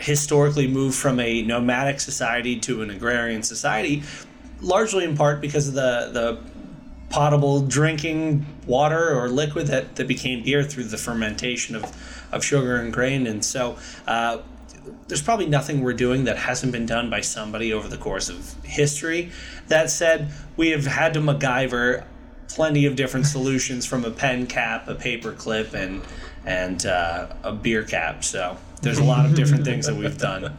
historically 0.04 0.68
moved 0.68 0.95
from 0.95 1.20
a 1.20 1.41
nomadic 1.41 1.99
society 1.99 2.60
to 2.60 2.82
an 2.82 2.89
agrarian 2.89 3.41
society, 3.41 4.04
largely 4.60 5.06
in 5.06 5.16
part 5.16 5.39
because 5.41 5.68
of 5.68 5.74
the 5.74 6.10
the 6.12 6.39
potable 7.10 7.62
drinking 7.62 8.43
water 8.66 9.16
or 9.16 9.30
liquid 9.30 9.68
that, 9.68 9.95
that 9.97 10.08
became 10.08 10.43
beer 10.43 10.64
through 10.64 10.84
the 10.86 10.97
fermentation 10.97 11.76
of, 11.76 11.84
of 12.32 12.43
sugar 12.43 12.78
and 12.78 12.91
grain. 12.91 13.28
And 13.28 13.45
so 13.45 13.78
uh, 14.08 14.39
there's 15.08 15.22
probably 15.22 15.45
nothing 15.45 15.82
we're 15.82 15.93
doing 15.93 16.24
that 16.24 16.38
hasn't 16.38 16.72
been 16.72 16.88
done 16.88 17.12
by 17.12 17.22
somebody 17.22 17.72
over 17.72 17.88
the 17.88 17.97
course 17.97 18.30
of 18.30 18.56
history. 18.64 19.32
That 19.68 19.91
said, 19.91 20.32
we 20.58 20.70
have 20.70 20.88
had 20.88 21.14
to 21.14 21.20
MacGyver 21.20 22.04
plenty 22.47 22.88
of 22.88 22.95
different 22.95 23.28
solutions 23.28 23.86
from 23.86 24.06
a 24.06 24.12
pen 24.12 24.47
cap, 24.47 24.88
a 24.88 24.95
paper 24.95 25.34
clip, 25.34 25.76
and, 25.76 26.01
and 26.47 26.84
uh, 26.84 27.28
a 27.43 27.54
beer 27.54 27.84
cap. 27.84 28.24
So 28.24 28.58
there's 28.84 28.99
a 28.99 29.03
lot 29.03 29.25
of 29.25 29.36
different 29.36 29.65
things 29.65 29.88
that 29.88 29.95
we've 29.95 30.17
done. 30.17 30.55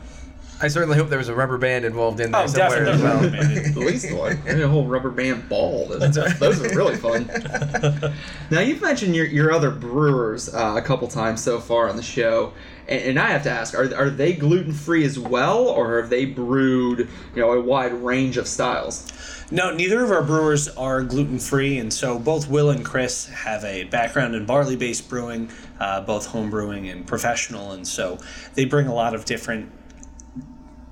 I 0.62 0.68
certainly 0.68 0.96
hope 0.96 1.08
there 1.08 1.18
was 1.18 1.28
a 1.28 1.34
rubber 1.34 1.58
band 1.58 1.84
involved 1.84 2.20
in 2.20 2.30
there 2.30 2.42
Oh, 2.44 2.46
somewhere 2.46 2.86
as 2.86 3.02
well. 3.02 3.22
definitely. 3.22 3.64
At 3.64 3.76
least 3.76 4.12
one. 4.14 4.40
And 4.46 4.62
a 4.62 4.68
whole 4.68 4.86
rubber 4.86 5.10
band 5.10 5.48
ball. 5.48 5.88
Those, 5.88 6.14
those 6.38 6.62
are 6.62 6.68
really 6.76 6.96
fun. 6.96 7.26
now 8.50 8.60
you've 8.60 8.80
mentioned 8.80 9.16
your, 9.16 9.26
your 9.26 9.52
other 9.52 9.70
brewers 9.70 10.54
uh, 10.54 10.74
a 10.76 10.80
couple 10.82 11.08
times 11.08 11.42
so 11.42 11.58
far 11.60 11.88
on 11.88 11.96
the 11.96 12.02
show, 12.02 12.52
and, 12.88 13.02
and 13.02 13.18
I 13.18 13.28
have 13.30 13.42
to 13.42 13.50
ask: 13.50 13.74
Are, 13.74 13.92
are 13.94 14.08
they 14.10 14.32
gluten 14.32 14.72
free 14.72 15.04
as 15.04 15.18
well, 15.18 15.66
or 15.68 16.00
have 16.00 16.08
they 16.08 16.24
brewed 16.24 17.00
you 17.34 17.42
know 17.42 17.52
a 17.52 17.60
wide 17.60 17.92
range 17.92 18.36
of 18.36 18.46
styles? 18.46 19.10
No, 19.50 19.74
neither 19.74 20.02
of 20.02 20.10
our 20.10 20.22
brewers 20.22 20.68
are 20.68 21.02
gluten 21.02 21.38
free, 21.38 21.78
and 21.78 21.92
so 21.92 22.18
both 22.18 22.48
Will 22.48 22.70
and 22.70 22.84
Chris 22.84 23.26
have 23.26 23.64
a 23.64 23.84
background 23.84 24.34
in 24.34 24.46
barley 24.46 24.76
based 24.76 25.10
brewing, 25.10 25.50
uh, 25.80 26.00
both 26.00 26.28
homebrewing 26.28 26.90
and 26.90 27.06
professional, 27.06 27.72
and 27.72 27.86
so 27.86 28.18
they 28.54 28.64
bring 28.64 28.86
a 28.86 28.94
lot 28.94 29.14
of 29.14 29.24
different 29.24 29.70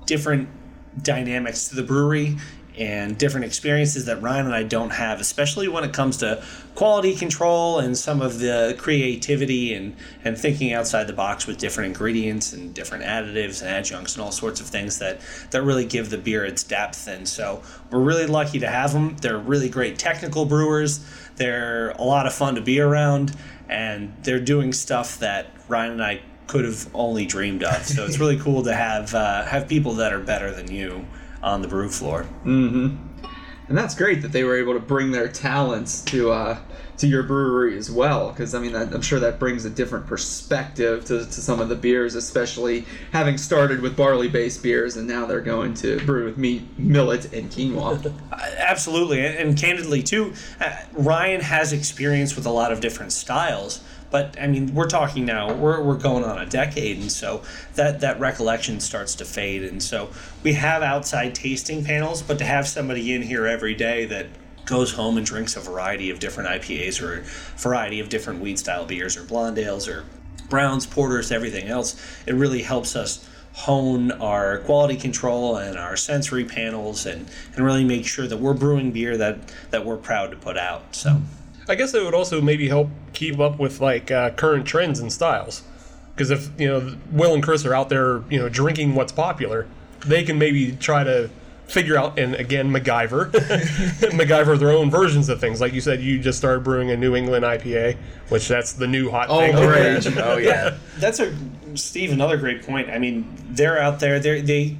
different 0.05 0.49
dynamics 1.01 1.69
to 1.69 1.75
the 1.75 1.83
brewery 1.83 2.37
and 2.77 3.17
different 3.19 3.45
experiences 3.45 4.05
that 4.05 4.21
Ryan 4.21 4.47
and 4.47 4.55
I 4.55 4.63
don't 4.63 4.89
have, 4.89 5.21
especially 5.21 5.67
when 5.67 5.83
it 5.83 5.93
comes 5.93 6.17
to 6.17 6.43
quality 6.73 7.15
control 7.15 7.79
and 7.79 7.95
some 7.95 8.19
of 8.19 8.39
the 8.39 8.75
creativity 8.79 9.75
and, 9.75 9.95
and 10.23 10.35
thinking 10.35 10.73
outside 10.73 11.05
the 11.05 11.13
box 11.13 11.45
with 11.45 11.59
different 11.59 11.89
ingredients 11.89 12.51
and 12.51 12.73
different 12.73 13.03
additives 13.03 13.61
and 13.61 13.69
adjuncts 13.69 14.15
and 14.15 14.23
all 14.23 14.31
sorts 14.31 14.59
of 14.59 14.65
things 14.65 14.97
that, 14.97 15.21
that 15.51 15.61
really 15.61 15.85
give 15.85 16.09
the 16.09 16.17
beer 16.17 16.43
its 16.43 16.63
depth. 16.63 17.07
And 17.07 17.27
so 17.27 17.61
we're 17.91 17.99
really 17.99 18.25
lucky 18.25 18.59
to 18.59 18.67
have 18.67 18.91
them. 18.91 19.17
They're 19.17 19.37
really 19.37 19.69
great 19.69 19.99
technical 19.99 20.45
brewers. 20.45 21.05
They're 21.35 21.91
a 21.91 22.03
lot 22.03 22.25
of 22.25 22.33
fun 22.33 22.55
to 22.55 22.61
be 22.61 22.79
around, 22.79 23.35
and 23.69 24.13
they're 24.23 24.39
doing 24.39 24.73
stuff 24.73 25.19
that 25.19 25.47
Ryan 25.67 25.93
and 25.93 26.03
I 26.03 26.21
could 26.47 26.65
have 26.65 26.87
only 26.93 27.25
dreamed 27.25 27.63
of. 27.63 27.83
So 27.85 28.05
it's 28.05 28.19
really 28.19 28.37
cool 28.37 28.63
to 28.63 28.73
have 28.75 29.13
uh, 29.15 29.45
have 29.45 29.67
people 29.67 29.93
that 29.95 30.11
are 30.13 30.19
better 30.19 30.51
than 30.51 30.69
you 30.71 31.05
on 31.41 31.61
the 31.61 31.67
brew 31.67 31.89
floor. 31.89 32.25
And 33.69 33.77
that's 33.77 33.95
great 33.95 34.21
that 34.21 34.31
they 34.33 34.43
were 34.43 34.57
able 34.57 34.73
to 34.73 34.79
bring 34.79 35.11
their 35.11 35.27
talents 35.29 36.01
to 36.05 36.31
uh, 36.31 36.57
to 36.97 37.07
your 37.07 37.23
brewery 37.23 37.77
as 37.77 37.89
well, 37.89 38.31
because 38.31 38.53
I 38.53 38.59
mean 38.59 38.75
I'm 38.75 39.01
sure 39.01 39.19
that 39.19 39.39
brings 39.39 39.65
a 39.65 39.69
different 39.69 40.07
perspective 40.07 41.05
to, 41.05 41.25
to 41.25 41.31
some 41.31 41.59
of 41.59 41.69
the 41.69 41.75
beers, 41.75 42.15
especially 42.15 42.85
having 43.11 43.37
started 43.37 43.81
with 43.81 43.97
barley-based 43.97 44.61
beers 44.61 44.95
and 44.97 45.07
now 45.07 45.25
they're 45.25 45.41
going 45.41 45.73
to 45.75 46.03
brew 46.05 46.25
with 46.25 46.37
meat, 46.37 46.63
millet, 46.77 47.33
and 47.33 47.49
quinoa. 47.49 48.13
Absolutely, 48.57 49.25
and, 49.25 49.35
and 49.35 49.57
candidly 49.57 50.03
too, 50.03 50.33
uh, 50.59 50.75
Ryan 50.93 51.41
has 51.41 51.73
experience 51.73 52.35
with 52.35 52.45
a 52.45 52.51
lot 52.51 52.71
of 52.71 52.79
different 52.79 53.11
styles. 53.11 53.83
But 54.13 54.39
I 54.39 54.45
mean, 54.45 54.75
we're 54.75 54.87
talking 54.87 55.25
now. 55.25 55.51
We're, 55.51 55.81
we're 55.81 55.97
going 55.97 56.23
on 56.23 56.37
a 56.37 56.45
decade, 56.45 56.99
and 56.99 57.11
so 57.11 57.41
that 57.73 58.01
that 58.01 58.19
recollection 58.19 58.79
starts 58.79 59.15
to 59.15 59.25
fade. 59.25 59.63
And 59.63 59.81
so 59.81 60.11
we 60.43 60.53
have 60.53 60.83
outside 60.83 61.33
tasting 61.33 61.83
panels, 61.83 62.21
but 62.21 62.37
to 62.37 62.43
have 62.45 62.67
somebody 62.67 63.11
in 63.11 63.23
here 63.23 63.47
every 63.47 63.73
day 63.73 64.05
that 64.05 64.27
goes 64.65 64.93
home 64.93 65.17
and 65.17 65.25
drinks 65.25 65.55
a 65.55 65.59
variety 65.59 66.09
of 66.09 66.19
different 66.19 66.49
IPAs 66.49 67.01
or 67.01 67.19
a 67.19 67.23
variety 67.59 67.99
of 67.99 68.09
different 68.09 68.39
wheat 68.39 68.59
style 68.59 68.85
beers 68.85 69.17
or 69.17 69.23
blonde 69.23 69.57
ales 69.57 69.87
or 69.87 70.05
browns, 70.49 70.85
porters, 70.85 71.31
everything 71.31 71.67
else, 71.67 71.95
it 72.25 72.33
really 72.33 72.61
helps 72.61 72.95
us 72.95 73.27
hone 73.53 74.11
our 74.13 74.59
quality 74.59 74.95
control 74.95 75.57
and 75.57 75.77
our 75.77 75.95
sensory 75.95 76.43
panels 76.43 77.05
and, 77.05 77.27
and 77.55 77.65
really 77.65 77.83
make 77.83 78.05
sure 78.05 78.27
that 78.27 78.37
we're 78.37 78.53
brewing 78.53 78.91
beer 78.91 79.15
that, 79.17 79.37
that 79.69 79.85
we're 79.85 79.97
proud 79.97 80.31
to 80.31 80.37
put 80.37 80.57
out. 80.57 80.95
So 80.95 81.21
I 81.67 81.75
guess 81.75 81.93
it 81.93 82.03
would 82.03 82.13
also 82.13 82.41
maybe 82.41 82.67
help 82.67 82.89
keep 83.13 83.39
up 83.39 83.59
with 83.59 83.79
like 83.79 84.11
uh, 84.11 84.31
current 84.31 84.65
trends 84.65 84.99
and 84.99 85.11
styles. 85.13 85.63
Because 86.13 86.29
if 86.29 86.49
you 86.59 86.67
know 86.67 86.95
Will 87.11 87.33
and 87.33 87.41
Chris 87.41 87.65
are 87.65 87.73
out 87.73 87.89
there, 87.89 88.23
you 88.29 88.37
know, 88.37 88.49
drinking 88.49 88.93
what's 88.95 89.11
popular, 89.11 89.67
they 90.05 90.23
can 90.23 90.37
maybe 90.37 90.73
try 90.73 91.03
to 91.03 91.29
figure 91.67 91.97
out 91.97 92.19
and 92.19 92.35
again 92.35 92.69
MacGyver, 92.69 93.31
MacGyver 94.11 94.59
their 94.59 94.71
own 94.71 94.89
versions 94.91 95.29
of 95.29 95.39
things. 95.39 95.61
Like 95.61 95.73
you 95.73 95.81
said, 95.81 96.01
you 96.01 96.19
just 96.19 96.37
started 96.37 96.63
brewing 96.63 96.91
a 96.91 96.97
New 96.97 97.15
England 97.15 97.45
IPA, 97.45 97.97
which 98.29 98.47
that's 98.47 98.73
the 98.73 98.87
new 98.87 99.09
hot 99.09 99.27
Oh, 99.29 99.39
thing. 99.39 99.55
great. 99.55 100.05
Oh 100.23 100.37
yeah. 100.37 100.77
that's 100.97 101.19
a 101.19 101.35
Steve. 101.75 102.11
Another 102.11 102.37
great 102.37 102.63
point. 102.65 102.89
I 102.89 102.99
mean, 102.99 103.27
they're 103.49 103.79
out 103.79 103.99
there. 103.99 104.19
They 104.19 104.41
they 104.41 104.77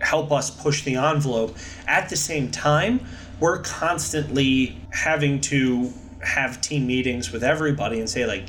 help 0.00 0.32
us 0.32 0.50
push 0.50 0.82
the 0.84 0.96
envelope. 0.96 1.56
At 1.86 2.08
the 2.08 2.16
same 2.16 2.50
time, 2.50 3.00
we're 3.38 3.58
constantly 3.60 4.80
having 4.90 5.40
to 5.42 5.92
have 6.22 6.60
team 6.60 6.86
meetings 6.86 7.32
with 7.32 7.42
everybody 7.42 7.98
and 7.98 8.08
say 8.08 8.26
like, 8.26 8.44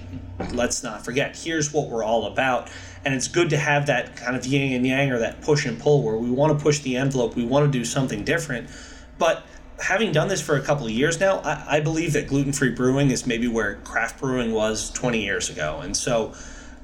let's 0.51 0.83
not 0.83 1.03
forget. 1.03 1.35
Here's 1.35 1.73
what 1.73 1.89
we're 1.89 2.03
all 2.03 2.27
about. 2.27 2.69
And 3.05 3.13
it's 3.13 3.27
good 3.27 3.49
to 3.49 3.57
have 3.57 3.87
that 3.87 4.15
kind 4.15 4.35
of 4.35 4.45
yin 4.45 4.73
and 4.73 4.85
yang 4.85 5.11
or 5.11 5.19
that 5.19 5.41
push 5.41 5.65
and 5.65 5.79
pull 5.79 6.03
where 6.03 6.17
we 6.17 6.31
want 6.31 6.57
to 6.57 6.63
push 6.63 6.79
the 6.79 6.95
envelope. 6.95 7.35
We 7.35 7.45
want 7.45 7.65
to 7.65 7.71
do 7.71 7.83
something 7.83 8.23
different, 8.23 8.69
but 9.17 9.43
having 9.79 10.11
done 10.11 10.27
this 10.27 10.41
for 10.41 10.55
a 10.55 10.61
couple 10.61 10.85
of 10.85 10.91
years 10.91 11.19
now, 11.19 11.39
I, 11.39 11.77
I 11.77 11.79
believe 11.79 12.13
that 12.13 12.27
gluten 12.27 12.53
free 12.53 12.69
brewing 12.69 13.11
is 13.11 13.25
maybe 13.25 13.47
where 13.47 13.75
craft 13.77 14.19
brewing 14.19 14.53
was 14.53 14.89
20 14.91 15.21
years 15.21 15.49
ago. 15.49 15.81
And 15.81 15.95
so 15.95 16.33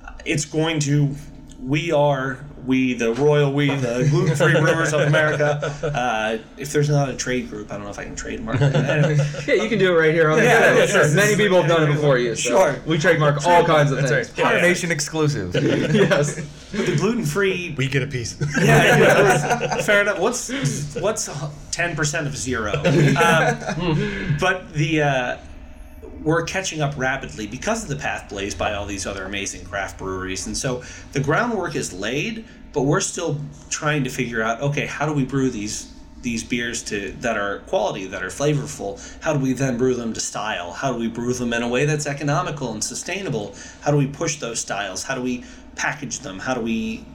uh, 0.06 0.12
it's 0.26 0.46
going 0.46 0.80
to, 0.82 1.16
we 1.62 1.92
are, 1.92 2.40
we, 2.66 2.94
the 2.94 3.14
royal 3.14 3.52
we, 3.54 3.68
the 3.76 4.08
gluten 4.10 4.36
free 4.36 4.54
brewers 4.62 4.94
of 4.94 5.02
America. 5.02 5.74
Uh, 5.84 6.38
if 6.58 6.72
there's 6.72 6.90
not 6.90 7.10
a 7.10 7.16
trade 7.16 7.50
group, 7.50 7.72
I 7.72 7.76
don't 7.76 7.84
know 7.84 7.90
if 7.90 8.00
I 8.00 8.04
can 8.06 8.16
trademark 8.16 8.62
it. 8.62 8.74
Anyway, 8.90 9.18
yeah, 9.48 9.54
you 9.56 9.68
can 9.70 9.78
do 9.80 9.94
it 9.94 10.00
right 10.00 10.14
here 10.14 10.30
on 10.30 10.38
the 10.40 10.44
Yeah, 10.46 10.60
show. 10.74 10.74
yeah, 10.80 10.86
sure. 10.86 11.16
Many 11.16 11.36
people 11.36 11.62
have 11.62 11.70
done 11.70 11.90
it 11.90 11.94
before 11.94 12.18
you. 12.18 12.36
So 12.36 12.50
Sure. 12.50 12.76
We 12.86 12.98
trademark 12.98 13.46
all 13.46 13.64
kinds 13.66 13.92
of 13.92 13.98
That's 13.98 14.10
things. 14.30 14.38
right. 14.40 14.52
Power 14.52 14.62
Nation 14.62 14.92
exclusive. 14.92 15.54
yes. 15.94 16.36
But 16.72 16.86
the 16.86 16.96
gluten 16.96 17.26
free 17.26 17.74
We 17.78 17.88
get 17.88 18.04
a 18.04 18.08
piece. 18.08 18.38
yeah, 18.62 18.98
yeah, 18.98 19.82
fair 19.82 20.02
enough. 20.02 20.20
What's 20.20 20.96
what's 20.96 21.30
ten 21.72 21.96
percent 21.96 22.28
of 22.28 22.38
zero? 22.38 22.74
Um, 22.74 24.38
but 24.40 24.72
the 24.74 25.02
uh, 25.02 25.38
we're 26.24 26.44
catching 26.44 26.82
up 26.82 26.94
rapidly 26.98 27.48
because 27.48 27.84
of 27.84 27.90
the 27.90 27.96
path 27.96 28.30
blazed 28.30 28.58
by 28.58 28.74
all 28.74 28.86
these 28.86 29.06
other 29.06 29.26
amazing 29.26 29.66
craft 29.66 29.98
breweries, 29.98 30.48
and 30.48 30.56
so 30.56 30.84
the 31.14 31.20
groundwork 31.20 31.76
is 31.76 31.94
laid. 31.94 32.46
But 32.72 32.84
we're 32.84 33.02
still 33.02 33.42
trying 33.72 34.04
to 34.04 34.12
figure 34.12 34.44
out, 34.44 34.62
okay, 34.62 34.86
how 34.86 35.08
do 35.08 35.14
we 35.14 35.26
brew 35.26 35.50
these 35.50 35.92
these 36.22 36.44
beers 36.44 36.84
to 36.84 37.12
that 37.22 37.38
are 37.38 37.60
quality, 37.60 38.06
that 38.08 38.24
are 38.24 38.28
flavorful? 38.28 39.00
How 39.24 39.34
do 39.34 39.40
we 39.40 39.54
then 39.54 39.78
brew 39.78 39.96
them 39.96 40.14
to 40.14 40.20
style? 40.20 40.74
How 40.74 40.94
do 40.94 41.00
we 41.00 41.08
brew 41.08 41.34
them 41.34 41.54
in 41.54 41.64
a 41.64 41.68
way 41.68 41.86
that's 41.86 42.06
economical 42.06 42.72
and 42.72 42.84
sustainable? 42.84 43.56
How 43.82 43.92
do 43.92 43.98
we 43.98 44.08
push 44.08 44.40
those 44.40 44.60
styles? 44.60 45.04
How 45.04 45.16
do 45.16 45.22
we 45.22 45.46
package 45.76 46.20
them? 46.20 46.40
How 46.40 46.54
do 46.54 46.62
we 46.62 47.06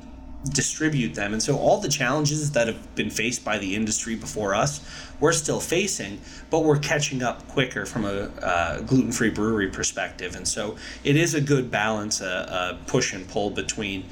distribute 0.51 1.15
them. 1.15 1.33
And 1.33 1.43
so 1.43 1.57
all 1.57 1.81
the 1.81 1.89
challenges 1.89 2.53
that 2.53 2.67
have 2.67 2.95
been 2.95 3.11
faced 3.11 3.45
by 3.45 3.59
the 3.59 3.75
industry 3.75 4.15
before 4.15 4.55
us, 4.55 4.81
we're 5.21 5.33
still 5.33 5.61
facing, 5.61 6.21
but 6.51 6.65
we're 6.65 6.79
catching 6.79 7.23
up 7.23 7.47
quicker 7.49 7.87
from 7.87 8.05
a 8.05 8.31
uh, 8.43 8.81
gluten-free 8.81 9.31
brewery 9.31 9.71
perspective. 9.71 10.37
And 10.37 10.47
so 10.47 10.77
it 11.03 11.17
is 11.17 11.35
a 11.35 11.41
good 11.41 11.71
balance, 11.71 12.21
a, 12.21 12.79
a 12.81 12.87
push 12.87 13.15
and 13.15 13.27
pull 13.29 13.51
between 13.51 14.05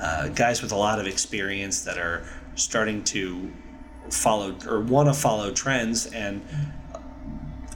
uh, 0.00 0.28
guys 0.28 0.62
with 0.62 0.72
a 0.72 0.76
lot 0.76 0.98
of 1.00 1.06
experience 1.06 1.82
that 1.82 1.98
are 1.98 2.24
starting 2.54 3.02
to 3.04 3.52
follow 4.10 4.54
or 4.68 4.80
want 4.80 5.08
to 5.08 5.14
follow 5.14 5.52
trends 5.52 6.06
and 6.06 6.42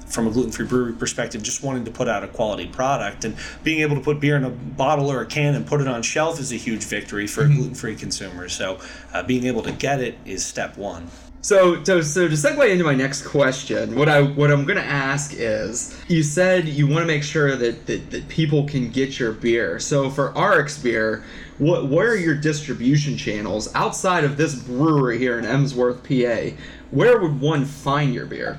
from 0.07 0.27
a 0.27 0.31
gluten-free 0.31 0.67
brewery 0.67 0.93
perspective, 0.93 1.43
just 1.43 1.63
wanting 1.63 1.85
to 1.85 1.91
put 1.91 2.09
out 2.09 2.25
a 2.25 2.29
quality 2.29 2.67
product 2.67 3.25
and 3.25 3.37
being 3.63 3.81
able 3.81 3.97
to 3.97 4.03
put 4.03 4.21
beer 4.21 4.37
in 4.37 4.45
a 4.45 4.51
bottle 4.51 5.11
or 5.11 5.21
a 5.21 5.27
can 5.27 5.55
and 5.55 5.67
put 5.67 5.81
it 5.81 5.89
on 5.89 6.03
shelf 6.03 6.41
is 6.41 6.53
a 6.53 6.57
huge 6.57 6.85
victory 6.85 7.27
for 7.27 7.45
a 7.45 7.49
gluten-free 7.49 7.97
consumers. 7.97 8.53
So, 8.53 8.79
uh, 9.13 9.23
being 9.23 9.45
able 9.45 9.63
to 9.63 9.73
get 9.73 10.01
it 10.01 10.19
is 10.25 10.45
step 10.45 10.77
one. 10.77 11.11
So, 11.47 11.77
to, 11.83 12.03
so 12.03 12.27
to 12.27 12.35
segue 12.35 12.69
into 12.69 12.83
my 12.83 12.97
next 12.97 13.23
question, 13.23 13.95
what 13.95 14.09
I 14.09 14.21
what 14.21 14.51
I'm 14.51 14.65
gonna 14.65 14.81
ask 14.81 15.33
is, 15.33 15.97
you 16.09 16.25
said 16.25 16.67
you 16.67 16.89
want 16.89 17.03
to 17.03 17.07
make 17.07 17.23
sure 17.23 17.55
that, 17.55 17.87
that 17.87 18.11
that 18.11 18.27
people 18.29 18.65
can 18.65 18.91
get 18.91 19.21
your 19.21 19.31
beer. 19.31 19.79
So 19.79 20.11
for 20.11 20.33
Aurochs 20.33 20.83
beer, 20.83 21.23
what 21.59 21.87
what 21.87 22.05
are 22.05 22.17
your 22.17 22.35
distribution 22.35 23.17
channels 23.17 23.73
outside 23.77 24.25
of 24.25 24.37
this 24.37 24.57
brewery 24.57 25.19
here 25.19 25.39
in 25.39 25.45
Emsworth, 25.45 26.03
PA? 26.03 26.57
Where 26.91 27.21
would 27.21 27.41
one 27.41 27.65
find 27.65 28.13
your 28.13 28.27
beer? 28.27 28.59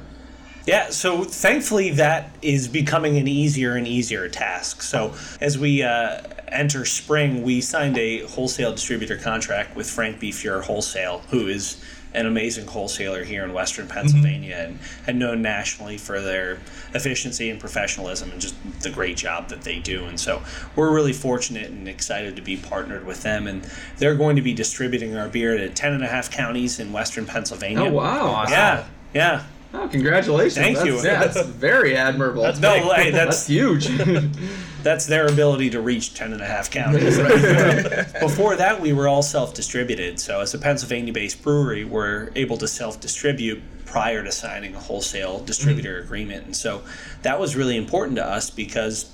Yeah, 0.67 0.89
so 0.89 1.23
thankfully 1.23 1.91
that 1.91 2.35
is 2.41 2.67
becoming 2.67 3.17
an 3.17 3.27
easier 3.27 3.75
and 3.75 3.87
easier 3.87 4.27
task. 4.27 4.81
So 4.81 5.13
as 5.39 5.57
we 5.57 5.81
uh, 5.81 6.21
enter 6.49 6.83
spring, 6.83 7.41
we 7.41 7.61
signed 7.61 7.97
a 7.97 8.25
wholesale 8.27 8.73
distributor 8.73 9.15
contract 9.17 9.77
with 9.77 9.89
Frank 9.89 10.19
B. 10.19 10.29
Fuhr 10.29 10.61
Wholesale, 10.61 11.19
who 11.29 11.47
is 11.47 11.81
an 12.13 12.25
amazing 12.25 12.67
wholesaler 12.67 13.23
here 13.23 13.45
in 13.45 13.53
Western 13.53 13.87
Pennsylvania 13.87 14.55
and, 14.55 14.79
and 15.05 15.19
known 15.19 15.41
nationally 15.41 15.97
for 15.97 16.19
their 16.19 16.59
efficiency 16.93 17.49
and 17.49 17.59
professionalism 17.59 18.31
and 18.31 18.41
just 18.41 18.55
the 18.81 18.89
great 18.89 19.15
job 19.15 19.49
that 19.49 19.61
they 19.61 19.79
do. 19.79 20.03
And 20.05 20.19
so 20.19 20.41
we're 20.75 20.93
really 20.93 21.13
fortunate 21.13 21.69
and 21.69 21.87
excited 21.87 22.35
to 22.35 22.41
be 22.41 22.57
partnered 22.57 23.05
with 23.05 23.23
them. 23.23 23.47
And 23.47 23.63
they're 23.97 24.15
going 24.15 24.35
to 24.35 24.41
be 24.41 24.53
distributing 24.53 25.15
our 25.15 25.29
beer 25.29 25.55
to 25.57 25.69
10 25.69 25.93
and 25.93 26.03
a 26.03 26.07
half 26.07 26.29
counties 26.29 26.79
in 26.79 26.91
Western 26.91 27.25
Pennsylvania. 27.25 27.85
Oh 27.85 27.93
wow! 27.93 28.27
Awesome. 28.27 28.51
Yeah, 28.51 28.87
yeah. 29.13 29.43
Oh, 29.73 29.87
congratulations! 29.87 30.55
Thank 30.55 30.77
that's, 30.77 30.87
you. 30.87 31.01
That's 31.01 31.41
very 31.45 31.95
admirable. 31.95 32.43
That's 32.43 32.59
No, 32.59 32.93
hey, 32.93 33.11
That's 33.11 33.45
that's 33.45 33.47
huge. 33.47 33.87
that's 34.83 35.05
their 35.05 35.27
ability 35.27 35.69
to 35.71 35.81
reach 35.81 36.13
10 36.13 36.31
and 36.31 36.41
a 36.41 36.45
half 36.45 36.71
counties. 36.71 37.17
Before 38.19 38.55
that, 38.55 38.79
we 38.79 38.93
were 38.93 39.07
all 39.07 39.21
self 39.21 39.53
distributed. 39.53 40.19
So, 40.19 40.39
as 40.39 40.53
a 40.53 40.57
Pennsylvania 40.57 41.11
based 41.11 41.43
brewery, 41.43 41.83
we're 41.83 42.29
able 42.35 42.57
to 42.57 42.67
self 42.67 42.99
distribute 43.01 43.61
prior 43.85 44.23
to 44.23 44.31
signing 44.31 44.75
a 44.75 44.79
wholesale 44.79 45.39
distributor 45.39 45.99
mm. 46.01 46.05
agreement. 46.05 46.45
And 46.45 46.55
so, 46.55 46.83
that 47.23 47.39
was 47.39 47.55
really 47.55 47.75
important 47.75 48.15
to 48.17 48.25
us 48.25 48.49
because 48.49 49.13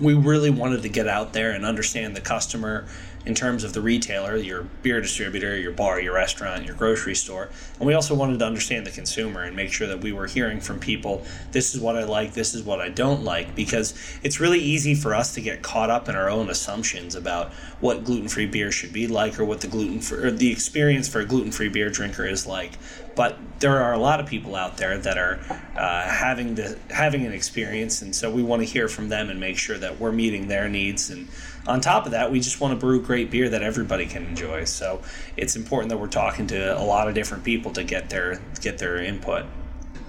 we 0.00 0.14
really 0.14 0.50
wanted 0.50 0.82
to 0.82 0.88
get 0.88 1.08
out 1.08 1.32
there 1.32 1.52
and 1.52 1.64
understand 1.64 2.16
the 2.16 2.20
customer 2.20 2.86
in 3.26 3.34
terms 3.34 3.62
of 3.62 3.74
the 3.74 3.80
retailer, 3.80 4.36
your 4.36 4.62
beer 4.82 5.00
distributor, 5.02 5.56
your 5.56 5.72
bar, 5.72 6.00
your 6.00 6.14
restaurant, 6.14 6.64
your 6.64 6.74
grocery 6.74 7.14
store. 7.14 7.50
And 7.78 7.86
we 7.86 7.92
also 7.92 8.14
wanted 8.14 8.38
to 8.38 8.46
understand 8.46 8.86
the 8.86 8.90
consumer 8.90 9.42
and 9.42 9.54
make 9.54 9.70
sure 9.70 9.86
that 9.86 10.00
we 10.00 10.12
were 10.12 10.26
hearing 10.26 10.60
from 10.60 10.80
people 10.80 11.24
this 11.52 11.74
is 11.74 11.80
what 11.80 11.96
I 11.96 12.04
like, 12.04 12.32
this 12.32 12.54
is 12.54 12.62
what 12.62 12.80
I 12.80 12.88
don't 12.88 13.24
like, 13.24 13.54
because 13.54 13.92
it's 14.22 14.40
really 14.40 14.60
easy 14.60 14.94
for 14.94 15.14
us 15.14 15.34
to 15.34 15.42
get 15.42 15.62
caught 15.62 15.90
up 15.90 16.08
in 16.08 16.16
our 16.16 16.30
own 16.30 16.48
assumptions 16.48 17.14
about 17.14 17.52
what 17.80 18.04
gluten 18.04 18.28
free 18.28 18.46
beer 18.46 18.72
should 18.72 18.92
be 18.92 19.06
like 19.06 19.38
or 19.38 19.44
what 19.44 19.60
the 19.60 19.68
gluten 19.68 20.00
or 20.16 20.30
the 20.30 20.50
experience 20.50 21.06
for 21.06 21.20
a 21.20 21.26
gluten 21.26 21.52
free 21.52 21.68
beer 21.68 21.90
drinker 21.90 22.24
is 22.24 22.46
like. 22.46 22.78
But 23.18 23.36
there 23.58 23.82
are 23.82 23.92
a 23.92 23.98
lot 23.98 24.20
of 24.20 24.26
people 24.26 24.54
out 24.54 24.76
there 24.76 24.96
that 24.96 25.18
are 25.18 25.40
uh, 25.76 26.08
having 26.08 26.54
the 26.54 26.78
having 26.88 27.26
an 27.26 27.32
experience, 27.32 28.00
and 28.00 28.14
so 28.14 28.30
we 28.30 28.44
want 28.44 28.62
to 28.62 28.64
hear 28.64 28.86
from 28.86 29.08
them 29.08 29.28
and 29.28 29.40
make 29.40 29.58
sure 29.58 29.76
that 29.76 29.98
we're 29.98 30.12
meeting 30.12 30.46
their 30.46 30.68
needs. 30.68 31.10
And 31.10 31.26
on 31.66 31.80
top 31.80 32.06
of 32.06 32.12
that, 32.12 32.30
we 32.30 32.38
just 32.38 32.60
want 32.60 32.74
to 32.74 32.76
brew 32.78 33.02
great 33.02 33.28
beer 33.28 33.48
that 33.48 33.60
everybody 33.60 34.06
can 34.06 34.24
enjoy. 34.24 34.66
So 34.66 35.02
it's 35.36 35.56
important 35.56 35.90
that 35.90 35.96
we're 35.96 36.06
talking 36.06 36.46
to 36.46 36.78
a 36.80 36.84
lot 36.84 37.08
of 37.08 37.14
different 37.16 37.42
people 37.42 37.72
to 37.72 37.82
get 37.82 38.08
their 38.08 38.40
get 38.60 38.78
their 38.78 38.98
input. 38.98 39.46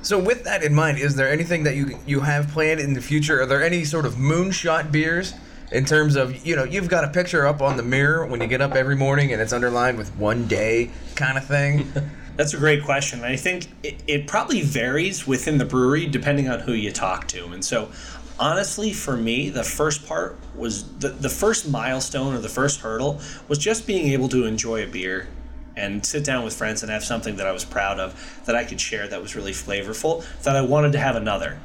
So 0.03 0.19
with 0.19 0.43
that 0.43 0.61
in 0.61 0.75
mind, 0.75 0.99
is 0.99 1.15
there 1.15 1.31
anything 1.31 1.63
that 1.63 1.75
you 1.75 1.97
you 2.05 2.19
have 2.19 2.49
planned 2.49 2.79
in 2.79 2.93
the 2.93 3.01
future? 3.01 3.41
Are 3.41 3.47
there 3.47 3.63
any 3.63 3.85
sort 3.85 4.05
of 4.05 4.17
moonshot 4.17 4.91
beers 4.91 5.33
in 5.71 5.83
terms 5.83 6.15
of 6.15 6.45
you 6.45 6.55
know 6.55 6.63
you've 6.63 6.89
got 6.89 7.03
a 7.03 7.09
picture 7.09 7.47
up 7.47 7.59
on 7.59 7.75
the 7.75 7.81
mirror 7.81 8.27
when 8.27 8.39
you 8.39 8.45
get 8.45 8.61
up 8.61 8.75
every 8.75 8.95
morning 8.95 9.33
and 9.33 9.41
it's 9.41 9.51
underlined 9.51 9.97
with 9.97 10.15
one 10.15 10.47
day 10.47 10.91
kind 11.15 11.39
of 11.39 11.47
thing? 11.47 11.91
That's 12.39 12.53
a 12.53 12.57
great 12.57 12.85
question. 12.85 13.25
I 13.25 13.35
think 13.35 13.67
it, 13.83 14.01
it 14.07 14.25
probably 14.25 14.61
varies 14.61 15.27
within 15.27 15.57
the 15.57 15.65
brewery 15.65 16.05
depending 16.05 16.47
on 16.47 16.61
who 16.61 16.71
you 16.71 16.89
talk 16.89 17.27
to. 17.27 17.47
And 17.47 17.65
so, 17.65 17.91
honestly, 18.39 18.93
for 18.93 19.17
me, 19.17 19.49
the 19.49 19.65
first 19.65 20.07
part 20.07 20.37
was 20.55 20.89
the, 20.99 21.09
the 21.09 21.27
first 21.27 21.67
milestone 21.67 22.33
or 22.33 22.39
the 22.39 22.47
first 22.47 22.79
hurdle 22.79 23.19
was 23.49 23.57
just 23.57 23.85
being 23.85 24.13
able 24.13 24.29
to 24.29 24.45
enjoy 24.45 24.85
a 24.85 24.87
beer 24.87 25.27
and 25.75 26.05
sit 26.05 26.23
down 26.23 26.45
with 26.45 26.55
friends 26.55 26.81
and 26.81 26.89
have 26.89 27.03
something 27.03 27.35
that 27.35 27.45
I 27.45 27.51
was 27.51 27.65
proud 27.65 27.99
of 27.99 28.41
that 28.45 28.55
I 28.55 28.63
could 28.63 28.79
share 28.79 29.05
that 29.09 29.21
was 29.21 29.35
really 29.35 29.51
flavorful, 29.51 30.23
that 30.43 30.55
I 30.55 30.61
wanted 30.61 30.93
to 30.93 30.99
have 30.99 31.17
another. 31.17 31.59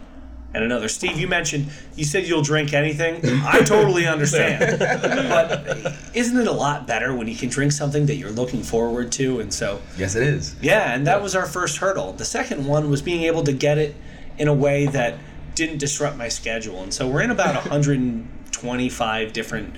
And 0.54 0.62
another. 0.62 0.88
Steve, 0.88 1.18
you 1.18 1.26
mentioned, 1.26 1.66
you 1.96 2.04
said 2.04 2.28
you'll 2.28 2.42
drink 2.42 2.72
anything. 2.72 3.20
I 3.44 3.58
totally 3.62 4.06
understand. 4.14 4.78
but 4.78 5.94
isn't 6.14 6.38
it 6.38 6.46
a 6.46 6.52
lot 6.52 6.86
better 6.86 7.12
when 7.14 7.26
you 7.26 7.34
can 7.34 7.48
drink 7.48 7.72
something 7.72 8.06
that 8.06 8.14
you're 8.16 8.30
looking 8.30 8.62
forward 8.62 9.10
to? 9.12 9.40
And 9.40 9.52
so, 9.52 9.80
yes, 9.98 10.14
it 10.14 10.22
is. 10.22 10.54
yeah, 10.62 10.94
and 10.94 11.06
that 11.08 11.20
was 11.20 11.34
our 11.34 11.46
first 11.46 11.78
hurdle. 11.78 12.12
The 12.12 12.24
second 12.24 12.66
one 12.66 12.88
was 12.88 13.02
being 13.02 13.24
able 13.24 13.42
to 13.42 13.52
get 13.52 13.78
it 13.78 13.96
in 14.38 14.46
a 14.46 14.54
way 14.54 14.86
that 14.86 15.16
didn't 15.56 15.78
disrupt 15.78 16.16
my 16.16 16.28
schedule. 16.28 16.82
And 16.82 16.94
so 16.94 17.08
we're 17.08 17.22
in 17.22 17.30
about 17.32 17.54
125 17.70 19.32
different 19.32 19.76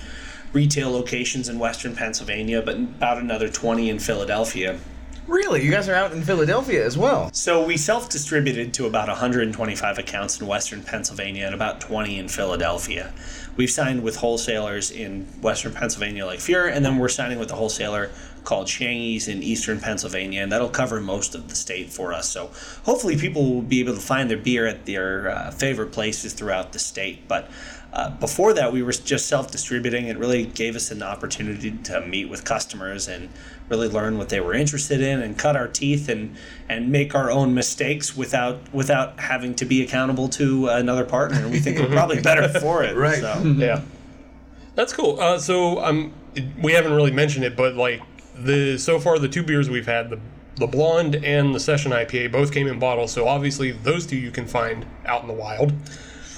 retail 0.53 0.91
locations 0.91 1.49
in 1.49 1.59
Western 1.59 1.95
Pennsylvania, 1.95 2.61
but 2.61 2.75
about 2.75 3.17
another 3.17 3.49
20 3.49 3.89
in 3.89 3.99
Philadelphia. 3.99 4.79
Really, 5.27 5.61
you 5.61 5.71
guys 5.71 5.89
are 5.89 5.93
out 5.93 6.13
in 6.13 6.23
Philadelphia 6.23 6.85
as 6.85 6.97
well. 6.97 7.29
So 7.33 7.65
we 7.65 7.75
self-distributed 7.75 8.73
to 8.75 8.85
about 8.85 9.09
125 9.09 9.97
accounts 9.97 10.39
in 10.39 10.47
Western 10.47 10.83
Pennsylvania 10.83 11.45
and 11.45 11.53
about 11.53 11.81
20 11.81 12.17
in 12.17 12.29
Philadelphia. 12.29 13.11
We've 13.57 13.69
signed 13.69 14.03
with 14.03 14.15
wholesalers 14.15 14.89
in 14.89 15.25
Western 15.41 15.73
Pennsylvania 15.73 16.25
like 16.25 16.39
Fuhrer, 16.39 16.71
and 16.73 16.85
then 16.85 16.97
we're 16.97 17.09
signing 17.09 17.39
with 17.39 17.51
a 17.51 17.55
wholesaler 17.55 18.09
called 18.45 18.69
Shangy's 18.69 19.27
in 19.27 19.43
Eastern 19.43 19.81
Pennsylvania, 19.81 20.41
and 20.41 20.49
that'll 20.49 20.69
cover 20.69 21.01
most 21.01 21.35
of 21.35 21.49
the 21.49 21.55
state 21.55 21.89
for 21.89 22.13
us. 22.13 22.29
So 22.29 22.49
hopefully 22.85 23.17
people 23.17 23.53
will 23.53 23.61
be 23.61 23.81
able 23.81 23.95
to 23.95 23.99
find 23.99 24.29
their 24.29 24.37
beer 24.37 24.65
at 24.65 24.85
their 24.85 25.29
uh, 25.29 25.51
favorite 25.51 25.91
places 25.91 26.31
throughout 26.31 26.71
the 26.71 26.79
state. 26.79 27.27
But 27.27 27.49
uh, 27.93 28.09
before 28.11 28.53
that, 28.53 28.73
we 28.73 28.83
were 28.83 28.91
just 28.91 29.27
self-distributing. 29.27 30.07
It 30.07 30.17
really 30.17 30.45
gave 30.45 30.75
us 30.75 30.91
an 30.91 31.01
opportunity 31.01 31.71
to 31.71 32.01
meet 32.01 32.29
with 32.29 32.43
customers 32.43 33.07
and 33.07 33.29
really 33.69 33.87
learn 33.87 34.17
what 34.17 34.29
they 34.29 34.39
were 34.39 34.53
interested 34.53 35.01
in, 35.01 35.21
and 35.21 35.37
cut 35.37 35.55
our 35.55 35.67
teeth 35.67 36.09
and 36.09 36.35
and 36.69 36.91
make 36.91 37.15
our 37.15 37.31
own 37.31 37.53
mistakes 37.53 38.15
without 38.15 38.59
without 38.73 39.19
having 39.19 39.55
to 39.55 39.65
be 39.65 39.81
accountable 39.81 40.27
to 40.29 40.67
another 40.67 41.05
partner. 41.05 41.37
And 41.37 41.51
we 41.51 41.59
think 41.59 41.79
we're 41.79 41.87
probably 41.87 42.21
better 42.21 42.47
for 42.59 42.83
it. 42.83 42.95
Right. 42.95 43.19
So. 43.19 43.43
Yeah, 43.57 43.81
that's 44.75 44.93
cool. 44.93 45.19
Uh, 45.19 45.39
so 45.39 45.83
um, 45.83 46.13
we 46.61 46.73
haven't 46.73 46.93
really 46.93 47.11
mentioned 47.11 47.45
it, 47.45 47.55
but 47.55 47.75
like 47.75 48.01
the 48.35 48.77
so 48.77 48.99
far 48.99 49.17
the 49.17 49.29
two 49.29 49.43
beers 49.43 49.69
we've 49.69 49.87
had, 49.87 50.09
the 50.09 50.19
the 50.57 50.67
blonde 50.67 51.15
and 51.15 51.53
the 51.53 51.59
session 51.59 51.91
IPA, 51.91 52.31
both 52.31 52.51
came 52.51 52.67
in 52.67 52.79
bottles. 52.79 53.11
So 53.11 53.27
obviously 53.27 53.71
those 53.71 54.05
two 54.05 54.17
you 54.17 54.31
can 54.31 54.45
find 54.45 54.85
out 55.05 55.21
in 55.21 55.27
the 55.27 55.33
wild. 55.33 55.73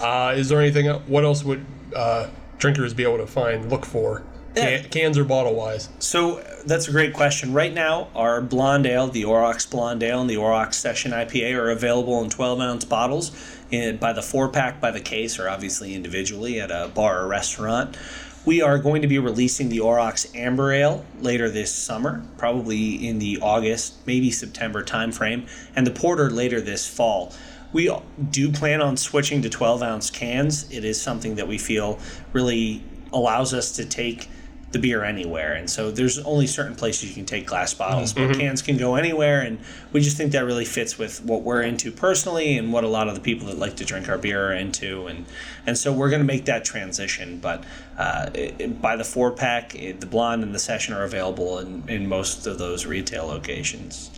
Uh, 0.01 0.33
is 0.35 0.49
there 0.49 0.59
anything? 0.61 0.87
What 1.07 1.23
else 1.23 1.43
would 1.43 1.65
uh, 1.95 2.29
drinkers 2.57 2.93
be 2.93 3.03
able 3.03 3.17
to 3.17 3.27
find, 3.27 3.69
look 3.69 3.85
for, 3.85 4.23
Yeah. 4.55 4.81
can, 4.81 4.89
cans 4.89 5.17
or 5.17 5.23
bottle 5.23 5.55
wise? 5.55 5.89
So 5.99 6.43
that's 6.65 6.87
a 6.87 6.91
great 6.91 7.13
question. 7.13 7.53
Right 7.53 7.73
now, 7.73 8.09
our 8.15 8.41
blonde 8.41 8.85
ale, 8.85 9.07
the 9.07 9.23
Aurochs 9.25 9.69
Blonde 9.69 10.03
Ale, 10.03 10.21
and 10.21 10.29
the 10.29 10.37
Aurochs 10.37 10.75
Session 10.75 11.11
IPA 11.11 11.55
are 11.57 11.69
available 11.69 12.23
in 12.23 12.29
12 12.29 12.59
ounce 12.59 12.85
bottles 12.85 13.31
in, 13.71 13.97
by 13.97 14.13
the 14.13 14.21
four 14.21 14.49
pack, 14.49 14.79
by 14.81 14.91
the 14.91 15.01
case, 15.01 15.39
or 15.39 15.49
obviously 15.49 15.93
individually 15.93 16.59
at 16.59 16.71
a 16.71 16.89
bar 16.93 17.21
or 17.21 17.27
restaurant. 17.27 17.97
We 18.45 18.61
are 18.61 18.77
going 18.77 19.01
to 19.01 19.07
be 19.07 19.19
releasing 19.19 19.67
the 19.69 19.79
Aurochs 19.79 20.33
Amber 20.33 20.71
Ale 20.71 21.05
later 21.21 21.49
this 21.49 21.73
summer, 21.75 22.23
probably 22.37 23.07
in 23.07 23.19
the 23.19 23.37
August, 23.41 23.95
maybe 24.07 24.31
September 24.31 24.81
timeframe, 24.83 25.47
and 25.75 25.85
the 25.85 25.91
Porter 25.91 26.29
later 26.31 26.61
this 26.61 26.87
fall. 26.87 27.33
We 27.73 27.95
do 28.31 28.51
plan 28.51 28.81
on 28.81 28.97
switching 28.97 29.41
to 29.43 29.49
12 29.49 29.83
ounce 29.83 30.09
cans. 30.09 30.69
It 30.71 30.83
is 30.83 30.99
something 31.01 31.35
that 31.35 31.47
we 31.47 31.57
feel 31.57 31.99
really 32.33 32.83
allows 33.13 33.53
us 33.53 33.71
to 33.73 33.85
take 33.85 34.27
the 34.71 34.77
beer 34.77 35.03
anywhere. 35.03 35.53
And 35.53 35.67
so 35.67 35.89
there's 35.89 36.19
only 36.19 36.45
certain 36.45 36.75
places 36.75 37.09
you 37.09 37.15
can 37.15 37.25
take 37.25 37.47
glass 37.47 37.73
bottles, 37.73 38.13
but 38.13 38.35
cans 38.37 38.61
can 38.61 38.77
go 38.77 38.93
anywhere. 38.95 39.41
And 39.41 39.57
we 39.91 39.99
just 39.99 40.15
think 40.15 40.31
that 40.33 40.45
really 40.45 40.63
fits 40.65 40.95
with 40.95 41.23
what 41.23 41.41
we're 41.41 41.63
into 41.63 41.91
personally 41.91 42.55
and 42.55 42.71
what 42.71 42.83
a 42.83 42.87
lot 42.87 43.07
of 43.07 43.15
the 43.15 43.19
people 43.21 43.47
that 43.47 43.57
like 43.57 43.77
to 43.77 43.85
drink 43.85 44.07
our 44.09 44.19
beer 44.19 44.49
are 44.49 44.53
into. 44.53 45.07
And, 45.07 45.25
and 45.65 45.75
so 45.75 45.91
we're 45.91 46.11
going 46.11 46.21
to 46.21 46.27
make 46.27 46.45
that 46.45 46.65
transition. 46.65 47.39
But 47.39 47.63
uh, 47.97 48.29
it, 48.35 48.55
it- 48.59 48.79
by 48.79 48.95
the 48.95 49.03
four 49.03 49.31
pack, 49.31 49.73
it, 49.73 50.01
the 50.01 50.05
blonde 50.05 50.43
and 50.43 50.53
the 50.53 50.59
session 50.59 50.93
are 50.93 51.03
available 51.03 51.57
in, 51.57 51.83
in 51.89 52.07
most 52.07 52.45
of 52.45 52.59
those 52.59 52.85
retail 52.85 53.25
locations. 53.25 54.11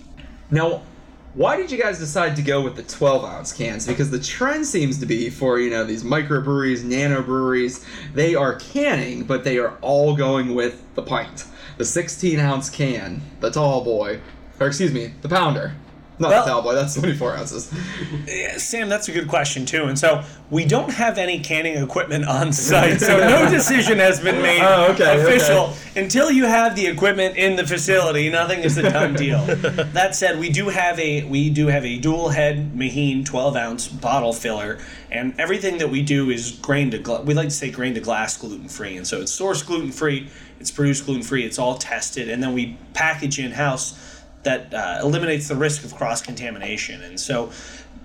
Now, 0.49 0.81
why 1.33 1.55
did 1.55 1.71
you 1.71 1.81
guys 1.81 1.97
decide 1.97 2.35
to 2.35 2.41
go 2.41 2.61
with 2.61 2.75
the 2.75 2.83
12 2.83 3.23
ounce 3.23 3.53
cans? 3.53 3.87
Because 3.87 4.11
the 4.11 4.19
trend 4.19 4.65
seems 4.65 4.99
to 4.99 5.05
be 5.05 5.29
for, 5.29 5.59
you 5.59 5.69
know, 5.69 5.85
these 5.85 6.03
microbreweries, 6.03 6.83
nano 6.83 7.21
breweries, 7.21 7.85
they 8.13 8.35
are 8.35 8.55
canning, 8.55 9.23
but 9.23 9.43
they 9.43 9.57
are 9.57 9.77
all 9.81 10.15
going 10.15 10.53
with 10.53 10.83
the 10.95 11.01
pint. 11.01 11.45
The 11.77 11.85
16 11.85 12.39
ounce 12.39 12.69
can, 12.69 13.21
the 13.39 13.49
tall 13.49 13.83
boy, 13.83 14.19
or 14.59 14.67
excuse 14.67 14.91
me, 14.91 15.13
the 15.21 15.29
pounder. 15.29 15.73
Not 16.21 16.29
Well- 16.29 16.45
the 16.45 16.51
tall 16.51 16.61
boy, 16.61 16.73
that's 16.75 16.95
24 16.95 17.35
ounces. 17.37 17.71
Yeah, 18.27 18.57
Sam, 18.57 18.87
that's 18.89 19.07
a 19.09 19.11
good 19.11 19.27
question 19.27 19.65
too. 19.65 19.85
And 19.85 19.97
so 19.97 20.23
we 20.49 20.65
don't 20.65 20.91
have 20.91 21.17
any 21.17 21.39
canning 21.39 21.75
equipment 21.81 22.25
on 22.25 22.53
site, 22.53 23.01
so 23.01 23.17
no 23.17 23.49
decision 23.57 23.97
has 23.99 24.19
been 24.19 24.41
made 24.41 24.61
Oh, 24.61 24.91
okay, 24.93 25.21
official 25.21 25.73
until 25.95 26.29
you 26.31 26.45
have 26.45 26.75
the 26.75 26.85
equipment 26.87 27.35
in 27.37 27.55
the 27.55 27.65
facility. 27.65 28.29
Nothing 28.29 28.59
is 28.59 28.77
a 28.77 28.83
done 28.83 29.13
deal. 29.15 29.43
that 29.45 30.15
said, 30.15 30.39
we 30.39 30.49
do 30.49 30.69
have 30.69 30.99
a 30.99 31.23
we 31.25 31.49
do 31.49 31.67
have 31.67 31.83
a 31.85 31.97
dual 31.97 32.29
head 32.29 32.73
Meheen 32.75 33.25
12 33.25 33.55
ounce 33.55 33.87
bottle 33.87 34.33
filler, 34.33 34.77
and 35.11 35.33
everything 35.39 35.77
that 35.79 35.89
we 35.89 36.01
do 36.03 36.29
is 36.29 36.51
grain 36.51 36.91
to 36.91 36.97
gla- 36.99 37.21
we 37.23 37.33
like 37.33 37.49
to 37.49 37.55
say 37.55 37.71
grain 37.71 37.93
to 37.95 37.99
glass 37.99 38.37
gluten 38.37 38.67
free, 38.69 38.95
and 38.97 39.07
so 39.07 39.21
it's 39.21 39.37
sourced 39.37 39.65
gluten 39.65 39.91
free, 39.91 40.27
it's 40.59 40.69
produced 40.71 41.05
gluten 41.05 41.23
free, 41.23 41.43
it's 41.45 41.57
all 41.57 41.77
tested, 41.77 42.29
and 42.29 42.43
then 42.43 42.53
we 42.53 42.77
package 42.93 43.39
in 43.39 43.51
house 43.51 43.97
that 44.43 44.73
uh, 44.73 44.99
eliminates 45.01 45.47
the 45.47 45.55
risk 45.55 45.83
of 45.83 45.95
cross 45.95 46.21
contamination. 46.21 47.01
And 47.01 47.19
so, 47.19 47.51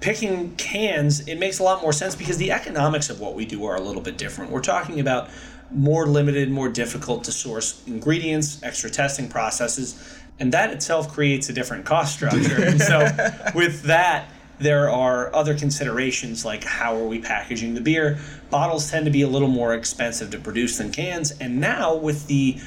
picking 0.01 0.55
cans, 0.57 1.27
it 1.27 1.37
makes 1.37 1.59
a 1.59 1.63
lot 1.63 1.81
more 1.83 1.93
sense 1.93 2.15
because 2.15 2.37
the 2.37 2.53
economics 2.53 3.09
of 3.09 3.21
what 3.21 3.35
we 3.35 3.47
do 3.47 3.65
are 3.65 3.77
a 3.77 3.81
little 3.81 4.03
bit 4.03 4.19
different. 4.19 4.51
We're 4.51 4.61
talking 4.61 5.01
about 5.01 5.29
more 5.71 6.07
limited, 6.07 6.51
more 6.51 6.69
difficult 6.69 7.25
to 7.25 7.33
source 7.33 7.83
ingredients, 7.87 8.63
extra 8.63 8.91
testing 8.91 9.29
processes, 9.29 10.21
and 10.39 10.53
that 10.53 10.71
itself 10.71 11.13
creates 11.13 11.49
a 11.49 11.53
different 11.53 11.85
cost 11.85 12.15
structure. 12.15 12.63
and 12.63 12.81
so, 12.81 13.09
with 13.55 13.83
that, 13.83 14.29
there 14.59 14.91
are 14.91 15.35
other 15.35 15.57
considerations 15.57 16.45
like 16.45 16.65
how 16.65 16.97
are 16.97 17.07
we 17.07 17.19
packaging 17.19 17.75
the 17.75 17.81
beer? 17.81 18.19
Bottles 18.49 18.91
tend 18.91 19.05
to 19.05 19.11
be 19.11 19.23
a 19.23 19.29
little 19.29 19.49
more 19.49 19.75
expensive 19.75 20.31
to 20.31 20.39
produce 20.39 20.79
than 20.79 20.93
cans, 20.93 21.33
and 21.33 21.61
now 21.61 21.95
with 21.95 22.27
the 22.27 22.59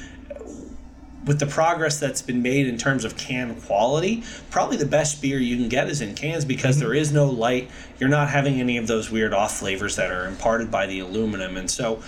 with 1.29 1.37
the 1.39 1.45
progress 1.45 1.99
that's 1.99 2.23
been 2.23 2.41
made 2.41 2.65
in 2.65 2.75
terms 2.75 3.05
of 3.05 3.15
can 3.15 3.53
quality, 3.61 4.23
probably 4.49 4.77
the 4.77 4.85
best 4.85 5.21
beer 5.21 5.37
you 5.37 5.55
can 5.57 5.69
get 5.69 5.87
is 5.87 6.01
in 6.01 6.15
cans 6.15 6.43
because 6.43 6.77
mm-hmm. 6.77 6.85
there 6.85 6.95
is 6.95 7.13
no 7.13 7.27
light. 7.29 7.69
You're 7.99 8.09
not 8.09 8.29
having 8.29 8.59
any 8.59 8.77
of 8.77 8.87
those 8.87 9.11
weird 9.11 9.31
off 9.31 9.59
flavors 9.59 9.95
that 9.97 10.09
are 10.09 10.25
imparted 10.25 10.71
by 10.71 10.87
the 10.87 10.97
aluminum. 11.01 11.55
And 11.55 11.69
so 11.69 12.01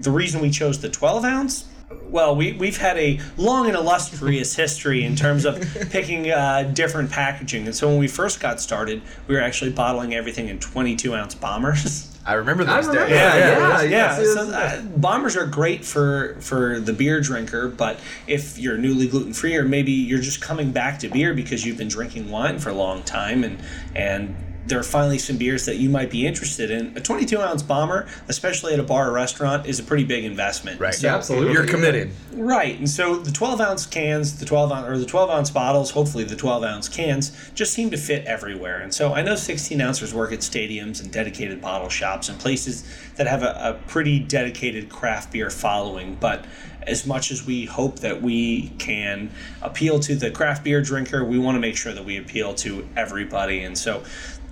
the 0.00 0.10
reason 0.10 0.42
we 0.42 0.50
chose 0.50 0.82
the 0.82 0.90
12 0.90 1.24
ounce 1.24 1.64
well, 2.08 2.34
we, 2.34 2.52
we've 2.52 2.78
had 2.78 2.96
a 2.98 3.20
long 3.36 3.66
and 3.66 3.76
illustrious 3.76 4.56
history 4.56 5.04
in 5.04 5.14
terms 5.14 5.44
of 5.44 5.60
picking 5.90 6.30
uh, 6.30 6.64
different 6.74 7.10
packaging. 7.10 7.66
And 7.66 7.74
so 7.74 7.88
when 7.88 7.98
we 7.98 8.08
first 8.08 8.40
got 8.40 8.60
started, 8.60 9.02
we 9.28 9.34
were 9.34 9.40
actually 9.40 9.70
bottling 9.72 10.14
everything 10.14 10.48
in 10.48 10.58
22 10.58 11.14
ounce 11.14 11.34
bombers. 11.34 12.12
I 12.26 12.32
remember 12.34 12.64
I 12.64 12.76
those 12.80 12.88
remember 12.88 13.08
days. 13.08 13.18
that. 13.18 13.38
yeah, 13.38 13.58
yeah, 13.58 13.82
yeah. 13.82 14.18
yes, 14.18 14.34
So, 14.34 14.50
uh, 14.50 14.82
bombers 14.82 15.36
are 15.36 15.46
great 15.46 15.84
for 15.84 16.36
for 16.40 16.80
the 16.80 16.92
beer 16.92 17.20
drinker, 17.20 17.68
but 17.68 18.00
if 18.26 18.58
you're 18.58 18.76
newly 18.76 19.06
gluten 19.06 19.32
free, 19.32 19.56
or 19.56 19.62
maybe 19.64 19.92
you're 19.92 20.20
just 20.20 20.40
coming 20.40 20.72
back 20.72 20.98
to 21.00 21.08
beer 21.08 21.34
because 21.34 21.64
you've 21.64 21.78
been 21.78 21.86
drinking 21.86 22.28
wine 22.28 22.58
for 22.58 22.70
a 22.70 22.74
long 22.74 23.04
time, 23.04 23.44
and 23.44 23.60
and 23.94 24.34
there 24.66 24.78
are 24.80 24.84
finally 24.84 25.18
some 25.18 25.36
beers 25.36 25.64
that 25.66 25.76
you 25.76 25.88
might 25.88 26.10
be 26.10 26.26
interested 26.26 26.70
in. 26.70 26.96
A 26.96 27.00
22 27.00 27.40
ounce 27.40 27.62
bomber, 27.62 28.06
especially 28.28 28.72
at 28.74 28.80
a 28.80 28.82
bar 28.82 29.08
or 29.10 29.12
restaurant, 29.12 29.66
is 29.66 29.78
a 29.78 29.82
pretty 29.82 30.04
big 30.04 30.24
investment. 30.24 30.80
Right. 30.80 30.94
So- 30.94 31.06
Yeah, 31.06 31.14
absolutely. 31.16 31.52
You're 31.52 31.66
committed. 31.66 32.10
Right, 32.32 32.78
and 32.78 32.88
so 32.90 33.16
the 33.16 33.30
12 33.30 33.60
ounce 33.62 33.86
cans, 33.86 34.38
the 34.38 34.44
12 34.44 34.70
ounce 34.70 34.88
or 34.88 34.98
the 34.98 35.06
12 35.06 35.30
ounce 35.30 35.50
bottles, 35.50 35.90
hopefully 35.92 36.24
the 36.24 36.36
12 36.36 36.64
ounce 36.64 36.88
cans, 36.88 37.32
just 37.54 37.72
seem 37.72 37.90
to 37.90 37.96
fit 37.96 38.24
everywhere. 38.26 38.80
And 38.80 38.92
so 38.92 39.14
I 39.14 39.22
know 39.22 39.36
16 39.36 39.80
ounces 39.80 40.12
work 40.12 40.32
at 40.32 40.40
stadiums 40.40 41.00
and 41.00 41.10
dedicated 41.10 41.60
bottle 41.62 41.88
shops 41.88 42.28
and 42.28 42.38
places 42.38 42.84
that 43.16 43.26
have 43.26 43.42
a, 43.42 43.58
a 43.80 43.88
pretty 43.88 44.18
dedicated 44.18 44.90
craft 44.90 45.32
beer 45.32 45.48
following. 45.48 46.16
But 46.20 46.44
as 46.82 47.06
much 47.06 47.30
as 47.32 47.44
we 47.44 47.64
hope 47.64 48.00
that 48.00 48.20
we 48.22 48.68
can 48.78 49.30
appeal 49.62 49.98
to 50.00 50.14
the 50.14 50.30
craft 50.30 50.62
beer 50.62 50.80
drinker, 50.82 51.24
we 51.24 51.38
want 51.38 51.56
to 51.56 51.60
make 51.60 51.76
sure 51.76 51.92
that 51.94 52.04
we 52.04 52.16
appeal 52.18 52.54
to 52.56 52.86
everybody. 52.96 53.60
And 53.62 53.76
so 53.76 54.04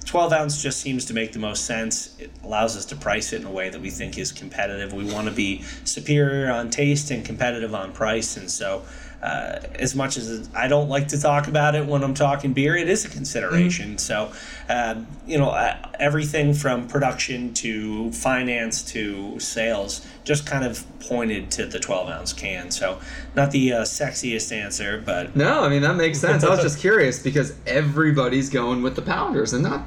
12 0.04 0.32
ounce 0.32 0.62
just 0.62 0.80
seems 0.80 1.04
to 1.06 1.14
make 1.14 1.32
the 1.32 1.38
most 1.38 1.64
sense. 1.64 2.16
It 2.18 2.30
allows 2.42 2.76
us 2.76 2.84
to 2.86 2.96
price 2.96 3.32
it 3.32 3.40
in 3.40 3.46
a 3.46 3.50
way 3.50 3.70
that 3.70 3.80
we 3.80 3.90
think 3.90 4.18
is 4.18 4.32
competitive. 4.32 4.92
We 4.92 5.10
want 5.10 5.28
to 5.28 5.32
be 5.32 5.62
superior 5.84 6.50
on 6.50 6.70
taste 6.70 7.10
and 7.10 7.24
competitive 7.24 7.74
on 7.74 7.92
price. 7.92 8.36
And 8.36 8.50
so, 8.50 8.82
uh, 9.24 9.58
as 9.76 9.94
much 9.94 10.18
as 10.18 10.50
I 10.54 10.68
don't 10.68 10.90
like 10.90 11.08
to 11.08 11.20
talk 11.20 11.48
about 11.48 11.74
it 11.74 11.86
when 11.86 12.04
I'm 12.04 12.12
talking 12.12 12.52
beer, 12.52 12.76
it 12.76 12.90
is 12.90 13.06
a 13.06 13.08
consideration. 13.08 13.96
So, 13.96 14.30
um, 14.68 15.06
you 15.26 15.38
know, 15.38 15.48
uh, 15.48 15.76
everything 15.98 16.52
from 16.52 16.86
production 16.88 17.54
to 17.54 18.12
finance 18.12 18.82
to 18.92 19.40
sales 19.40 20.06
just 20.24 20.46
kind 20.46 20.62
of 20.62 20.84
pointed 21.00 21.50
to 21.52 21.64
the 21.64 21.78
12 21.80 22.10
ounce 22.10 22.32
can. 22.34 22.70
So, 22.70 23.00
not 23.34 23.50
the 23.50 23.72
uh, 23.72 23.82
sexiest 23.82 24.52
answer, 24.52 25.02
but 25.04 25.34
No, 25.34 25.64
I 25.64 25.70
mean 25.70 25.80
that 25.82 25.96
makes 25.96 26.20
sense. 26.20 26.44
I 26.44 26.50
was 26.50 26.60
just 26.60 26.78
curious 26.88 27.22
because 27.22 27.54
everybody's 27.66 28.50
going 28.50 28.82
with 28.82 28.94
the 28.94 29.02
pounders, 29.02 29.54
and 29.54 29.62
not 29.62 29.86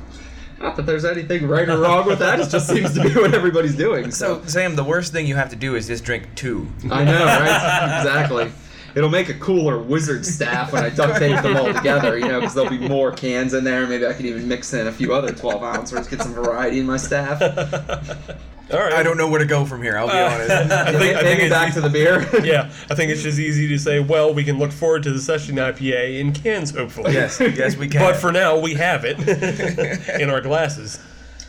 not 0.60 0.76
that 0.78 0.88
there's 0.88 1.06
anything 1.06 1.48
right 1.48 1.70
or 1.70 1.78
wrong 1.78 2.08
with 2.08 2.18
that. 2.20 2.40
It 2.40 2.50
just 2.50 2.68
seems 2.68 2.94
to 2.96 3.04
be 3.04 3.14
what 3.14 3.36
everybody's 3.36 3.76
doing. 3.76 4.10
So 4.10 4.42
So, 4.42 4.48
Sam, 4.48 4.76
the 4.76 4.84
worst 4.84 5.14
thing 5.14 5.28
you 5.28 5.36
have 5.36 5.52
to 5.52 5.56
do 5.56 5.76
is 5.76 5.86
just 5.86 6.04
drink 6.04 6.28
two. 6.34 6.68
I 6.90 7.04
know, 7.04 7.24
right? 7.24 8.00
exactly. 8.00 8.52
It'll 8.98 9.12
make 9.12 9.30
a 9.30 9.36
cooler 9.36 9.78
wizard 9.78 10.26
staff 10.26 10.74
when 10.74 10.84
I 10.84 10.89
duct 10.89 11.20
tape 11.20 11.39
them 11.43 11.56
all 11.56 11.72
together, 11.72 12.18
you 12.18 12.28
know, 12.28 12.39
because 12.39 12.56
there'll 12.56 12.68
be 12.68 12.80
more 12.80 13.12
cans 13.12 13.54
in 13.54 13.64
there. 13.64 13.86
Maybe 13.86 14.08
I 14.08 14.14
could 14.14 14.26
even 14.26 14.48
mix 14.48 14.74
in 14.74 14.88
a 14.88 14.91
few 14.91 15.14
other 15.14 15.32
12 15.32 15.62
ounces, 15.62 16.08
get 16.08 16.20
some 16.24 16.34
variety 16.34 16.80
in 16.80 16.88
my 16.88 16.98
staff. 16.98 17.39
All 18.74 18.80
right. 18.80 18.93
I 18.93 19.04
don't 19.04 19.16
know 19.16 19.30
where 19.30 19.39
to 19.39 19.45
go 19.45 19.66
from 19.66 19.84
here. 19.84 20.00
I'll 20.00 20.08
be 20.08 20.14
uh, 20.14 20.34
honest. 20.34 20.52
I 20.72 20.91
think, 20.98 21.16
I 21.16 21.22
think 21.22 21.41
it's 21.41 21.54
back 21.54 21.74
to 21.76 21.82
the 21.82 21.89
beer. 21.89 22.28
yeah, 22.43 22.72
I 22.89 22.95
think 22.95 23.12
it's 23.12 23.22
just 23.22 23.38
easy 23.38 23.68
to 23.68 23.78
say, 23.78 24.00
well, 24.00 24.34
we 24.34 24.43
can 24.43 24.58
look 24.58 24.72
forward 24.72 25.04
to 25.04 25.14
the 25.14 25.22
session 25.22 25.58
IPA 25.58 26.20
in 26.20 26.34
cans, 26.34 26.72
hopefully. 26.72 27.14
yes, 27.14 27.39
yes, 27.39 27.78
we 27.78 27.88
can. 27.88 28.02
But 28.02 28.16
for 28.16 28.32
now, 28.32 28.60
we 28.60 28.74
have 28.74 29.06
it 29.06 29.20
in 30.20 30.30
our 30.32 30.41
glasses. 30.41 31.00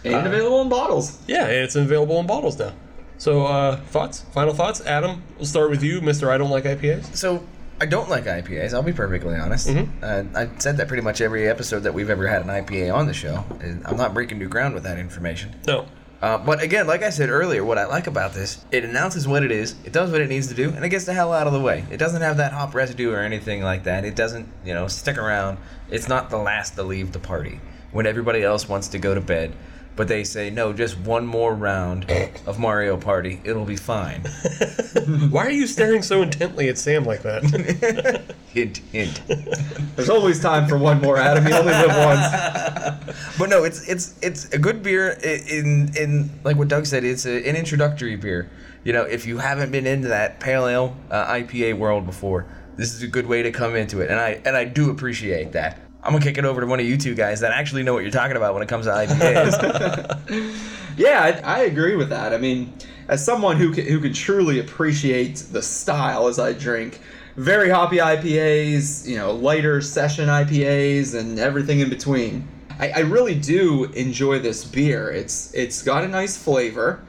and 0.04 0.14
uh, 0.14 0.18
available 0.28 0.60
in 0.60 0.68
bottles. 0.68 1.18
Yeah, 1.26 1.44
and 1.44 1.64
it's 1.64 1.76
available 1.76 2.20
in 2.20 2.26
bottles 2.26 2.58
now. 2.58 2.72
So, 3.18 3.46
uh, 3.46 3.76
thoughts? 3.76 4.20
Final 4.32 4.54
thoughts? 4.54 4.80
Adam, 4.86 5.22
we'll 5.36 5.46
start 5.46 5.70
with 5.70 5.82
you, 5.82 6.00
Mr. 6.00 6.28
I 6.28 6.38
Don't 6.38 6.50
Like 6.50 6.64
IPAs. 6.64 7.16
So 7.16 7.44
I 7.80 7.86
don't 7.86 8.08
like 8.08 8.24
IPAs. 8.24 8.74
I'll 8.74 8.82
be 8.82 8.92
perfectly 8.92 9.36
honest. 9.36 9.68
Uh, 9.68 10.24
I 10.34 10.48
said 10.58 10.76
that 10.78 10.88
pretty 10.88 11.02
much 11.02 11.20
every 11.20 11.48
episode 11.48 11.80
that 11.80 11.94
we've 11.94 12.10
ever 12.10 12.26
had 12.26 12.42
an 12.42 12.48
IPA 12.48 12.94
on 12.94 13.06
the 13.06 13.14
show. 13.14 13.44
and 13.60 13.86
I'm 13.86 13.96
not 13.96 14.14
breaking 14.14 14.38
new 14.38 14.48
ground 14.48 14.74
with 14.74 14.82
that 14.84 14.98
information. 14.98 15.54
No. 15.66 15.86
Uh, 16.20 16.36
but 16.38 16.60
again, 16.60 16.88
like 16.88 17.04
I 17.04 17.10
said 17.10 17.28
earlier, 17.28 17.64
what 17.64 17.78
I 17.78 17.86
like 17.86 18.08
about 18.08 18.34
this, 18.34 18.64
it 18.72 18.84
announces 18.84 19.28
what 19.28 19.44
it 19.44 19.52
is, 19.52 19.76
it 19.84 19.92
does 19.92 20.10
what 20.10 20.20
it 20.20 20.28
needs 20.28 20.48
to 20.48 20.54
do, 20.54 20.70
and 20.70 20.84
it 20.84 20.88
gets 20.88 21.04
the 21.04 21.14
hell 21.14 21.32
out 21.32 21.46
of 21.46 21.52
the 21.52 21.60
way. 21.60 21.84
It 21.92 21.98
doesn't 21.98 22.22
have 22.22 22.38
that 22.38 22.52
hop 22.52 22.74
residue 22.74 23.12
or 23.12 23.20
anything 23.20 23.62
like 23.62 23.84
that. 23.84 24.04
It 24.04 24.16
doesn't, 24.16 24.48
you 24.64 24.74
know, 24.74 24.88
stick 24.88 25.16
around. 25.16 25.58
It's 25.90 26.08
not 26.08 26.28
the 26.30 26.36
last 26.38 26.74
to 26.74 26.82
leave 26.82 27.12
the 27.12 27.20
party 27.20 27.60
when 27.92 28.04
everybody 28.06 28.42
else 28.42 28.68
wants 28.68 28.88
to 28.88 28.98
go 28.98 29.14
to 29.14 29.20
bed. 29.20 29.54
But 29.98 30.06
they 30.06 30.22
say, 30.22 30.48
no, 30.48 30.72
just 30.72 30.96
one 31.00 31.26
more 31.26 31.52
round 31.56 32.08
of 32.46 32.60
Mario 32.60 32.96
Party. 32.96 33.40
It'll 33.42 33.64
be 33.64 33.74
fine. 33.74 34.20
Why 35.30 35.44
are 35.46 35.50
you 35.50 35.66
staring 35.66 36.02
so 36.02 36.22
intently 36.22 36.68
at 36.68 36.78
Sam 36.78 37.02
like 37.04 37.22
that? 37.22 37.42
hint, 38.52 38.76
hint. 38.92 39.20
There's 39.96 40.08
always 40.08 40.38
time 40.40 40.68
for 40.68 40.78
one 40.78 41.00
more, 41.02 41.16
Adam. 41.18 41.44
You 41.48 41.52
only 41.54 41.72
live 41.72 41.96
once. 41.96 43.14
But 43.38 43.48
no, 43.50 43.64
it's 43.64 43.88
it's 43.88 44.14
it's 44.22 44.44
a 44.52 44.58
good 44.58 44.82
beer. 44.84 45.18
i- 45.24 45.42
In 45.48 45.90
in 45.96 46.30
like 46.44 46.56
what 46.56 46.68
Doug 46.68 46.86
said, 46.86 47.02
it's 47.04 47.26
a, 47.26 47.48
an 47.48 47.56
introductory 47.56 48.14
beer. 48.16 48.48
You 48.84 48.92
know, 48.92 49.02
if 49.02 49.26
you 49.26 49.38
haven't 49.38 49.72
been 49.72 49.86
into 49.86 50.08
that 50.08 50.38
pale 50.38 50.66
ale 50.68 50.96
uh, 51.10 51.26
IPA 51.26 51.76
world 51.78 52.06
before, 52.06 52.46
this 52.76 52.94
is 52.94 53.02
a 53.02 53.08
good 53.08 53.26
way 53.26 53.42
to 53.42 53.50
come 53.50 53.74
into 53.74 54.00
it, 54.00 54.10
and 54.10 54.20
I 54.20 54.40
and 54.44 54.56
I 54.56 54.64
do 54.64 54.90
appreciate 54.90 55.52
that. 55.52 55.80
I'm 56.02 56.12
gonna 56.12 56.24
kick 56.24 56.38
it 56.38 56.44
over 56.44 56.60
to 56.60 56.66
one 56.66 56.80
of 56.80 56.86
you 56.86 56.96
two 56.96 57.14
guys 57.14 57.40
that 57.40 57.52
actually 57.52 57.82
know 57.82 57.92
what 57.92 58.02
you're 58.02 58.12
talking 58.12 58.36
about 58.36 58.54
when 58.54 58.62
it 58.62 58.68
comes 58.68 58.86
to 58.86 58.92
IPAs. 58.92 60.74
Yeah, 60.98 61.40
I, 61.44 61.58
I 61.58 61.58
agree 61.60 61.94
with 61.94 62.08
that. 62.08 62.34
I 62.34 62.38
mean, 62.38 62.72
as 63.06 63.24
someone 63.24 63.56
who 63.56 63.72
can, 63.72 63.86
who 63.86 64.00
can 64.00 64.12
truly 64.12 64.58
appreciate 64.58 65.36
the 65.52 65.62
style 65.62 66.26
as 66.26 66.40
I 66.40 66.52
drink, 66.52 67.00
very 67.36 67.70
hoppy 67.70 67.98
IPAs, 67.98 69.06
you 69.06 69.16
know, 69.16 69.32
lighter 69.32 69.80
session 69.80 70.28
IPAs, 70.28 71.14
and 71.14 71.38
everything 71.38 71.78
in 71.78 71.88
between. 71.88 72.48
I, 72.80 72.90
I 72.90 72.98
really 73.00 73.36
do 73.36 73.84
enjoy 73.92 74.40
this 74.40 74.64
beer. 74.64 75.10
It's 75.10 75.54
it's 75.54 75.82
got 75.82 76.02
a 76.02 76.08
nice 76.08 76.36
flavor, 76.36 77.00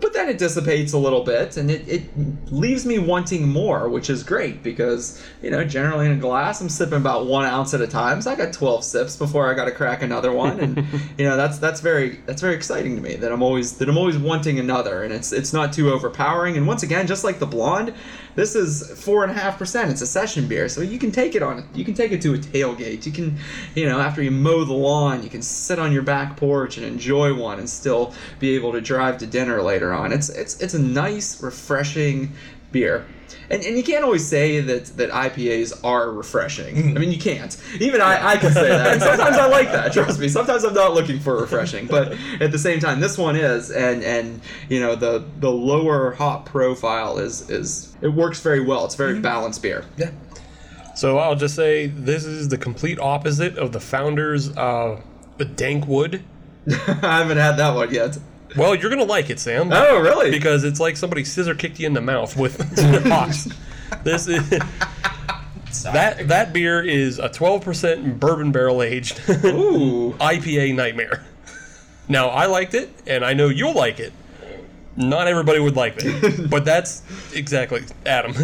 but 0.00 0.12
then 0.12 0.28
it 0.28 0.38
dissipates 0.38 0.92
a 0.92 0.98
little 0.98 1.22
bit, 1.22 1.56
and 1.56 1.70
it, 1.70 1.86
it 1.88 2.02
leaves 2.50 2.84
me 2.84 2.98
wanting 2.98 3.48
more, 3.48 3.88
which 3.88 4.10
is 4.10 4.22
great 4.22 4.62
because 4.62 5.22
you 5.42 5.50
know 5.50 5.64
generally 5.64 6.06
in 6.06 6.12
a 6.12 6.16
glass 6.16 6.60
I'm 6.60 6.68
sipping 6.68 6.98
about 6.98 7.26
one 7.26 7.44
ounce 7.44 7.74
at 7.74 7.80
a 7.80 7.86
time, 7.86 8.20
so 8.20 8.30
I 8.30 8.34
got 8.34 8.52
12 8.52 8.84
sips 8.84 9.16
before 9.16 9.50
I 9.50 9.54
got 9.54 9.66
to 9.66 9.72
crack 9.72 10.02
another 10.02 10.32
one, 10.32 10.60
and 10.60 10.78
you 11.18 11.24
know 11.24 11.36
that's 11.36 11.58
that's 11.58 11.80
very 11.80 12.20
that's 12.26 12.40
very 12.40 12.54
exciting 12.54 12.96
to 12.96 13.02
me 13.02 13.16
that 13.16 13.32
I'm 13.32 13.42
always 13.42 13.76
that 13.78 13.88
I'm 13.88 13.98
always 13.98 14.18
wanting 14.18 14.58
another, 14.58 15.02
and 15.02 15.12
it's 15.12 15.32
it's 15.32 15.52
not 15.52 15.72
too 15.72 15.92
overpowering. 15.92 16.56
And 16.56 16.66
once 16.66 16.82
again, 16.82 17.06
just 17.06 17.24
like 17.24 17.38
the 17.38 17.46
blonde, 17.46 17.94
this 18.34 18.54
is 18.54 18.90
four 19.02 19.22
and 19.22 19.30
a 19.30 19.34
half 19.34 19.58
percent. 19.58 19.90
It's 19.90 20.00
a 20.00 20.06
session 20.06 20.46
beer, 20.48 20.68
so 20.68 20.80
you 20.80 20.98
can 20.98 21.12
take 21.12 21.34
it 21.34 21.42
on 21.42 21.66
you 21.74 21.84
can 21.84 21.94
take 21.94 22.12
it 22.12 22.20
to 22.22 22.34
a 22.34 22.38
tailgate. 22.38 23.06
You 23.06 23.12
can 23.12 23.36
you 23.74 23.86
know 23.86 24.00
after 24.00 24.22
you 24.22 24.30
mow 24.30 24.64
the 24.64 24.72
lawn, 24.72 25.22
you 25.22 25.30
can 25.30 25.42
sit 25.42 25.78
on 25.78 25.92
your 25.92 26.02
back 26.02 26.36
porch 26.36 26.76
and 26.76 26.86
enjoy 26.86 27.34
one, 27.34 27.58
and 27.58 27.68
still 27.68 28.14
be 28.38 28.54
able 28.54 28.72
to 28.72 28.80
drive 28.80 29.18
to 29.18 29.26
dinner 29.26 29.62
later 29.62 29.92
on. 29.92 30.12
It's 30.12 30.28
it's 30.28 30.60
it's 30.60 30.74
a 30.74 30.78
nice, 30.78 31.42
refreshing 31.42 32.32
beer. 32.72 33.06
And, 33.50 33.62
and 33.62 33.76
you 33.76 33.82
can't 33.82 34.04
always 34.04 34.26
say 34.26 34.60
that, 34.60 34.86
that 34.96 35.10
IPAs 35.10 35.84
are 35.84 36.10
refreshing. 36.10 36.96
I 36.96 37.00
mean, 37.00 37.12
you 37.12 37.18
can't. 37.18 37.56
Even 37.80 38.00
I, 38.00 38.32
I 38.32 38.36
can 38.36 38.52
say 38.52 38.68
that. 38.68 38.94
And 38.94 39.02
sometimes 39.02 39.36
I 39.36 39.46
like 39.48 39.70
that. 39.72 39.92
Trust 39.92 40.18
me. 40.18 40.28
Sometimes 40.28 40.64
I'm 40.64 40.74
not 40.74 40.94
looking 40.94 41.20
for 41.20 41.36
refreshing, 41.36 41.86
but 41.86 42.16
at 42.40 42.52
the 42.52 42.58
same 42.58 42.80
time, 42.80 43.00
this 43.00 43.18
one 43.18 43.36
is. 43.36 43.70
And 43.70 44.02
and 44.02 44.40
you 44.68 44.80
know 44.80 44.94
the 44.94 45.24
the 45.40 45.50
lower 45.50 46.12
hop 46.12 46.46
profile 46.46 47.18
is 47.18 47.50
is 47.50 47.94
it 48.00 48.08
works 48.08 48.40
very 48.40 48.60
well. 48.60 48.84
It's 48.84 48.94
a 48.94 48.98
very 48.98 49.20
balanced 49.20 49.62
beer. 49.62 49.84
yeah. 49.96 50.10
so, 50.94 51.18
I'll 51.18 51.36
just 51.36 51.54
say 51.54 51.86
this 51.86 52.24
is 52.24 52.48
the 52.48 52.58
complete 52.58 52.98
opposite 52.98 53.58
of 53.58 53.72
the 53.72 53.80
Founders 53.80 54.56
uh, 54.56 55.00
Dankwood. 55.38 56.22
I 56.68 57.18
haven't 57.18 57.38
had 57.38 57.56
that 57.56 57.74
one 57.74 57.92
yet. 57.92 58.18
Well, 58.56 58.74
you're 58.74 58.90
going 58.90 59.00
to 59.00 59.04
like 59.04 59.30
it, 59.30 59.40
Sam. 59.40 59.70
Oh, 59.72 59.98
really? 60.00 60.30
because 60.30 60.64
it's 60.64 60.80
like 60.80 60.96
somebody 60.96 61.24
scissor 61.24 61.54
kicked 61.54 61.80
you 61.80 61.86
in 61.86 61.92
the 61.92 62.00
mouth 62.00 62.36
with 62.36 62.60
hops. 63.06 63.48
This 64.04 64.28
is 64.28 64.48
that 65.82 66.28
that 66.28 66.52
beer 66.52 66.82
is 66.82 67.18
a 67.18 67.28
12% 67.28 68.18
bourbon 68.20 68.52
barrel 68.52 68.82
aged 68.82 69.16
IPA 69.26 70.74
nightmare. 70.74 71.24
Now 72.08 72.28
I 72.28 72.46
liked 72.46 72.74
it, 72.74 72.90
and 73.06 73.24
I 73.24 73.32
know 73.32 73.48
you'll 73.48 73.74
like 73.74 73.98
it. 73.98 74.12
Not 74.96 75.26
everybody 75.26 75.58
would 75.58 75.74
like 75.74 75.94
it, 75.98 76.48
but 76.50 76.64
that's 76.64 77.02
exactly 77.34 77.82
Adam. 78.06 78.34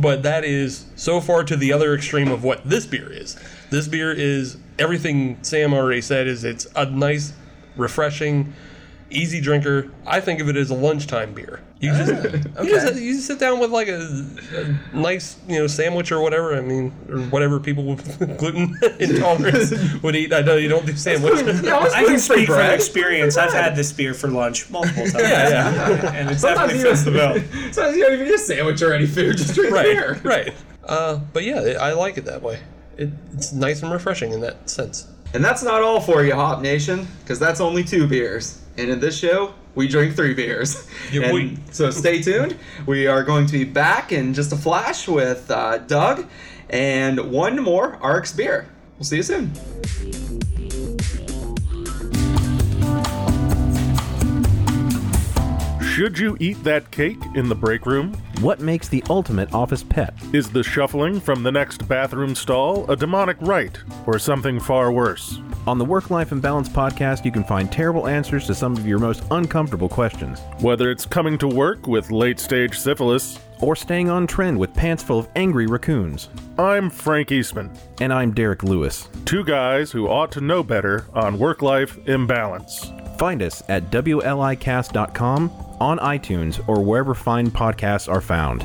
but 0.00 0.24
that 0.24 0.44
is 0.44 0.86
so 0.96 1.20
far 1.20 1.44
to 1.44 1.56
the 1.56 1.72
other 1.72 1.94
extreme 1.94 2.32
of 2.32 2.42
what 2.42 2.68
this 2.68 2.86
beer 2.86 3.12
is. 3.12 3.38
This 3.70 3.86
beer 3.86 4.10
is 4.12 4.56
everything 4.78 5.38
Sam 5.42 5.72
already 5.72 6.00
said. 6.00 6.26
Is 6.26 6.42
it's 6.42 6.66
a 6.74 6.86
nice, 6.86 7.32
refreshing, 7.76 8.52
easy 9.10 9.40
drinker. 9.40 9.90
I 10.06 10.20
think 10.20 10.40
of 10.40 10.48
it 10.48 10.56
as 10.56 10.70
a 10.70 10.74
lunchtime 10.74 11.34
beer. 11.34 11.60
You 11.80 11.92
just, 11.92 12.34
you 12.62 12.70
just 12.70 13.00
you 13.00 13.14
just 13.14 13.26
sit 13.26 13.38
down 13.38 13.58
with 13.58 13.70
like 13.70 13.88
a, 13.88 14.26
a 14.54 14.96
nice 14.96 15.38
you 15.48 15.58
know 15.58 15.66
sandwich 15.66 16.12
or 16.12 16.20
whatever. 16.20 16.54
I 16.54 16.60
mean, 16.60 16.92
or 17.08 17.20
whatever 17.22 17.58
people 17.58 17.84
with 17.84 18.18
gluten 18.38 18.76
intolerance 19.00 19.72
would 20.02 20.14
eat. 20.14 20.32
I 20.32 20.42
know 20.42 20.56
you 20.56 20.68
don't 20.68 20.84
do 20.84 20.94
sandwiches. 20.94 21.62
Yeah, 21.62 21.78
I 21.78 22.04
can 22.04 22.18
speak 22.18 22.48
from 22.48 22.60
experience. 22.60 23.36
I've 23.38 23.52
had 23.52 23.76
this 23.76 23.92
beer 23.92 24.12
for 24.12 24.28
lunch 24.28 24.68
multiple 24.68 25.04
times. 25.04 25.14
yeah. 25.18 25.48
yeah. 25.48 26.12
And 26.12 26.30
it 26.30 26.38
Sometimes 26.38 26.72
definitely 26.72 26.78
you, 26.78 26.82
fits 26.82 27.04
the 27.04 27.10
bill. 27.10 27.72
sometimes 27.72 27.96
you 27.96 28.02
don't 28.02 28.12
even 28.12 28.26
need 28.26 28.34
a 28.34 28.38
sandwich 28.38 28.82
or 28.82 28.92
any 28.92 29.06
food. 29.06 29.38
Just 29.38 29.54
drink 29.54 29.72
right, 29.74 29.84
beer. 29.84 30.20
right. 30.22 30.54
Uh, 30.84 31.16
but 31.32 31.44
yeah, 31.44 31.78
I 31.80 31.92
like 31.92 32.18
it 32.18 32.26
that 32.26 32.42
way. 32.42 32.60
It, 32.98 33.08
it's 33.32 33.52
nice 33.52 33.82
and 33.82 33.90
refreshing 33.90 34.32
in 34.32 34.40
that 34.40 34.68
sense. 34.68 35.08
And 35.32 35.44
that's 35.44 35.62
not 35.62 35.80
all 35.82 36.00
for 36.00 36.24
you, 36.24 36.34
Hop 36.34 36.60
Nation, 36.60 37.06
because 37.20 37.38
that's 37.38 37.60
only 37.60 37.84
two 37.84 38.06
beers. 38.08 38.60
And 38.80 38.90
in 38.90 38.98
this 38.98 39.18
show, 39.18 39.52
we 39.74 39.86
drink 39.88 40.16
three 40.16 40.32
beers. 40.34 40.88
Yeah, 41.12 41.22
And 41.24 41.34
we- 41.34 41.58
so 41.70 41.90
stay 41.90 42.22
tuned. 42.22 42.56
We 42.86 43.06
are 43.06 43.22
going 43.24 43.44
to 43.46 43.52
be 43.52 43.64
back 43.64 44.12
in 44.12 44.32
just 44.32 44.52
a 44.52 44.56
flash 44.56 45.06
with 45.08 45.50
uh, 45.50 45.78
Doug 45.78 46.26
and 46.70 47.18
one 47.32 47.60
more 47.60 47.98
Aurochs 48.00 48.34
beer. 48.36 48.66
We'll 48.96 49.04
see 49.04 49.16
you 49.16 49.22
soon. 49.24 49.50
Should 55.82 56.18
you 56.18 56.36
eat 56.40 56.62
that 56.64 56.90
cake 56.90 57.18
in 57.34 57.48
the 57.48 57.54
break 57.54 57.84
room? 57.84 58.14
What 58.40 58.60
makes 58.60 58.88
the 58.88 59.02
ultimate 59.10 59.52
office 59.52 59.82
pet? 59.82 60.14
Is 60.32 60.48
the 60.48 60.62
shuffling 60.62 61.20
from 61.20 61.42
the 61.42 61.52
next 61.52 61.86
bathroom 61.88 62.34
stall 62.34 62.90
a 62.90 62.96
demonic 62.96 63.36
rite 63.40 63.78
or 64.06 64.18
something 64.18 64.60
far 64.60 64.92
worse? 64.92 65.38
On 65.66 65.78
the 65.78 65.84
Work 65.84 66.10
Life 66.10 66.32
and 66.32 66.40
Balance 66.40 66.68
podcast, 66.68 67.24
you 67.24 67.30
can 67.30 67.44
find 67.44 67.70
terrible 67.70 68.08
answers 68.08 68.46
to 68.46 68.54
some 68.54 68.72
of 68.76 68.86
your 68.86 68.98
most 68.98 69.22
uncomfortable 69.30 69.88
questions, 69.88 70.40
Whether 70.60 70.90
it's 70.90 71.04
coming 71.06 71.36
to 71.38 71.46
work 71.48 71.86
with 71.86 72.10
late 72.10 72.40
stage 72.40 72.78
syphilis, 72.78 73.38
or 73.60 73.76
staying 73.76 74.08
on 74.08 74.26
trend 74.26 74.58
with 74.58 74.72
pants 74.74 75.02
full 75.02 75.18
of 75.18 75.28
angry 75.36 75.66
raccoons. 75.66 76.30
I'm 76.58 76.88
Frank 76.88 77.30
Eastman, 77.30 77.70
And 78.00 78.12
I'm 78.12 78.32
Derek 78.32 78.62
Lewis. 78.62 79.08
two 79.26 79.44
guys 79.44 79.92
who 79.92 80.08
ought 80.08 80.32
to 80.32 80.40
know 80.40 80.62
better 80.62 81.06
on 81.12 81.38
work 81.38 81.60
life 81.62 81.98
imbalance. 82.08 82.90
Find 83.18 83.42
us 83.42 83.62
at 83.68 83.90
WLIcast.com, 83.90 85.50
on 85.78 85.98
iTunes, 85.98 86.66
or 86.68 86.82
wherever 86.82 87.14
fine 87.14 87.50
podcasts 87.50 88.10
are 88.10 88.22
found. 88.22 88.62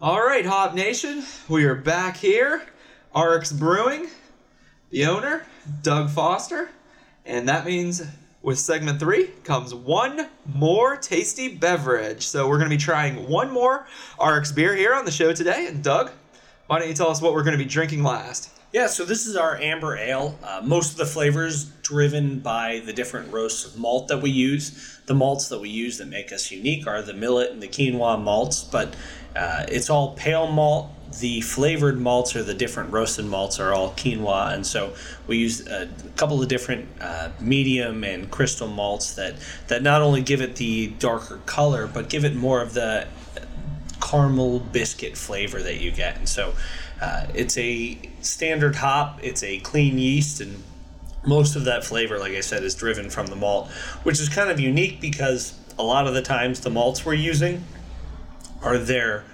All 0.00 0.24
right, 0.24 0.46
Hop 0.46 0.74
Nation, 0.74 1.24
we 1.48 1.64
are 1.64 1.74
back 1.74 2.16
here. 2.18 2.62
Aurochs 3.16 3.52
Brewing, 3.52 4.06
the 4.90 5.06
owner, 5.06 5.44
Doug 5.82 6.10
Foster. 6.10 6.68
And 7.26 7.48
that 7.48 7.66
means 7.66 8.04
with 8.40 8.60
segment 8.60 9.00
three 9.00 9.26
comes 9.42 9.74
one 9.74 10.28
more 10.54 10.96
tasty 10.96 11.48
beverage. 11.48 12.24
So 12.24 12.48
we're 12.48 12.58
going 12.58 12.70
to 12.70 12.76
be 12.76 12.80
trying 12.80 13.28
one 13.28 13.50
more 13.50 13.88
Aurochs 14.20 14.54
beer 14.54 14.76
here 14.76 14.94
on 14.94 15.04
the 15.04 15.10
show 15.10 15.32
today. 15.32 15.66
And 15.66 15.82
Doug, 15.82 16.12
why 16.68 16.78
don't 16.78 16.86
you 16.86 16.94
tell 16.94 17.10
us 17.10 17.20
what 17.20 17.32
we're 17.32 17.42
going 17.42 17.58
to 17.58 17.64
be 17.64 17.68
drinking 17.68 18.04
last? 18.04 18.50
Yeah, 18.72 18.86
so 18.86 19.04
this 19.04 19.26
is 19.26 19.34
our 19.34 19.56
amber 19.56 19.96
ale. 19.96 20.38
Uh, 20.44 20.60
most 20.62 20.92
of 20.92 20.98
the 20.98 21.06
flavors 21.06 21.64
driven 21.64 22.38
by 22.38 22.82
the 22.84 22.92
different 22.92 23.32
roasts 23.32 23.64
of 23.64 23.80
malt 23.80 24.08
that 24.08 24.20
we 24.20 24.30
use. 24.30 25.00
The 25.06 25.14
malts 25.14 25.48
that 25.48 25.58
we 25.58 25.70
use 25.70 25.96
that 25.98 26.06
make 26.06 26.32
us 26.32 26.52
unique 26.52 26.86
are 26.86 27.00
the 27.00 27.14
millet 27.14 27.50
and 27.50 27.62
the 27.62 27.66
quinoa 27.66 28.22
malts, 28.22 28.62
but 28.62 28.94
uh, 29.36 29.64
it's 29.68 29.90
all 29.90 30.14
pale 30.14 30.46
malt. 30.50 30.90
The 31.20 31.40
flavored 31.40 31.98
malts 31.98 32.36
or 32.36 32.42
the 32.42 32.52
different 32.52 32.92
roasted 32.92 33.24
malts 33.24 33.58
are 33.58 33.72
all 33.72 33.92
quinoa, 33.92 34.52
and 34.52 34.66
so 34.66 34.92
we 35.26 35.38
use 35.38 35.66
a 35.66 35.88
couple 36.16 36.42
of 36.42 36.48
different 36.48 36.86
uh, 37.00 37.30
medium 37.40 38.04
and 38.04 38.30
crystal 38.30 38.68
malts 38.68 39.14
that 39.14 39.36
that 39.68 39.82
not 39.82 40.02
only 40.02 40.20
give 40.20 40.42
it 40.42 40.56
the 40.56 40.88
darker 40.98 41.40
color, 41.46 41.86
but 41.86 42.10
give 42.10 42.26
it 42.26 42.36
more 42.36 42.60
of 42.60 42.74
the 42.74 43.06
caramel 44.00 44.60
biscuit 44.60 45.16
flavor 45.16 45.62
that 45.62 45.80
you 45.80 45.90
get. 45.90 46.16
And 46.18 46.28
so 46.28 46.54
uh, 47.00 47.26
it's 47.34 47.56
a 47.56 47.98
standard 48.20 48.76
hop, 48.76 49.18
it's 49.22 49.42
a 49.42 49.58
clean 49.60 49.98
yeast, 49.98 50.40
and 50.40 50.62
most 51.26 51.56
of 51.56 51.64
that 51.64 51.84
flavor, 51.84 52.18
like 52.18 52.32
I 52.32 52.40
said, 52.40 52.62
is 52.62 52.74
driven 52.74 53.10
from 53.10 53.26
the 53.26 53.36
malt, 53.36 53.70
which 54.02 54.20
is 54.20 54.28
kind 54.28 54.50
of 54.50 54.60
unique 54.60 55.00
because 55.00 55.58
a 55.78 55.82
lot 55.82 56.06
of 56.06 56.14
the 56.14 56.22
times 56.22 56.60
the 56.60 56.70
malts 56.70 57.04
we're 57.04 57.14
using 57.14 57.64
are 58.62 58.78
there 58.78 59.24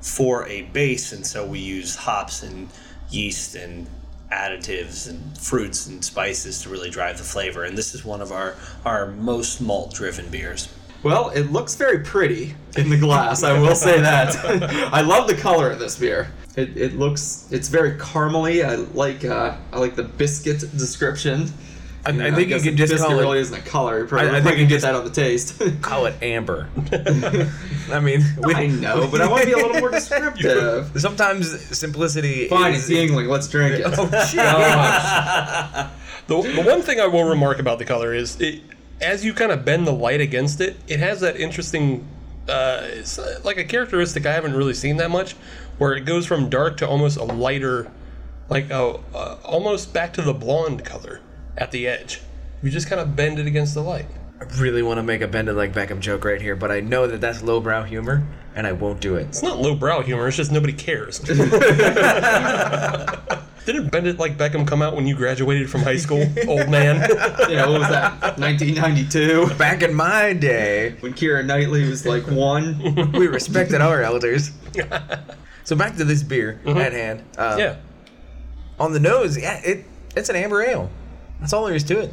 for 0.00 0.46
a 0.46 0.62
base, 0.62 1.12
and 1.12 1.26
so 1.26 1.46
we 1.46 1.58
use 1.58 1.96
hops 1.96 2.42
and 2.42 2.68
yeast 3.10 3.54
and 3.54 3.86
additives 4.30 5.08
and 5.08 5.38
fruits 5.38 5.86
and 5.86 6.04
spices 6.04 6.62
to 6.62 6.68
really 6.68 6.90
drive 6.90 7.18
the 7.18 7.24
flavor. 7.24 7.64
And 7.64 7.76
this 7.76 7.94
is 7.94 8.04
one 8.04 8.20
of 8.20 8.32
our, 8.32 8.56
our 8.84 9.06
most 9.12 9.60
malt 9.60 9.94
driven 9.94 10.28
beers. 10.30 10.72
Well, 11.02 11.30
it 11.30 11.52
looks 11.52 11.76
very 11.76 12.00
pretty 12.00 12.54
in 12.76 12.90
the 12.90 12.98
glass. 12.98 13.42
I 13.42 13.58
will 13.58 13.76
say 13.76 14.00
that. 14.00 14.34
I 14.92 15.02
love 15.02 15.28
the 15.28 15.36
color 15.36 15.70
of 15.70 15.78
this 15.78 15.96
beer. 15.98 16.32
It, 16.56 16.76
it 16.76 16.94
looks 16.94 17.48
it's 17.52 17.68
very 17.68 17.92
caramely. 17.92 18.64
I 18.64 18.74
like 18.74 19.24
uh, 19.24 19.56
I 19.72 19.78
like 19.78 19.94
the 19.94 20.02
biscuit 20.02 20.60
description. 20.76 21.52
I, 22.06 22.10
You 22.10 22.18
know, 22.18 22.26
I 22.26 22.30
think 22.30 22.50
you 22.50 22.60
can 22.60 22.76
just 22.76 22.92
biscuit 22.92 23.08
call 23.08 23.18
really 23.18 23.38
it, 23.38 23.42
isn't 23.42 23.58
a 23.58 23.62
color. 23.62 24.00
You 24.00 24.06
probably, 24.06 24.30
I- 24.30 24.36
I 24.36 24.40
think 24.40 24.58
you 24.58 24.62
can 24.62 24.68
get 24.68 24.82
that 24.82 24.94
on 24.94 25.04
the 25.04 25.10
taste. 25.10 25.60
call 25.82 26.06
it 26.06 26.14
amber. 26.22 26.68
I 27.90 28.00
mean, 28.00 28.22
we, 28.42 28.54
I 28.54 28.66
know, 28.68 29.08
but 29.10 29.20
I 29.20 29.28
want 29.28 29.42
to 29.42 29.46
be 29.46 29.52
a 29.52 29.56
little 29.56 29.80
more 29.80 29.90
descriptive. 29.90 30.92
sometimes 31.00 31.60
simplicity. 31.76 32.48
Fine, 32.48 32.74
is, 32.74 32.88
it's 32.88 32.96
Yuengling. 32.98 33.28
Let's 33.28 33.48
drink 33.48 33.80
it. 33.80 33.86
Oh, 33.86 34.08
Gosh. 34.08 34.32
The, 36.28 36.42
the 36.42 36.62
one 36.62 36.82
thing 36.82 37.00
I 37.00 37.06
will 37.06 37.24
remark 37.24 37.58
about 37.58 37.78
the 37.78 37.84
color 37.84 38.12
is 38.14 38.40
it, 38.40 38.60
as 39.00 39.24
you 39.24 39.32
kind 39.32 39.52
of 39.52 39.64
bend 39.64 39.86
the 39.86 39.92
light 39.92 40.20
against 40.20 40.60
it, 40.60 40.76
it 40.88 40.98
has 40.98 41.20
that 41.20 41.36
interesting, 41.36 42.06
uh, 42.48 42.80
it's 42.84 43.18
uh, 43.18 43.40
like 43.44 43.58
a 43.58 43.64
characteristic 43.64 44.26
I 44.26 44.32
haven't 44.32 44.54
really 44.54 44.74
seen 44.74 44.96
that 44.96 45.10
much, 45.10 45.32
where 45.78 45.94
it 45.94 46.00
goes 46.04 46.26
from 46.26 46.48
dark 46.50 46.76
to 46.78 46.88
almost 46.88 47.16
a 47.16 47.24
lighter, 47.24 47.90
like 48.48 48.70
a, 48.70 48.98
uh, 49.14 49.38
almost 49.44 49.92
back 49.92 50.12
to 50.14 50.22
the 50.22 50.34
blonde 50.34 50.84
color 50.84 51.20
at 51.56 51.70
the 51.70 51.86
edge. 51.86 52.20
You 52.62 52.70
just 52.70 52.88
kind 52.88 53.00
of 53.00 53.16
bend 53.16 53.38
it 53.38 53.46
against 53.46 53.74
the 53.74 53.82
light. 53.82 54.06
I 54.40 54.44
really 54.60 54.82
want 54.82 54.98
to 54.98 55.02
make 55.02 55.22
a 55.22 55.28
bend 55.28 55.48
it 55.48 55.54
like 55.54 55.72
Beckham 55.72 56.00
joke 56.00 56.24
right 56.24 56.40
here, 56.40 56.56
but 56.56 56.70
I 56.70 56.80
know 56.80 57.06
that 57.06 57.20
that's 57.20 57.42
lowbrow 57.42 57.84
humor, 57.84 58.26
and 58.54 58.66
I 58.66 58.72
won't 58.72 59.00
do 59.00 59.16
it. 59.16 59.22
It's 59.28 59.42
not 59.42 59.58
lowbrow 59.58 60.02
humor. 60.02 60.28
It's 60.28 60.36
just 60.36 60.52
nobody 60.52 60.72
cares. 60.74 61.18
Didn't 63.66 63.90
Bend 63.90 64.06
It 64.06 64.18
Like 64.18 64.38
Beckham 64.38 64.66
come 64.66 64.80
out 64.80 64.94
when 64.94 65.08
you 65.08 65.16
graduated 65.16 65.68
from 65.68 65.82
high 65.82 65.96
school, 65.96 66.20
old 66.48 66.68
man? 66.68 67.00
yeah, 67.50 67.66
what 67.66 67.80
was 67.80 67.88
that? 67.88 68.38
1992. 68.38 69.54
Back 69.56 69.82
in 69.82 69.92
my 69.92 70.32
day, 70.34 70.94
When 71.00 71.12
Keira 71.14 71.44
Knightley 71.44 71.88
was 71.88 72.06
like 72.06 72.24
one. 72.28 73.10
we 73.12 73.26
respected 73.26 73.80
our 73.80 74.02
elders. 74.02 74.52
So 75.64 75.74
back 75.74 75.96
to 75.96 76.04
this 76.04 76.22
beer 76.22 76.60
at 76.64 76.92
hand. 76.92 77.24
Uh, 77.36 77.56
yeah. 77.58 77.76
On 78.78 78.92
the 78.92 79.00
nose, 79.00 79.36
yeah, 79.36 79.60
it 79.64 79.84
it's 80.14 80.28
an 80.28 80.36
amber 80.36 80.62
ale. 80.62 80.88
That's 81.40 81.52
all 81.52 81.64
there 81.66 81.74
is 81.74 81.84
to 81.84 81.98
it. 82.00 82.12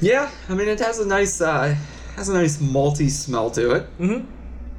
Yeah, 0.00 0.30
I 0.48 0.54
mean 0.54 0.68
it 0.68 0.78
has 0.80 0.98
a 0.98 1.06
nice 1.06 1.40
uh, 1.40 1.74
has 2.16 2.28
a 2.28 2.34
nice 2.34 2.56
malty 2.58 3.10
smell 3.10 3.50
to 3.52 3.72
it. 3.72 4.24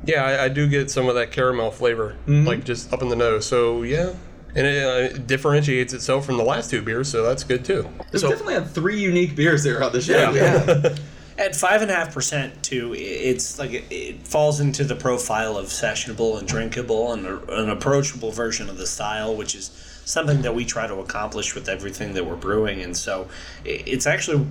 Yeah, 0.03 0.24
I, 0.26 0.45
I 0.45 0.49
do 0.49 0.68
get 0.68 0.89
some 0.89 1.07
of 1.09 1.16
that 1.16 1.32
caramel 1.32 1.70
flavor, 1.72 2.18
like 2.26 2.64
just 2.64 2.91
up 2.91 3.01
in 3.03 3.09
the 3.09 3.16
nose. 3.16 3.45
So 3.45 3.84
yeah, 3.84 4.14
and 4.55 4.66
it, 4.66 4.84
uh, 4.84 5.16
it 5.16 5.28
differentiates 5.28 5.93
itself 5.93 6.26
from 6.26 6.38
the 6.38 6.43
last 6.43 6.72
two 6.72 6.82
beers, 6.82 7.07
so 7.09 7.24
that's 7.24 7.43
good 7.43 7.64
too. 7.64 7.88
We've 8.12 8.22
So- 8.22 8.30
definitely 8.30 8.55
had 8.55 8.70
three 8.72 8.99
unique 8.99 9.36
beers 9.36 9.64
here 9.64 9.84
on 9.84 9.91
the 9.91 10.01
show. 10.01 10.32
Yeah. 10.32 10.95
At 11.38 11.55
five 11.55 11.82
and 11.82 11.89
a 11.89 11.95
half 11.95 12.14
percent, 12.14 12.62
too, 12.62 12.93
it's 12.95 13.57
like 13.57 13.72
it, 13.72 13.86
it 13.89 14.28
falls 14.28 14.59
into 14.59 14.84
the 14.84 14.95
profile 14.95 15.57
of 15.57 15.68
sessionable 15.68 16.38
and 16.38 16.47
drinkable 16.47 17.14
and 17.14 17.26
a, 17.26 17.62
an 17.62 17.70
approachable 17.70 18.32
version 18.32 18.70
of 18.70 18.78
the 18.78 18.86
style, 18.86 19.36
which 19.36 19.55
is 19.55 19.72
something 20.12 20.41
that 20.41 20.53
we 20.53 20.66
try 20.66 20.88
to 20.88 20.95
accomplish 20.95 21.55
with 21.55 21.70
everything 21.70 22.14
that 22.14 22.26
we're 22.26 22.36
brewing. 22.36 22.82
And 22.82 22.95
so, 22.95 23.30
it's 23.64 24.05
actually, 24.05 24.45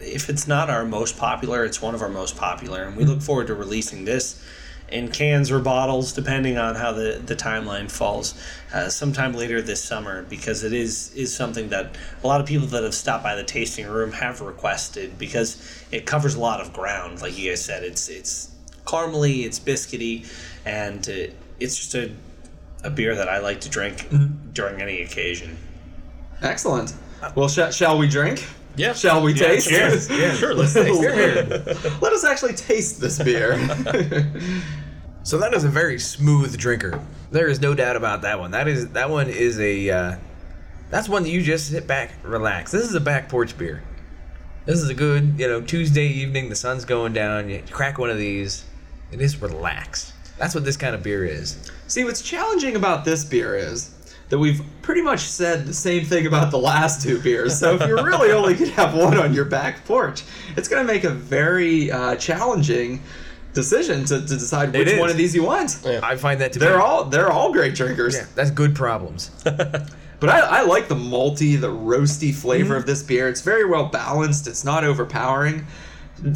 if 0.00 0.30
it's 0.30 0.48
not 0.48 0.70
our 0.70 0.84
most 0.84 1.18
popular, 1.18 1.64
it's 1.64 1.82
one 1.82 1.94
of 1.94 2.00
our 2.00 2.08
most 2.08 2.36
popular, 2.36 2.84
and 2.84 2.96
we 2.96 3.04
look 3.04 3.20
forward 3.20 3.48
to 3.48 3.54
releasing 3.54 4.04
this 4.04 4.42
in 4.92 5.10
cans 5.10 5.50
or 5.50 5.58
bottles, 5.58 6.12
depending 6.12 6.58
on 6.58 6.74
how 6.74 6.92
the, 6.92 7.20
the 7.24 7.34
timeline 7.34 7.90
falls, 7.90 8.34
uh, 8.74 8.88
sometime 8.88 9.32
later 9.32 9.62
this 9.62 9.82
summer, 9.82 10.22
because 10.24 10.64
it 10.64 10.72
is 10.72 11.12
is 11.14 11.34
something 11.34 11.70
that 11.70 11.96
a 12.22 12.26
lot 12.26 12.40
of 12.40 12.46
people 12.46 12.66
that 12.68 12.82
have 12.82 12.94
stopped 12.94 13.24
by 13.24 13.34
the 13.34 13.44
tasting 13.44 13.86
room 13.86 14.12
have 14.12 14.40
requested 14.40 15.18
because 15.18 15.84
it 15.90 16.04
covers 16.06 16.34
a 16.34 16.40
lot 16.40 16.60
of 16.60 16.72
ground. 16.72 17.22
Like 17.22 17.38
you 17.38 17.50
guys 17.50 17.64
said, 17.64 17.82
it's 17.82 18.08
it's 18.08 18.50
caramely, 18.84 19.44
it's 19.44 19.58
biscuity, 19.58 20.26
and 20.64 21.08
uh, 21.08 21.32
it's 21.58 21.76
just 21.76 21.94
a 21.94 22.10
a 22.84 22.90
beer 22.90 23.14
that 23.14 23.28
I 23.28 23.38
like 23.38 23.60
to 23.62 23.68
drink 23.68 24.08
during 24.52 24.80
any 24.82 25.02
occasion. 25.02 25.56
Excellent. 26.40 26.94
Well, 27.34 27.48
sh- 27.48 27.74
shall 27.74 27.98
we 27.98 28.08
drink? 28.08 28.44
Yeah. 28.76 28.94
Shall 28.94 29.22
we 29.22 29.34
taste? 29.34 29.68
cheers. 29.68 30.08
Yeah. 30.10 30.34
Sure, 30.34 30.54
let's 30.54 30.74
taste 30.74 31.00
Let 32.02 32.12
us 32.12 32.24
actually 32.24 32.54
taste 32.54 33.00
this 33.00 33.22
beer. 33.22 33.56
So 35.24 35.38
that 35.38 35.54
is 35.54 35.62
a 35.62 35.68
very 35.68 36.00
smooth 36.00 36.58
drinker. 36.58 37.00
There 37.30 37.46
is 37.46 37.60
no 37.60 37.74
doubt 37.74 37.94
about 37.94 38.22
that 38.22 38.40
one. 38.40 38.50
That 38.50 38.66
is 38.66 38.88
that 38.88 39.08
one 39.08 39.28
is 39.28 39.58
a 39.60 39.88
uh, 39.88 40.16
That's 40.90 41.08
one 41.08 41.22
that 41.22 41.28
you 41.30 41.42
just 41.42 41.68
sit 41.68 41.86
back, 41.86 42.12
relax. 42.24 42.72
This 42.72 42.82
is 42.82 42.94
a 42.96 43.00
back 43.00 43.28
porch 43.28 43.56
beer. 43.56 43.84
This 44.64 44.80
is 44.80 44.88
a 44.88 44.94
good, 44.94 45.38
you 45.38 45.46
know, 45.46 45.60
Tuesday 45.60 46.06
evening. 46.06 46.48
The 46.48 46.56
sun's 46.56 46.84
going 46.84 47.12
down. 47.12 47.48
You 47.48 47.62
crack 47.70 47.98
one 47.98 48.10
of 48.10 48.18
these. 48.18 48.64
It 49.12 49.20
is 49.20 49.40
relaxed. 49.40 50.12
That's 50.38 50.56
what 50.56 50.64
this 50.64 50.76
kind 50.76 50.94
of 50.94 51.04
beer 51.04 51.24
is. 51.24 51.70
See, 51.92 52.04
what's 52.04 52.22
challenging 52.22 52.74
about 52.76 53.04
this 53.04 53.22
beer 53.22 53.54
is 53.54 53.90
that 54.30 54.38
we've 54.38 54.62
pretty 54.80 55.02
much 55.02 55.20
said 55.20 55.66
the 55.66 55.74
same 55.74 56.06
thing 56.06 56.26
about 56.26 56.50
the 56.50 56.58
last 56.58 57.02
two 57.02 57.20
beers. 57.20 57.58
So 57.58 57.74
if 57.74 57.86
you're 57.86 58.02
really 58.02 58.32
only 58.38 58.54
going 58.54 58.70
to 58.70 58.76
have 58.76 58.94
one 58.94 59.18
on 59.18 59.34
your 59.34 59.44
back 59.44 59.84
porch, 59.84 60.22
it's 60.56 60.68
going 60.68 60.86
to 60.86 60.90
make 60.90 61.04
a 61.04 61.10
very 61.10 61.90
uh, 61.90 62.16
challenging 62.16 63.02
decision 63.52 64.06
to, 64.06 64.20
to 64.20 64.26
decide 64.26 64.72
which 64.72 64.98
one 64.98 65.10
of 65.10 65.18
these 65.18 65.34
you 65.34 65.42
want. 65.42 65.84
I 65.86 66.16
find 66.16 66.40
that 66.40 66.54
to 66.54 66.58
They're 66.58 66.78
be. 66.78 66.82
all 66.82 67.04
they're 67.04 67.30
all 67.30 67.52
great 67.52 67.74
drinkers. 67.74 68.14
Yeah, 68.14 68.24
that's 68.34 68.50
good 68.50 68.74
problems. 68.74 69.30
But 70.20 70.30
I, 70.30 70.60
I 70.60 70.62
like 70.62 70.86
the 70.86 70.94
malty, 70.94 71.60
the 71.60 71.66
roasty 71.66 72.32
flavor 72.32 72.74
Mm-hmm. 72.74 72.74
of 72.76 72.86
this 72.86 73.02
beer. 73.02 73.28
It's 73.28 73.40
very 73.40 73.64
well 73.68 73.86
balanced. 73.86 74.46
It's 74.46 74.62
not 74.64 74.84
overpowering. 74.84 75.66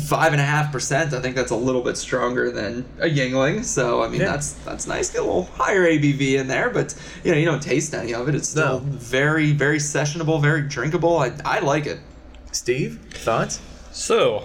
Five 0.08 0.32
and 0.32 0.40
a 0.40 0.44
half 0.44 0.72
percent. 0.72 1.12
I 1.12 1.20
think 1.20 1.36
that's 1.36 1.52
a 1.52 1.56
little 1.56 1.82
bit 1.82 1.96
stronger 1.96 2.50
than 2.50 2.84
a 3.00 3.06
Yuengling. 3.06 3.64
So 3.64 4.02
I 4.02 4.08
mean, 4.08 4.20
Yeah. 4.20 4.32
that's 4.32 4.52
that's 4.64 4.86
nice. 4.86 5.10
Get 5.10 5.20
a 5.22 5.24
little 5.24 5.44
higher 5.54 5.84
ABV 5.86 6.34
in 6.38 6.48
there, 6.48 6.70
but 6.70 6.94
you 7.22 7.30
know, 7.32 7.38
you 7.38 7.44
don't 7.44 7.62
taste 7.62 7.94
any 7.94 8.12
of 8.12 8.28
it. 8.28 8.34
It's 8.34 8.48
still 8.48 8.80
No. 8.80 8.84
very, 8.86 9.52
very 9.52 9.78
sessionable, 9.78 10.40
very 10.42 10.62
drinkable. 10.62 11.18
I, 11.18 11.32
I 11.44 11.60
like 11.60 11.86
it. 11.86 12.00
Steve, 12.52 12.98
thoughts? 13.12 13.60
So, 13.92 14.44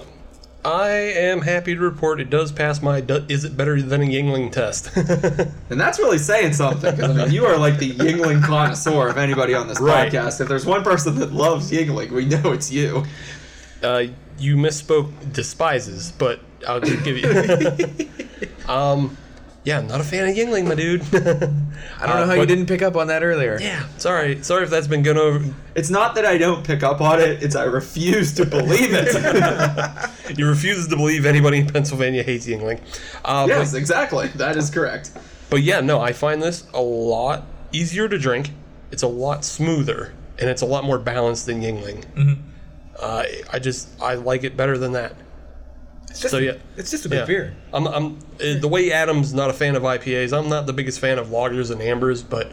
I 0.63 0.89
am 0.89 1.41
happy 1.41 1.73
to 1.73 1.81
report 1.81 2.21
it 2.21 2.29
does 2.29 2.51
pass 2.51 2.81
my 2.83 3.01
do- 3.01 3.25
is 3.27 3.43
it 3.45 3.57
better 3.57 3.81
than 3.81 4.01
a 4.03 4.05
Yuengling 4.05 4.51
test. 4.51 4.91
And 5.71 5.79
that's 5.79 5.97
really 5.97 6.17
saying 6.19 6.53
something 6.53 6.93
because 6.95 7.17
I 7.17 7.23
mean, 7.25 7.33
you 7.33 7.45
are 7.45 7.57
like 7.57 7.79
the 7.79 7.91
Yuengling 7.93 8.43
connoisseur 8.43 9.07
of 9.07 9.17
anybody 9.17 9.55
on 9.55 9.67
this 9.67 9.79
Right. 9.79 10.11
podcast. 10.11 10.39
If 10.41 10.49
there's 10.49 10.65
one 10.65 10.83
person 10.83 11.17
that 11.19 11.31
loves 11.33 11.71
Yuengling, 11.71 12.11
we 12.11 12.25
know 12.25 12.51
it's 12.51 12.69
you. 12.71 13.05
Uh, 13.81 14.05
you 14.37 14.55
misspoke 14.55 15.33
despises, 15.33 16.11
but 16.17 16.39
I'll 16.67 16.79
just 16.79 17.03
give 17.03 17.17
you. 17.17 18.47
um, 18.67 19.17
yeah, 19.63 19.77
I'm 19.77 19.87
not 19.87 20.01
a 20.01 20.03
fan 20.03 20.27
of 20.27 20.35
Yuengling, 20.35 20.67
my 20.67 20.73
dude. 20.73 21.01
I 21.13 22.07
don't 22.07 22.15
know 22.15 22.25
how 22.25 22.33
you 22.33 22.47
didn't 22.47 22.65
pick 22.65 22.81
up 22.81 22.95
on 22.95 23.07
that 23.07 23.21
earlier. 23.21 23.59
yeah, 23.61 23.85
sorry, 23.97 24.41
sorry 24.43 24.63
if 24.63 24.71
that's 24.71 24.87
been 24.87 25.03
going 25.03 25.17
over. 25.17 25.53
It's 25.75 25.91
not 25.91 26.15
that 26.15 26.25
I 26.25 26.39
don't 26.39 26.65
pick 26.65 26.81
up 26.81 26.99
on 26.99 27.19
it; 27.19 27.43
it's 27.43 27.55
I 27.55 27.65
refuse 27.65 28.33
to 28.33 28.45
believe 28.45 28.89
it. 28.93 30.09
You 30.37 30.47
refuse 30.47 30.87
to 30.87 30.95
believe 30.95 31.25
anybody 31.25 31.59
in 31.59 31.67
Pennsylvania 31.67 32.23
hates 32.23 32.47
Yuengling. 32.47 32.79
Uh, 33.25 33.47
yes, 33.49 33.73
but, 33.73 33.77
exactly. 33.77 34.27
That 34.29 34.55
is 34.55 34.69
correct. 34.69 35.11
but 35.49 35.61
yeah, 35.61 35.81
no, 35.81 35.99
I 35.99 36.13
find 36.13 36.41
this 36.41 36.65
a 36.73 36.81
lot 36.81 37.43
easier 37.73 38.07
to 38.07 38.17
drink. 38.17 38.51
It's 38.91 39.03
a 39.03 39.09
lot 39.09 39.43
smoother, 39.43 40.13
and 40.39 40.49
it's 40.49 40.61
a 40.61 40.65
lot 40.65 40.85
more 40.85 40.97
balanced 40.97 41.47
than 41.47 41.61
Yuengling. 41.61 42.05
Mm-hmm. 42.13 42.41
Uh, 42.99 43.23
I 43.51 43.59
just 43.59 43.89
I 44.01 44.15
like 44.15 44.43
it 44.43 44.55
better 44.57 44.77
than 44.77 44.93
that. 44.93 45.15
It's 46.09 46.19
just, 46.19 46.31
So, 46.31 46.39
yeah. 46.39 46.53
it's 46.75 46.91
just 46.91 47.05
a 47.05 47.09
good 47.09 47.19
Yeah. 47.19 47.25
beer. 47.25 47.55
I'm, 47.73 47.87
I'm 47.87 48.19
uh, 48.39 48.59
the 48.59 48.67
way 48.67 48.91
Adam's 48.91 49.33
not 49.33 49.49
a 49.49 49.53
fan 49.53 49.75
of 49.75 49.83
IPAs. 49.83 50.37
I'm 50.37 50.49
not 50.49 50.65
the 50.65 50.73
biggest 50.73 50.99
fan 50.99 51.17
of 51.17 51.27
lagers 51.27 51.71
and 51.71 51.81
ambers, 51.81 52.21
but 52.21 52.51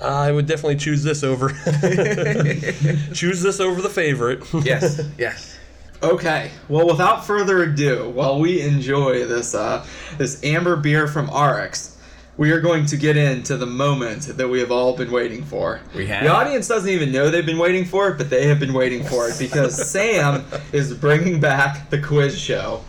I 0.00 0.30
would 0.30 0.46
definitely 0.46 0.76
choose 0.76 1.02
this 1.02 1.22
over 1.24 1.48
choose 3.14 3.42
this 3.42 3.60
over 3.60 3.80
the 3.82 3.90
favorite. 3.92 4.42
Yes, 4.64 5.00
yes. 5.18 5.58
Okay. 6.02 6.50
Well, 6.68 6.86
without 6.86 7.24
further 7.26 7.62
ado, 7.62 8.10
while 8.10 8.38
we 8.38 8.60
enjoy 8.60 9.26
this 9.26 9.54
uh, 9.54 9.84
this 10.18 10.42
amber 10.44 10.76
beer 10.76 11.06
from 11.08 11.28
Aurochs, 11.30 11.93
we 12.36 12.50
are 12.50 12.60
going 12.60 12.86
to 12.86 12.96
get 12.96 13.16
into 13.16 13.56
the 13.56 13.66
moment 13.66 14.22
that 14.22 14.48
we 14.48 14.58
have 14.60 14.72
all 14.72 14.96
been 14.96 15.10
waiting 15.10 15.44
for. 15.44 15.80
We 15.94 16.06
have. 16.06 16.24
The 16.24 16.30
audience 16.30 16.66
doesn't 16.66 16.88
even 16.88 17.12
know 17.12 17.30
they've 17.30 17.46
been 17.46 17.58
waiting 17.58 17.84
for 17.84 18.08
it, 18.08 18.18
but 18.18 18.28
they 18.28 18.48
have 18.48 18.58
been 18.58 18.74
waiting 18.74 19.04
for 19.04 19.28
it 19.28 19.38
because 19.38 19.74
Sam 19.90 20.44
is 20.72 20.92
bringing 20.94 21.38
back 21.40 21.90
the 21.90 22.00
quiz 22.00 22.38
show. 22.38 22.82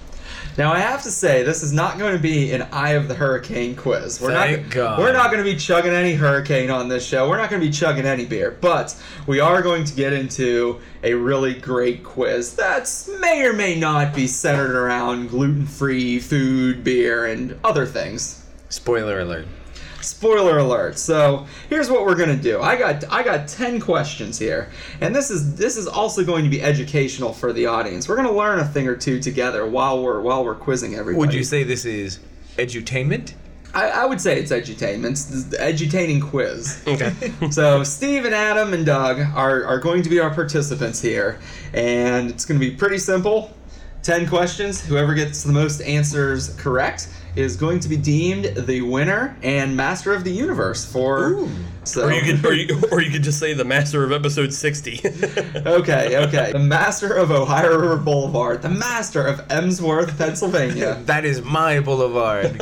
Now 0.58 0.72
I 0.72 0.80
have 0.80 1.04
to 1.04 1.12
say 1.12 1.44
this 1.44 1.64
is 1.64 1.74
not 1.74 2.00
going 2.00 2.14
to 2.16 2.22
be 2.22 2.54
an 2.54 2.62
Eye 2.72 2.92
of 2.92 3.10
the 3.10 3.14
Hurricane 3.14 3.76
quiz. 3.76 4.22
We're 4.22 4.32
Thank 4.32 4.64
not 4.64 4.72
God. 4.72 5.00
we're 5.00 5.12
not 5.12 5.30
going 5.30 5.44
to 5.44 5.52
be 5.52 5.58
chugging 5.58 5.92
any 5.92 6.14
hurricane 6.14 6.72
on 6.72 6.88
this 6.88 7.06
show. 7.06 7.28
We're 7.28 7.38
not 7.38 7.50
going 7.50 7.62
to 7.62 7.68
be 7.68 7.74
chugging 7.74 8.06
any 8.06 8.26
beer, 8.26 8.58
but 8.62 8.96
we 9.28 9.42
are 9.42 9.62
going 9.62 9.84
to 9.84 9.94
get 9.94 10.14
into 10.14 10.80
a 11.04 11.14
really 11.14 11.56
great 11.56 12.06
quiz 12.06 12.56
that 12.56 12.90
may 13.20 13.46
or 13.46 13.52
may 13.52 13.78
not 13.78 14.16
be 14.16 14.28
centered 14.28 14.78
around 14.78 15.28
gluten-free 15.28 16.20
food, 16.22 16.86
beer, 16.86 17.26
and 17.26 17.60
other 17.66 17.86
things 17.86 18.45
Spoiler 18.76 19.20
alert. 19.22 19.48
spoiler 20.02 20.58
alert 20.60 20.98
so 21.00 21.46
here's 21.70 21.90
what 21.90 22.06
we're 22.06 22.16
gonna 22.16 22.36
do 22.36 22.62
i 22.62 22.76
got 22.76 23.04
i 23.10 23.24
got 23.24 23.48
10 23.48 23.80
questions 23.80 24.38
here 24.38 24.70
and 25.02 25.16
this 25.16 25.32
is 25.32 25.56
this 25.56 25.78
is 25.78 25.88
also 25.88 26.24
going 26.26 26.44
to 26.44 26.50
be 26.50 26.62
educational 26.62 27.32
for 27.32 27.54
the 27.54 27.66
audience 27.66 28.08
we're 28.10 28.18
gonna 28.18 28.32
learn 28.32 28.60
a 28.60 28.66
thing 28.66 28.86
or 28.88 28.96
two 28.96 29.18
together 29.20 29.66
while 29.66 30.04
we're 30.04 30.20
while 30.22 30.44
we're 30.44 30.54
quizzing 30.56 30.94
everybody 30.94 31.18
Would 31.20 31.34
you 31.34 31.44
say 31.44 31.64
this 31.64 31.86
is 31.86 32.20
edutainment? 32.58 33.34
i, 33.74 33.88
I 34.02 34.06
would 34.06 34.20
say 34.20 34.40
it's 34.40 34.52
edutainment 34.52 35.12
it's 35.12 35.46
the 35.46 35.58
edutaining 35.58 36.22
quiz 36.22 36.84
okay. 36.86 37.14
so 37.50 37.82
Steve 37.84 38.26
and 38.26 38.36
Adam 38.36 38.74
and 38.74 38.86
Doug 38.86 39.20
are, 39.36 39.64
are 39.66 39.80
going 39.80 40.04
to 40.04 40.10
be 40.10 40.20
our 40.20 40.34
participants 40.34 41.02
here, 41.02 41.40
and 41.74 42.30
it's 42.30 42.44
going 42.46 42.60
to 42.60 42.70
be 42.70 42.76
pretty 42.76 42.98
simple. 43.00 43.56
Ten 44.04 44.28
questions. 44.28 44.86
Whoever 44.86 45.16
gets 45.16 45.42
the 45.42 45.52
most 45.52 45.82
answers 45.82 46.54
correct 46.58 47.10
is 47.36 47.56
going 47.56 47.80
to 47.82 47.90
be 47.90 47.98
deemed 47.98 48.46
the 48.46 48.82
winner 48.82 49.38
and 49.44 49.76
master 49.76 50.14
of 50.14 50.24
the 50.24 50.32
universe 50.32 50.86
for. 50.86 51.48
So 51.84 52.08
Or 52.08 52.12
you 52.12 52.22
could 52.22 52.46
or 52.46 52.54
you, 52.54 52.82
or 52.92 53.02
you 53.02 53.12
could 53.12 53.24
just 53.24 53.40
say 53.40 53.54
the 53.54 53.66
master 53.66 54.04
of 54.04 54.12
episode 54.12 54.54
60. 54.54 55.02
okay, 55.66 56.18
okay. 56.26 56.52
The 56.52 56.60
master 56.60 57.14
of 57.14 57.32
Ohio 57.32 57.78
River 57.78 57.98
Boulevard, 57.98 58.62
the 58.62 58.70
master 58.70 59.26
of 59.26 59.40
Emsworth, 59.50 60.18
Pennsylvania. 60.18 61.02
That 61.06 61.24
is 61.26 61.42
my 61.44 61.80
boulevard. 61.80 62.60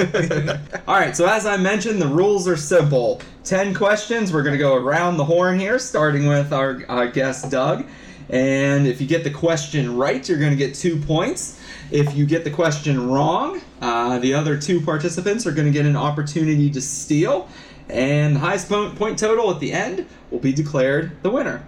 All 0.87 0.95
right, 0.95 1.15
so 1.15 1.27
as 1.27 1.45
I 1.45 1.55
mentioned, 1.57 2.01
the 2.01 2.07
rules 2.07 2.47
are 2.47 2.57
simple. 2.57 3.21
10 3.45 3.73
questions. 3.73 4.33
We're 4.33 4.43
going 4.43 4.53
to 4.53 4.59
go 4.59 4.75
around 4.75 5.17
the 5.17 5.25
horn 5.25 5.59
here, 5.59 5.79
starting 5.79 6.27
with 6.27 6.51
our, 6.51 6.83
our 6.89 7.07
guest, 7.07 7.49
Doug. 7.49 7.85
And 8.29 8.87
if 8.87 9.01
you 9.01 9.07
get 9.07 9.23
the 9.23 9.29
question 9.29 9.95
right, 9.95 10.27
you're 10.27 10.39
going 10.39 10.51
to 10.51 10.57
get 10.57 10.75
two 10.75 10.97
points. 10.97 11.59
If 11.91 12.15
you 12.15 12.25
get 12.25 12.43
the 12.43 12.51
question 12.51 13.09
wrong, 13.09 13.61
uh, 13.81 14.19
the 14.19 14.33
other 14.33 14.59
two 14.59 14.81
participants 14.81 15.45
are 15.45 15.51
going 15.51 15.67
to 15.67 15.73
get 15.73 15.85
an 15.85 15.95
opportunity 15.95 16.69
to 16.71 16.81
steal. 16.81 17.47
And 17.89 18.35
the 18.35 18.39
highest 18.39 18.69
point, 18.69 18.95
point 18.95 19.19
total 19.19 19.51
at 19.51 19.59
the 19.59 19.71
end 19.71 20.07
will 20.31 20.39
be 20.39 20.53
declared 20.53 21.21
the 21.21 21.29
winner. 21.29 21.65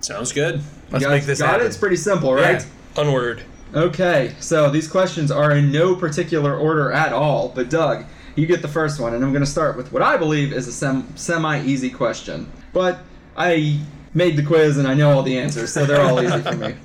Sounds 0.00 0.32
good. 0.32 0.62
Let's 0.90 1.02
you 1.02 1.10
guys 1.10 1.20
make 1.20 1.24
this 1.24 1.38
got 1.40 1.50
happen. 1.50 1.66
it? 1.66 1.68
It's 1.68 1.76
pretty 1.76 1.96
simple, 1.96 2.34
right? 2.34 2.62
Yeah. 2.62 3.00
Onward. 3.00 3.42
Okay, 3.74 4.34
so 4.38 4.70
these 4.70 4.86
questions 4.86 5.32
are 5.32 5.50
in 5.50 5.72
no 5.72 5.96
particular 5.96 6.56
order 6.56 6.92
at 6.92 7.12
all. 7.12 7.48
But 7.48 7.70
Doug, 7.70 8.04
you 8.36 8.46
get 8.46 8.62
the 8.62 8.68
first 8.68 9.00
one, 9.00 9.14
and 9.14 9.24
I'm 9.24 9.32
going 9.32 9.44
to 9.44 9.50
start 9.50 9.76
with 9.76 9.92
what 9.92 10.02
I 10.02 10.16
believe 10.16 10.52
is 10.52 10.68
a 10.68 10.72
sem- 10.72 11.16
semi-easy 11.16 11.90
question. 11.90 12.50
But 12.72 13.00
I 13.36 13.80
made 14.14 14.36
the 14.36 14.42
quiz, 14.42 14.78
and 14.78 14.88
I 14.88 14.94
know 14.94 15.10
all 15.10 15.22
the 15.22 15.38
answers, 15.38 15.72
so 15.72 15.84
they're 15.84 16.00
all 16.00 16.22
easy 16.22 16.40
for 16.40 16.56
me. 16.56 16.74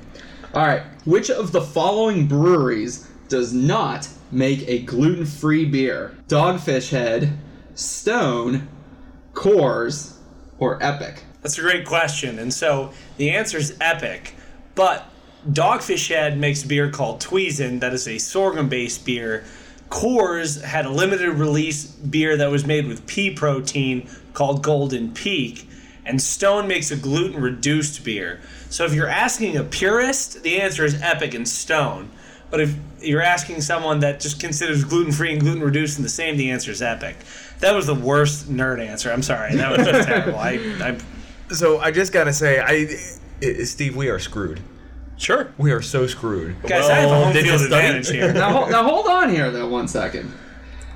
All 0.51 0.65
right, 0.65 0.81
which 1.05 1.29
of 1.29 1.51
the 1.51 1.61
following 1.61 2.27
breweries 2.27 3.07
does 3.27 3.53
not 3.53 4.09
make 4.31 4.67
a 4.67 4.79
gluten-free 4.79 5.65
beer? 5.65 6.17
Dogfish 6.27 6.89
Head, 6.89 7.37
Stone, 7.75 8.67
Coors, 9.33 10.15
or 10.57 10.81
Epic? 10.81 11.23
That's 11.41 11.57
a 11.57 11.61
great 11.61 11.85
question. 11.85 12.39
And 12.39 12.53
so 12.53 12.91
the 13.17 13.29
answer 13.29 13.57
is 13.57 13.77
epic. 13.79 14.33
But 14.75 15.05
Dogfish 15.47 16.09
Head 16.09 16.37
makes 16.37 16.63
a 16.63 16.67
beer 16.67 16.89
called 16.89 17.21
Tweezen 17.21 17.79
that 17.79 17.93
is 17.93 18.07
a 18.07 18.17
sorghum 18.17 18.69
based 18.69 19.05
beer. 19.05 19.45
Coors 19.89 20.61
had 20.61 20.85
a 20.85 20.89
limited 20.89 21.31
release 21.31 21.85
beer 21.85 22.35
that 22.37 22.51
was 22.51 22.65
made 22.65 22.87
with 22.87 23.07
pea 23.07 23.31
protein 23.31 24.09
called 24.33 24.61
Golden 24.61 25.13
Peak. 25.13 25.68
And 26.09 26.19
Stone 26.19 26.67
makes 26.67 26.89
a 26.89 26.95
gluten 26.95 27.39
reduced 27.39 28.03
beer. 28.03 28.39
So 28.71 28.83
if 28.83 28.93
you're 28.95 29.07
asking 29.07 29.57
a 29.57 29.63
purist, 29.63 30.41
the 30.41 30.59
answer 30.59 30.83
is 30.83 30.99
Epic 31.01 31.35
and 31.35 31.47
Stone. 31.47 32.09
But 32.49 32.61
if 32.61 32.75
you're 32.99 33.21
asking 33.21 33.61
someone 33.61 33.99
that 33.99 34.19
just 34.19 34.39
considers 34.39 34.83
gluten 34.83 35.11
free 35.11 35.31
and 35.33 35.39
gluten 35.39 35.61
reduced 35.61 35.97
in 35.97 36.03
the 36.03 36.09
same, 36.09 36.35
the 36.35 36.49
answer 36.49 36.71
is 36.71 36.81
Epic. 36.81 37.15
That 37.59 37.75
was 37.75 37.85
the 37.85 37.93
worst 37.93 38.49
nerd 38.51 38.83
answer. 38.83 39.11
I'm 39.11 39.21
sorry. 39.21 39.55
That 39.55 39.77
was 39.77 39.87
just 39.87 40.07
terrible. 40.07 40.39
I, 40.39 40.53
I 40.81 40.97
so 41.53 41.77
I 41.79 41.91
just 41.91 42.11
gotta 42.11 42.33
say, 42.33 42.59
I, 42.59 42.87
I- 43.45 43.63
Steve, 43.65 43.95
we 43.95 44.09
are 44.09 44.17
screwed. 44.19 44.59
Sure. 45.17 45.53
We 45.59 45.71
are 45.71 45.81
so 45.81 46.07
screwed. 46.07 46.59
Guys, 46.63 46.89
I 46.89 46.95
have 46.95 47.09
a 47.09 47.11
Well, 47.11 47.23
home 47.25 47.33
did 47.33 47.45
field 47.45 47.61
advantage 47.61 48.09
here. 48.09 48.33
now, 48.33 48.67
now 48.67 48.83
hold 48.83 49.05
on 49.07 49.29
here 49.29 49.51
though 49.51 49.67
one 49.69 49.87
second. 49.87 50.33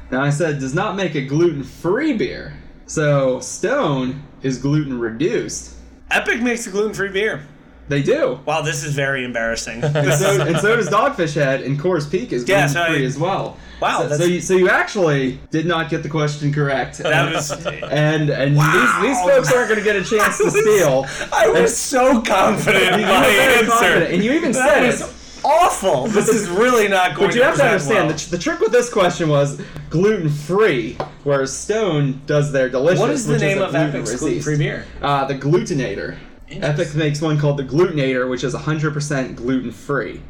Now 0.09 0.23
I 0.23 0.31
said 0.31 0.59
does 0.59 0.73
not 0.73 0.95
make 0.95 1.13
a 1.13 1.21
gluten-free 1.25 2.13
beer. 2.13 2.53
So 2.87 3.39
Stone 3.41 4.23
is 4.43 4.57
gluten 4.57 4.99
reduced. 4.99 5.75
Epic 6.11 6.41
makes 6.41 6.67
a 6.67 6.69
gluten-free 6.69 7.09
beer. 7.09 7.45
They 7.89 8.01
do. 8.01 8.39
Wow, 8.45 8.61
this 8.61 8.83
is 8.83 8.93
very 8.93 9.25
embarrassing. 9.25 9.83
And 9.83 10.13
so, 10.13 10.41
and 10.41 10.57
so 10.57 10.75
does 10.77 10.89
Dogfish 10.89 11.33
Head, 11.35 11.61
and 11.61 11.77
Coors 11.79 12.09
Peak 12.09 12.31
is 12.31 12.47
Yeah, 12.47 12.67
gluten 12.67 12.73
so 12.73 12.85
free 12.93 13.03
I- 13.03 13.05
as 13.07 13.17
well. 13.17 13.57
Wow, 13.81 14.07
So, 14.07 14.17
so 14.19 14.23
you 14.23 14.39
so 14.39 14.53
you 14.55 14.69
actually 14.69 15.39
did 15.51 15.65
not 15.65 15.89
get 15.89 16.03
the 16.03 16.07
question 16.09 16.53
correct. 16.53 16.99
that 16.99 17.33
was. 17.33 17.51
and 17.51 18.29
and 18.29 18.55
these, 18.55 19.01
these 19.01 19.19
folks 19.21 19.51
aren't 19.51 19.67
going 19.67 19.79
to 19.79 19.83
get 19.83 19.97
a 19.97 20.03
chance 20.03 20.37
to 20.37 20.49
steal. 20.61 21.05
I 21.33 21.49
was 21.49 21.75
so 21.75 22.21
confident 22.21 23.01
in 23.01 23.01
my 23.01 23.25
answer. 23.25 23.65
confident, 23.71 24.13
and 24.13 24.23
you 24.23 24.31
even 24.33 24.53
That 24.53 24.97
said. 24.99 25.09
Awful. 25.43 26.07
This 26.13 26.29
is 26.29 26.47
really 26.49 26.87
not 26.87 27.15
going 27.15 27.29
But 27.29 27.35
you 27.35 27.43
have 27.43 27.55
to 27.57 27.63
understand 27.65 28.07
well. 28.07 28.17
the, 28.17 28.29
the 28.31 28.37
trick 28.37 28.59
with 28.59 28.71
this 28.71 28.91
question 28.91 29.29
was 29.29 29.61
gluten 29.89 30.29
free, 30.29 30.97
whereas 31.23 31.55
Stone 31.55 32.21
does 32.25 32.51
their 32.51 32.69
delicious. 32.69 32.99
What 32.99 33.09
is 33.11 33.25
the 33.25 33.33
which 33.33 33.41
name 33.41 33.57
a 33.59 33.63
of 33.65 33.75
Epic's 33.75 33.91
gluten-resist. 34.11 34.19
gluten-free 34.21 34.57
beer? 34.57 34.85
Uh, 35.01 35.25
the 35.25 35.35
Glutenator. 35.35 36.17
Epic 36.49 36.93
makes 36.95 37.19
one 37.21 37.39
called 37.39 37.57
the 37.57 37.63
Glutenator, 37.63 38.29
which 38.29 38.43
is 38.43 38.53
100% 38.53 39.35
gluten 39.35 39.71
free. 39.71 40.21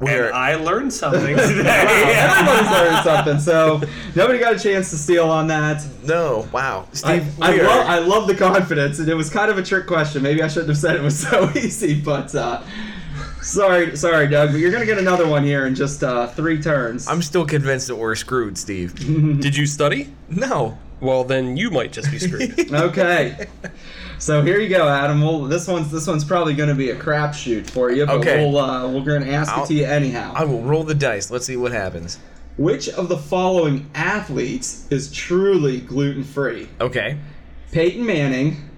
And 0.00 0.32
I 0.32 0.54
learned 0.54 0.92
something 0.92 1.20
today. 1.36 2.14
Everyone's 2.16 2.70
learned 2.70 3.04
something, 3.04 3.38
so 3.40 3.80
nobody 4.14 4.38
got 4.38 4.54
a 4.54 4.58
chance 4.58 4.90
to 4.90 4.96
steal 4.96 5.28
on 5.28 5.48
that. 5.48 5.84
No, 6.04 6.48
wow, 6.52 6.86
I, 6.92 6.94
Steve. 6.94 7.40
I, 7.42 7.50
we 7.52 7.60
are- 7.60 7.64
love, 7.66 7.86
I 7.86 7.98
love 7.98 8.26
the 8.28 8.34
confidence, 8.36 9.00
and 9.00 9.08
it 9.08 9.14
was 9.14 9.28
kind 9.28 9.50
of 9.50 9.58
a 9.58 9.62
trick 9.62 9.86
question. 9.88 10.22
Maybe 10.22 10.40
I 10.42 10.46
shouldn't 10.48 10.68
have 10.68 10.78
said 10.78 10.94
it 10.96 11.02
was 11.02 11.18
so 11.18 11.50
easy, 11.56 12.00
but 12.00 12.32
uh, 12.34 12.62
sorry, 13.48 13.96
sorry, 13.96 14.28
Doug. 14.28 14.50
But 14.52 14.58
you're 14.58 14.70
gonna 14.70 14.86
get 14.86 14.98
another 14.98 15.26
one 15.26 15.44
here 15.44 15.66
in 15.66 15.74
just 15.74 16.02
uh, 16.04 16.26
three 16.28 16.60
turns. 16.62 17.08
I'm 17.08 17.22
still 17.22 17.46
convinced 17.46 17.88
that 17.88 17.96
we're 17.96 18.14
screwed, 18.14 18.58
Steve. 18.58 18.94
Did 19.40 19.56
you 19.56 19.66
study? 19.66 20.12
No. 20.28 20.78
Well, 21.00 21.22
then 21.24 21.56
you 21.56 21.70
might 21.70 21.92
just 21.92 22.10
be 22.10 22.18
screwed. 22.18 22.72
okay. 22.72 23.46
So 24.18 24.42
here 24.42 24.58
you 24.58 24.68
go, 24.68 24.88
Adam. 24.88 25.20
Well, 25.22 25.42
this 25.44 25.68
one's 25.68 25.90
this 25.92 26.06
one's 26.06 26.24
probably 26.24 26.54
going 26.54 26.68
to 26.70 26.74
be 26.74 26.90
a 26.90 26.96
crapshoot 26.96 27.70
for 27.70 27.90
you, 27.92 28.04
but 28.06 28.16
Okay. 28.16 28.38
we'll 28.44 28.58
uh, 28.58 28.90
we're 28.90 29.04
going 29.04 29.22
to 29.22 29.32
ask 29.32 29.52
I'll- 29.52 29.64
it 29.64 29.68
to 29.68 29.74
you 29.74 29.84
anyhow. 29.84 30.32
I 30.34 30.44
will 30.44 30.62
roll 30.62 30.82
the 30.84 30.94
dice. 30.94 31.30
Let's 31.30 31.46
see 31.46 31.56
what 31.56 31.72
happens. 31.72 32.18
Which 32.56 32.88
of 32.88 33.08
the 33.08 33.16
following 33.16 33.88
athletes 33.94 34.88
is 34.90 35.12
truly 35.12 35.80
gluten 35.80 36.24
free? 36.24 36.68
Okay. 36.80 37.16
Peyton 37.70 38.04
Manning, 38.04 38.68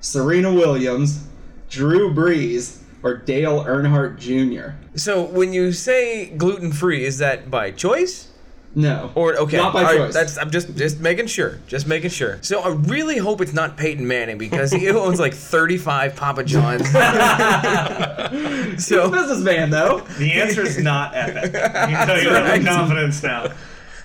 Serena 0.00 0.52
Williams, 0.52 1.28
Drew 1.68 2.12
Brees, 2.12 2.79
or 3.02 3.16
Dale 3.16 3.64
Earnhardt 3.64 4.18
Jr. 4.18 4.74
So 4.96 5.22
when 5.22 5.52
you 5.52 5.72
say 5.72 6.30
gluten 6.30 6.72
free, 6.72 7.04
is 7.04 7.18
that 7.18 7.50
by 7.50 7.70
choice? 7.70 8.28
No. 8.74 9.10
Or 9.16 9.34
okay, 9.36 9.56
Not 9.56 9.72
by 9.72 9.80
all 9.80 9.86
right, 9.86 9.96
choice. 9.96 10.14
that's 10.14 10.38
I'm 10.38 10.50
just 10.50 10.76
just 10.76 11.00
making 11.00 11.26
sure, 11.26 11.58
just 11.66 11.88
making 11.88 12.10
sure. 12.10 12.38
So 12.40 12.60
I 12.60 12.68
really 12.68 13.18
hope 13.18 13.40
it's 13.40 13.52
not 13.52 13.76
Peyton 13.76 14.06
Manning 14.06 14.38
because 14.38 14.70
he 14.70 14.88
owns 14.92 15.18
like 15.18 15.34
35 15.34 16.14
Papa 16.14 16.44
Johns. 16.44 16.82
He's 16.86 16.94
a 16.94 18.78
so 18.80 19.10
businessman, 19.10 19.70
though. 19.70 20.00
The 20.18 20.32
answer 20.34 20.62
is 20.62 20.78
not 20.78 21.16
epic. 21.16 21.54
I 21.74 21.86
can 21.86 22.06
tell 22.06 22.22
you 22.22 22.30
that 22.30 22.58
with 22.58 22.66
confidence 22.66 23.22
now. 23.24 23.52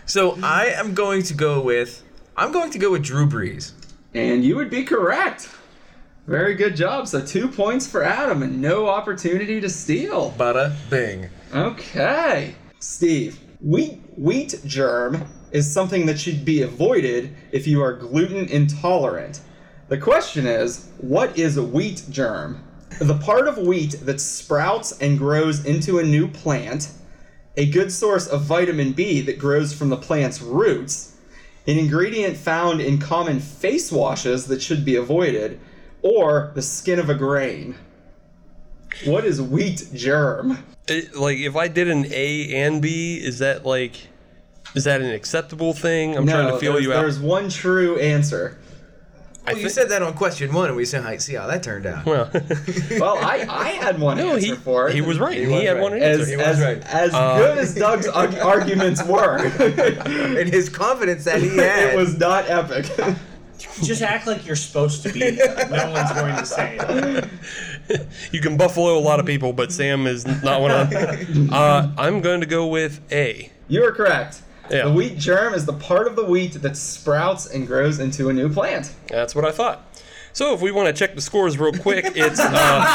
so 0.08 0.38
I 0.42 0.68
am 0.68 0.96
going 0.96 1.22
to 1.24 1.34
go 1.36 1.62
with 1.62 2.02
I'm 2.36 2.52
going 2.52 2.72
to 2.72 2.80
go 2.80 2.92
with 2.92 3.04
Drew 3.04 3.28
Brees. 3.28 3.72
And 4.16 4.44
you 4.44 4.56
would 4.56 4.70
be 4.72 4.84
correct. 4.84 5.50
Very 6.28 6.56
good 6.56 6.76
job. 6.76 7.08
So 7.08 7.24
two 7.24 7.48
points 7.48 7.86
for 7.86 8.04
Adam 8.04 8.42
and 8.42 8.60
no 8.60 8.88
opportunity 8.88 9.62
to 9.62 9.70
steal. 9.70 10.32
Bada 10.38 10.76
bing. 10.90 11.30
Okay. 11.54 12.56
Steve, 12.80 13.40
wheat 13.62 14.02
wheat 14.18 14.60
germ 14.66 15.28
is 15.52 15.72
something 15.72 16.08
that 16.08 16.20
should 16.20 16.44
be 16.44 16.64
avoided 16.64 17.36
if 17.52 17.68
you 17.68 17.82
are 17.82 17.94
gluten 17.94 18.48
intolerant. 18.48 19.42
The 19.88 20.00
question 20.00 20.48
is, 20.48 20.90
what 20.98 21.38
is 21.38 21.58
a 21.58 21.64
wheat 21.64 22.06
germ? 22.10 22.64
The 23.00 23.18
part 23.20 23.48
of 23.48 23.60
wheat 23.60 24.00
that 24.02 24.20
sprouts 24.20 24.98
and 25.00 25.20
grows 25.20 25.64
into 25.64 26.00
a 26.00 26.04
new 26.04 26.28
plant, 26.28 26.90
a 27.56 27.70
good 27.70 27.92
source 27.92 28.26
of 28.26 28.42
vitamin 28.42 28.94
B 28.94 29.22
that 29.22 29.38
grows 29.38 29.74
from 29.74 29.90
the 29.90 29.98
plant's 29.98 30.42
roots, 30.42 31.18
an 31.68 31.78
ingredient 31.78 32.36
found 32.36 32.82
in 32.82 32.98
common 32.98 33.40
face 33.40 33.92
washes 33.92 34.48
that 34.48 34.62
should 34.62 34.84
be 34.84 34.96
avoided, 34.96 35.60
or 36.06 36.52
the 36.54 36.62
skin 36.62 37.00
of 37.00 37.10
a 37.10 37.16
grain. 37.16 37.76
What 39.06 39.26
is 39.26 39.42
wheat 39.42 39.90
germ? 39.94 40.64
It- 40.88 41.16
like, 41.16 41.38
if 41.40 41.56
I 41.56 41.68
did 41.68 41.90
an 41.90 42.06
A 42.12 42.54
and 42.56 42.82
B, 42.82 43.18
is 43.22 43.40
that 43.40 43.66
like, 43.66 43.94
is 44.76 44.84
that 44.86 45.02
an 45.02 45.10
acceptable 45.12 45.74
thing? 45.74 46.16
I'm 46.16 46.28
trying 46.28 46.52
to 46.52 46.60
feel 46.60 46.80
you 46.80 46.94
out. 46.94 47.02
there's 47.02 47.20
one 47.20 47.50
true 47.50 47.98
answer. 48.00 48.58
Well, 49.48 49.58
you 49.58 49.70
said 49.70 49.90
that 49.90 50.02
on 50.02 50.14
question 50.16 50.52
one, 50.54 50.70
and 50.70 50.76
we 50.76 50.86
said, 50.86 51.04
"Hi, 51.04 51.18
see 51.18 51.36
how 51.36 51.46
that 51.46 51.62
turned 51.62 51.86
out." 51.86 52.04
Well, 52.04 52.32
Well, 53.00 53.18
I, 53.20 53.46
I 53.48 53.68
had 53.74 54.00
one 54.00 54.18
no, 54.18 54.34
answer 54.34 54.48
he, 54.48 54.56
for 54.56 54.88
it. 54.90 54.96
he 54.96 55.02
was 55.02 55.20
right. 55.20 55.38
He, 55.38 55.46
was 55.46 55.62
had 55.62 55.74
right. 55.74 55.82
one 55.84 55.94
As, 55.94 56.20
answer. 56.20 56.32
He 56.32 56.38
was 56.38 56.46
as, 56.48 56.60
right. 56.62 56.84
as 56.88 57.14
Uh, 57.14 57.38
good 57.38 57.58
as 57.60 57.76
Doug's 57.76 58.08
arguments 58.08 59.04
were, 59.04 59.38
and 60.40 60.50
his 60.50 60.68
confidence 60.70 61.26
that 61.26 61.42
he 61.44 61.50
had. 61.58 61.94
it 61.94 61.96
was 61.96 62.18
not 62.18 62.50
epic. 62.50 62.88
Just 63.84 64.02
act 64.02 64.26
like 64.28 64.46
you're 64.46 64.56
supposed 64.56 65.04
to 65.04 65.12
be. 65.12 65.20
No 65.20 65.92
one's 65.92 66.12
going 66.14 66.36
to 66.36 66.46
say 66.46 66.78
it. 66.80 68.08
You 68.32 68.40
can 68.42 68.58
buffalo 68.58 68.98
a 68.98 69.00
lot 69.00 69.20
of 69.20 69.26
people, 69.26 69.52
but 69.54 69.72
Sam 69.72 70.08
is 70.08 70.26
not 70.44 70.62
one 70.62 70.72
of 70.72 70.90
them. 70.90 71.50
Uh, 71.56 71.92
I'm 71.98 72.22
going 72.22 72.40
to 72.42 72.46
go 72.48 72.68
with 72.68 73.02
A. 73.12 73.52
you 73.68 73.84
are 73.84 73.92
correct. 73.92 74.42
Yeah. 74.72 74.86
The 74.86 74.92
wheat 74.94 75.18
germ 75.18 75.54
is 75.54 75.66
the 75.66 75.74
part 75.74 76.08
of 76.08 76.16
the 76.16 76.26
wheat 76.26 76.54
that 76.54 76.76
sprouts 76.78 77.46
and 77.46 77.68
grows 77.68 78.00
into 78.00 78.30
a 78.30 78.34
new 78.34 78.50
plant. 78.52 78.94
That's 79.10 79.36
what 79.36 79.46
I 79.46 79.52
thought. 79.52 79.86
So 80.34 80.54
if 80.54 80.62
we 80.62 80.72
want 80.72 80.88
to 80.88 80.94
check 80.94 81.16
the 81.16 81.22
scores 81.22 81.58
real 81.58 81.72
quick, 81.72 82.06
it's 82.16 82.40
uh, 82.42 82.86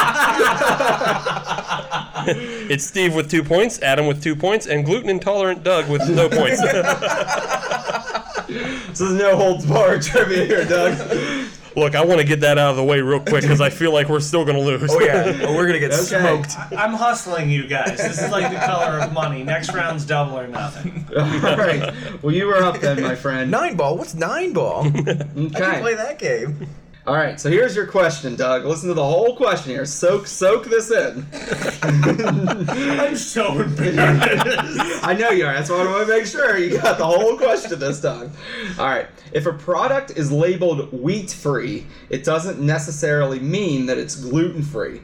it's 2.70 2.84
Steve 2.84 3.14
with 3.14 3.30
two 3.30 3.42
points, 3.42 3.80
Adam 3.80 4.06
with 4.06 4.22
two 4.22 4.36
points, 4.36 4.66
and 4.66 4.84
gluten 4.84 5.08
intolerant 5.08 5.62
Doug 5.62 5.88
with 5.88 6.06
no 6.10 6.28
points. 6.28 6.60
This 8.51 9.01
is 9.01 9.12
no 9.12 9.36
holds 9.36 9.64
barred 9.66 10.03
trivia 10.11 10.44
here, 10.44 10.64
Doug. 10.64 11.48
Look, 11.76 11.94
I 11.94 12.05
want 12.05 12.20
to 12.20 12.26
get 12.26 12.40
that 12.40 12.59
out 12.59 12.70
of 12.70 12.76
the 12.76 12.82
way 12.84 13.01
real 13.01 13.20
quick 13.20 13.42
because 13.42 13.61
I 13.61 13.70
feel 13.70 13.92
like 13.92 14.09
we're 14.09 14.18
still 14.18 14.44
going 14.44 14.57
to 14.57 14.62
lose. 14.62 14.90
oh 14.92 15.01
yeah, 15.01 15.42
oh, 15.44 15.55
we're 15.55 15.66
gonna 15.68 15.78
get 15.78 15.92
Okay. 15.92 16.03
smoked. 16.03 16.57
I'm 16.76 16.94
hustling 16.94 17.48
you 17.48 17.68
guys. 17.68 17.96
This 17.96 18.20
is 18.20 18.30
like 18.32 18.53
the 18.53 18.59
color 18.59 18.98
of 18.98 19.12
money. 19.12 19.44
Next 19.44 19.72
round's 19.72 20.05
double 20.05 20.36
or 20.36 20.48
nothing. 20.48 21.07
All 21.16 21.22
right. 21.57 21.94
Well, 22.24 22.34
you 22.34 22.46
were 22.46 22.57
up 22.62 22.80
then, 22.80 23.01
my 23.01 23.14
friend. 23.14 23.53
Nine 23.53 23.76
ball. 23.76 23.96
What's 23.96 24.14
nine 24.14 24.53
ball? 24.53 24.84
I 24.88 24.90
can 24.90 25.51
play 25.80 25.94
that 25.94 26.18
game. 26.18 26.66
All 27.07 27.16
right. 27.16 27.40
So 27.40 27.48
here's 27.48 27.74
your 27.74 27.86
question, 27.86 28.36
Doug. 28.36 28.66
Listen 28.66 28.88
to 28.88 28.94
the 28.94 29.05
whole 29.05 29.34
question 29.34 29.72
here. 29.72 29.86
Soak, 29.86 30.26
soak 30.26 30.66
this 30.66 30.90
in. 30.90 31.26
I'm 33.01 33.16
so 33.16 33.59
embarrassed. 33.59 35.03
I 35.03 35.14
know 35.18 35.30
you 35.30 35.46
are. 35.46 35.55
That's 35.55 35.70
why 35.70 35.76
I 35.76 35.86
want 35.86 36.07
to 36.07 36.14
make 36.14 36.26
sure 36.26 36.59
you 36.59 36.78
got 36.78 36.98
the 36.98 37.07
whole 37.07 37.38
question 37.38 37.78
this 37.78 38.03
time. 38.03 38.30
All 38.78 38.86
right. 38.86 39.07
If 39.32 39.46
a 39.46 39.53
product 39.55 40.11
is 40.11 40.30
labeled 40.30 40.92
wheat 40.92 41.30
free, 41.30 41.86
it 42.11 42.22
doesn't 42.22 42.61
necessarily 42.61 43.40
mean 43.40 43.86
that 43.86 43.96
it's 43.96 44.16
gluten 44.16 44.62
free. 44.62 45.01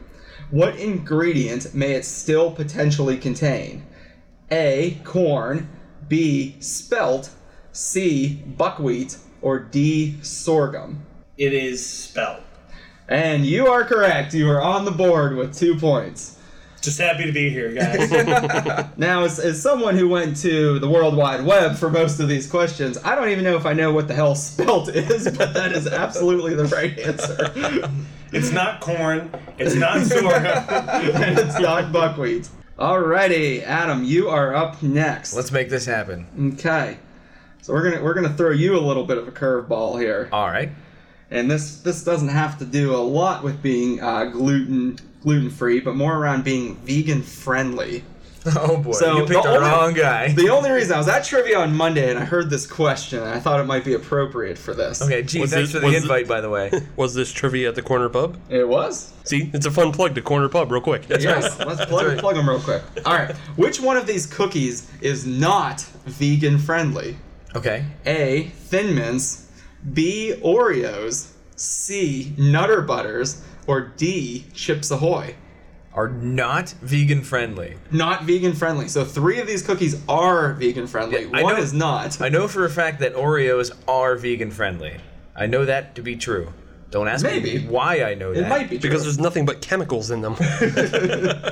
What 0.50 0.76
ingredient 0.76 1.74
may 1.74 1.92
it 1.92 2.04
still 2.04 2.50
potentially 2.50 3.16
contain? 3.16 3.86
A. 4.50 5.00
Corn. 5.02 5.70
B. 6.08 6.56
Spelt. 6.60 7.30
C. 7.72 8.42
Buckwheat. 8.46 9.16
Or 9.40 9.58
D. 9.58 10.18
Sorghum. 10.20 11.05
It 11.38 11.52
is 11.52 11.84
spelled. 11.84 12.42
And 13.08 13.44
you 13.46 13.66
are 13.68 13.84
correct. 13.84 14.34
You 14.34 14.50
are 14.50 14.60
on 14.60 14.84
the 14.84 14.90
board 14.90 15.36
with 15.36 15.56
two 15.56 15.76
points. 15.76 16.38
Just 16.80 16.98
happy 16.98 17.24
to 17.26 17.32
be 17.32 17.50
here, 17.50 17.72
guys. 17.72 18.86
Now, 18.96 19.24
as, 19.24 19.38
as 19.38 19.60
someone 19.60 19.96
who 19.96 20.08
went 20.08 20.36
to 20.38 20.78
the 20.78 20.88
World 20.88 21.16
Wide 21.16 21.44
Web 21.44 21.76
for 21.76 21.90
most 21.90 22.20
of 22.20 22.28
these 22.28 22.48
questions, 22.48 22.96
I 23.04 23.14
don't 23.14 23.28
even 23.28 23.44
know 23.44 23.56
if 23.56 23.66
I 23.66 23.72
know 23.72 23.92
what 23.92 24.08
the 24.08 24.14
hell 24.14 24.34
spelt 24.34 24.88
is, 24.88 25.24
but 25.36 25.52
that 25.54 25.72
is 25.72 25.86
absolutely 25.86 26.54
the 26.54 26.66
right 26.66 26.98
answer. 26.98 27.90
It's 28.32 28.50
not 28.50 28.80
corn. 28.80 29.30
It's 29.58 29.74
not 29.74 30.06
sorghum. 30.06 30.46
and 31.22 31.38
it's 31.38 31.58
not 31.58 31.92
buckwheat. 31.92 32.48
Alrighty, 32.78 33.62
Adam, 33.62 34.04
you 34.04 34.28
are 34.28 34.54
up 34.54 34.82
next. 34.82 35.34
Let's 35.34 35.52
make 35.52 35.68
this 35.68 35.86
happen. 35.86 36.54
Okay. 36.54 36.98
So 37.62 37.72
we're 37.72 37.90
gonna 37.90 38.04
we're 38.04 38.14
gonna 38.14 38.32
throw 38.32 38.50
you 38.50 38.76
a 38.76 38.80
little 38.80 39.04
bit 39.04 39.18
of 39.18 39.26
a 39.26 39.32
curveball 39.32 40.00
here, 40.00 40.28
All 40.30 40.46
right. 40.46 40.70
And 41.30 41.50
this 41.50 41.78
this 41.80 42.04
doesn't 42.04 42.28
have 42.28 42.58
to 42.58 42.64
do 42.64 42.94
a 42.94 42.98
lot 42.98 43.42
with 43.44 43.62
being 43.62 44.00
uh, 44.02 44.24
gluten 44.26 44.98
gluten 45.22 45.50
free, 45.50 45.80
but 45.80 45.94
more 45.96 46.16
around 46.16 46.44
being 46.44 46.76
vegan 46.76 47.22
friendly. 47.22 48.04
Oh 48.54 48.76
boy, 48.76 48.92
So, 48.92 49.14
you 49.16 49.26
picked 49.26 49.42
the 49.42 49.42
the 49.42 49.48
only- 49.56 49.68
wrong 49.68 49.92
guy. 49.92 50.32
The 50.32 50.50
only 50.50 50.70
reason 50.70 50.94
I 50.94 50.98
was 50.98 51.08
at 51.08 51.24
trivia 51.24 51.58
on 51.58 51.74
Monday 51.74 52.10
and 52.10 52.16
I 52.16 52.24
heard 52.24 52.48
this 52.48 52.64
question, 52.64 53.18
and 53.18 53.28
I 53.28 53.40
thought 53.40 53.58
it 53.58 53.64
might 53.64 53.84
be 53.84 53.94
appropriate 53.94 54.56
for 54.56 54.72
this. 54.72 55.02
okay, 55.02 55.24
geez, 55.24 55.40
Was 55.40 55.50
thanks 55.50 55.72
this- 55.72 55.72
for 55.72 55.80
the 55.80 55.92
was 55.92 56.00
invite, 56.04 56.28
by 56.28 56.40
the 56.40 56.48
way. 56.48 56.70
Was 56.96 57.12
this 57.12 57.32
trivia 57.32 57.70
at 57.70 57.74
the 57.74 57.82
corner 57.82 58.08
pub? 58.08 58.38
It 58.48 58.68
was. 58.68 59.12
See, 59.24 59.50
it's 59.52 59.66
a 59.66 59.70
fun 59.72 59.90
plug 59.90 60.14
to 60.14 60.22
corner 60.22 60.48
pub, 60.48 60.70
real 60.70 60.80
quick. 60.80 61.08
That's 61.08 61.24
Yes, 61.24 61.58
right. 61.58 61.66
let's 61.66 61.84
plug, 61.86 62.06
right. 62.06 62.18
plug 62.18 62.36
them 62.36 62.48
real 62.48 62.60
quick. 62.60 62.82
All 63.04 63.14
right, 63.14 63.34
which 63.56 63.80
one 63.80 63.96
of 63.96 64.06
these 64.06 64.26
cookies 64.26 64.88
is 65.00 65.26
not 65.26 65.80
vegan 66.04 66.58
friendly? 66.58 67.16
Okay. 67.56 67.84
A. 68.06 68.44
Thin 68.68 68.94
Mints, 68.94 69.45
B. 69.92 70.34
Oreos, 70.42 71.30
C. 71.56 72.32
Nutter 72.36 72.80
Butters, 72.82 73.42
or 73.66 73.80
D. 73.96 74.46
Chips 74.54 74.90
Ahoy? 74.90 75.34
are 75.94 76.08
not 76.08 76.68
vegan 76.82 77.22
friendly. 77.22 77.76
Not 77.90 78.24
vegan 78.24 78.52
friendly. 78.52 78.86
So 78.86 79.02
three 79.02 79.40
of 79.40 79.46
these 79.46 79.62
cookies 79.62 79.98
are 80.10 80.52
vegan 80.52 80.86
friendly. 80.86 81.22
Yeah, 81.22 81.42
One 81.42 81.54
know- 81.56 81.60
is 81.62 81.72
not. 81.72 82.20
I 82.20 82.28
know 82.28 82.48
for 82.48 82.66
a 82.66 82.70
fact 82.70 83.00
that 83.00 83.14
Oreos 83.14 83.70
are 83.88 84.14
vegan 84.16 84.50
friendly. 84.50 84.98
I 85.34 85.46
know 85.46 85.64
that 85.64 85.94
to 85.94 86.02
be 86.02 86.14
true. 86.16 86.52
Don't 86.90 87.08
ask 87.08 87.24
Maybe. 87.24 87.58
me 87.60 87.66
why 87.66 88.02
I 88.04 88.12
know 88.14 88.32
that. 88.34 88.44
it 88.44 88.48
might 88.48 88.68
be 88.70 88.78
true. 88.78 88.88
Because 88.90 89.04
there's 89.04 89.18
nothing 89.18 89.44
but 89.46 89.60
chemicals 89.62 90.10
in 90.10 90.20
them. 90.20 90.36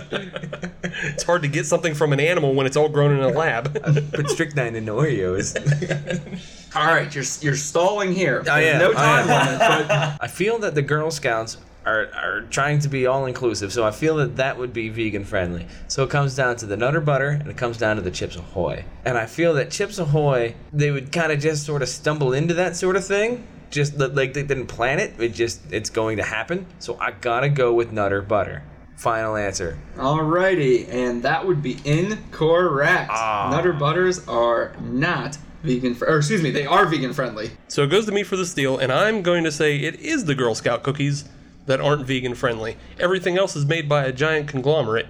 it's 0.06 1.22
hard 1.24 1.42
to 1.42 1.48
get 1.48 1.66
something 1.66 1.94
from 1.94 2.12
an 2.12 2.20
animal 2.20 2.54
when 2.54 2.66
it's 2.66 2.76
all 2.76 2.88
grown 2.88 3.12
in 3.12 3.20
a 3.20 3.28
lab. 3.28 3.74
Put 4.12 4.28
strychnine 4.30 4.76
in 4.76 4.86
Oreos. 4.86 5.54
All 6.74 6.86
right, 6.86 7.12
you're 7.14 7.24
you're 7.40 7.56
stalling 7.56 8.12
here. 8.12 8.40
I 8.50 8.62
There's 8.62 8.74
am, 8.74 8.78
no 8.80 8.90
I 8.90 8.94
time 8.94 9.30
am. 9.30 9.46
limit, 9.46 9.88
but 9.88 10.18
I 10.20 10.26
feel 10.28 10.58
that 10.58 10.74
the 10.74 10.82
Girl 10.82 11.10
Scouts 11.10 11.56
are, 11.86 12.08
are 12.14 12.40
trying 12.50 12.80
to 12.80 12.88
be 12.88 13.06
all 13.06 13.26
inclusive, 13.26 13.72
so 13.72 13.84
I 13.84 13.90
feel 13.90 14.16
that 14.16 14.36
that 14.36 14.58
would 14.58 14.72
be 14.72 14.88
vegan 14.88 15.24
friendly. 15.24 15.66
So 15.86 16.02
it 16.02 16.10
comes 16.10 16.34
down 16.34 16.56
to 16.56 16.66
the 16.66 16.76
Nutter 16.76 17.00
Butter 17.00 17.28
and 17.28 17.46
it 17.48 17.56
comes 17.56 17.76
down 17.78 17.96
to 17.96 18.02
the 18.02 18.10
Chips 18.10 18.36
Ahoy. 18.36 18.84
And 19.04 19.16
I 19.18 19.26
feel 19.26 19.54
that 19.54 19.70
Chips 19.70 19.98
Ahoy, 19.98 20.54
they 20.72 20.90
would 20.90 21.12
kind 21.12 21.30
of 21.30 21.40
just 21.40 21.64
sort 21.64 21.82
of 21.82 21.88
stumble 21.88 22.32
into 22.32 22.54
that 22.54 22.74
sort 22.76 22.96
of 22.96 23.04
thing. 23.04 23.46
Just 23.70 23.96
like 23.98 24.34
they 24.34 24.42
didn't 24.44 24.66
plan 24.68 24.98
it, 25.00 25.14
it 25.18 25.34
just 25.34 25.60
it's 25.72 25.90
going 25.90 26.16
to 26.18 26.22
happen. 26.22 26.66
So 26.78 26.96
I 27.00 27.10
gotta 27.10 27.48
go 27.48 27.72
with 27.72 27.92
Nutter 27.92 28.22
Butter. 28.22 28.62
Final 28.96 29.34
answer. 29.36 29.76
Alrighty, 29.96 30.88
and 30.88 31.24
that 31.24 31.44
would 31.44 31.60
be 31.62 31.78
incorrect. 31.84 33.10
Ah. 33.12 33.48
Nutter 33.50 33.72
butters 33.72 34.26
are 34.28 34.72
not 34.80 35.36
vegan, 35.64 35.94
fr- 35.94 36.04
or 36.04 36.18
excuse 36.18 36.42
me, 36.42 36.50
they 36.50 36.66
are 36.66 36.86
vegan 36.86 37.12
friendly. 37.12 37.50
So 37.68 37.82
it 37.82 37.88
goes 37.88 38.06
to 38.06 38.12
me 38.12 38.22
for 38.22 38.36
the 38.36 38.46
steal, 38.46 38.78
and 38.78 38.92
I'm 38.92 39.22
going 39.22 39.44
to 39.44 39.50
say 39.50 39.78
it 39.78 39.96
is 39.96 40.26
the 40.26 40.34
Girl 40.34 40.54
Scout 40.54 40.82
cookies 40.82 41.24
that 41.66 41.80
aren't 41.80 42.06
vegan 42.06 42.34
friendly. 42.34 42.76
Everything 43.00 43.38
else 43.38 43.56
is 43.56 43.64
made 43.64 43.88
by 43.88 44.04
a 44.04 44.12
giant 44.12 44.46
conglomerate, 44.46 45.06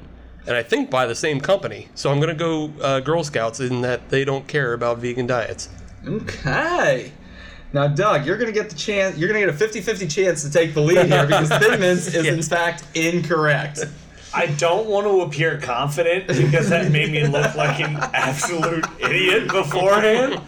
and 0.46 0.56
I 0.56 0.62
think 0.62 0.90
by 0.90 1.06
the 1.06 1.14
same 1.14 1.40
company. 1.40 1.88
So 1.94 2.10
I'm 2.10 2.20
going 2.20 2.28
to 2.28 2.34
go 2.34 2.72
uh, 2.80 3.00
Girl 3.00 3.24
Scouts 3.24 3.60
in 3.60 3.82
that 3.82 4.08
they 4.08 4.24
don't 4.24 4.46
care 4.46 4.72
about 4.72 4.98
vegan 4.98 5.26
diets. 5.26 5.68
Okay. 6.06 7.12
Now, 7.72 7.88
Doug, 7.88 8.24
you're 8.24 8.36
going 8.36 8.52
to 8.52 8.58
get 8.58 8.70
the 8.70 8.76
chance. 8.76 9.18
You're 9.18 9.28
going 9.28 9.44
to 9.44 9.52
get 9.52 9.60
a 9.60 9.80
50-50 9.80 10.08
chance 10.08 10.44
to 10.44 10.50
take 10.50 10.74
the 10.74 10.80
lead 10.80 11.06
here 11.06 11.26
because 11.26 11.48
Thin 11.58 11.80
Mints 11.80 12.14
is 12.14 12.26
in 12.26 12.40
fact 12.40 12.84
incorrect. 12.94 13.80
I 14.34 14.46
don't 14.58 14.86
want 14.88 15.06
to 15.06 15.20
appear 15.22 15.58
confident 15.60 16.26
because 16.26 16.68
that 16.70 16.90
made 16.90 17.12
me 17.12 17.26
look 17.26 17.54
like 17.54 17.80
an 17.80 17.96
absolute 18.12 18.84
idiot 19.00 19.48
beforehand. 19.48 20.40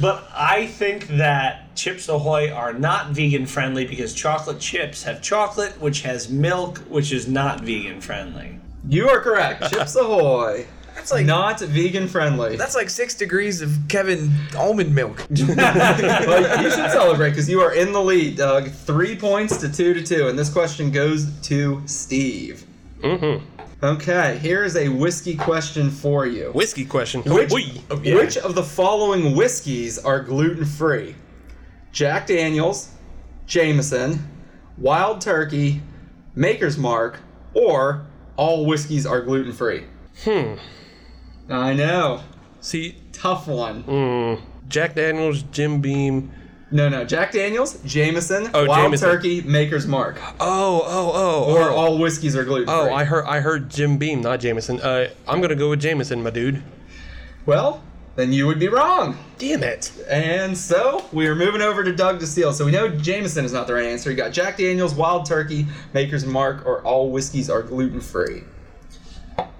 But 0.00 0.28
I 0.34 0.66
think 0.66 1.06
that 1.18 1.74
Chips 1.76 2.08
Ahoy 2.08 2.50
are 2.50 2.72
not 2.72 3.10
vegan 3.10 3.46
friendly 3.46 3.86
because 3.86 4.12
chocolate 4.12 4.58
chips 4.58 5.04
have 5.04 5.22
chocolate, 5.22 5.80
which 5.80 6.02
has 6.02 6.28
milk, 6.28 6.78
which 6.88 7.12
is 7.12 7.28
not 7.28 7.60
vegan 7.60 8.00
friendly. 8.00 8.58
You 8.88 9.08
are 9.08 9.20
correct. 9.20 9.70
Chips 9.72 9.94
Ahoy, 10.00 10.66
That's 10.96 11.12
like 11.12 11.26
not 11.26 11.60
vegan 11.60 12.08
friendly. 12.08 12.56
that's 12.56 12.74
like 12.74 12.90
six 12.90 13.14
degrees 13.14 13.60
of 13.62 13.70
Kevin 13.88 14.32
almond 14.56 14.92
milk. 14.94 15.24
well, 15.30 16.62
you 16.62 16.70
should 16.70 16.90
celebrate 16.90 17.30
because 17.30 17.48
you 17.48 17.60
are 17.60 17.72
in 17.74 17.92
the 17.92 18.02
lead, 18.02 18.36
Doug. 18.36 18.70
Three 18.70 19.14
points 19.16 19.58
to 19.58 19.70
two 19.72 19.94
to 19.94 20.02
two, 20.02 20.28
and 20.28 20.36
this 20.38 20.50
question 20.52 20.90
goes 20.90 21.30
to 21.42 21.82
Steve. 21.86 22.64
Mm-hmm. 23.04 23.84
Okay, 23.84 24.38
here 24.38 24.64
is 24.64 24.76
a 24.76 24.88
whiskey 24.88 25.36
question 25.36 25.90
for 25.90 26.26
you. 26.26 26.50
Whiskey 26.52 26.86
question. 26.86 27.22
Which, 27.22 27.52
Oi. 27.52 27.58
yeah. 28.02 28.14
which 28.14 28.36
of 28.38 28.54
the 28.54 28.62
following 28.62 29.36
whiskeys 29.36 29.98
are 29.98 30.20
gluten 30.20 30.64
free? 30.64 31.14
Jack 31.92 32.26
Daniels, 32.26 32.90
Jameson, 33.46 34.26
Wild 34.78 35.20
Turkey, 35.20 35.82
Maker's 36.34 36.78
Mark, 36.78 37.18
or 37.52 38.06
all 38.36 38.64
whiskeys 38.64 39.04
are 39.06 39.20
gluten 39.20 39.52
free? 39.52 39.84
Hmm. 40.24 40.54
I 41.50 41.74
know. 41.74 42.22
See, 42.60 42.96
Tough 43.12 43.46
one. 43.46 43.84
mm, 43.84 44.40
Jack 44.68 44.94
Daniels, 44.94 45.42
Jim 45.52 45.80
Beam. 45.82 46.32
No, 46.74 46.88
no. 46.88 47.04
Jack 47.04 47.30
Daniels, 47.30 47.78
Jameson, 47.84 48.50
Oh, 48.52 48.66
Wild 48.66 48.86
Jameson. 48.86 49.08
Turkey, 49.08 49.42
Maker's 49.42 49.86
Mark. 49.86 50.18
Oh, 50.40 50.82
oh, 50.84 51.12
oh. 51.14 51.54
Or 51.54 51.70
oh. 51.70 51.76
all 51.76 51.98
whiskeys 51.98 52.34
are 52.34 52.44
gluten 52.44 52.66
free. 52.66 52.74
Oh, 52.74 52.92
I 52.92 53.04
heard 53.04 53.24
I 53.26 53.38
heard 53.38 53.70
Jim 53.70 53.96
Beam, 53.96 54.20
not 54.20 54.40
Jameson. 54.40 54.80
Uh, 54.80 55.08
I'm 55.28 55.40
gonna 55.40 55.54
go 55.54 55.70
with 55.70 55.80
Jameson, 55.80 56.24
my 56.24 56.30
dude. 56.30 56.64
Well, 57.46 57.80
then 58.16 58.32
you 58.32 58.48
would 58.48 58.58
be 58.58 58.66
wrong. 58.66 59.16
Damn 59.38 59.62
it. 59.62 59.92
And 60.10 60.58
so 60.58 61.04
we 61.12 61.28
are 61.28 61.36
moving 61.36 61.62
over 61.62 61.84
to 61.84 61.94
Doug 61.94 62.18
to 62.18 62.26
steal. 62.26 62.52
So 62.52 62.64
we 62.64 62.72
know 62.72 62.88
Jameson 62.88 63.44
is 63.44 63.52
not 63.52 63.68
the 63.68 63.74
right 63.74 63.86
answer. 63.86 64.10
You 64.10 64.16
got 64.16 64.32
Jack 64.32 64.56
Daniels, 64.56 64.96
Wild 64.96 65.26
Turkey, 65.26 65.66
Maker's 65.92 66.26
Mark, 66.26 66.66
or 66.66 66.82
all 66.82 67.08
whiskeys 67.12 67.48
are 67.48 67.62
gluten 67.62 68.00
free. 68.00 68.42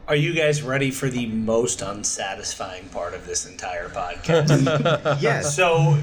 Are 0.08 0.16
you 0.16 0.34
guys 0.34 0.62
ready 0.62 0.90
for 0.90 1.08
the 1.08 1.26
most 1.26 1.80
unsatisfying 1.80 2.88
part 2.88 3.14
of 3.14 3.24
this 3.24 3.46
entire 3.46 3.88
podcast? 3.88 5.20
yes. 5.22 5.56
so, 5.56 5.96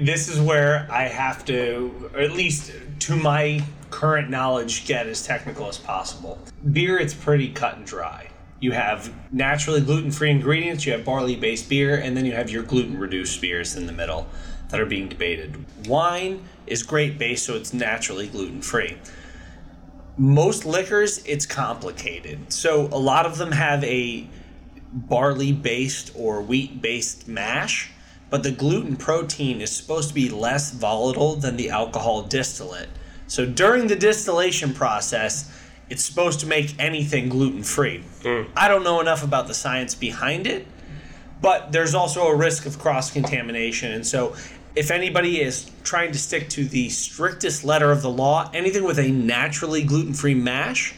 this 0.00 0.28
is 0.28 0.40
where 0.40 0.86
I 0.90 1.04
have 1.04 1.44
to, 1.46 2.10
or 2.14 2.20
at 2.20 2.32
least 2.32 2.72
to 3.00 3.16
my 3.16 3.62
current 3.90 4.30
knowledge, 4.30 4.86
get 4.86 5.06
as 5.06 5.24
technical 5.24 5.68
as 5.68 5.78
possible. 5.78 6.38
Beer, 6.72 6.98
it's 6.98 7.14
pretty 7.14 7.50
cut 7.50 7.76
and 7.76 7.86
dry. 7.86 8.30
You 8.60 8.72
have 8.72 9.12
naturally 9.32 9.80
gluten 9.80 10.10
free 10.10 10.30
ingredients, 10.30 10.86
you 10.86 10.92
have 10.92 11.04
barley 11.04 11.36
based 11.36 11.68
beer, 11.68 11.96
and 11.96 12.16
then 12.16 12.24
you 12.24 12.32
have 12.32 12.50
your 12.50 12.62
gluten 12.62 12.98
reduced 12.98 13.40
beers 13.40 13.76
in 13.76 13.86
the 13.86 13.92
middle 13.92 14.26
that 14.70 14.80
are 14.80 14.86
being 14.86 15.08
debated. 15.08 15.64
Wine 15.86 16.42
is 16.66 16.82
grape 16.82 17.18
based, 17.18 17.44
so 17.44 17.54
it's 17.54 17.72
naturally 17.72 18.26
gluten 18.28 18.62
free 18.62 18.96
most 20.18 20.64
liquors 20.64 21.22
it's 21.26 21.44
complicated 21.44 22.50
so 22.50 22.86
a 22.86 22.98
lot 22.98 23.26
of 23.26 23.36
them 23.36 23.52
have 23.52 23.84
a 23.84 24.26
barley 24.92 25.52
based 25.52 26.10
or 26.14 26.40
wheat 26.40 26.80
based 26.80 27.28
mash 27.28 27.90
but 28.28 28.42
the 28.42 28.50
gluten 28.50 28.96
protein 28.96 29.60
is 29.60 29.70
supposed 29.70 30.08
to 30.08 30.14
be 30.14 30.28
less 30.28 30.72
volatile 30.72 31.36
than 31.36 31.56
the 31.56 31.70
alcohol 31.70 32.22
distillate 32.22 32.88
so 33.26 33.44
during 33.46 33.86
the 33.86 33.96
distillation 33.96 34.72
process 34.72 35.50
it's 35.88 36.04
supposed 36.04 36.40
to 36.40 36.46
make 36.46 36.74
anything 36.78 37.28
gluten 37.28 37.62
free 37.62 38.02
hmm. 38.22 38.42
i 38.56 38.68
don't 38.68 38.84
know 38.84 39.00
enough 39.00 39.22
about 39.22 39.46
the 39.46 39.54
science 39.54 39.94
behind 39.94 40.46
it 40.46 40.66
but 41.40 41.72
there's 41.72 41.94
also 41.94 42.26
a 42.26 42.34
risk 42.34 42.66
of 42.66 42.78
cross 42.78 43.10
contamination. 43.10 43.92
And 43.92 44.06
so, 44.06 44.34
if 44.74 44.90
anybody 44.90 45.40
is 45.40 45.70
trying 45.84 46.12
to 46.12 46.18
stick 46.18 46.48
to 46.50 46.64
the 46.64 46.90
strictest 46.90 47.64
letter 47.64 47.90
of 47.90 48.02
the 48.02 48.10
law, 48.10 48.50
anything 48.52 48.84
with 48.84 48.98
a 48.98 49.08
naturally 49.08 49.82
gluten 49.82 50.12
free 50.12 50.34
mash 50.34 50.94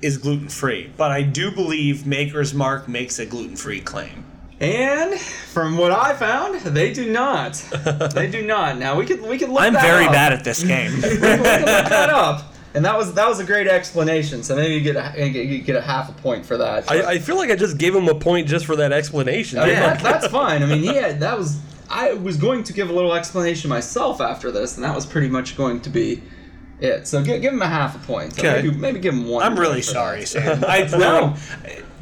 is 0.00 0.18
gluten 0.18 0.48
free. 0.48 0.92
But 0.96 1.10
I 1.10 1.22
do 1.22 1.50
believe 1.50 2.06
Maker's 2.06 2.54
Mark 2.54 2.86
makes 2.86 3.18
a 3.18 3.26
gluten 3.26 3.56
free 3.56 3.80
claim. 3.80 4.24
And 4.58 5.18
from 5.20 5.76
what 5.76 5.92
I 5.92 6.14
found, 6.14 6.60
they 6.60 6.92
do 6.92 7.10
not. 7.10 7.54
they 8.14 8.30
do 8.30 8.46
not. 8.46 8.78
Now 8.78 8.96
we 8.96 9.04
could 9.04 9.20
we 9.20 9.38
could 9.38 9.50
look. 9.50 9.60
I'm 9.60 9.74
that 9.74 9.82
very 9.82 10.06
up. 10.06 10.12
bad 10.12 10.32
at 10.32 10.44
this 10.44 10.62
game. 10.62 10.94
we 10.96 11.02
can 11.02 11.40
look 11.40 11.88
that 11.88 12.10
up. 12.10 12.52
And 12.74 12.84
that 12.84 12.98
was 12.98 13.14
that 13.14 13.26
was 13.26 13.40
a 13.40 13.44
great 13.44 13.66
explanation. 13.66 14.42
So 14.42 14.54
maybe 14.54 14.74
you 14.74 14.82
get 14.82 14.96
a 14.96 15.26
you 15.26 15.60
get 15.60 15.76
a 15.76 15.80
half 15.80 16.10
a 16.10 16.12
point 16.20 16.44
for 16.44 16.58
that. 16.58 16.90
I, 16.90 17.12
I 17.12 17.18
feel 17.18 17.36
like 17.36 17.48
I 17.48 17.56
just 17.56 17.78
gave 17.78 17.94
him 17.94 18.06
a 18.06 18.14
point 18.14 18.48
just 18.48 18.66
for 18.66 18.76
that 18.76 18.92
explanation. 18.92 19.58
Oh, 19.58 19.62
I 19.62 19.66
mean, 19.68 19.76
that, 19.76 20.02
that's 20.02 20.26
fine. 20.26 20.62
I 20.62 20.66
mean, 20.66 20.84
yeah, 20.84 21.12
that 21.14 21.38
was. 21.38 21.58
I 21.88 22.12
was 22.12 22.36
going 22.36 22.64
to 22.64 22.74
give 22.74 22.90
a 22.90 22.92
little 22.92 23.14
explanation 23.14 23.70
myself 23.70 24.20
after 24.20 24.50
this, 24.50 24.74
and 24.74 24.84
that 24.84 24.94
was 24.94 25.06
pretty 25.06 25.28
much 25.28 25.56
going 25.56 25.80
to 25.80 25.88
be 25.88 26.22
it. 26.78 27.06
So 27.08 27.24
give, 27.24 27.40
give 27.40 27.54
him 27.54 27.62
a 27.62 27.66
half 27.66 27.96
a 27.96 28.06
point. 28.06 28.38
Okay. 28.38 28.60
Maybe, 28.60 28.76
maybe 28.76 28.98
give 28.98 29.14
him 29.14 29.26
one. 29.26 29.42
I'm 29.42 29.58
really 29.58 29.80
sorry. 29.80 30.26
Sam. 30.26 30.62
I 30.68 30.82
No. 30.82 31.34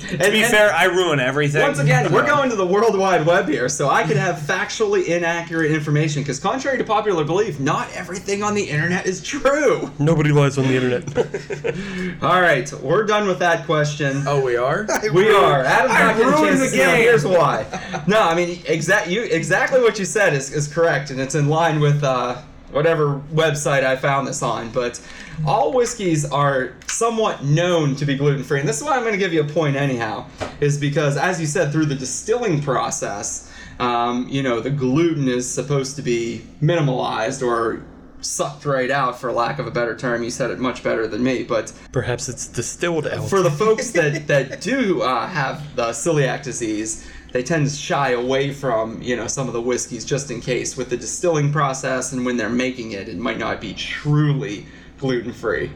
Ruin, 0.00 0.18
to 0.18 0.24
And- 0.24 0.32
be 0.32 0.42
and 0.42 0.50
fair, 0.50 0.72
I 0.72 0.84
ruin 0.84 1.20
everything. 1.20 1.62
Once 1.62 1.78
again, 1.78 2.12
we're 2.12 2.26
going 2.26 2.50
to 2.50 2.56
the 2.56 2.66
World 2.66 2.98
Wide 2.98 3.24
Web 3.26 3.48
here, 3.48 3.68
so 3.68 3.88
I 3.88 4.02
could 4.02 4.16
have 4.16 4.36
factually 4.36 5.06
inaccurate 5.06 5.70
information. 5.70 6.22
Because 6.22 6.38
contrary 6.38 6.78
to 6.78 6.84
popular 6.84 7.24
belief, 7.24 7.60
not 7.60 7.88
everything 7.94 8.42
on 8.42 8.54
the 8.54 8.62
internet 8.64 9.06
is 9.06 9.22
true. 9.22 9.90
Nobody 9.98 10.30
lies 10.32 10.58
on 10.58 10.64
the 10.68 10.74
internet. 10.74 11.04
All 12.22 12.40
right, 12.40 12.70
we're 12.82 13.04
done 13.04 13.26
with 13.26 13.38
that 13.38 13.66
question. 13.66 14.22
Oh, 14.26 14.40
we 14.44 14.56
are. 14.56 14.86
We 15.12 15.30
are. 15.30 15.62
Adam's 15.62 15.92
I 15.94 16.02
not 16.02 16.16
getting 16.16 16.32
a 16.32 16.36
ruined 16.36 16.46
chance 16.58 16.60
the 16.60 16.76
to 16.76 16.82
steal. 16.82 16.90
Here's 16.96 17.26
why. 17.26 17.66
No, 18.06 18.20
I 18.20 18.34
mean 18.34 18.60
exact 18.66 19.08
you 19.08 19.22
exactly 19.22 19.80
what 19.80 19.98
you 19.98 20.04
said 20.04 20.32
is, 20.34 20.50
is 20.52 20.66
correct, 20.66 21.10
and 21.10 21.20
it's 21.20 21.34
in 21.34 21.48
line 21.48 21.78
with 21.80 22.02
uh, 22.02 22.36
whatever 22.74 23.20
website 23.32 23.84
I 23.84 23.96
found 23.96 24.26
this 24.26 24.42
on. 24.42 24.70
But 24.70 25.00
all 25.46 25.72
whiskeys 25.72 26.24
are 26.30 26.74
somewhat 26.86 27.44
known 27.44 27.96
to 27.96 28.04
be 28.04 28.16
gluten 28.16 28.44
free, 28.44 28.60
and 28.60 28.68
this 28.68 28.78
is 28.78 28.84
why 28.84 28.96
I'm 28.96 29.02
going 29.02 29.12
to 29.12 29.18
give 29.18 29.32
you 29.32 29.40
a 29.42 29.48
point 29.48 29.76
anyhow. 29.76 30.26
Is 30.60 30.78
because 30.78 31.16
as 31.16 31.40
you 31.40 31.46
said 31.46 31.72
through 31.72 31.86
the 31.86 31.94
distilling 31.94 32.60
process, 32.62 33.50
um, 33.78 34.28
you 34.28 34.42
know 34.42 34.60
the 34.60 34.70
gluten 34.70 35.28
is 35.28 35.50
supposed 35.52 35.96
to 35.96 36.02
be 36.02 36.44
minimalized 36.62 37.46
or 37.46 37.82
sucked 38.20 38.64
right 38.64 38.90
out, 38.90 39.20
for 39.20 39.30
lack 39.32 39.58
of 39.58 39.66
a 39.66 39.70
better 39.70 39.94
term. 39.96 40.22
You 40.22 40.30
said 40.30 40.50
it 40.50 40.58
much 40.58 40.82
better 40.82 41.06
than 41.06 41.22
me, 41.22 41.42
but 41.42 41.72
Perhaps 41.92 42.28
it's 42.28 42.46
distilled 42.46 43.06
out. 43.06 43.28
for 43.28 43.42
the 43.42 43.50
folks 43.50 43.90
that 43.92 44.26
that 44.28 44.60
do 44.60 45.02
uh, 45.02 45.26
have 45.26 45.76
the 45.76 45.88
celiac 45.90 46.42
disease, 46.42 47.06
they 47.34 47.42
tend 47.42 47.68
to 47.68 47.74
shy 47.74 48.10
away 48.10 48.52
from 48.52 49.02
you 49.02 49.16
know 49.16 49.26
some 49.26 49.48
of 49.48 49.52
the 49.52 49.60
whiskeys 49.60 50.04
just 50.04 50.30
in 50.30 50.40
case 50.40 50.76
with 50.76 50.88
the 50.88 50.96
distilling 50.96 51.52
process 51.52 52.12
and 52.12 52.24
when 52.24 52.36
they're 52.38 52.48
making 52.48 52.92
it, 52.92 53.08
it 53.08 53.18
might 53.18 53.38
not 53.38 53.60
be 53.60 53.74
truly 53.74 54.64
gluten 54.98 55.32
free. 55.32 55.70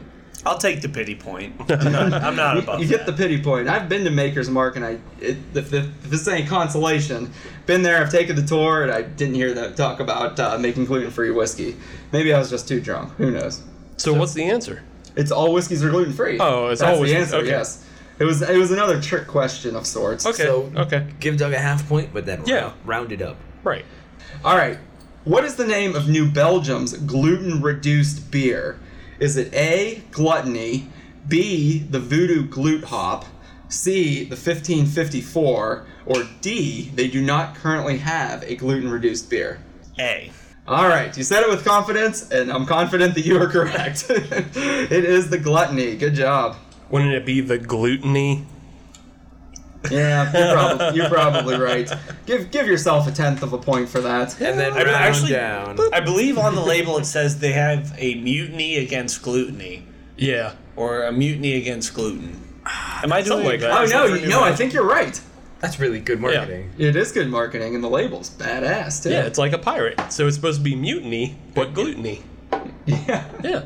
I'll 0.45 0.57
take 0.57 0.81
the 0.81 0.87
pity 0.87 1.15
point. 1.15 1.53
I'm 1.69 1.91
not, 1.91 2.13
I'm 2.13 2.35
not 2.37 2.57
above 2.57 2.79
you 2.79 2.87
get 2.87 3.05
the 3.05 3.11
pity 3.11 3.43
point. 3.43 3.67
I've 3.67 3.89
been 3.89 4.05
to 4.05 4.09
Maker's 4.09 4.49
Mark, 4.49 4.77
and 4.77 4.85
I 4.85 4.99
it, 5.19 5.35
if, 5.53 5.73
if, 5.73 5.73
if 5.73 6.03
this 6.03 6.25
ain't 6.29 6.47
consolation, 6.47 7.33
been 7.65 7.81
there. 7.81 8.01
I've 8.01 8.09
taken 8.09 8.37
the 8.37 8.45
tour, 8.45 8.83
and 8.83 8.91
I 8.91 9.01
didn't 9.01 9.35
hear 9.35 9.53
them 9.53 9.75
talk 9.75 9.99
about 9.99 10.39
uh, 10.39 10.57
making 10.57 10.85
gluten-free 10.85 11.31
whiskey. 11.31 11.75
Maybe 12.13 12.33
I 12.33 12.39
was 12.39 12.49
just 12.49 12.69
too 12.69 12.79
drunk. 12.79 13.13
Who 13.15 13.31
knows? 13.31 13.61
So 13.97 14.13
what's 14.13 14.33
the 14.33 14.45
answer? 14.45 14.81
It's 15.17 15.29
all 15.29 15.51
whiskeys 15.51 15.83
are 15.83 15.89
gluten-free. 15.89 16.37
Oh, 16.39 16.67
it's 16.67 16.79
That's 16.79 16.97
all 16.97 17.03
the 17.03 17.13
answer. 17.13 17.35
okay. 17.35 17.49
Yes. 17.49 17.85
It 18.19 18.25
was 18.25 18.41
it 18.41 18.57
was 18.57 18.71
another 18.71 19.01
trick 19.01 19.27
question 19.27 19.75
of 19.75 19.87
sorts. 19.87 20.25
Okay. 20.25 20.43
So 20.43 20.71
okay. 20.75 21.07
give 21.19 21.37
Doug 21.37 21.53
a 21.53 21.59
half 21.59 21.87
point, 21.87 22.09
but 22.13 22.25
then 22.25 22.43
Yeah. 22.45 22.61
round, 22.63 22.73
round 22.85 23.11
it 23.13 23.21
up. 23.21 23.37
Right. 23.63 23.85
All 24.43 24.57
right. 24.57 24.77
What 25.23 25.43
is 25.43 25.55
the 25.55 25.65
name 25.65 25.95
of 25.95 26.07
New 26.09 26.29
Belgium's 26.29 26.93
gluten-reduced 26.93 28.31
beer? 28.31 28.79
Is 29.19 29.35
it 29.37 29.53
A. 29.53 30.01
Gluttony, 30.11 30.87
B. 31.27 31.79
The 31.79 31.99
Voodoo 31.99 32.47
Glute 32.47 32.85
Hop, 32.85 33.25
C. 33.67 34.23
The 34.23 34.35
1554, 34.35 35.85
or 36.05 36.15
D. 36.41 36.91
They 36.95 37.07
do 37.07 37.21
not 37.21 37.55
currently 37.55 37.97
have 37.97 38.43
a 38.43 38.55
gluten-reduced 38.55 39.29
beer? 39.29 39.59
A. 39.99 40.31
All 40.67 40.87
right, 40.87 41.15
you 41.17 41.23
said 41.23 41.43
it 41.43 41.49
with 41.49 41.65
confidence, 41.65 42.29
and 42.31 42.51
I'm 42.51 42.65
confident 42.65 43.15
that 43.15 43.25
you 43.25 43.41
are 43.41 43.47
correct. 43.47 44.05
it 44.09 45.03
is 45.03 45.29
the 45.29 45.37
Gluttony. 45.37 45.95
Good 45.97 46.15
job. 46.15 46.55
Wouldn't 46.89 47.13
it 47.13 47.25
be 47.25 47.41
the 47.41 47.57
gluttony? 47.57 48.45
Yeah, 49.89 50.31
you're 50.37 50.53
probably, 50.53 50.97
you're 50.97 51.09
probably 51.09 51.57
right. 51.57 51.89
Give 52.25 52.51
give 52.51 52.67
yourself 52.67 53.07
a 53.07 53.11
tenth 53.11 53.41
of 53.43 53.53
a 53.53 53.57
point 53.57 53.87
for 53.87 54.01
that. 54.01 54.39
And 54.41 54.59
then 54.59 54.73
I- 54.73 54.77
round 54.83 54.89
actually- 54.89 55.31
down. 55.31 55.77
I 55.93 56.01
believe 56.01 56.37
on 56.37 56.53
the 56.55 56.61
label 56.61 56.97
it 56.97 57.05
says 57.05 57.39
they 57.39 57.53
have 57.53 57.93
a 57.97 58.15
mutiny 58.15 58.77
against 58.77 59.21
gluttony 59.21 59.83
Yeah. 60.17 60.51
or 60.75 61.03
a 61.03 61.11
mutiny 61.13 61.53
against 61.55 61.93
gluten. 61.93 62.41
Am 62.65 63.13
I 63.13 63.21
doing 63.21 63.27
Something 63.29 63.47
like 63.47 63.59
that. 63.61 63.71
Oh 63.71 63.85
no, 63.85 64.13
you, 64.13 64.27
no, 64.27 64.43
I 64.43 64.53
think 64.53 64.73
you're 64.73 64.83
right. 64.85 65.19
That's 65.61 65.79
really 65.79 65.99
good 66.01 66.19
marketing. 66.19 66.71
It 66.77 66.95
is 66.95 67.11
good 67.11 67.29
marketing, 67.29 67.73
and 67.75 67.83
the 67.83 67.89
label's 67.89 68.29
badass 68.29 69.03
too. 69.03 69.09
Yeah, 69.11 69.23
it's 69.25 69.37
like 69.39 69.53
a 69.53 69.57
pirate. 69.57 69.99
So 70.11 70.27
it's 70.27 70.35
supposed 70.35 70.59
to 70.59 70.63
be 70.63 70.75
mutiny, 70.75 71.37
but 71.55 71.73
gluttony. 71.73 72.21
yeah. 72.85 73.25
Yeah. 73.43 73.63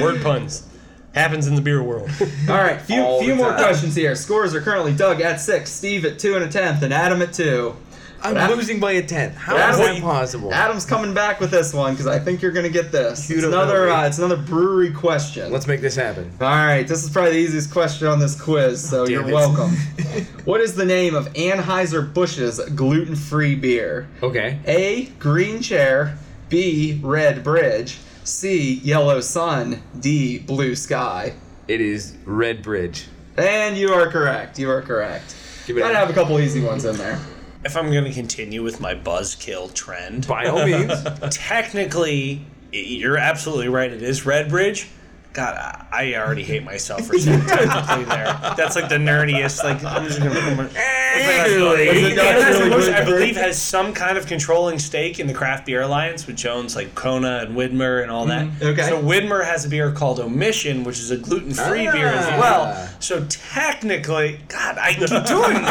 Word 0.00 0.22
puns. 0.22 0.66
Happens 1.14 1.46
in 1.46 1.54
the 1.54 1.60
beer 1.62 1.82
world. 1.82 2.10
All 2.48 2.56
right, 2.56 2.80
few 2.80 3.00
All 3.00 3.22
few 3.22 3.34
more 3.36 3.50
time. 3.50 3.58
questions 3.58 3.94
here. 3.94 4.14
Scores 4.16 4.54
are 4.54 4.60
currently 4.60 4.92
Doug 4.94 5.20
at 5.20 5.40
six, 5.40 5.70
Steve 5.70 6.04
at 6.04 6.18
two 6.18 6.34
and 6.34 6.44
a 6.44 6.48
tenth, 6.48 6.82
and 6.82 6.92
Adam 6.92 7.22
at 7.22 7.32
two. 7.32 7.76
I'm 8.20 8.36
Adam- 8.38 8.56
losing 8.56 8.80
by 8.80 8.92
a 8.92 9.02
tenth. 9.02 9.36
How 9.36 9.54
Adam- 9.56 9.80
is 9.80 9.86
that 9.86 10.00
possible? 10.02 10.52
Adam's 10.52 10.84
coming 10.86 11.12
back 11.14 11.40
with 11.40 11.50
this 11.50 11.72
one 11.74 11.92
because 11.92 12.06
I 12.06 12.18
think 12.18 12.40
you're 12.42 12.52
gonna 12.52 12.68
get 12.70 12.90
this. 12.90 13.30
It's 13.30 13.44
another 13.44 13.90
uh, 13.90 14.06
it's 14.06 14.18
another 14.18 14.38
brewery 14.38 14.90
question. 14.92 15.52
Let's 15.52 15.66
make 15.68 15.82
this 15.82 15.94
happen. 15.94 16.32
All 16.40 16.48
right, 16.48 16.88
this 16.88 17.04
is 17.04 17.10
probably 17.10 17.32
the 17.32 17.38
easiest 17.38 17.70
question 17.70 18.08
on 18.08 18.18
this 18.18 18.40
quiz, 18.40 18.82
so 18.82 19.04
Damn 19.04 19.12
you're 19.12 19.28
it. 19.28 19.32
welcome. 19.34 19.70
what 20.46 20.60
is 20.62 20.74
the 20.74 20.86
name 20.86 21.14
of 21.14 21.32
Anheuser 21.34 22.12
Busch's 22.12 22.58
gluten-free 22.74 23.56
beer? 23.56 24.08
Okay. 24.22 24.58
A. 24.66 25.04
Green 25.20 25.60
Chair. 25.60 26.18
B. 26.48 27.00
Red 27.02 27.42
Bridge. 27.44 27.98
C. 28.24 28.80
Yellow 28.82 29.20
Sun. 29.20 29.82
D. 30.00 30.38
Blue 30.38 30.74
Sky. 30.74 31.34
It 31.68 31.82
is 31.82 32.16
Red 32.24 32.62
Bridge. 32.62 33.06
And 33.36 33.76
you 33.76 33.92
are 33.92 34.10
correct. 34.10 34.58
You 34.58 34.70
are 34.70 34.80
correct. 34.80 35.36
Give 35.66 35.76
Gotta 35.76 35.94
have 35.94 36.08
a 36.08 36.14
couple 36.14 36.40
easy 36.40 36.62
ones 36.62 36.86
in 36.86 36.96
there. 36.96 37.20
If 37.64 37.76
I'm 37.76 37.90
going 37.90 38.04
to 38.04 38.12
continue 38.12 38.62
with 38.62 38.80
my 38.80 38.94
buzzkill 38.94 39.72
trend, 39.74 40.26
By 40.26 40.46
all 40.46 40.64
means. 40.66 40.92
technically, 41.30 42.44
you're 42.72 43.18
absolutely 43.18 43.68
right. 43.68 43.92
It 43.92 44.02
is 44.02 44.22
Redbridge. 44.22 44.88
God, 45.34 45.56
I- 45.56 45.80
I 45.96 46.14
already 46.16 46.42
hate 46.42 46.64
myself 46.64 47.06
for 47.06 47.16
saying 47.18 47.44
technically 47.46 48.04
there. 48.04 48.24
That's 48.56 48.74
like 48.76 48.88
the 48.88 48.96
nerdiest. 48.96 49.62
Like 49.62 49.84
I'm 49.84 50.04
just 50.06 50.18
gonna. 50.20 50.34
put 50.40 50.56
my- 50.56 50.80
Actually. 50.80 51.88
Is 51.88 52.02
it 52.02 52.16
really 52.18 52.92
I 52.92 53.04
believe, 53.04 53.36
has 53.36 53.60
some 53.60 53.92
kind 53.92 54.16
of 54.18 54.26
controlling 54.26 54.78
stake 54.80 55.20
in 55.20 55.26
the 55.28 55.34
craft 55.34 55.66
beer 55.66 55.82
alliance, 55.82 56.26
which 56.26 56.46
owns 56.46 56.74
like 56.74 56.94
Kona 56.96 57.38
and 57.46 57.56
Widmer 57.56 58.02
and 58.02 58.10
all 58.10 58.26
that. 58.26 58.46
okay. 58.62 58.82
So 58.88 59.00
Widmer 59.02 59.44
has 59.44 59.64
a 59.64 59.68
beer 59.68 59.92
called 59.92 60.18
Omission, 60.20 60.82
which 60.84 60.98
is 60.98 61.10
a 61.12 61.16
gluten-free 61.16 61.90
beer 61.92 62.08
as 62.08 62.26
Ah. 62.26 62.38
well. 62.40 62.88
So 63.00 63.24
technically, 63.28 64.40
God, 64.48 64.78
I 64.78 64.94
keep 64.94 65.08
doing 65.26 65.62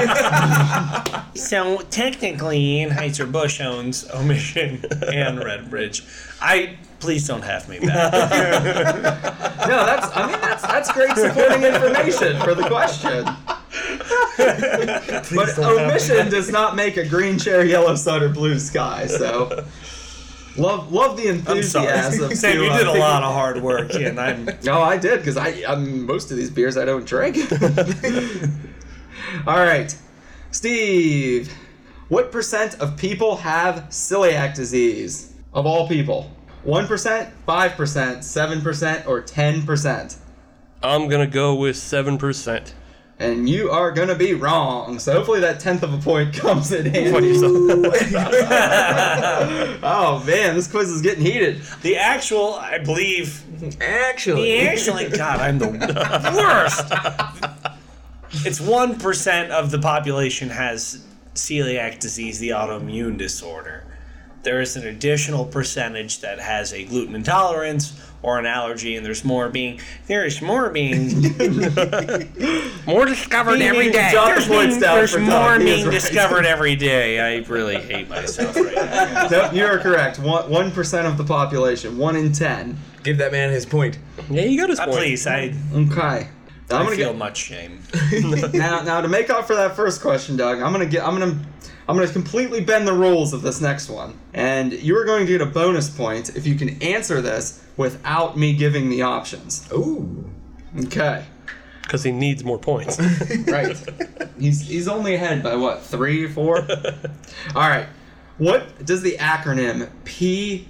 this. 1.36 1.48
so 1.50 1.78
technically, 1.90 2.86
Anheuser 2.86 3.30
Busch 3.30 3.60
owns 3.62 4.10
Omission 4.14 4.84
and 5.12 5.40
Redbridge. 5.40 6.02
I 6.42 6.76
please 7.04 7.28
don't 7.28 7.44
have 7.44 7.68
me 7.68 7.80
back. 7.80 9.40
No, 9.64 9.86
that's 9.86 10.08
I 10.14 10.28
mean 10.30 10.42
that's 10.42 10.62
that's 10.64 10.92
great 10.92 11.16
supporting 11.16 11.64
information 11.64 12.38
for 12.42 12.54
the 12.54 12.68
question. 12.68 13.24
but 14.38 15.58
omission 15.58 16.30
does 16.30 16.52
not 16.52 16.76
make 16.76 16.98
a 16.98 17.08
green 17.08 17.40
chair, 17.40 17.64
yellow 17.64 17.96
sun, 17.96 18.22
or 18.24 18.28
blue 18.30 18.60
sky. 18.60 19.08
So 19.08 19.64
love 20.58 20.92
love 20.92 21.16
the 21.16 21.30
I'm 21.30 21.64
sorry, 21.64 21.88
enthusiasm. 21.88 22.36
Sam. 22.36 22.58
to, 22.58 22.64
You 22.66 22.70
uh, 22.72 22.78
did 22.78 22.88
a 22.88 23.00
lot 23.00 23.24
of 23.24 23.32
hard 23.32 23.62
work, 23.62 23.94
and 23.96 24.20
I'm. 24.20 24.50
No, 24.64 24.82
I 24.82 24.98
did 24.98 25.20
because 25.20 25.38
I, 25.38 25.64
I 25.66 25.76
mean, 25.78 26.06
most 26.06 26.30
of 26.32 26.36
these 26.36 26.52
beers 26.52 26.76
I 26.76 26.84
don't 26.84 27.06
drink. 27.06 27.38
All 29.48 29.56
right, 29.58 29.96
Steve. 30.52 31.54
What 32.10 32.34
percent 32.34 32.76
of 32.82 32.98
people 32.98 33.38
have 33.38 33.86
celiac 33.90 34.56
disease? 34.56 35.32
Of 35.54 35.66
all 35.66 35.88
people, 35.88 36.30
one 36.64 36.88
percent, 36.88 37.34
five 37.46 37.74
percent, 37.74 38.24
seven 38.24 38.62
percent, 38.62 39.08
or 39.08 39.22
ten 39.22 39.64
percent? 39.64 40.18
I'm 40.82 41.08
gonna 41.08 41.28
go 41.28 41.56
with 41.56 41.78
seven 41.78 42.18
percent. 42.18 42.74
And 43.20 43.48
you 43.48 43.70
are 43.70 43.92
gonna 43.92 44.16
be 44.16 44.34
wrong. 44.34 45.00
So 45.00 45.14
hopefully 45.14 45.40
that 45.42 45.60
tenth 45.60 45.84
of 45.84 45.94
a 45.94 45.98
point 45.98 46.34
comes 46.34 46.72
in 46.72 46.86
handy. 46.86 47.38
oh 49.84 50.24
man, 50.26 50.56
this 50.56 50.70
quiz 50.70 50.90
is 50.90 51.02
getting 51.02 51.24
heated. 51.24 51.62
The 51.82 51.98
actual, 51.98 52.56
I 52.56 52.80
believe, 52.80 53.44
Actually. 53.82 54.68
Actually, 54.68 55.10
God, 55.10 55.40
I'm 55.40 55.60
the 55.60 55.70
worst. 58.32 58.46
It's 58.46 58.60
one 58.60 59.00
percent 59.00 59.52
of 59.52 59.72
the 59.72 59.80
population 59.80 60.50
has 60.50 61.04
celiac 61.36 62.00
disease, 62.00 62.40
the 62.40 62.50
autoimmune 62.50 63.18
disorder. 63.18 63.86
There 64.44 64.60
is 64.62 64.76
an 64.76 64.86
additional 64.88 65.46
percentage 65.46 66.20
that 66.20 66.40
has 66.40 66.74
a 66.74 66.84
gluten 66.84 67.16
intolerance 67.16 67.94
or 68.22 68.40
an 68.40 68.46
allergy, 68.46 68.96
and 68.96 69.06
there's 69.06 69.24
more 69.24 69.50
being 69.50 69.80
there 70.08 70.26
is 70.26 70.42
more 70.42 70.70
being 70.70 71.22
More 72.86 73.06
discovered 73.06 73.62
every 73.62 73.92
day. 73.92 74.12
There's, 74.14 74.48
points 74.48 74.68
being, 74.76 74.80
down 74.82 74.96
there's 74.98 75.14
for 75.14 75.20
more 75.20 75.58
He 75.60 75.70
is 75.70 75.76
being 75.76 75.86
right. 75.88 75.92
discovered 75.94 76.46
every 76.46 76.76
day. 76.76 77.20
I 77.20 77.46
really 77.48 77.80
hate 77.80 78.10
myself 78.10 78.56
right 78.56 78.76
now. 78.76 79.28
Nope, 79.32 79.54
you 79.54 79.66
are 79.66 79.78
correct. 79.80 80.20
One 80.20 80.50
one 80.50 80.72
percent 80.72 81.08
of 81.08 81.18
the 81.18 81.24
population. 81.24 81.98
One 81.98 82.16
in 82.16 82.32
ten. 82.34 82.78
Give 83.04 83.18
that 83.18 83.32
man 83.32 83.50
his 83.52 83.66
point. 83.66 83.98
Yeah, 84.30 84.44
you 84.44 84.58
got 84.60 84.70
his 84.70 84.80
Uh, 84.80 84.86
point. 84.86 84.98
please, 84.98 85.26
I, 85.28 85.54
Okay. 85.74 86.28
I'm 86.70 86.82
I 86.82 86.84
gonna 86.86 86.96
feel 86.96 87.10
get 87.12 87.18
much 87.18 87.38
shame. 87.38 87.82
now. 88.54 88.82
Now 88.84 89.02
to 89.02 89.08
make 89.08 89.30
up 89.30 89.46
for 89.48 89.56
that 89.56 89.76
first 89.76 90.02
question, 90.02 90.36
Doug, 90.38 90.62
I'm 90.62 90.72
gonna 90.72 90.86
get. 90.86 91.06
I'm 91.06 91.18
gonna. 91.20 91.40
I'm 91.88 91.98
gonna 91.98 92.12
completely 92.12 92.62
bend 92.62 92.88
the 92.88 92.94
rules 92.94 93.34
of 93.34 93.42
this 93.42 93.60
next 93.60 93.90
one, 93.90 94.18
and 94.34 94.72
you 94.74 94.98
are 94.98 95.06
going 95.06 95.26
to 95.26 95.32
get 95.32 95.42
a 95.42 95.46
bonus 95.46 95.90
point 95.90 96.36
if 96.36 96.48
you 96.48 96.56
can 96.56 96.82
answer 96.82 97.22
this 97.22 97.62
without 97.76 98.38
me 98.38 98.54
giving 98.54 98.90
the 98.90 99.02
options. 99.02 99.68
Ooh. 99.74 100.30
Okay. 100.86 101.26
Because 101.82 102.04
he 102.04 102.12
needs 102.12 102.44
more 102.44 102.58
points. 102.58 102.98
Right. 103.48 103.78
he's 104.40 104.62
he's 104.62 104.88
only 104.88 105.16
ahead 105.16 105.44
by 105.44 105.56
what 105.56 105.82
three, 105.84 106.28
four? 106.28 106.60
All 107.56 107.70
right. 107.70 107.88
What 108.38 108.86
does 108.86 109.02
the 109.02 109.18
acronym 109.18 109.90
PWAG 110.06 110.70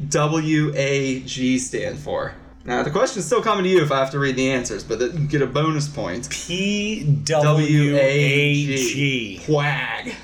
stand 1.60 2.00
for? 2.00 2.34
Now 2.66 2.82
the 2.84 2.92
question 2.92 3.20
is 3.20 3.26
still 3.26 3.42
coming 3.42 3.64
to 3.64 3.70
you 3.70 3.84
if 3.84 3.92
I 3.92 4.00
have 4.00 4.12
to 4.12 4.20
read 4.20 4.36
the 4.36 4.50
answers, 4.50 4.84
but 4.84 5.00
then 5.00 5.14
you 5.14 5.28
get 5.28 5.42
a 5.42 5.48
bonus 5.48 5.88
point. 5.88 6.30
P 6.30 7.04
W 7.26 7.96
A 7.98 8.54
G. 8.66 9.42
WAG. 9.48 10.16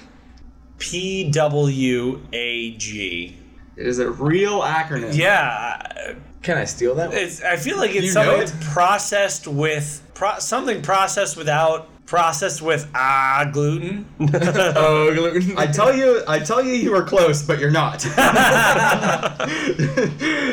P 0.79 1.29
W 1.29 2.21
A 2.33 2.71
G. 2.75 3.37
It 3.75 3.87
is 3.87 3.99
a 3.99 4.09
real 4.09 4.61
acronym. 4.61 5.15
Yeah, 5.15 6.15
Can 6.41 6.57
I 6.57 6.65
steal 6.65 6.95
that 6.95 7.09
one? 7.09 7.17
it's, 7.17 7.41
I 7.41 7.55
feel 7.55 7.77
like 7.77 7.91
it's 7.95 8.07
You 8.07 8.13
know 8.13 8.45
something 8.45 8.59
processed 8.71 9.47
with 9.47 10.01
pro, 10.13 10.39
something 10.39 10.81
processed 10.81 11.37
without 11.37 11.87
processed 12.05 12.61
with 12.61 12.89
ah 12.95 13.47
gluten. 13.53 14.05
oh, 14.19 15.13
gluten. 15.13 15.57
I 15.57 15.67
tell 15.67 15.95
you, 15.95 16.23
I 16.27 16.39
tell 16.39 16.61
you, 16.63 16.73
you 16.73 16.93
are 16.95 17.03
close, 17.03 17.43
but 17.43 17.59
you're 17.59 17.69
not. 17.69 18.03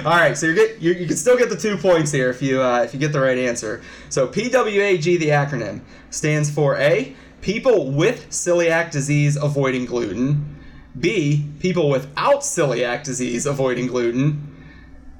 All 0.05 0.13
right, 0.13 0.37
so 0.37 0.47
you 0.47 0.55
get 0.55 0.81
you, 0.81 0.93
you 0.93 1.07
can 1.07 1.17
still 1.17 1.39
get 1.39 1.49
the 1.49 1.57
two 1.57 1.79
points 1.79 2.13
here 2.13 2.29
if 2.31 2.43
you 2.43 2.61
uh, 2.61 2.83
if 2.83 2.93
you 2.93 3.01
get 3.01 3.13
the 3.13 3.21
right 3.21 3.39
answer. 3.39 3.83
So 4.11 4.29
PWAG, 4.29 5.03
the 5.19 5.29
acronym, 5.29 5.81
stands 6.11 6.51
for 6.51 6.77
A. 6.77 7.17
People 7.47 7.93
with 7.93 8.29
celiac 8.31 8.91
disease 8.91 9.37
avoiding 9.37 9.85
gluten. 9.87 10.57
B. 10.99 11.47
People 11.61 11.89
without 11.89 12.41
celiac 12.41 13.05
disease 13.05 13.47
avoiding 13.47 13.87
gluten. 13.87 14.53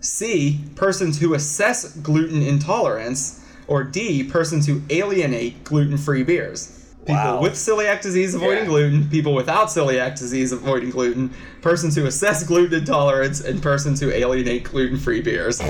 C. 0.01 0.59
Persons 0.75 1.21
who 1.21 1.35
assess 1.35 1.95
gluten 1.99 2.43
intolerance. 2.43 3.45
Or 3.69 3.85
D. 3.85 4.25
Persons 4.25 4.67
who 4.67 4.83
alienate 4.91 5.63
gluten 5.63 5.97
free 5.97 6.25
beers. 6.25 6.73
People 7.07 7.15
Wow. 7.15 7.43
with 7.43 7.53
celiac 7.53 8.03
disease 8.03 8.35
avoiding 8.35 8.65
Yeah. 8.65 8.71
gluten, 8.71 9.09
people 9.09 9.33
without 9.33 9.69
celiac 9.69 10.19
disease 10.19 10.51
avoiding 10.51 10.91
gluten, 10.91 11.31
persons 11.63 11.95
who 11.95 12.07
assess 12.07 12.43
gluten 12.43 12.81
intolerance, 12.81 13.41
and 13.41 13.63
persons 13.63 14.01
who 14.01 14.11
alienate 14.11 14.65
gluten 14.65 14.99
free 14.99 15.21
beers. 15.21 15.63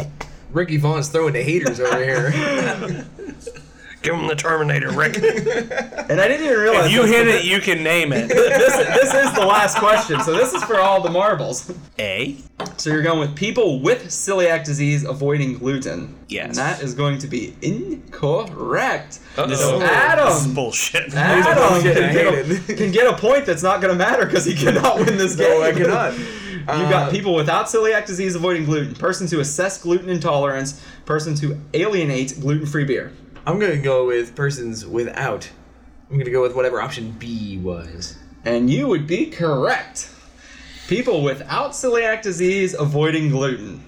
Ricky 0.54 0.78
Vaughn's 0.78 1.08
throwing 1.08 1.34
the 1.34 1.42
haters 1.42 1.80
over 1.80 2.02
here. 2.02 3.04
Give 4.06 4.14
him 4.14 4.28
the 4.28 4.36
Terminator, 4.36 4.90
Rick. 4.92 5.16
And 6.08 6.20
I 6.20 6.28
didn't 6.28 6.46
even 6.46 6.58
realize 6.60 6.86
If 6.86 6.92
you 6.92 7.02
hit 7.04 7.26
it, 7.26 7.44
you 7.44 7.58
can 7.60 7.82
name 7.82 8.12
it. 8.12 8.28
This, 8.36 8.76
this 8.76 9.14
is 9.14 9.32
the 9.34 9.44
last 9.44 9.76
question, 9.78 10.20
so 10.20 10.32
this 10.34 10.52
is 10.52 10.62
for 10.62 10.78
all 10.78 11.02
the 11.02 11.10
marbles. 11.10 11.72
A. 11.98 12.36
So 12.76 12.90
you're 12.90 13.02
going 13.02 13.18
with 13.18 13.34
people 13.34 13.80
with 13.80 14.04
celiac 14.04 14.64
disease 14.64 15.02
avoiding 15.04 15.58
gluten. 15.58 16.14
Yes. 16.28 16.46
And 16.50 16.54
that 16.58 16.80
is 16.82 16.94
going 16.94 17.18
to 17.18 17.26
be 17.26 17.56
incorrect. 17.60 19.18
Uh-oh. 19.36 19.48
So 19.48 19.48
This 19.48 19.60
is 19.60 19.82
Adam, 19.82 20.54
bullshit. 20.54 21.14
Adam 21.14 21.72
bullshit, 21.72 21.96
can, 21.96 22.12
get 22.14 22.70
a, 22.70 22.74
can 22.76 22.92
get 22.92 23.06
a 23.12 23.16
point 23.16 23.46
that's 23.46 23.62
not 23.64 23.80
going 23.80 23.92
to 23.92 23.98
matter 23.98 24.24
because 24.26 24.44
he 24.44 24.54
cannot 24.54 24.96
win 24.98 25.16
this 25.18 25.34
game. 25.34 25.48
no, 25.48 25.62
I 25.62 25.72
cannot. 25.72 26.14
You've 26.68 26.90
got 26.90 27.08
Uh, 27.08 27.10
people 27.10 27.34
without 27.34 27.66
celiac 27.66 28.06
disease 28.06 28.34
avoiding 28.34 28.64
gluten, 28.64 28.94
persons 28.94 29.30
who 29.30 29.38
assess 29.40 29.80
gluten 29.80 30.08
intolerance, 30.08 30.80
persons 31.04 31.40
who 31.40 31.56
alienate 31.74 32.40
gluten-free 32.40 32.84
beer. 32.84 33.12
I'm 33.46 33.58
gonna 33.60 33.76
go 33.78 34.06
with 34.06 34.34
persons 34.34 34.84
without. 34.84 35.48
I'm 36.10 36.18
gonna 36.18 36.30
go 36.30 36.42
with 36.42 36.54
whatever 36.54 36.80
option 36.80 37.12
B 37.12 37.58
was. 37.58 38.16
And 38.44 38.68
you 38.70 38.88
would 38.88 39.06
be 39.06 39.26
correct. 39.26 40.10
People 40.88 41.22
without 41.22 41.72
celiac 41.72 42.22
disease 42.22 42.74
avoiding 42.74 43.30
gluten. 43.30 43.82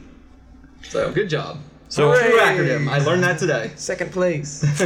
So 0.82 1.12
good 1.12 1.28
job. 1.28 1.58
So- 1.88 2.12
True 2.18 2.38
acronym. 2.38 2.88
I 2.88 2.98
learned 2.98 3.22
that 3.24 3.38
today. 3.38 3.72
Second 3.76 4.12
place. 4.12 4.62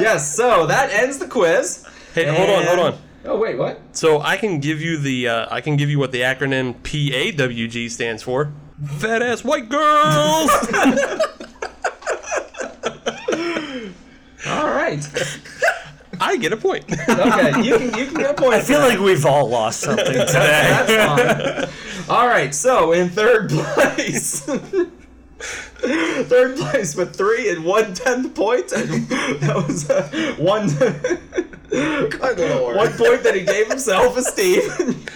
yes, 0.00 0.34
so 0.34 0.66
that 0.66 0.90
ends 0.90 1.18
the 1.18 1.26
quiz. 1.28 1.86
Hey, 2.14 2.26
hold 2.26 2.50
on, 2.50 2.64
hold 2.64 2.78
on. 2.80 2.98
Oh 3.24 3.38
wait, 3.38 3.58
what? 3.58 3.80
So 3.92 4.20
I 4.20 4.36
can 4.36 4.60
give 4.60 4.80
you 4.80 4.96
the 4.96 5.28
uh, 5.28 5.46
I 5.50 5.60
can 5.60 5.76
give 5.76 5.90
you 5.90 5.98
what 5.98 6.10
the 6.10 6.22
acronym 6.22 6.74
PAWG 6.82 7.90
stands 7.90 8.22
for. 8.22 8.52
Fat 8.98 9.22
ass 9.22 9.44
white 9.44 9.68
girls. 9.68 10.50
All 14.46 14.68
right. 14.90 15.40
I 16.20 16.36
get 16.36 16.52
a 16.52 16.56
point. 16.56 16.84
Okay, 16.92 17.62
you 17.62 17.78
can 17.78 17.98
you 17.98 18.06
can 18.06 18.14
get 18.14 18.30
a 18.30 18.34
point. 18.34 18.54
I 18.54 18.60
feel 18.60 18.80
like 18.80 18.98
we've 18.98 19.24
all 19.24 19.48
lost 19.48 19.80
something 19.80 20.04
today. 20.06 20.26
That's 20.26 21.72
fine. 21.72 22.10
All 22.10 22.26
right, 22.26 22.54
so 22.54 22.92
in 22.92 23.08
third 23.08 23.48
place. 23.48 24.46
Third 25.80 26.58
place 26.58 26.94
with 26.94 27.16
three 27.16 27.48
and 27.50 27.64
one 27.64 27.94
tenth 27.94 28.34
points, 28.34 28.72
and 28.74 29.08
that 29.08 29.64
was 29.66 29.88
uh, 29.88 30.34
one 30.36 30.68
Lord. 32.36 32.76
one 32.76 32.92
point 32.92 33.22
that 33.22 33.34
he 33.34 33.42
gave 33.42 33.68
himself 33.68 34.18
is 34.18 34.26
Steve. 34.26 35.10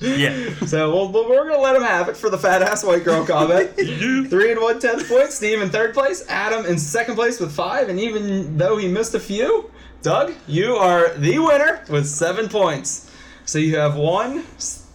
Yeah. 0.00 0.54
So 0.66 0.92
we'll, 0.92 1.28
we're 1.28 1.48
gonna 1.48 1.62
let 1.62 1.76
him 1.76 1.82
have 1.82 2.08
it 2.08 2.16
for 2.16 2.30
the 2.30 2.38
fat 2.38 2.62
ass 2.62 2.84
white 2.84 3.04
girl 3.04 3.26
comment. 3.26 3.70
Three 3.76 4.52
and 4.52 4.60
one 4.60 4.80
tenth 4.80 5.08
points. 5.08 5.36
Steve 5.36 5.60
in 5.62 5.70
third 5.70 5.94
place. 5.94 6.24
Adam 6.28 6.66
in 6.66 6.78
second 6.78 7.14
place 7.14 7.40
with 7.40 7.52
five. 7.52 7.88
And 7.88 7.98
even 7.98 8.56
though 8.56 8.76
he 8.76 8.88
missed 8.88 9.14
a 9.14 9.20
few, 9.20 9.70
Doug, 10.02 10.32
you 10.46 10.76
are 10.76 11.14
the 11.14 11.38
winner 11.38 11.84
with 11.88 12.06
seven 12.06 12.48
points. 12.48 13.10
So 13.44 13.58
you 13.58 13.76
have 13.78 13.96
won 13.96 14.44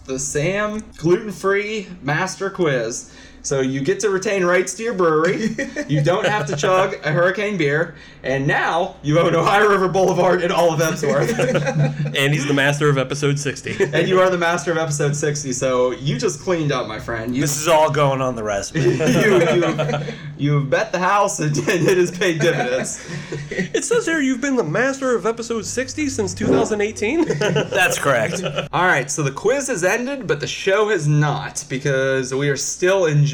the 0.04 0.18
Sam 0.18 0.82
gluten 0.96 1.32
free 1.32 1.88
master 2.02 2.50
quiz. 2.50 3.13
So 3.44 3.60
you 3.60 3.82
get 3.82 4.00
to 4.00 4.08
retain 4.08 4.42
rights 4.42 4.72
to 4.74 4.82
your 4.82 4.94
brewery. 4.94 5.54
you 5.88 6.02
don't 6.02 6.26
have 6.26 6.46
to 6.46 6.56
chug 6.56 6.94
a 7.04 7.12
hurricane 7.12 7.58
beer. 7.58 7.94
And 8.22 8.46
now 8.46 8.96
you 9.02 9.18
own 9.18 9.34
Ohio 9.34 9.68
River 9.68 9.86
Boulevard 9.86 10.42
and 10.42 10.50
all 10.50 10.72
of 10.72 10.80
Emsworth. 10.80 11.30
And 12.16 12.32
he's 12.32 12.46
the 12.46 12.54
master 12.54 12.88
of 12.88 12.96
episode 12.96 13.38
60. 13.38 13.84
and 13.92 14.08
you 14.08 14.20
are 14.20 14.30
the 14.30 14.38
master 14.38 14.70
of 14.70 14.78
episode 14.78 15.14
60. 15.14 15.52
So 15.52 15.90
you 15.90 16.16
just 16.18 16.40
cleaned 16.40 16.72
up, 16.72 16.86
my 16.86 16.98
friend. 16.98 17.34
You 17.34 17.42
This 17.42 17.60
is 17.60 17.68
all 17.68 17.90
going 17.90 18.22
on 18.22 18.34
the 18.34 18.42
resume. 18.42 18.82
you, 19.20 19.40
you, 19.50 20.00
you 20.38 20.64
bet 20.64 20.92
the 20.92 20.98
house 20.98 21.40
and, 21.40 21.56
and 21.58 21.86
it 21.86 21.98
has 21.98 22.10
paid 22.10 22.40
dividends. 22.40 23.04
It 23.50 23.84
says 23.84 24.06
here 24.06 24.20
you've 24.20 24.40
been 24.40 24.56
the 24.56 24.64
master 24.64 25.14
of 25.14 25.26
episode 25.26 25.66
60 25.66 26.08
since 26.08 26.32
2018. 26.32 27.24
That's 27.38 27.98
correct. 27.98 28.42
All 28.72 28.86
right, 28.86 29.10
so 29.10 29.22
the 29.22 29.32
quiz 29.32 29.66
has 29.68 29.84
ended, 29.84 30.26
but 30.26 30.40
the 30.40 30.46
show 30.46 30.88
has 30.88 31.06
not 31.06 31.64
because 31.68 32.32
we 32.32 32.48
are 32.48 32.56
still 32.56 33.04
enjoying 33.06 33.33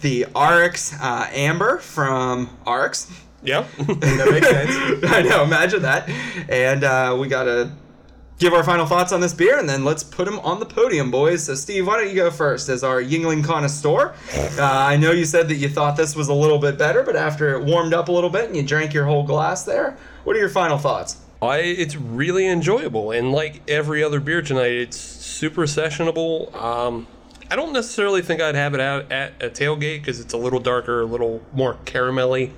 the 0.00 0.26
Aurochs 0.34 0.94
uh, 1.00 1.28
Amber 1.32 1.78
from 1.78 2.48
Aurochs. 2.66 3.10
yeah. 3.42 3.66
that 3.78 4.28
makes 4.30 4.48
sense. 4.48 5.04
I 5.12 5.22
know, 5.22 5.42
imagine 5.42 5.82
that. 5.82 6.08
And 6.48 6.84
uh, 6.84 7.16
we 7.18 7.28
got 7.28 7.44
to 7.44 7.72
give 8.38 8.52
our 8.52 8.64
final 8.64 8.86
thoughts 8.86 9.12
on 9.12 9.20
this 9.20 9.32
beer 9.32 9.58
and 9.58 9.68
then 9.68 9.84
let's 9.84 10.02
put 10.02 10.24
them 10.24 10.38
on 10.40 10.60
the 10.60 10.66
podium, 10.66 11.10
boys. 11.10 11.44
So, 11.44 11.54
Steve, 11.54 11.86
why 11.86 11.98
don't 11.98 12.08
you 12.08 12.16
go 12.16 12.30
first 12.30 12.68
as 12.68 12.82
our 12.82 13.02
Yuengling 13.02 13.44
connoisseur? 13.44 14.14
Uh, 14.34 14.62
I 14.62 14.96
know 14.96 15.12
you 15.12 15.24
said 15.24 15.48
that 15.48 15.56
you 15.56 15.68
thought 15.68 15.96
this 15.96 16.16
was 16.16 16.28
a 16.28 16.34
little 16.34 16.58
bit 16.58 16.78
better, 16.78 17.02
but 17.02 17.16
after 17.16 17.54
it 17.54 17.64
warmed 17.64 17.94
up 17.94 18.08
a 18.08 18.12
little 18.12 18.30
bit 18.30 18.46
and 18.46 18.56
you 18.56 18.62
drank 18.62 18.92
your 18.92 19.04
whole 19.04 19.22
glass 19.22 19.64
there, 19.64 19.96
what 20.24 20.36
are 20.36 20.38
your 20.38 20.48
final 20.48 20.78
thoughts? 20.78 21.18
I, 21.42 21.58
it's 21.58 21.94
really 21.96 22.46
enjoyable, 22.46 23.10
and 23.10 23.30
like 23.30 23.60
every 23.68 24.02
other 24.02 24.18
beer 24.18 24.40
tonight, 24.40 24.72
it's 24.72 24.96
super 24.96 25.62
sessionable. 25.62 26.54
Um, 26.54 27.06
I 27.50 27.56
don't 27.56 27.72
necessarily 27.72 28.22
think 28.22 28.40
I'd 28.40 28.54
have 28.54 28.74
it 28.74 28.80
out 28.80 29.12
at 29.12 29.42
a 29.42 29.50
tailgate 29.50 30.00
because 30.00 30.20
it's 30.20 30.32
a 30.32 30.38
little 30.38 30.60
darker, 30.60 31.02
a 31.02 31.04
little 31.04 31.42
more 31.52 31.74
caramelly. 31.84 32.52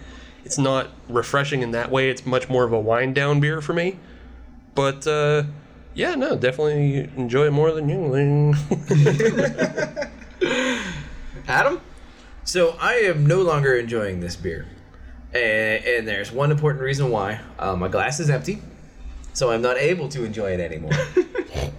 It's 0.45 0.59
not 0.59 0.89
refreshing 1.09 1.63
in 1.63 1.73
that 1.73 1.91
way. 1.91 2.09
It's 2.09 2.25
much 2.25 2.49
more 2.49 2.65
of 2.65 2.73
a 2.73 2.79
wind 2.79 3.15
down 3.15 3.41
beer 3.41 3.61
for 3.61 3.73
me. 3.73 3.99
But 4.75 5.07
uh, 5.07 5.45
yeah, 5.95 6.15
no, 6.15 6.37
definitely 6.37 7.11
enjoy 7.17 7.47
it 7.47 7.51
more 7.51 7.73
than 7.73 7.89
Yuengling. 7.89 8.57
Adam? 11.49 11.81
So 12.45 12.77
I 12.81 12.95
am 12.95 13.27
no 13.27 13.43
longer 13.43 13.75
enjoying 13.75 14.21
this 14.21 14.37
beer, 14.37 14.67
and, 15.33 15.85
and 15.85 16.07
there's 16.07 16.31
one 16.31 16.53
important 16.53 16.85
reason 16.85 17.11
why. 17.11 17.41
Uh, 17.59 17.75
my 17.75 17.89
glass 17.89 18.21
is 18.21 18.31
empty, 18.31 18.63
so 19.33 19.51
I'm 19.51 19.63
not 19.63 19.79
able 19.79 20.09
to 20.11 20.25
enjoy 20.25 20.53
it 20.53 20.61
anymore. 20.61 20.93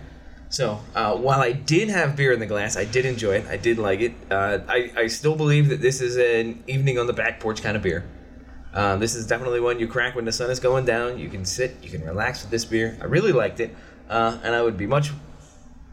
so 0.49 0.79
uh, 0.95 1.15
while 1.15 1.41
I 1.41 1.51
did 1.51 1.89
have 1.89 2.15
beer 2.15 2.31
in 2.31 2.39
the 2.39 2.45
glass, 2.45 2.77
I 2.77 2.85
did 2.85 3.05
enjoy 3.05 3.35
it. 3.35 3.47
I 3.47 3.57
did 3.57 3.77
like 3.77 3.99
it. 3.99 4.13
Uh, 4.31 4.59
I 4.67 4.91
I 4.95 5.07
still 5.07 5.35
believe 5.35 5.69
that 5.69 5.81
this 5.81 6.01
is 6.01 6.17
an 6.17 6.63
evening 6.67 6.97
on 6.97 7.07
the 7.07 7.13
back 7.13 7.39
porch 7.39 7.61
kind 7.61 7.75
of 7.75 7.83
beer. 7.83 8.05
Um, 8.73 8.99
this 8.99 9.15
is 9.15 9.25
definitely 9.25 9.59
one 9.59 9.79
you 9.79 9.87
crack 9.87 10.15
when 10.15 10.25
the 10.25 10.31
sun 10.31 10.49
is 10.49 10.59
going 10.59 10.85
down. 10.85 11.17
You 11.17 11.29
can 11.29 11.45
sit, 11.45 11.75
you 11.81 11.89
can 11.89 12.05
relax 12.05 12.43
with 12.43 12.51
this 12.51 12.63
beer. 12.63 12.97
I 13.01 13.05
really 13.05 13.31
liked 13.31 13.59
it, 13.59 13.75
uh, 14.09 14.37
and 14.43 14.53
I 14.53 14.61
would 14.61 14.77
be 14.77 14.85
much 14.85 15.11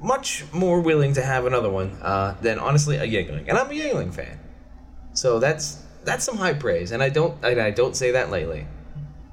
much 0.01 0.45
more 0.53 0.81
willing 0.81 1.15
to 1.15 1.23
have 1.23 1.47
another 1.47 1.71
one 1.71 1.97
uh, 2.03 2.35
than 2.43 2.59
honestly 2.59 2.97
a 2.97 3.07
Yuengling, 3.07 3.49
and 3.49 3.57
I'm 3.57 3.71
a 3.71 3.75
Yuengling 3.75 4.13
fan. 4.13 4.39
So 5.15 5.39
that's 5.39 5.83
that's 6.05 6.25
some 6.25 6.37
high 6.37 6.53
praise, 6.53 6.93
and 6.93 7.03
I 7.03 7.09
don't 7.09 7.43
I 7.45 7.71
don't 7.71 7.97
say 7.97 8.11
that 8.11 8.31
lightly. 8.31 8.67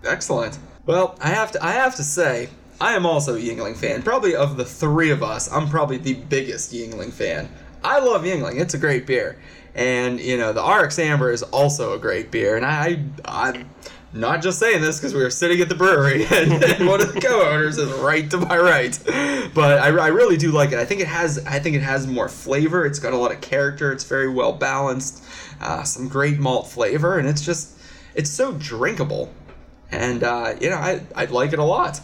Excellent. 0.03 0.57
Well, 0.85 1.17
I 1.21 1.29
have 1.29 1.51
to 1.51 1.63
I 1.63 1.73
have 1.73 1.95
to 1.95 2.03
say 2.03 2.49
I 2.81 2.93
am 2.93 3.05
also 3.05 3.35
a 3.35 3.39
Yuengling 3.39 3.77
fan. 3.77 4.01
Probably 4.01 4.35
of 4.35 4.57
the 4.57 4.65
three 4.65 5.11
of 5.11 5.21
us, 5.21 5.51
I'm 5.51 5.69
probably 5.69 5.97
the 5.97 6.15
biggest 6.15 6.73
Yuengling 6.73 7.13
fan. 7.13 7.47
I 7.83 7.99
love 7.99 8.23
Yingling. 8.23 8.59
It's 8.59 8.73
a 8.73 8.79
great 8.79 9.05
beer. 9.05 9.39
And, 9.75 10.19
you 10.19 10.35
know, 10.35 10.51
the 10.51 10.61
Aurochs 10.61 10.97
Amber 10.97 11.31
is 11.31 11.43
also 11.43 11.93
a 11.93 11.99
great 11.99 12.31
beer. 12.31 12.57
And 12.57 12.65
I, 12.65 13.03
I'm 13.23 13.69
not 14.13 14.41
just 14.41 14.57
saying 14.57 14.81
this 14.81 14.97
because 14.97 15.13
we 15.13 15.21
were 15.21 15.29
sitting 15.29 15.61
at 15.61 15.69
the 15.69 15.75
brewery 15.75 16.25
and, 16.31 16.53
and 16.63 16.87
one 16.87 17.01
of 17.01 17.13
the 17.13 17.21
co-owners 17.21 17.77
is 17.77 17.91
right 17.99 18.27
to 18.31 18.39
my 18.39 18.57
right. 18.57 18.99
But 19.53 19.77
I, 19.77 19.89
I 19.89 20.07
really 20.07 20.37
do 20.37 20.51
like 20.51 20.71
it. 20.71 20.79
I 20.79 20.85
think 20.85 21.01
it 21.01 21.07
has 21.07 21.45
I 21.45 21.59
think 21.59 21.75
it 21.75 21.83
has 21.83 22.07
more 22.07 22.29
flavor. 22.29 22.83
It's 22.83 22.97
got 22.97 23.13
a 23.13 23.17
lot 23.17 23.31
of 23.31 23.41
character. 23.41 23.91
It's 23.91 24.05
very 24.05 24.27
well 24.27 24.53
balanced. 24.53 25.23
Uh, 25.61 25.83
some 25.83 26.07
great 26.07 26.39
malt 26.39 26.67
flavor, 26.67 27.19
and 27.19 27.27
it's 27.27 27.41
just 27.41 27.77
it's 28.15 28.29
so 28.29 28.53
drinkable 28.53 29.31
and 29.91 30.23
uh, 30.23 30.55
you 30.59 30.69
know 30.69 30.77
I 30.77 31.01
I 31.15 31.25
like 31.25 31.53
it 31.53 31.59
a 31.59 31.63
lot. 31.63 32.01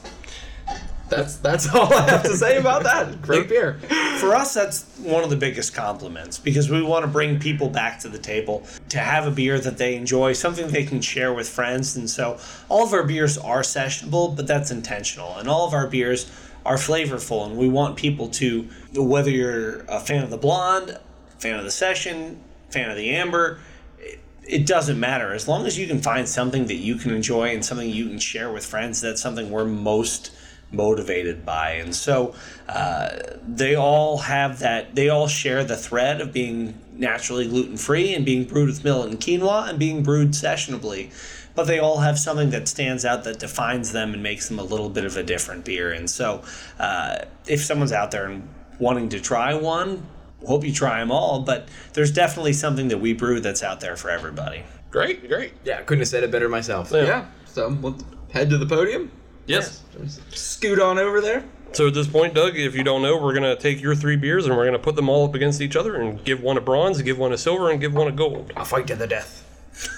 That's 1.10 1.38
that's 1.38 1.68
all 1.74 1.94
I 1.94 2.02
have 2.10 2.24
to 2.24 2.36
say 2.36 2.58
about 2.58 2.84
that. 2.84 3.22
Great 3.22 3.50
beer. 3.50 3.80
For 4.20 4.36
us, 4.36 4.54
that's 4.54 4.84
one 5.00 5.24
of 5.24 5.30
the 5.30 5.36
biggest 5.36 5.74
compliments 5.74 6.38
because 6.38 6.70
we 6.70 6.82
want 6.82 7.04
to 7.04 7.08
bring 7.12 7.40
people 7.40 7.70
back 7.70 8.00
to 8.02 8.10
the 8.10 8.18
table 8.18 8.66
to 8.90 9.00
have 9.00 9.28
a 9.28 9.32
beer 9.32 9.60
that 9.60 9.78
they 9.78 9.96
enjoy, 9.96 10.34
something 10.34 10.68
they 10.68 10.86
can 10.86 11.02
share 11.02 11.34
with 11.34 11.48
friends. 11.48 11.96
And 11.96 12.10
so, 12.10 12.40
all 12.70 12.84
of 12.84 12.94
our 12.94 13.04
beers 13.04 13.38
are 13.38 13.62
sessionable, 13.62 14.36
but 14.36 14.48
that's 14.48 14.72
intentional. 14.72 15.36
And 15.38 15.48
all 15.48 15.68
of 15.68 15.74
our 15.74 15.88
beers 15.88 16.30
are 16.66 16.76
flavorful, 16.76 17.46
and 17.46 17.58
we 17.58 17.70
want 17.70 17.96
people 17.96 18.28
to, 18.28 18.68
whether 18.94 19.30
you're 19.30 19.80
a 19.88 20.02
fan 20.02 20.24
of 20.24 20.30
the 20.30 20.38
blonde, 20.38 21.00
fan 21.40 21.58
of 21.58 21.64
the 21.64 21.72
session, 21.72 22.42
fan 22.70 22.90
of 22.90 22.98
the 22.98 23.10
amber, 23.12 23.60
it, 24.00 24.20
it 24.46 24.66
doesn't 24.66 25.00
matter. 25.00 25.32
As 25.32 25.48
long 25.48 25.66
as 25.66 25.78
you 25.80 25.88
can 25.88 26.02
find 26.02 26.28
something 26.28 26.66
that 26.66 26.76
you 26.76 26.96
can 26.96 27.12
enjoy 27.12 27.54
and 27.54 27.64
something 27.64 27.90
you 27.90 28.10
can 28.10 28.20
share 28.20 28.52
with 28.52 28.66
friends, 28.66 29.00
that's 29.00 29.22
something 29.22 29.50
we're 29.50 29.64
most 29.64 30.32
motivated 30.72 31.46
by. 31.46 31.72
And 31.72 31.96
so 31.96 32.36
uh, 32.68 33.10
they 33.48 33.76
all 33.76 34.18
have 34.18 34.60
that, 34.60 34.96
they 34.96 35.10
all 35.10 35.28
share 35.28 35.64
the 35.64 35.78
thread 35.78 36.22
of 36.22 36.34
being 36.34 36.80
naturally 36.94 37.48
gluten 37.48 37.78
free 37.78 38.14
and 38.14 38.26
being 38.26 38.46
brewed 38.46 38.68
with 38.68 38.84
millet 38.84 39.10
and 39.10 39.20
quinoa 39.20 39.70
and 39.70 39.80
being 39.80 40.04
brewed 40.04 40.32
sessionably. 40.32 41.12
But 41.56 41.66
they 41.66 41.80
all 41.80 42.00
have 42.00 42.20
something 42.20 42.52
that 42.52 42.68
stands 42.68 43.04
out 43.04 43.24
that 43.24 43.40
defines 43.40 43.92
them 43.92 44.14
and 44.14 44.22
makes 44.22 44.48
them 44.48 44.60
a 44.60 44.64
little 44.64 44.90
bit 44.90 45.06
of 45.06 45.18
a 45.18 45.24
different 45.24 45.66
beer. 45.66 45.92
And 45.92 46.10
so 46.10 46.44
uh, 46.80 47.20
if 47.48 47.64
someone's 47.64 47.92
out 47.92 48.12
there 48.12 48.26
and 48.26 48.48
wanting 48.78 49.10
to 49.10 49.20
try 49.20 49.56
one, 49.56 50.06
hope 50.46 50.64
you 50.64 50.72
try 50.72 51.00
them 51.00 51.12
all. 51.12 51.42
But 51.42 51.68
there's 51.94 52.12
definitely 52.12 52.54
something 52.54 52.90
that 52.90 53.00
we 53.00 53.14
brew 53.14 53.40
that's 53.40 53.64
out 53.64 53.80
there 53.80 53.96
for 53.96 54.12
everybody. 54.12 54.64
Great, 54.92 55.28
great. 55.28 55.54
Yeah, 55.64 55.82
couldn't 55.82 56.02
have 56.02 56.08
said 56.08 56.24
it 56.24 56.32
better 56.32 56.48
myself. 56.48 56.92
Yeah. 56.92 57.26
So 57.46 57.70
we'll 57.74 57.98
head 58.32 58.50
to 58.52 58.58
the 58.60 58.66
podium. 58.68 59.12
Yes. 59.48 59.84
Scoot 60.32 60.80
on 60.80 61.00
over 61.00 61.22
there. 61.22 61.44
So 61.74 61.88
at 61.88 61.94
this 61.94 62.08
point, 62.08 62.34
Doug, 62.34 62.58
if 62.58 62.76
you 62.76 62.84
don't 62.84 63.02
know, 63.02 63.22
we're 63.22 63.34
gonna 63.34 63.56
take 63.56 63.82
your 63.82 63.96
three 63.96 64.16
beers 64.16 64.46
and 64.46 64.56
we're 64.56 64.66
gonna 64.66 64.80
put 64.80 64.96
them 64.96 65.10
all 65.10 65.26
up 65.26 65.36
against 65.36 65.62
each 65.62 65.76
other 65.76 65.96
and 65.96 66.24
give 66.24 66.42
one 66.42 66.58
a 66.58 66.62
bronze, 66.62 67.02
give 67.02 67.18
one 67.18 67.34
a 67.34 67.38
silver, 67.38 67.72
and 67.72 67.80
give 67.80 67.94
one 67.94 68.08
a 68.08 68.12
gold. 68.12 68.52
I'll 68.56 68.66
fight 68.66 68.88
to 68.88 68.96
the 68.96 69.08
death. 69.08 69.44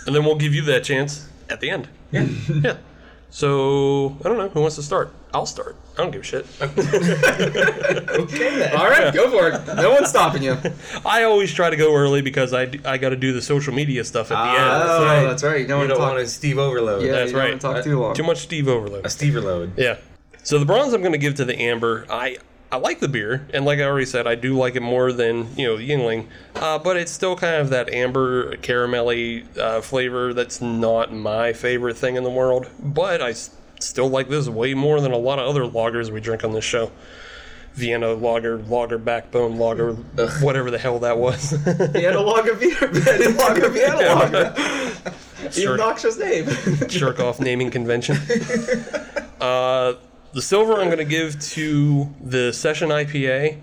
And 0.05 0.15
then 0.15 0.26
we'll 0.26 0.35
give 0.35 0.53
you 0.53 0.61
that 0.63 0.84
chance 0.84 1.30
at 1.49 1.59
the 1.61 1.69
end. 1.69 1.88
Yeah. 2.11 2.27
yeah. 2.53 2.77
So 3.30 4.17
I 4.23 4.30
don't 4.30 4.38
know 4.38 4.49
who 4.49 4.61
wants 4.61 4.76
to 4.77 4.84
start. 4.84 5.13
I'll 5.34 5.45
start. 5.45 5.76
I 5.99 6.01
don't 6.03 6.11
give 6.11 6.21
a 6.21 6.23
shit. 6.23 6.45
Okay 8.19 8.57
then. 8.59 8.76
All 8.76 8.89
right, 8.89 9.13
go 9.13 9.30
for 9.30 9.49
it. 9.49 9.76
No 9.76 9.91
one's 9.91 10.09
stopping 10.09 10.43
you. 10.43 10.57
I 11.05 11.23
always 11.23 11.53
try 11.53 11.69
to 11.69 11.76
go 11.76 11.93
early 11.95 12.21
because 12.21 12.53
I, 12.53 12.63
I 12.85 12.97
got 12.97 13.09
to 13.09 13.15
do 13.15 13.34
the 13.34 13.41
social 13.41 13.73
media 13.73 14.03
stuff 14.03 14.31
at 14.31 14.35
the 14.43 14.49
end. 14.51 14.59
Oh, 14.59 15.05
right. 15.05 15.23
that's 15.23 15.43
right. 15.43 15.61
You 15.61 15.67
don't 15.67 15.81
You 15.81 15.88
want 15.88 15.89
to 15.89 15.93
don't 15.95 15.97
talk. 15.99 16.13
want 16.15 16.26
to 16.26 16.27
Steve 16.31 16.57
overload. 16.57 17.03
yeah, 17.03 17.11
That's 17.13 17.31
you 17.31 17.38
don't 17.38 17.41
right. 17.43 17.49
want 17.51 17.61
to 17.61 17.67
talk 17.67 17.84
too 17.84 17.99
long. 17.99 18.15
Too 18.15 18.23
much 18.23 18.38
Steve 18.39 18.67
overload. 18.67 19.05
A 19.05 19.09
Steve 19.09 19.35
overload. 19.35 19.77
Yeah. 19.77 19.97
So 20.43 20.57
the 20.59 20.65
bronze 20.65 20.93
I'm 20.93 21.01
going 21.01 21.11
to 21.13 21.17
give 21.19 21.35
to 21.35 21.45
the 21.45 21.57
amber. 21.59 22.05
I 22.09 22.38
I 22.71 22.77
like 22.77 22.99
the 22.99 23.07
beer, 23.07 23.47
and 23.53 23.65
like 23.65 23.80
I 23.80 23.84
already 23.84 24.05
said, 24.05 24.27
I 24.27 24.35
do 24.35 24.55
like 24.55 24.76
it 24.76 24.81
more 24.81 25.11
than 25.11 25.47
you 25.57 25.65
know 25.67 25.77
Yuengling, 25.77 26.27
uh, 26.55 26.77
but 26.80 26.97
it's 26.97 27.11
still 27.11 27.35
kind 27.35 27.55
of 27.55 27.69
that 27.71 27.89
amber 27.91 28.55
caramelly 28.57 29.45
uh, 29.57 29.81
flavor 29.81 30.34
that's 30.34 30.61
not 30.61 31.11
my 31.13 31.51
favorite 31.51 31.97
thing 31.97 32.15
in 32.15 32.23
the 32.23 32.30
world. 32.30 32.69
But 32.80 33.21
I 33.23 33.31
s- 33.31 33.49
still 33.80 34.10
like 34.10 34.30
this 34.30 34.47
way 34.47 34.73
more 34.73 35.01
than 35.01 35.11
a 35.11 35.18
lot 35.18 35.39
of 35.39 35.47
other 35.47 35.64
lagers 35.64 36.11
we 36.11 36.19
drink 36.22 36.43
on 36.43 36.51
this 36.53 36.64
show. 36.65 36.91
Vienna 37.73 38.14
lager, 38.14 38.57
lager 38.57 38.97
backbone 38.97 39.57
lager, 39.57 39.93
whatever 40.41 40.69
the 40.72 40.77
hell 40.77 40.99
that 40.99 41.18
was. 41.18 41.51
Vienna 41.51 42.19
Lager 42.19 42.56
beer. 42.60 42.88
Vienna 42.91 43.30
Lager. 43.38 43.69
Vienna 43.69 43.95
Lager. 43.97 45.11
Sure. 45.51 45.73
obnoxious 45.73 46.18
name. 46.18 46.47
jerk 46.88 47.19
off 47.19 47.39
naming 47.39 47.69
convention. 47.72 48.18
Uh, 49.39 49.93
the 50.34 50.41
silver 50.41 50.73
I'm 50.73 50.88
going 50.88 50.97
to 50.97 51.06
give 51.06 51.39
to 51.39 52.14
the 52.22 52.51
Session 52.51 52.89
IPA. 52.89 53.60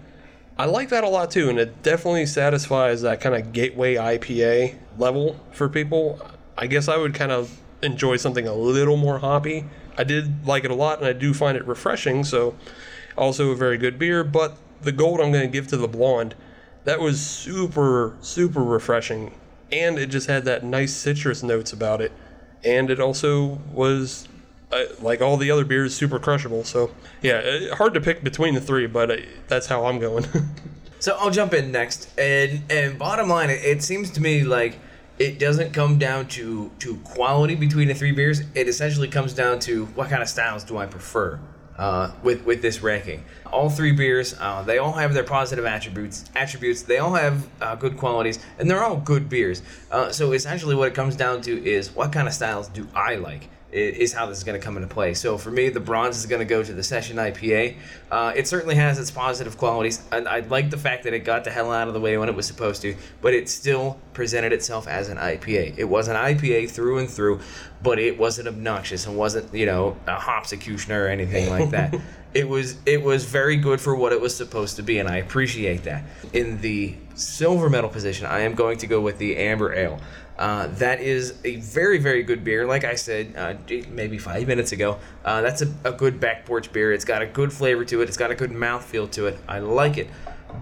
I 0.58 0.64
like 0.64 0.88
that 0.88 1.04
a 1.04 1.08
lot 1.08 1.30
too, 1.30 1.50
and 1.50 1.58
it 1.58 1.82
definitely 1.82 2.24
satisfies 2.26 3.02
that 3.02 3.20
kind 3.20 3.34
of 3.34 3.52
gateway 3.52 3.96
IPA 3.96 4.76
level 4.98 5.38
for 5.52 5.68
people. 5.68 6.18
I 6.56 6.66
guess 6.66 6.88
I 6.88 6.96
would 6.96 7.12
kind 7.12 7.30
of 7.30 7.60
enjoy 7.82 8.16
something 8.16 8.48
a 8.48 8.54
little 8.54 8.96
more 8.96 9.18
hoppy. 9.18 9.66
I 9.96 10.04
did 10.04 10.46
like 10.46 10.64
it 10.64 10.70
a 10.70 10.74
lot, 10.74 10.98
and 10.98 11.06
I 11.06 11.12
do 11.12 11.32
find 11.34 11.56
it 11.56 11.66
refreshing, 11.66 12.24
so 12.24 12.54
also 13.16 13.50
a 13.50 13.56
very 13.56 13.78
good 13.78 13.98
beer. 13.98 14.24
But 14.24 14.56
the 14.80 14.92
gold 14.92 15.20
I'm 15.20 15.32
going 15.32 15.44
to 15.44 15.52
give 15.52 15.66
to 15.68 15.76
the 15.76 15.88
blonde. 15.88 16.34
That 16.84 17.00
was 17.00 17.20
super, 17.20 18.14
super 18.20 18.62
refreshing, 18.62 19.34
and 19.72 19.98
it 19.98 20.06
just 20.06 20.28
had 20.28 20.44
that 20.44 20.64
nice 20.64 20.94
citrus 20.94 21.42
notes 21.42 21.72
about 21.72 22.00
it 22.00 22.12
and 22.64 22.90
it 22.90 22.98
also 22.98 23.60
was 23.72 24.26
uh, 24.72 24.84
like 25.00 25.20
all 25.20 25.36
the 25.36 25.50
other 25.50 25.64
beers 25.64 25.94
super 25.94 26.18
crushable 26.18 26.64
so 26.64 26.90
yeah 27.22 27.34
uh, 27.34 27.74
hard 27.76 27.94
to 27.94 28.00
pick 28.00 28.24
between 28.24 28.54
the 28.54 28.60
three 28.60 28.86
but 28.86 29.10
uh, 29.10 29.16
that's 29.46 29.66
how 29.66 29.86
i'm 29.86 29.98
going 29.98 30.26
So 30.98 31.16
I'll 31.20 31.30
jump 31.30 31.52
in 31.52 31.70
next, 31.70 32.08
and 32.18 32.62
and 32.70 32.98
bottom 32.98 33.28
line, 33.28 33.50
it, 33.50 33.62
it 33.62 33.82
seems 33.82 34.10
to 34.12 34.22
me 34.22 34.44
like 34.44 34.78
it 35.18 35.38
doesn't 35.38 35.72
come 35.72 35.98
down 35.98 36.26
to 36.28 36.70
to 36.80 36.96
quality 36.98 37.54
between 37.54 37.88
the 37.88 37.94
three 37.94 38.12
beers. 38.12 38.42
It 38.54 38.68
essentially 38.68 39.08
comes 39.08 39.32
down 39.32 39.58
to 39.60 39.86
what 39.86 40.10
kind 40.10 40.22
of 40.22 40.28
styles 40.28 40.64
do 40.64 40.76
I 40.76 40.86
prefer 40.86 41.38
uh, 41.78 42.12
with 42.22 42.44
with 42.44 42.62
this 42.62 42.82
ranking. 42.82 43.24
All 43.52 43.70
three 43.70 43.92
beers, 43.92 44.34
uh, 44.38 44.62
they 44.62 44.78
all 44.78 44.92
have 44.92 45.14
their 45.14 45.24
positive 45.24 45.64
attributes. 45.64 46.24
Attributes. 46.34 46.82
They 46.82 46.98
all 46.98 47.14
have 47.14 47.48
uh, 47.60 47.74
good 47.76 47.96
qualities, 47.96 48.38
and 48.58 48.70
they're 48.70 48.84
all 48.84 48.96
good 48.96 49.28
beers. 49.28 49.62
Uh, 49.90 50.12
so 50.12 50.32
essentially, 50.32 50.74
what 50.74 50.88
it 50.88 50.94
comes 50.94 51.16
down 51.16 51.40
to 51.42 51.64
is 51.64 51.94
what 51.94 52.12
kind 52.12 52.28
of 52.28 52.34
styles 52.34 52.68
do 52.68 52.86
I 52.94 53.16
like 53.16 53.48
is 53.72 54.12
how 54.12 54.26
this 54.26 54.38
is 54.38 54.44
going 54.44 54.58
to 54.58 54.64
come 54.64 54.76
into 54.76 54.88
play. 54.88 55.12
So 55.12 55.36
for 55.36 55.50
me, 55.50 55.68
the 55.68 55.80
bronze 55.80 56.16
is 56.16 56.26
going 56.26 56.38
to 56.38 56.46
go 56.46 56.62
to 56.62 56.72
the 56.72 56.82
Session 56.82 57.16
IPA. 57.16 57.76
Uh, 58.10 58.32
it 58.34 58.46
certainly 58.46 58.76
has 58.76 58.98
its 58.98 59.10
positive 59.10 59.58
qualities, 59.58 60.02
and 60.12 60.28
I 60.28 60.40
like 60.40 60.70
the 60.70 60.78
fact 60.78 61.04
that 61.04 61.12
it 61.12 61.20
got 61.20 61.44
the 61.44 61.50
hell 61.50 61.72
out 61.72 61.88
of 61.88 61.94
the 61.94 62.00
way 62.00 62.16
when 62.16 62.28
it 62.28 62.34
was 62.34 62.46
supposed 62.46 62.82
to, 62.82 62.96
but 63.20 63.34
it 63.34 63.48
still 63.48 64.00
presented 64.14 64.52
itself 64.52 64.86
as 64.88 65.08
an 65.08 65.18
IPA. 65.18 65.74
It 65.76 65.84
was 65.84 66.08
an 66.08 66.16
IPA 66.16 66.70
through 66.70 66.98
and 66.98 67.10
through, 67.10 67.40
but 67.82 67.98
it 67.98 68.18
wasn't 68.18 68.48
obnoxious 68.48 69.06
and 69.06 69.16
wasn't 69.16 69.52
you 69.52 69.66
know 69.66 69.96
a 70.06 70.14
hops 70.14 70.46
hopsecutioner 70.46 71.04
or 71.04 71.08
anything 71.08 71.50
like 71.50 71.70
that. 71.70 71.94
it 72.34 72.48
was 72.48 72.76
it 72.86 73.02
was 73.02 73.24
very 73.24 73.56
good 73.56 73.80
for 73.80 73.94
what 73.94 74.12
it 74.12 74.20
was 74.20 74.36
supposed 74.36 74.76
to 74.76 74.82
be, 74.82 74.98
and 74.98 75.08
I 75.08 75.16
appreciate 75.16 75.84
that. 75.84 76.04
In 76.32 76.60
the 76.60 76.96
silver 77.14 77.70
medal 77.70 77.90
position, 77.90 78.26
I 78.26 78.40
am 78.40 78.54
going 78.54 78.78
to 78.78 78.86
go 78.86 79.00
with 79.00 79.18
the 79.18 79.36
amber 79.36 79.74
ale. 79.74 80.00
Uh, 80.38 80.66
that 80.66 81.00
is 81.00 81.34
a 81.44 81.56
very, 81.56 81.98
very 81.98 82.22
good 82.22 82.44
beer. 82.44 82.66
Like 82.66 82.84
I 82.84 82.94
said, 82.94 83.34
uh, 83.36 83.54
maybe 83.90 84.18
five 84.18 84.46
minutes 84.46 84.72
ago, 84.72 84.98
uh, 85.24 85.40
that's 85.40 85.62
a, 85.62 85.72
a 85.84 85.92
good 85.92 86.20
back 86.20 86.44
porch 86.44 86.72
beer. 86.72 86.92
It's 86.92 87.04
got 87.04 87.22
a 87.22 87.26
good 87.26 87.52
flavor 87.52 87.84
to 87.86 88.02
it. 88.02 88.08
It's 88.08 88.18
got 88.18 88.30
a 88.30 88.34
good 88.34 88.50
mouthfeel 88.50 89.10
to 89.12 89.26
it. 89.26 89.38
I 89.48 89.60
like 89.60 89.96
it. 89.96 90.08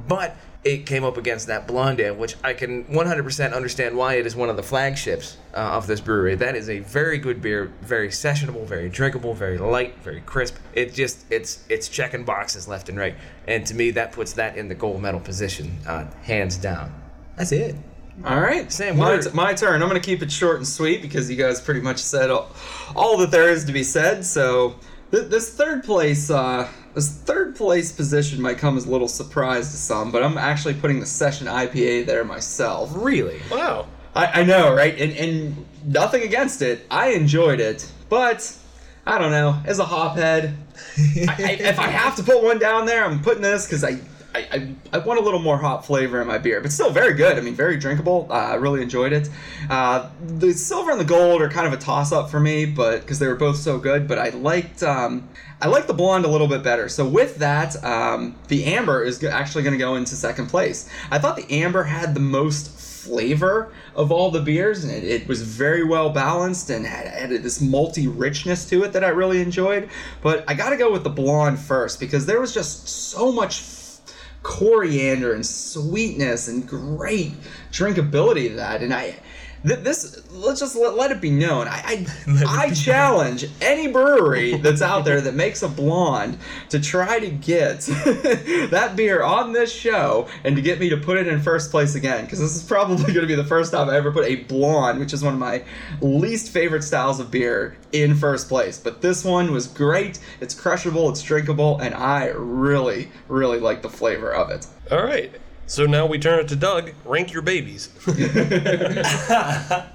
But 0.06 0.36
it 0.64 0.86
came 0.86 1.05
up 1.05 1.18
against 1.18 1.46
that 1.48 1.66
blonde 1.66 2.01
ale, 2.01 2.14
which 2.14 2.36
I 2.42 2.55
can 2.55 2.84
100% 2.84 3.55
understand 3.55 3.96
why 3.96 4.14
it 4.14 4.26
is 4.26 4.34
one 4.34 4.48
of 4.48 4.56
the 4.56 4.62
flagships 4.62 5.36
uh, 5.52 5.59
of 5.59 5.86
this 5.86 6.01
brewery. 6.01 6.34
That 6.36 6.56
is 6.56 6.70
a 6.70 6.78
very 6.78 7.18
good 7.18 7.42
beer, 7.42 7.70
very 7.82 8.09
sessionable, 8.09 8.64
very 8.64 8.88
drinkable, 8.88 9.34
very 9.34 9.59
light, 9.59 9.98
very 10.02 10.22
crisp. 10.22 10.56
It 10.72 10.94
just 10.94 11.30
it's 11.30 11.64
it's 11.68 11.88
checking 11.88 12.24
boxes 12.24 12.66
left 12.66 12.88
and 12.88 12.98
right, 12.98 13.14
and 13.46 13.66
to 13.66 13.74
me 13.74 13.90
that 13.92 14.12
puts 14.12 14.32
that 14.34 14.56
in 14.56 14.68
the 14.68 14.74
gold 14.74 15.02
medal 15.02 15.20
position, 15.20 15.76
uh, 15.86 16.06
hands 16.22 16.56
down. 16.56 16.94
That's 17.36 17.52
it. 17.52 17.76
All 18.24 18.41
right, 18.41 18.70
Sam, 18.70 18.97
my, 18.97 19.11
what 19.16 19.27
are- 19.27 19.35
my 19.35 19.55
turn. 19.55 19.82
I'm 19.82 19.89
going 19.89 20.01
to 20.01 20.07
keep 20.07 20.23
it 20.23 20.31
short 20.31 20.57
and 20.57 20.66
sweet 20.66 21.03
because 21.03 21.31
you 21.31 21.36
guys 21.36 21.61
pretty 21.61 21.81
much 21.81 21.99
said 21.99 22.31
all, 22.31 22.49
all 22.95 23.16
that 23.19 23.31
there 23.31 23.51
is 23.51 23.65
to 23.65 23.73
be 23.73 23.82
said. 23.82 24.24
So 24.24 24.77
th- 25.11 25.28
this 25.31 25.53
third 25.55 25.82
place, 25.85 26.31
uh, 26.31 26.69
this 26.95 27.09
third 27.11 27.57
place 27.57 27.91
position 27.91 28.41
might 28.41 28.59
come 28.59 28.77
as 28.77 28.86
a 28.86 28.91
little 28.91 29.09
surprise 29.09 29.70
to 29.73 29.77
some, 29.77 30.12
but 30.12 30.23
I'm 30.23 30.39
actually 30.39 30.74
putting 30.74 31.01
the 31.01 31.07
Session 31.07 31.49
IPA 31.49 32.07
there 32.07 32.24
myself. 32.24 32.93
Really? 32.95 33.41
wow 33.51 33.89
I, 34.15 34.43
I 34.43 34.45
know, 34.45 34.73
right? 34.73 34.97
And, 34.99 35.12
and 35.12 35.66
nothing 35.85 36.23
against 36.23 36.62
it. 36.62 36.86
I 36.91 37.09
enjoyed 37.09 37.59
it, 37.59 37.91
but 38.09 38.57
I 39.05 39.19
don't 39.19 39.32
know. 39.32 39.61
As 39.66 39.81
a 39.81 39.85
hophead, 39.85 40.55
I, 40.97 41.35
I, 41.36 41.51
if 41.61 41.81
I 41.81 41.89
have 41.89 42.15
to 42.16 42.23
put 42.23 42.43
one 42.45 42.61
down 42.61 42.86
there, 42.86 43.05
I'm 43.05 43.20
putting 43.20 43.43
this 43.43 43.66
because 43.66 43.82
I, 43.82 43.99
I, 44.35 44.74
I, 44.93 44.98
want 44.98 45.20
a 45.20 45.23
little 45.23 45.39
more 45.39 45.56
hop 45.59 45.85
flavor 45.85 46.20
in 46.20 46.27
my 46.27 46.39
beer, 46.39 46.61
but 46.61 46.73
still 46.73 46.90
very 46.90 47.15
good. 47.15 47.39
I 47.39 47.40
mean, 47.40 47.55
very 47.55 47.77
drinkable. 47.77 48.27
Uh, 48.28 48.35
I 48.35 48.55
really 48.55 48.82
enjoyed 48.82 49.12
it. 49.12 49.31
Uh, 49.70 50.11
the 50.27 50.52
silver 50.52 50.90
and 50.90 50.98
the 50.98 51.05
gold 51.05 51.40
are 51.40 51.48
kind 51.48 51.69
of 51.69 51.73
a 51.73 51.77
toss 51.77 52.11
up 52.11 52.31
for 52.31 52.40
me, 52.40 52.66
but 52.66 53.02
because 53.02 53.20
they 53.20 53.28
were 53.28 53.36
both 53.36 53.56
so 53.56 53.78
good. 53.78 54.09
But 54.09 54.19
I 54.19 54.31
liked 54.31 54.82
um, 54.82 55.28
I 55.61 55.69
liked 55.69 55.86
the 55.86 55.94
blonde 55.94 56.24
a 56.24 56.28
little 56.28 56.48
bit 56.48 56.65
better. 56.65 56.89
So 56.89 57.06
with 57.06 57.36
that, 57.36 57.82
um, 57.85 58.35
the 58.48 58.65
amber 58.65 59.05
is 59.05 59.23
actually 59.23 59.62
going 59.62 59.74
to 59.74 59.78
go 59.78 59.94
into 59.94 60.16
second 60.16 60.48
place. 60.48 60.89
I 61.12 61.19
thought 61.20 61.36
the 61.36 61.51
amber 61.51 61.85
had 61.85 62.15
the 62.15 62.20
most 62.20 62.77
flavor 62.77 63.73
of 63.94 64.11
all 64.11 64.32
the 64.32 64.40
beers, 64.40 64.82
and 64.82 64.93
it, 64.93 65.05
it 65.05 65.28
was 65.28 65.43
very 65.43 65.85
well 65.85 66.11
balanced 66.11 66.70
and 66.70 66.85
had, 66.85 67.06
had 67.06 67.31
this 67.43 67.61
multi 67.61 68.09
richness 68.09 68.69
to 68.70 68.82
it 68.82 68.93
that 68.94 69.05
I 69.05 69.09
really 69.09 69.40
enjoyed. 69.40 69.90
But 70.23 70.44
I 70.48 70.55
got 70.55 70.70
to 70.70 70.77
go 70.77 70.90
with 70.90 71.05
the 71.05 71.11
blonde 71.11 71.61
first 71.61 72.01
because 72.01 72.27
there 72.27 72.40
was 72.40 72.52
just 72.52 72.89
so 72.89 73.31
much 73.31 73.61
coriander 74.44 75.34
and 75.34 75.44
sweetness 75.44 76.46
and 76.46 76.68
great 76.68 77.32
drinkability 77.72 78.48
to 78.50 78.54
that, 78.54 78.82
and 78.82 78.94
I. 78.94 79.16
th- 79.66 79.81
This 79.81 80.23
let's 80.31 80.61
just 80.61 80.77
let, 80.77 80.97
let 80.97 81.11
it 81.11 81.20
be 81.20 81.31
known. 81.31 81.69
I 81.69 82.07
I, 82.27 82.45
I 82.66 82.70
challenge 82.70 83.47
any 83.61 83.86
brewery 83.89 84.57
that's 84.57 84.82
out 84.82 85.05
there 85.05 85.20
that 85.20 85.35
makes 85.35 85.62
a 85.62 85.69
blonde 85.69 86.39
to 86.70 86.81
try 86.81 87.19
to 87.20 87.28
get 87.31 87.81
that 88.70 88.95
beer 88.97 89.23
on 89.23 89.53
this 89.53 89.73
show 89.73 90.28
and 90.45 90.57
to 90.57 90.62
get 90.62 90.81
me 90.81 90.89
to 90.91 90.97
put 90.97 91.16
it 91.16 91.27
in 91.27 91.41
first 91.41 91.70
place 91.70 91.95
again 91.95 92.24
because 92.24 92.41
this 92.41 92.55
is 92.57 92.62
probably 92.62 92.97
going 93.12 93.20
to 93.20 93.27
be 93.27 93.35
the 93.35 93.45
first 93.45 93.73
time 93.73 93.89
I 93.89 93.97
ever 93.97 94.12
put 94.12 94.24
a 94.27 94.36
blonde, 94.36 95.01
which 95.01 95.12
is 95.12 95.23
one 95.23 95.35
of 95.35 95.41
my 95.41 95.65
least 96.01 96.51
favorite 96.53 96.82
styles 96.82 97.20
of 97.20 97.31
beer, 97.31 97.77
in 97.93 98.15
first 98.15 98.49
place. 98.49 98.78
But 98.78 99.01
this 99.03 99.24
one 99.24 99.53
was 99.53 99.66
great. 99.66 100.19
It's 100.41 100.55
crushable, 100.55 101.09
it's 101.11 101.23
drinkable, 101.23 101.78
and 101.78 101.95
I 101.95 102.27
really 102.28 103.11
really 103.28 103.61
like 103.61 103.82
the 103.82 103.91
flavor 103.91 104.32
of 104.32 104.51
it. 104.51 104.66
all 104.91 105.05
right 105.05 105.32
so 105.66 105.86
now 105.86 106.07
we 106.07 106.19
turn 106.19 106.41
it 106.41 106.49
to 106.49 106.57
doug 106.57 106.93
rank 107.05 107.32
your 107.32 107.43
babies 107.43 107.89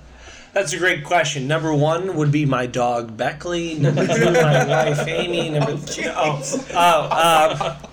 That's 0.52 0.74
a 0.74 0.80
great 0.80 1.04
question. 1.06 1.48
Number 1.48 1.72
one 1.76 2.16
would 2.16 2.32
be 2.32 2.44
my 2.44 2.66
dog 2.66 3.16
Beckley. 3.16 3.76
Number 3.76 4.08
two, 4.08 4.32
my 4.32 4.66
wife 4.68 5.08
Amy. 5.08 5.52
Number 5.52 5.78
three, 5.78 6.08
oh, 6.08 6.42
oh, 6.74 7.78
um, 7.78 7.90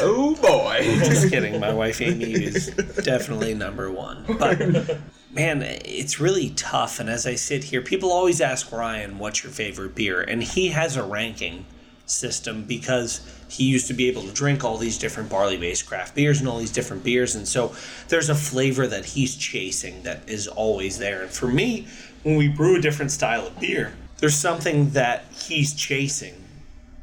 Oh 0.00 0.34
boy. 0.36 0.78
just 1.04 1.30
kidding. 1.30 1.60
My 1.60 1.72
wife 1.72 2.00
Amy 2.00 2.32
is 2.32 2.68
definitely 3.04 3.54
number 3.54 3.90
one. 3.90 4.24
But 4.38 4.98
man, 5.32 5.62
it's 5.62 6.18
really 6.20 6.50
tough. 6.50 7.00
And 7.00 7.10
as 7.10 7.26
I 7.26 7.34
sit 7.34 7.64
here, 7.64 7.82
people 7.82 8.10
always 8.10 8.40
ask 8.40 8.72
Ryan, 8.72 9.18
"What's 9.18 9.42
your 9.42 9.52
favorite 9.52 9.94
beer?" 9.94 10.22
And 10.22 10.42
he 10.42 10.68
has 10.68 10.96
a 10.96 11.02
ranking 11.04 11.66
system 12.06 12.64
because 12.64 13.20
he 13.48 13.64
used 13.64 13.86
to 13.86 13.94
be 13.94 14.08
able 14.08 14.22
to 14.22 14.32
drink 14.32 14.64
all 14.64 14.78
these 14.78 14.98
different 14.98 15.28
barley-based 15.28 15.86
craft 15.86 16.14
beers 16.14 16.40
and 16.40 16.48
all 16.48 16.58
these 16.58 16.72
different 16.72 17.04
beers, 17.04 17.34
and 17.34 17.46
so 17.46 17.74
there's 18.08 18.28
a 18.28 18.34
flavor 18.34 18.86
that 18.86 19.04
he's 19.04 19.36
chasing 19.36 20.02
that 20.02 20.28
is 20.28 20.48
always 20.48 20.98
there. 20.98 21.22
And 21.22 21.30
for 21.30 21.46
me, 21.46 21.86
when 22.22 22.36
we 22.36 22.48
brew 22.48 22.76
a 22.76 22.80
different 22.80 23.10
style 23.10 23.46
of 23.46 23.58
beer, 23.60 23.94
there's 24.18 24.34
something 24.34 24.90
that 24.90 25.24
he's 25.32 25.74
chasing. 25.74 26.34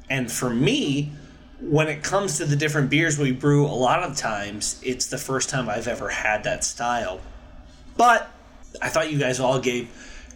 And 0.09 0.31
for 0.31 0.49
me, 0.49 1.11
when 1.59 1.87
it 1.87 2.01
comes 2.03 2.37
to 2.37 2.45
the 2.45 2.55
different 2.55 2.89
beers 2.89 3.19
we 3.19 3.31
brew, 3.31 3.65
a 3.65 3.67
lot 3.67 4.01
of 4.03 4.15
times 4.15 4.79
it's 4.83 5.07
the 5.07 5.17
first 5.17 5.49
time 5.49 5.69
I've 5.69 5.87
ever 5.87 6.09
had 6.09 6.43
that 6.45 6.63
style. 6.63 7.19
But 7.97 8.29
I 8.81 8.89
thought 8.89 9.11
you 9.11 9.19
guys 9.19 9.39
all 9.39 9.59
gave 9.59 9.89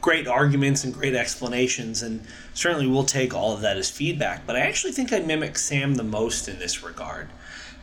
great 0.04 0.28
arguments 0.28 0.84
and 0.84 0.94
great 0.94 1.16
explanations, 1.16 2.04
and 2.04 2.22
certainly 2.54 2.86
we'll 2.86 3.06
take 3.06 3.34
all 3.34 3.54
of 3.54 3.62
that 3.62 3.78
as 3.78 3.90
feedback. 3.90 4.46
But 4.46 4.58
I 4.58 4.60
actually 4.60 4.92
think 4.92 5.14
I 5.14 5.20
mimic 5.20 5.58
Sam 5.58 5.96
the 5.96 6.04
most 6.04 6.48
in 6.48 6.60
this 6.60 6.84
regard. 6.84 7.30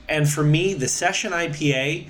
And 0.07 0.29
for 0.29 0.45
me, 0.45 0.75
the 0.75 0.87
Session 0.87 1.33
IPA 1.33 2.09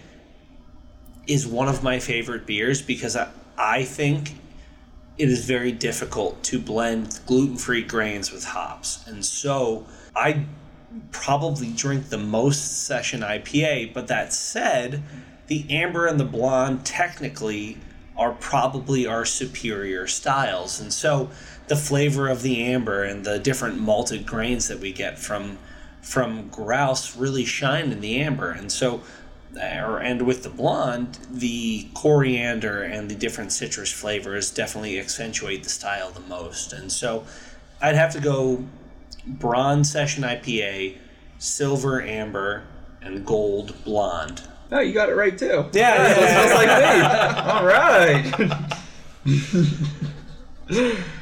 is 1.29 1.47
one 1.47 1.69
of 1.69 1.85
my 1.85 2.01
favorite 2.01 2.45
beers 2.45 2.83
because 2.83 3.15
I, 3.15 3.31
I 3.57 3.85
think 3.85 4.35
it 5.17 5.29
is 5.29 5.45
very 5.45 5.71
difficult 5.71 6.43
to 6.45 6.59
blend 6.59 7.21
gluten 7.27 7.57
free 7.57 7.83
grains 7.83 8.33
with 8.33 8.45
hops. 8.45 9.07
And 9.07 9.25
so 9.25 9.87
I 10.17 10.45
probably 11.13 11.71
drink 11.71 12.09
the 12.09 12.19
most 12.19 12.85
session 12.85 13.21
IPA, 13.21 13.95
but 13.95 14.09
that 14.09 14.33
said, 14.33 15.05
the 15.47 15.67
amber 15.71 16.07
and 16.07 16.19
the 16.19 16.25
blonde 16.25 16.85
technically 16.85 17.79
are 18.21 18.33
probably 18.33 19.07
our 19.07 19.25
superior 19.25 20.07
styles. 20.07 20.79
And 20.79 20.93
so 20.93 21.31
the 21.69 21.75
flavor 21.75 22.29
of 22.29 22.43
the 22.43 22.63
amber 22.63 23.03
and 23.03 23.25
the 23.25 23.39
different 23.39 23.81
malted 23.81 24.27
grains 24.27 24.69
that 24.69 24.79
we 24.79 24.93
get 24.93 25.19
from 25.19 25.59
from 26.03 26.49
grouse 26.49 27.17
really 27.17 27.45
shine 27.45 27.93
in 27.93 28.01
the 28.01 28.21
amber. 28.21 28.51
And 28.51 28.71
so 28.71 29.03
or, 29.57 29.99
and 29.99 30.23
with 30.23 30.43
the 30.43 30.51
blonde, 30.51 31.19
the 31.31 31.89
coriander 31.95 32.83
and 32.83 33.11
the 33.11 33.15
different 33.15 33.53
citrus 33.53 33.91
flavors 33.91 34.51
definitely 34.51 35.01
accentuate 35.01 35.65
the 35.65 35.71
style 35.71 36.11
the 36.11 36.21
most. 36.21 36.73
And 36.73 36.93
so 36.93 37.25
I'd 37.81 37.97
have 37.97 38.13
to 38.13 38.21
go 38.21 38.65
bronze 39.27 39.91
session 39.91 40.23
IPA, 40.23 40.99
silver 41.39 42.03
amber, 42.03 42.65
and 43.03 43.25
gold 43.25 43.75
blonde. 43.85 44.43
Oh, 44.73 44.79
you 44.81 44.93
got 44.93 45.09
it 45.09 45.15
right 45.15 45.37
too. 45.37 45.65
Yeah, 45.73 46.15
That 46.15 46.31
sounds 46.31 46.53
like 46.55 46.69
me. 46.79 46.85
All 47.51 47.67
right. 47.67 48.23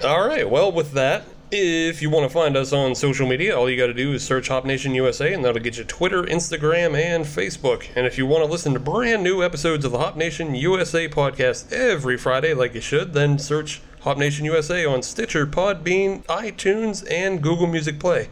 All 0.05 0.29
right. 0.29 0.47
Well, 0.49 0.71
with 0.71 0.93
that, 0.93 1.25
if 1.51 2.03
you 2.03 2.11
want 2.11 2.25
to 2.25 2.29
find 2.29 2.55
us 2.57 2.73
on 2.75 2.95
social 2.95 3.27
media, 3.27 3.57
all 3.57 3.71
you 3.71 3.79
got 3.79 3.87
to 3.87 3.95
do 3.95 4.13
is 4.13 4.23
search 4.23 4.49
Hop 4.49 4.67
Nation 4.67 4.95
USA, 4.95 5.33
and 5.33 5.43
that'll 5.43 5.63
get 5.63 5.79
you 5.79 5.85
Twitter, 5.85 6.25
Instagram, 6.25 6.95
and 6.95 7.25
Facebook. 7.25 7.89
And 7.97 8.07
if 8.07 8.19
you 8.19 8.27
want 8.27 8.45
to 8.45 8.51
listen 8.51 8.75
to 8.75 8.81
brand 8.81 9.23
new 9.23 9.43
episodes 9.43 9.87
of 9.87 9.93
the 9.93 9.99
Hop 9.99 10.15
Nation 10.17 10.55
USA 10.55 11.09
podcast 11.09 11.73
every 11.73 12.19
Friday, 12.19 12.53
like 12.53 12.75
you 12.75 12.83
should, 12.83 13.15
then 13.15 13.39
search 13.39 13.81
Hop 14.03 14.19
Nation 14.19 14.45
USA 14.45 14.85
on 14.85 15.03
Stitcher, 15.03 15.47
Podbean, 15.47 16.23
iTunes, 16.27 17.03
and 17.11 17.43
Google 17.43 17.67
Music 17.67 17.99
Play. 17.99 18.29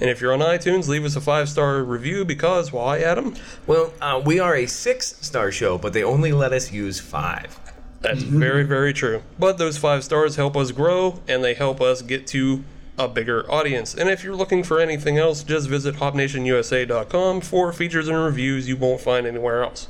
And 0.00 0.10
if 0.10 0.20
you're 0.20 0.32
on 0.32 0.40
iTunes, 0.40 0.88
leave 0.88 1.04
us 1.04 1.16
a 1.16 1.20
five 1.20 1.48
star 1.48 1.82
review 1.82 2.24
because 2.24 2.72
why, 2.72 2.98
Adam? 2.98 3.34
Well, 3.66 3.92
uh, 4.00 4.20
we 4.24 4.38
are 4.38 4.54
a 4.54 4.66
six-star 4.66 5.50
show, 5.50 5.78
but 5.78 5.92
they 5.92 6.04
only 6.04 6.32
let 6.32 6.52
us 6.52 6.70
use 6.70 7.00
five. 7.00 7.58
That's 8.00 8.22
very, 8.22 8.62
very 8.62 8.92
true. 8.92 9.22
But 9.38 9.58
those 9.58 9.78
five 9.78 10.04
stars 10.04 10.36
help 10.36 10.56
us 10.56 10.70
grow 10.70 11.20
and 11.26 11.42
they 11.42 11.54
help 11.54 11.80
us 11.80 12.02
get 12.02 12.26
to 12.28 12.62
a 12.98 13.08
bigger 13.08 13.50
audience. 13.50 13.94
And 13.94 14.08
if 14.08 14.22
you're 14.22 14.36
looking 14.36 14.62
for 14.62 14.80
anything 14.80 15.18
else, 15.18 15.42
just 15.42 15.68
visit 15.68 15.96
hopnationusa.com 15.96 17.40
for 17.40 17.72
features 17.72 18.08
and 18.08 18.16
reviews 18.16 18.68
you 18.68 18.76
won't 18.76 19.00
find 19.00 19.26
anywhere 19.26 19.62
else. 19.62 19.88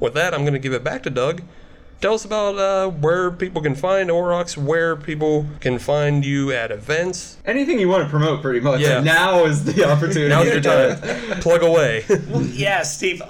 With 0.00 0.14
that, 0.14 0.34
I'm 0.34 0.42
going 0.42 0.54
to 0.54 0.58
give 0.58 0.72
it 0.72 0.84
back 0.84 1.02
to 1.04 1.10
Doug. 1.10 1.42
Tell 2.00 2.14
us 2.14 2.24
about 2.24 2.56
uh, 2.56 2.90
where 2.90 3.30
people 3.32 3.60
can 3.60 3.74
find 3.74 4.08
Aurochs, 4.08 4.56
where 4.56 4.94
people 4.94 5.46
can 5.58 5.80
find 5.80 6.24
you 6.24 6.52
at 6.52 6.70
events. 6.70 7.38
Anything 7.44 7.80
you 7.80 7.88
want 7.88 8.04
to 8.04 8.10
promote, 8.10 8.40
pretty 8.40 8.60
much. 8.60 8.80
Yeah. 8.80 9.00
Now 9.00 9.44
is 9.46 9.64
the 9.64 9.84
opportunity. 9.90 10.28
Now's 10.28 10.46
your 10.46 10.60
time. 10.60 10.96
Plug 11.40 11.62
away. 11.64 12.04
yeah, 12.52 12.84
Steve. 12.84 13.20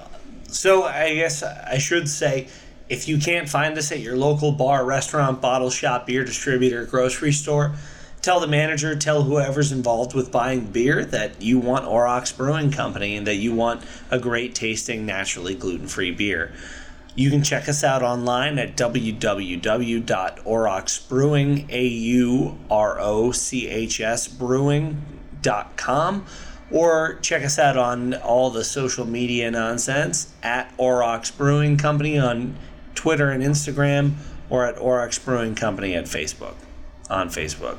So 0.49 0.85
I 0.85 1.15
guess 1.15 1.43
I 1.43 1.78
should 1.78 2.11
say, 2.11 2.49
if 2.90 3.09
you 3.09 3.19
can't 3.19 3.49
find 3.49 3.77
us 3.78 3.90
at 3.90 4.01
your 4.01 4.16
local 4.19 4.53
bar, 4.53 4.85
restaurant, 4.85 5.40
bottle 5.40 5.70
shop, 5.70 6.07
beer 6.07 6.24
distributor, 6.24 6.85
grocery 6.85 7.32
store, 7.32 7.73
tell 8.20 8.39
the 8.39 8.47
manager, 8.47 8.95
tell 8.97 9.23
whoever's 9.23 9.73
involved 9.73 10.15
with 10.15 10.31
buying 10.31 10.66
beer 10.66 11.07
that 11.07 11.40
you 11.40 11.59
want 11.59 11.86
Aurochs 11.86 12.36
Brewing 12.36 12.70
Company 12.70 13.16
and 13.16 13.27
that 13.27 13.36
you 13.36 13.55
want 13.55 13.82
a 14.11 14.19
great 14.19 14.55
tasting, 14.55 15.07
naturally 15.07 15.55
gluten 15.55 15.86
free 15.89 16.11
beer. 16.11 16.53
You 17.19 17.31
can 17.31 17.43
check 17.43 17.69
us 17.69 17.82
out 17.82 18.05
online 18.05 18.61
at 18.61 18.77
www.aurochsbrewing, 18.77 21.69
A-U-R-O-C-H-S 21.69 22.59
brewing.com 24.28 26.27
or 26.70 27.19
check 27.23 27.43
us 27.45 27.59
out 27.59 27.77
on 27.77 28.15
all 28.15 28.51
the 28.51 28.62
social 28.62 29.05
media 29.05 29.51
nonsense 29.51 30.32
at 30.45 30.73
Aurochs 30.78 31.36
Brewing 31.36 31.77
Company 31.77 32.16
on 32.19 32.55
Twitter 32.95 33.31
and 33.31 33.43
Instagram 33.43 34.12
or 34.49 34.65
at 34.66 34.77
Aurochs 34.77 35.24
Brewing 35.24 35.57
Company 35.57 35.95
at 35.95 36.05
Facebook 36.05 36.55
on 37.11 37.31
Facebook. 37.31 37.78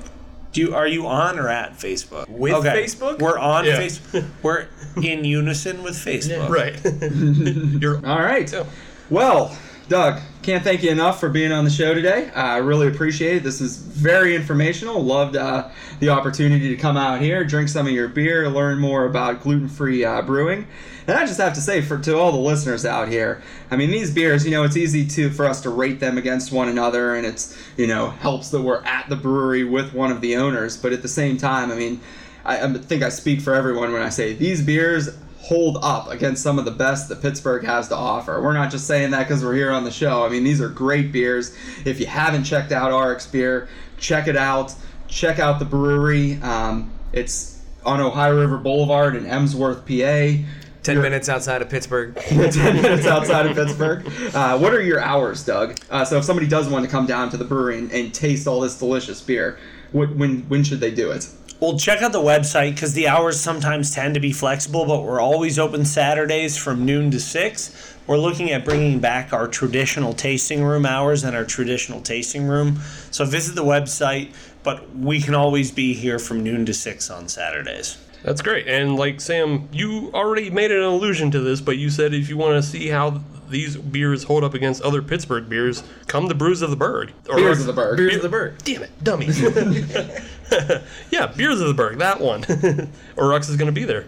Do 0.52 0.60
you 0.61 0.74
are 0.76 0.88
you 0.88 1.06
on 1.07 1.40
or 1.40 1.48
at 1.48 1.78
Facebook? 1.78 2.28
With 2.28 2.53
Facebook? 2.56 3.20
We're 3.20 3.38
on 3.38 3.64
Yeah. 3.66 3.80
Facebook. 3.80 4.26
We're 4.41 4.68
in 5.02 5.24
unison 5.24 5.82
with 5.84 5.95
Facebook. 5.95 6.49
right. 6.49 6.78
you're 7.82 8.06
All 8.06 8.20
right. 8.22 8.52
Yeah. 8.52 8.66
Well, 9.10 9.57
Doug, 9.88 10.22
can't 10.44 10.64
thank 10.64 10.84
you 10.84 10.91
enough 10.91 11.19
for 11.19 11.30
being 11.30 11.52
on 11.52 11.64
the 11.64 11.72
show 11.72 11.95
today. 11.95 12.30
I 12.36 12.57
really 12.57 12.88
appreciate 12.88 13.38
it. 13.38 13.44
This 13.44 13.60
is 13.60 13.77
very 13.77 14.36
informational. 14.36 15.03
Loved 15.03 15.36
uh, 15.36 15.69
the 15.99 16.10
opportunity 16.10 16.69
to 16.69 16.76
come 16.76 16.95
out 16.95 17.19
here, 17.19 17.44
drink 17.44 17.69
some 17.69 17.88
of 17.88 17.91
your 17.91 18.07
beer, 18.07 18.48
learn 18.48 18.77
more 18.77 19.06
about 19.06 19.41
gluten-free 19.41 20.06
uh, 20.06 20.22
brewing. 20.22 20.68
And 21.07 21.18
I 21.18 21.26
just 21.26 21.40
have 21.40 21.56
to 21.56 21.61
say, 21.61 21.81
for 21.81 21.98
to 21.98 22.19
all 22.19 22.31
the 22.31 22.38
listeners 22.38 22.86
out 22.86 23.07
here, 23.07 23.41
I 23.72 23.77
mean, 23.77 23.90
these 23.90 24.14
beers, 24.14 24.45
you 24.45 24.52
know, 24.52 24.61
it's 24.64 24.77
easy 24.77 25.07
to 25.07 25.31
for 25.31 25.45
us 25.48 25.60
to 25.61 25.72
rate 25.72 25.99
them 25.99 26.19
against 26.19 26.52
one 26.52 26.69
another, 26.69 27.15
and 27.15 27.26
it's 27.26 27.57
you 27.77 27.88
know 27.88 28.11
helps 28.11 28.52
that 28.52 28.61
we're 28.61 28.84
at 28.84 29.10
the 29.10 29.15
brewery 29.15 29.64
with 29.64 29.95
one 29.95 30.11
of 30.11 30.22
the 30.22 30.36
owners. 30.36 30.77
But 30.77 30.94
at 30.94 31.02
the 31.02 31.07
same 31.07 31.36
time, 31.36 31.72
I 31.72 31.76
mean, 31.76 31.99
I, 32.45 32.61
I 32.61 32.73
think 32.73 33.02
I 33.02 33.10
speak 33.10 33.41
for 33.41 33.56
everyone 33.56 33.91
when 33.91 34.03
I 34.03 34.10
say 34.10 34.34
these 34.34 34.61
beers 34.61 35.10
hold 35.41 35.78
up 35.82 36.10
against 36.11 36.44
some 36.44 36.60
of 36.60 36.66
the 36.66 36.72
best 36.72 37.10
that 37.10 37.22
Pittsburgh 37.22 37.64
has 37.66 37.88
to 37.88 37.95
offer. 37.95 38.41
We're 38.41 38.53
not 38.53 38.70
just 38.70 38.86
saying 38.86 39.11
that 39.11 39.28
because 39.28 39.44
we're 39.44 39.56
here 39.56 39.72
on 39.72 39.84
the 39.86 39.91
show. 39.91 40.26
I 40.26 40.30
mean, 40.30 40.44
these 40.44 40.61
are 40.61 40.70
great 40.70 41.11
beers. 41.11 41.56
If 41.86 41.99
you 41.99 42.06
haven't 42.06 42.44
checked 42.44 42.72
out 42.72 42.91
Aurochs 42.91 43.32
Beer, 43.32 43.70
check 43.98 44.28
it 44.28 44.36
out. 44.36 44.76
Check 45.07 45.40
out 45.40 45.57
the 45.60 45.66
brewery. 45.66 46.40
Um, 46.41 46.91
it's 47.14 47.61
on 47.86 47.99
Ohio 48.02 48.38
River 48.40 48.57
Boulevard 48.57 49.16
in 49.16 49.26
Emsworth, 49.26 49.86
PA. 49.88 50.44
10 50.82 50.95
You're- 50.95 51.02
minutes 51.02 51.30
outside 51.30 51.61
of 51.61 51.70
Pittsburgh. 51.70 52.16
10 52.28 52.53
minutes 52.82 53.07
outside 53.07 53.48
of 53.48 53.56
Pittsburgh. 53.56 54.06
Uh, 54.36 54.57
what 54.57 54.74
are 54.74 54.82
your 54.82 54.99
hours, 54.99 55.44
Doug? 55.45 55.80
Uh, 55.90 56.03
so 56.06 56.18
if 56.18 56.24
somebody 56.26 56.48
does 56.48 56.68
want 56.70 56.86
to 56.86 56.91
come 56.91 57.06
down 57.06 57.30
to 57.32 57.38
the 57.38 57.45
brewery 57.45 57.78
and, 57.80 57.91
and 57.91 58.14
taste 58.14 58.45
all 58.48 58.60
this 58.60 58.78
delicious 58.78 59.22
beer, 59.22 59.57
what, 59.91 60.16
when 60.16 60.41
when 60.49 60.64
should 60.64 60.80
they 60.80 60.91
do 60.91 61.11
it? 61.11 61.28
Well, 61.60 61.77
check 61.77 62.02
out 62.02 62.14
the 62.14 62.22
website 62.22 62.76
because 62.76 62.94
the 62.94 63.10
hours 63.10 63.38
sometimes 63.38 63.94
tend 63.94 64.14
to 64.14 64.22
be 64.22 64.31
flexible, 64.31 64.86
but 64.86 65.03
we're 65.03 65.19
always 65.19 65.60
open 65.60 65.84
Saturdays 65.84 66.56
from 66.56 66.86
noon 66.86 67.11
to 67.11 67.19
6. 67.19 67.95
We're 68.07 68.18
looking 68.18 68.52
at 68.52 68.64
bringing 68.64 68.99
back 68.99 69.34
our 69.34 69.45
traditional 69.45 70.14
tasting 70.14 70.64
room 70.64 70.86
hours 70.86 71.26
and 71.26 71.36
our 71.36 71.44
traditional 71.44 71.99
tasting 71.99 72.48
room. 72.48 72.80
So 73.11 73.26
visit 73.26 73.56
the 73.56 73.65
website, 73.65 74.34
but 74.64 74.95
we 74.95 75.19
can 75.19 75.36
always 75.36 75.69
be 75.69 75.94
here 75.94 76.18
from 76.18 76.44
noon 76.44 76.65
to 76.65 76.73
6 76.73 77.10
on 77.10 77.27
Saturdays. 77.27 77.98
That's 78.23 78.41
great. 78.41 78.68
And 78.68 78.95
like 78.95 79.19
Sam, 79.19 79.68
you 79.73 80.11
already 80.14 80.49
made 80.49 80.72
an 80.72 80.81
allusion 80.81 81.30
to 81.31 81.41
this, 81.41 81.60
but 81.60 81.77
you 81.77 81.90
said 81.90 82.14
if 82.14 82.30
you 82.30 82.38
want 82.38 82.64
to 82.64 82.68
see 82.68 82.88
how 82.88 83.22
these 83.49 83.76
beers 83.76 84.23
hold 84.23 84.44
up 84.44 84.53
against 84.53 84.81
other 84.81 85.02
Pittsburgh 85.02 85.49
beers, 85.49 85.84
come 86.07 86.30
to 86.30 86.36
Brews 86.36 86.61
of 86.61 86.69
the 86.69 86.76
Burgh. 86.76 87.11
Or 87.30 87.36
Beers 87.36 87.60
of 87.60 87.65
the 87.65 87.73
Burgh. 87.73 87.98
Beers 87.98 88.15
of 88.15 88.22
the 88.22 88.30
Bird. 88.30 88.56
Damn 88.64 88.84
it, 88.84 89.03
dummies. 89.03 89.41
yeah, 91.11 91.27
Beers 91.27 91.61
of 91.61 91.67
the 91.67 91.73
Burgh, 91.73 91.97
that 91.99 92.19
one. 92.19 92.43
Aurochs 93.17 93.49
is 93.49 93.55
going 93.55 93.67
to 93.67 93.71
be 93.71 93.85
there. 93.85 94.05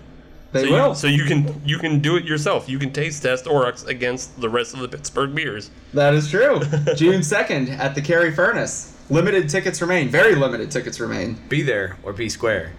They 0.51 0.65
so 0.65 0.71
will. 0.71 0.89
You, 0.89 0.95
so 0.95 1.07
you 1.07 1.25
can 1.25 1.61
you 1.65 1.77
can 1.77 1.99
do 1.99 2.17
it 2.17 2.25
yourself. 2.25 2.67
You 2.67 2.77
can 2.77 2.91
taste 2.91 3.23
test 3.23 3.45
Aurochs 3.45 3.85
against 3.87 4.39
the 4.39 4.49
rest 4.49 4.73
of 4.73 4.81
the 4.81 4.87
Pittsburgh 4.87 5.33
beers. 5.33 5.71
That 5.93 6.13
is 6.13 6.29
true. 6.29 6.59
June 6.95 7.21
2nd 7.21 7.77
at 7.77 7.95
the 7.95 8.01
Carrie 8.01 8.31
Furnace. 8.31 8.97
Limited 9.09 9.49
tickets 9.49 9.81
remain. 9.81 10.09
Very 10.09 10.35
limited 10.35 10.71
tickets 10.71 10.99
remain. 10.99 11.37
Be 11.49 11.61
there 11.61 11.97
or 12.03 12.13
be 12.13 12.29
square. 12.29 12.71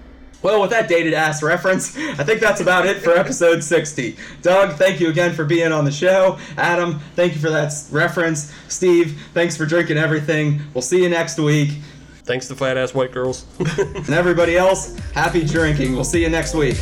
Well, 0.43 0.61
with 0.61 0.71
that 0.71 0.89
dated 0.89 1.15
ass 1.15 1.41
reference, 1.41 1.97
I 1.97 2.25
think 2.25 2.41
that's 2.41 2.61
about 2.61 2.85
it 2.85 2.97
for 2.97 3.13
episode 3.17 3.63
60. 3.63 4.17
Doug, 4.43 4.73
thank 4.73 4.99
you 4.99 5.09
again 5.09 5.33
for 5.33 5.45
being 5.45 5.71
on 5.71 5.85
the 5.85 5.93
show. 5.93 6.37
Adam, 6.57 6.99
thank 7.15 7.35
you 7.35 7.41
for 7.41 7.51
that 7.51 7.73
reference. 7.93 8.53
Steve, 8.67 9.23
thanks 9.35 9.57
for 9.57 9.67
drinking 9.67 9.99
everything. 9.99 10.61
We'll 10.75 10.83
see 10.83 11.03
you 11.03 11.09
next 11.09 11.39
week. 11.39 11.79
Thanks 12.25 12.49
to 12.49 12.55
flat 12.55 12.77
ass 12.77 12.95
white 12.95 13.13
girls. 13.13 13.45
And 13.59 14.11
everybody 14.11 14.57
else, 14.57 14.97
happy 15.11 15.45
drinking. 15.45 15.95
We'll 15.95 16.05
see 16.05 16.23
you 16.23 16.31
next 16.31 16.55
week. 16.55 16.77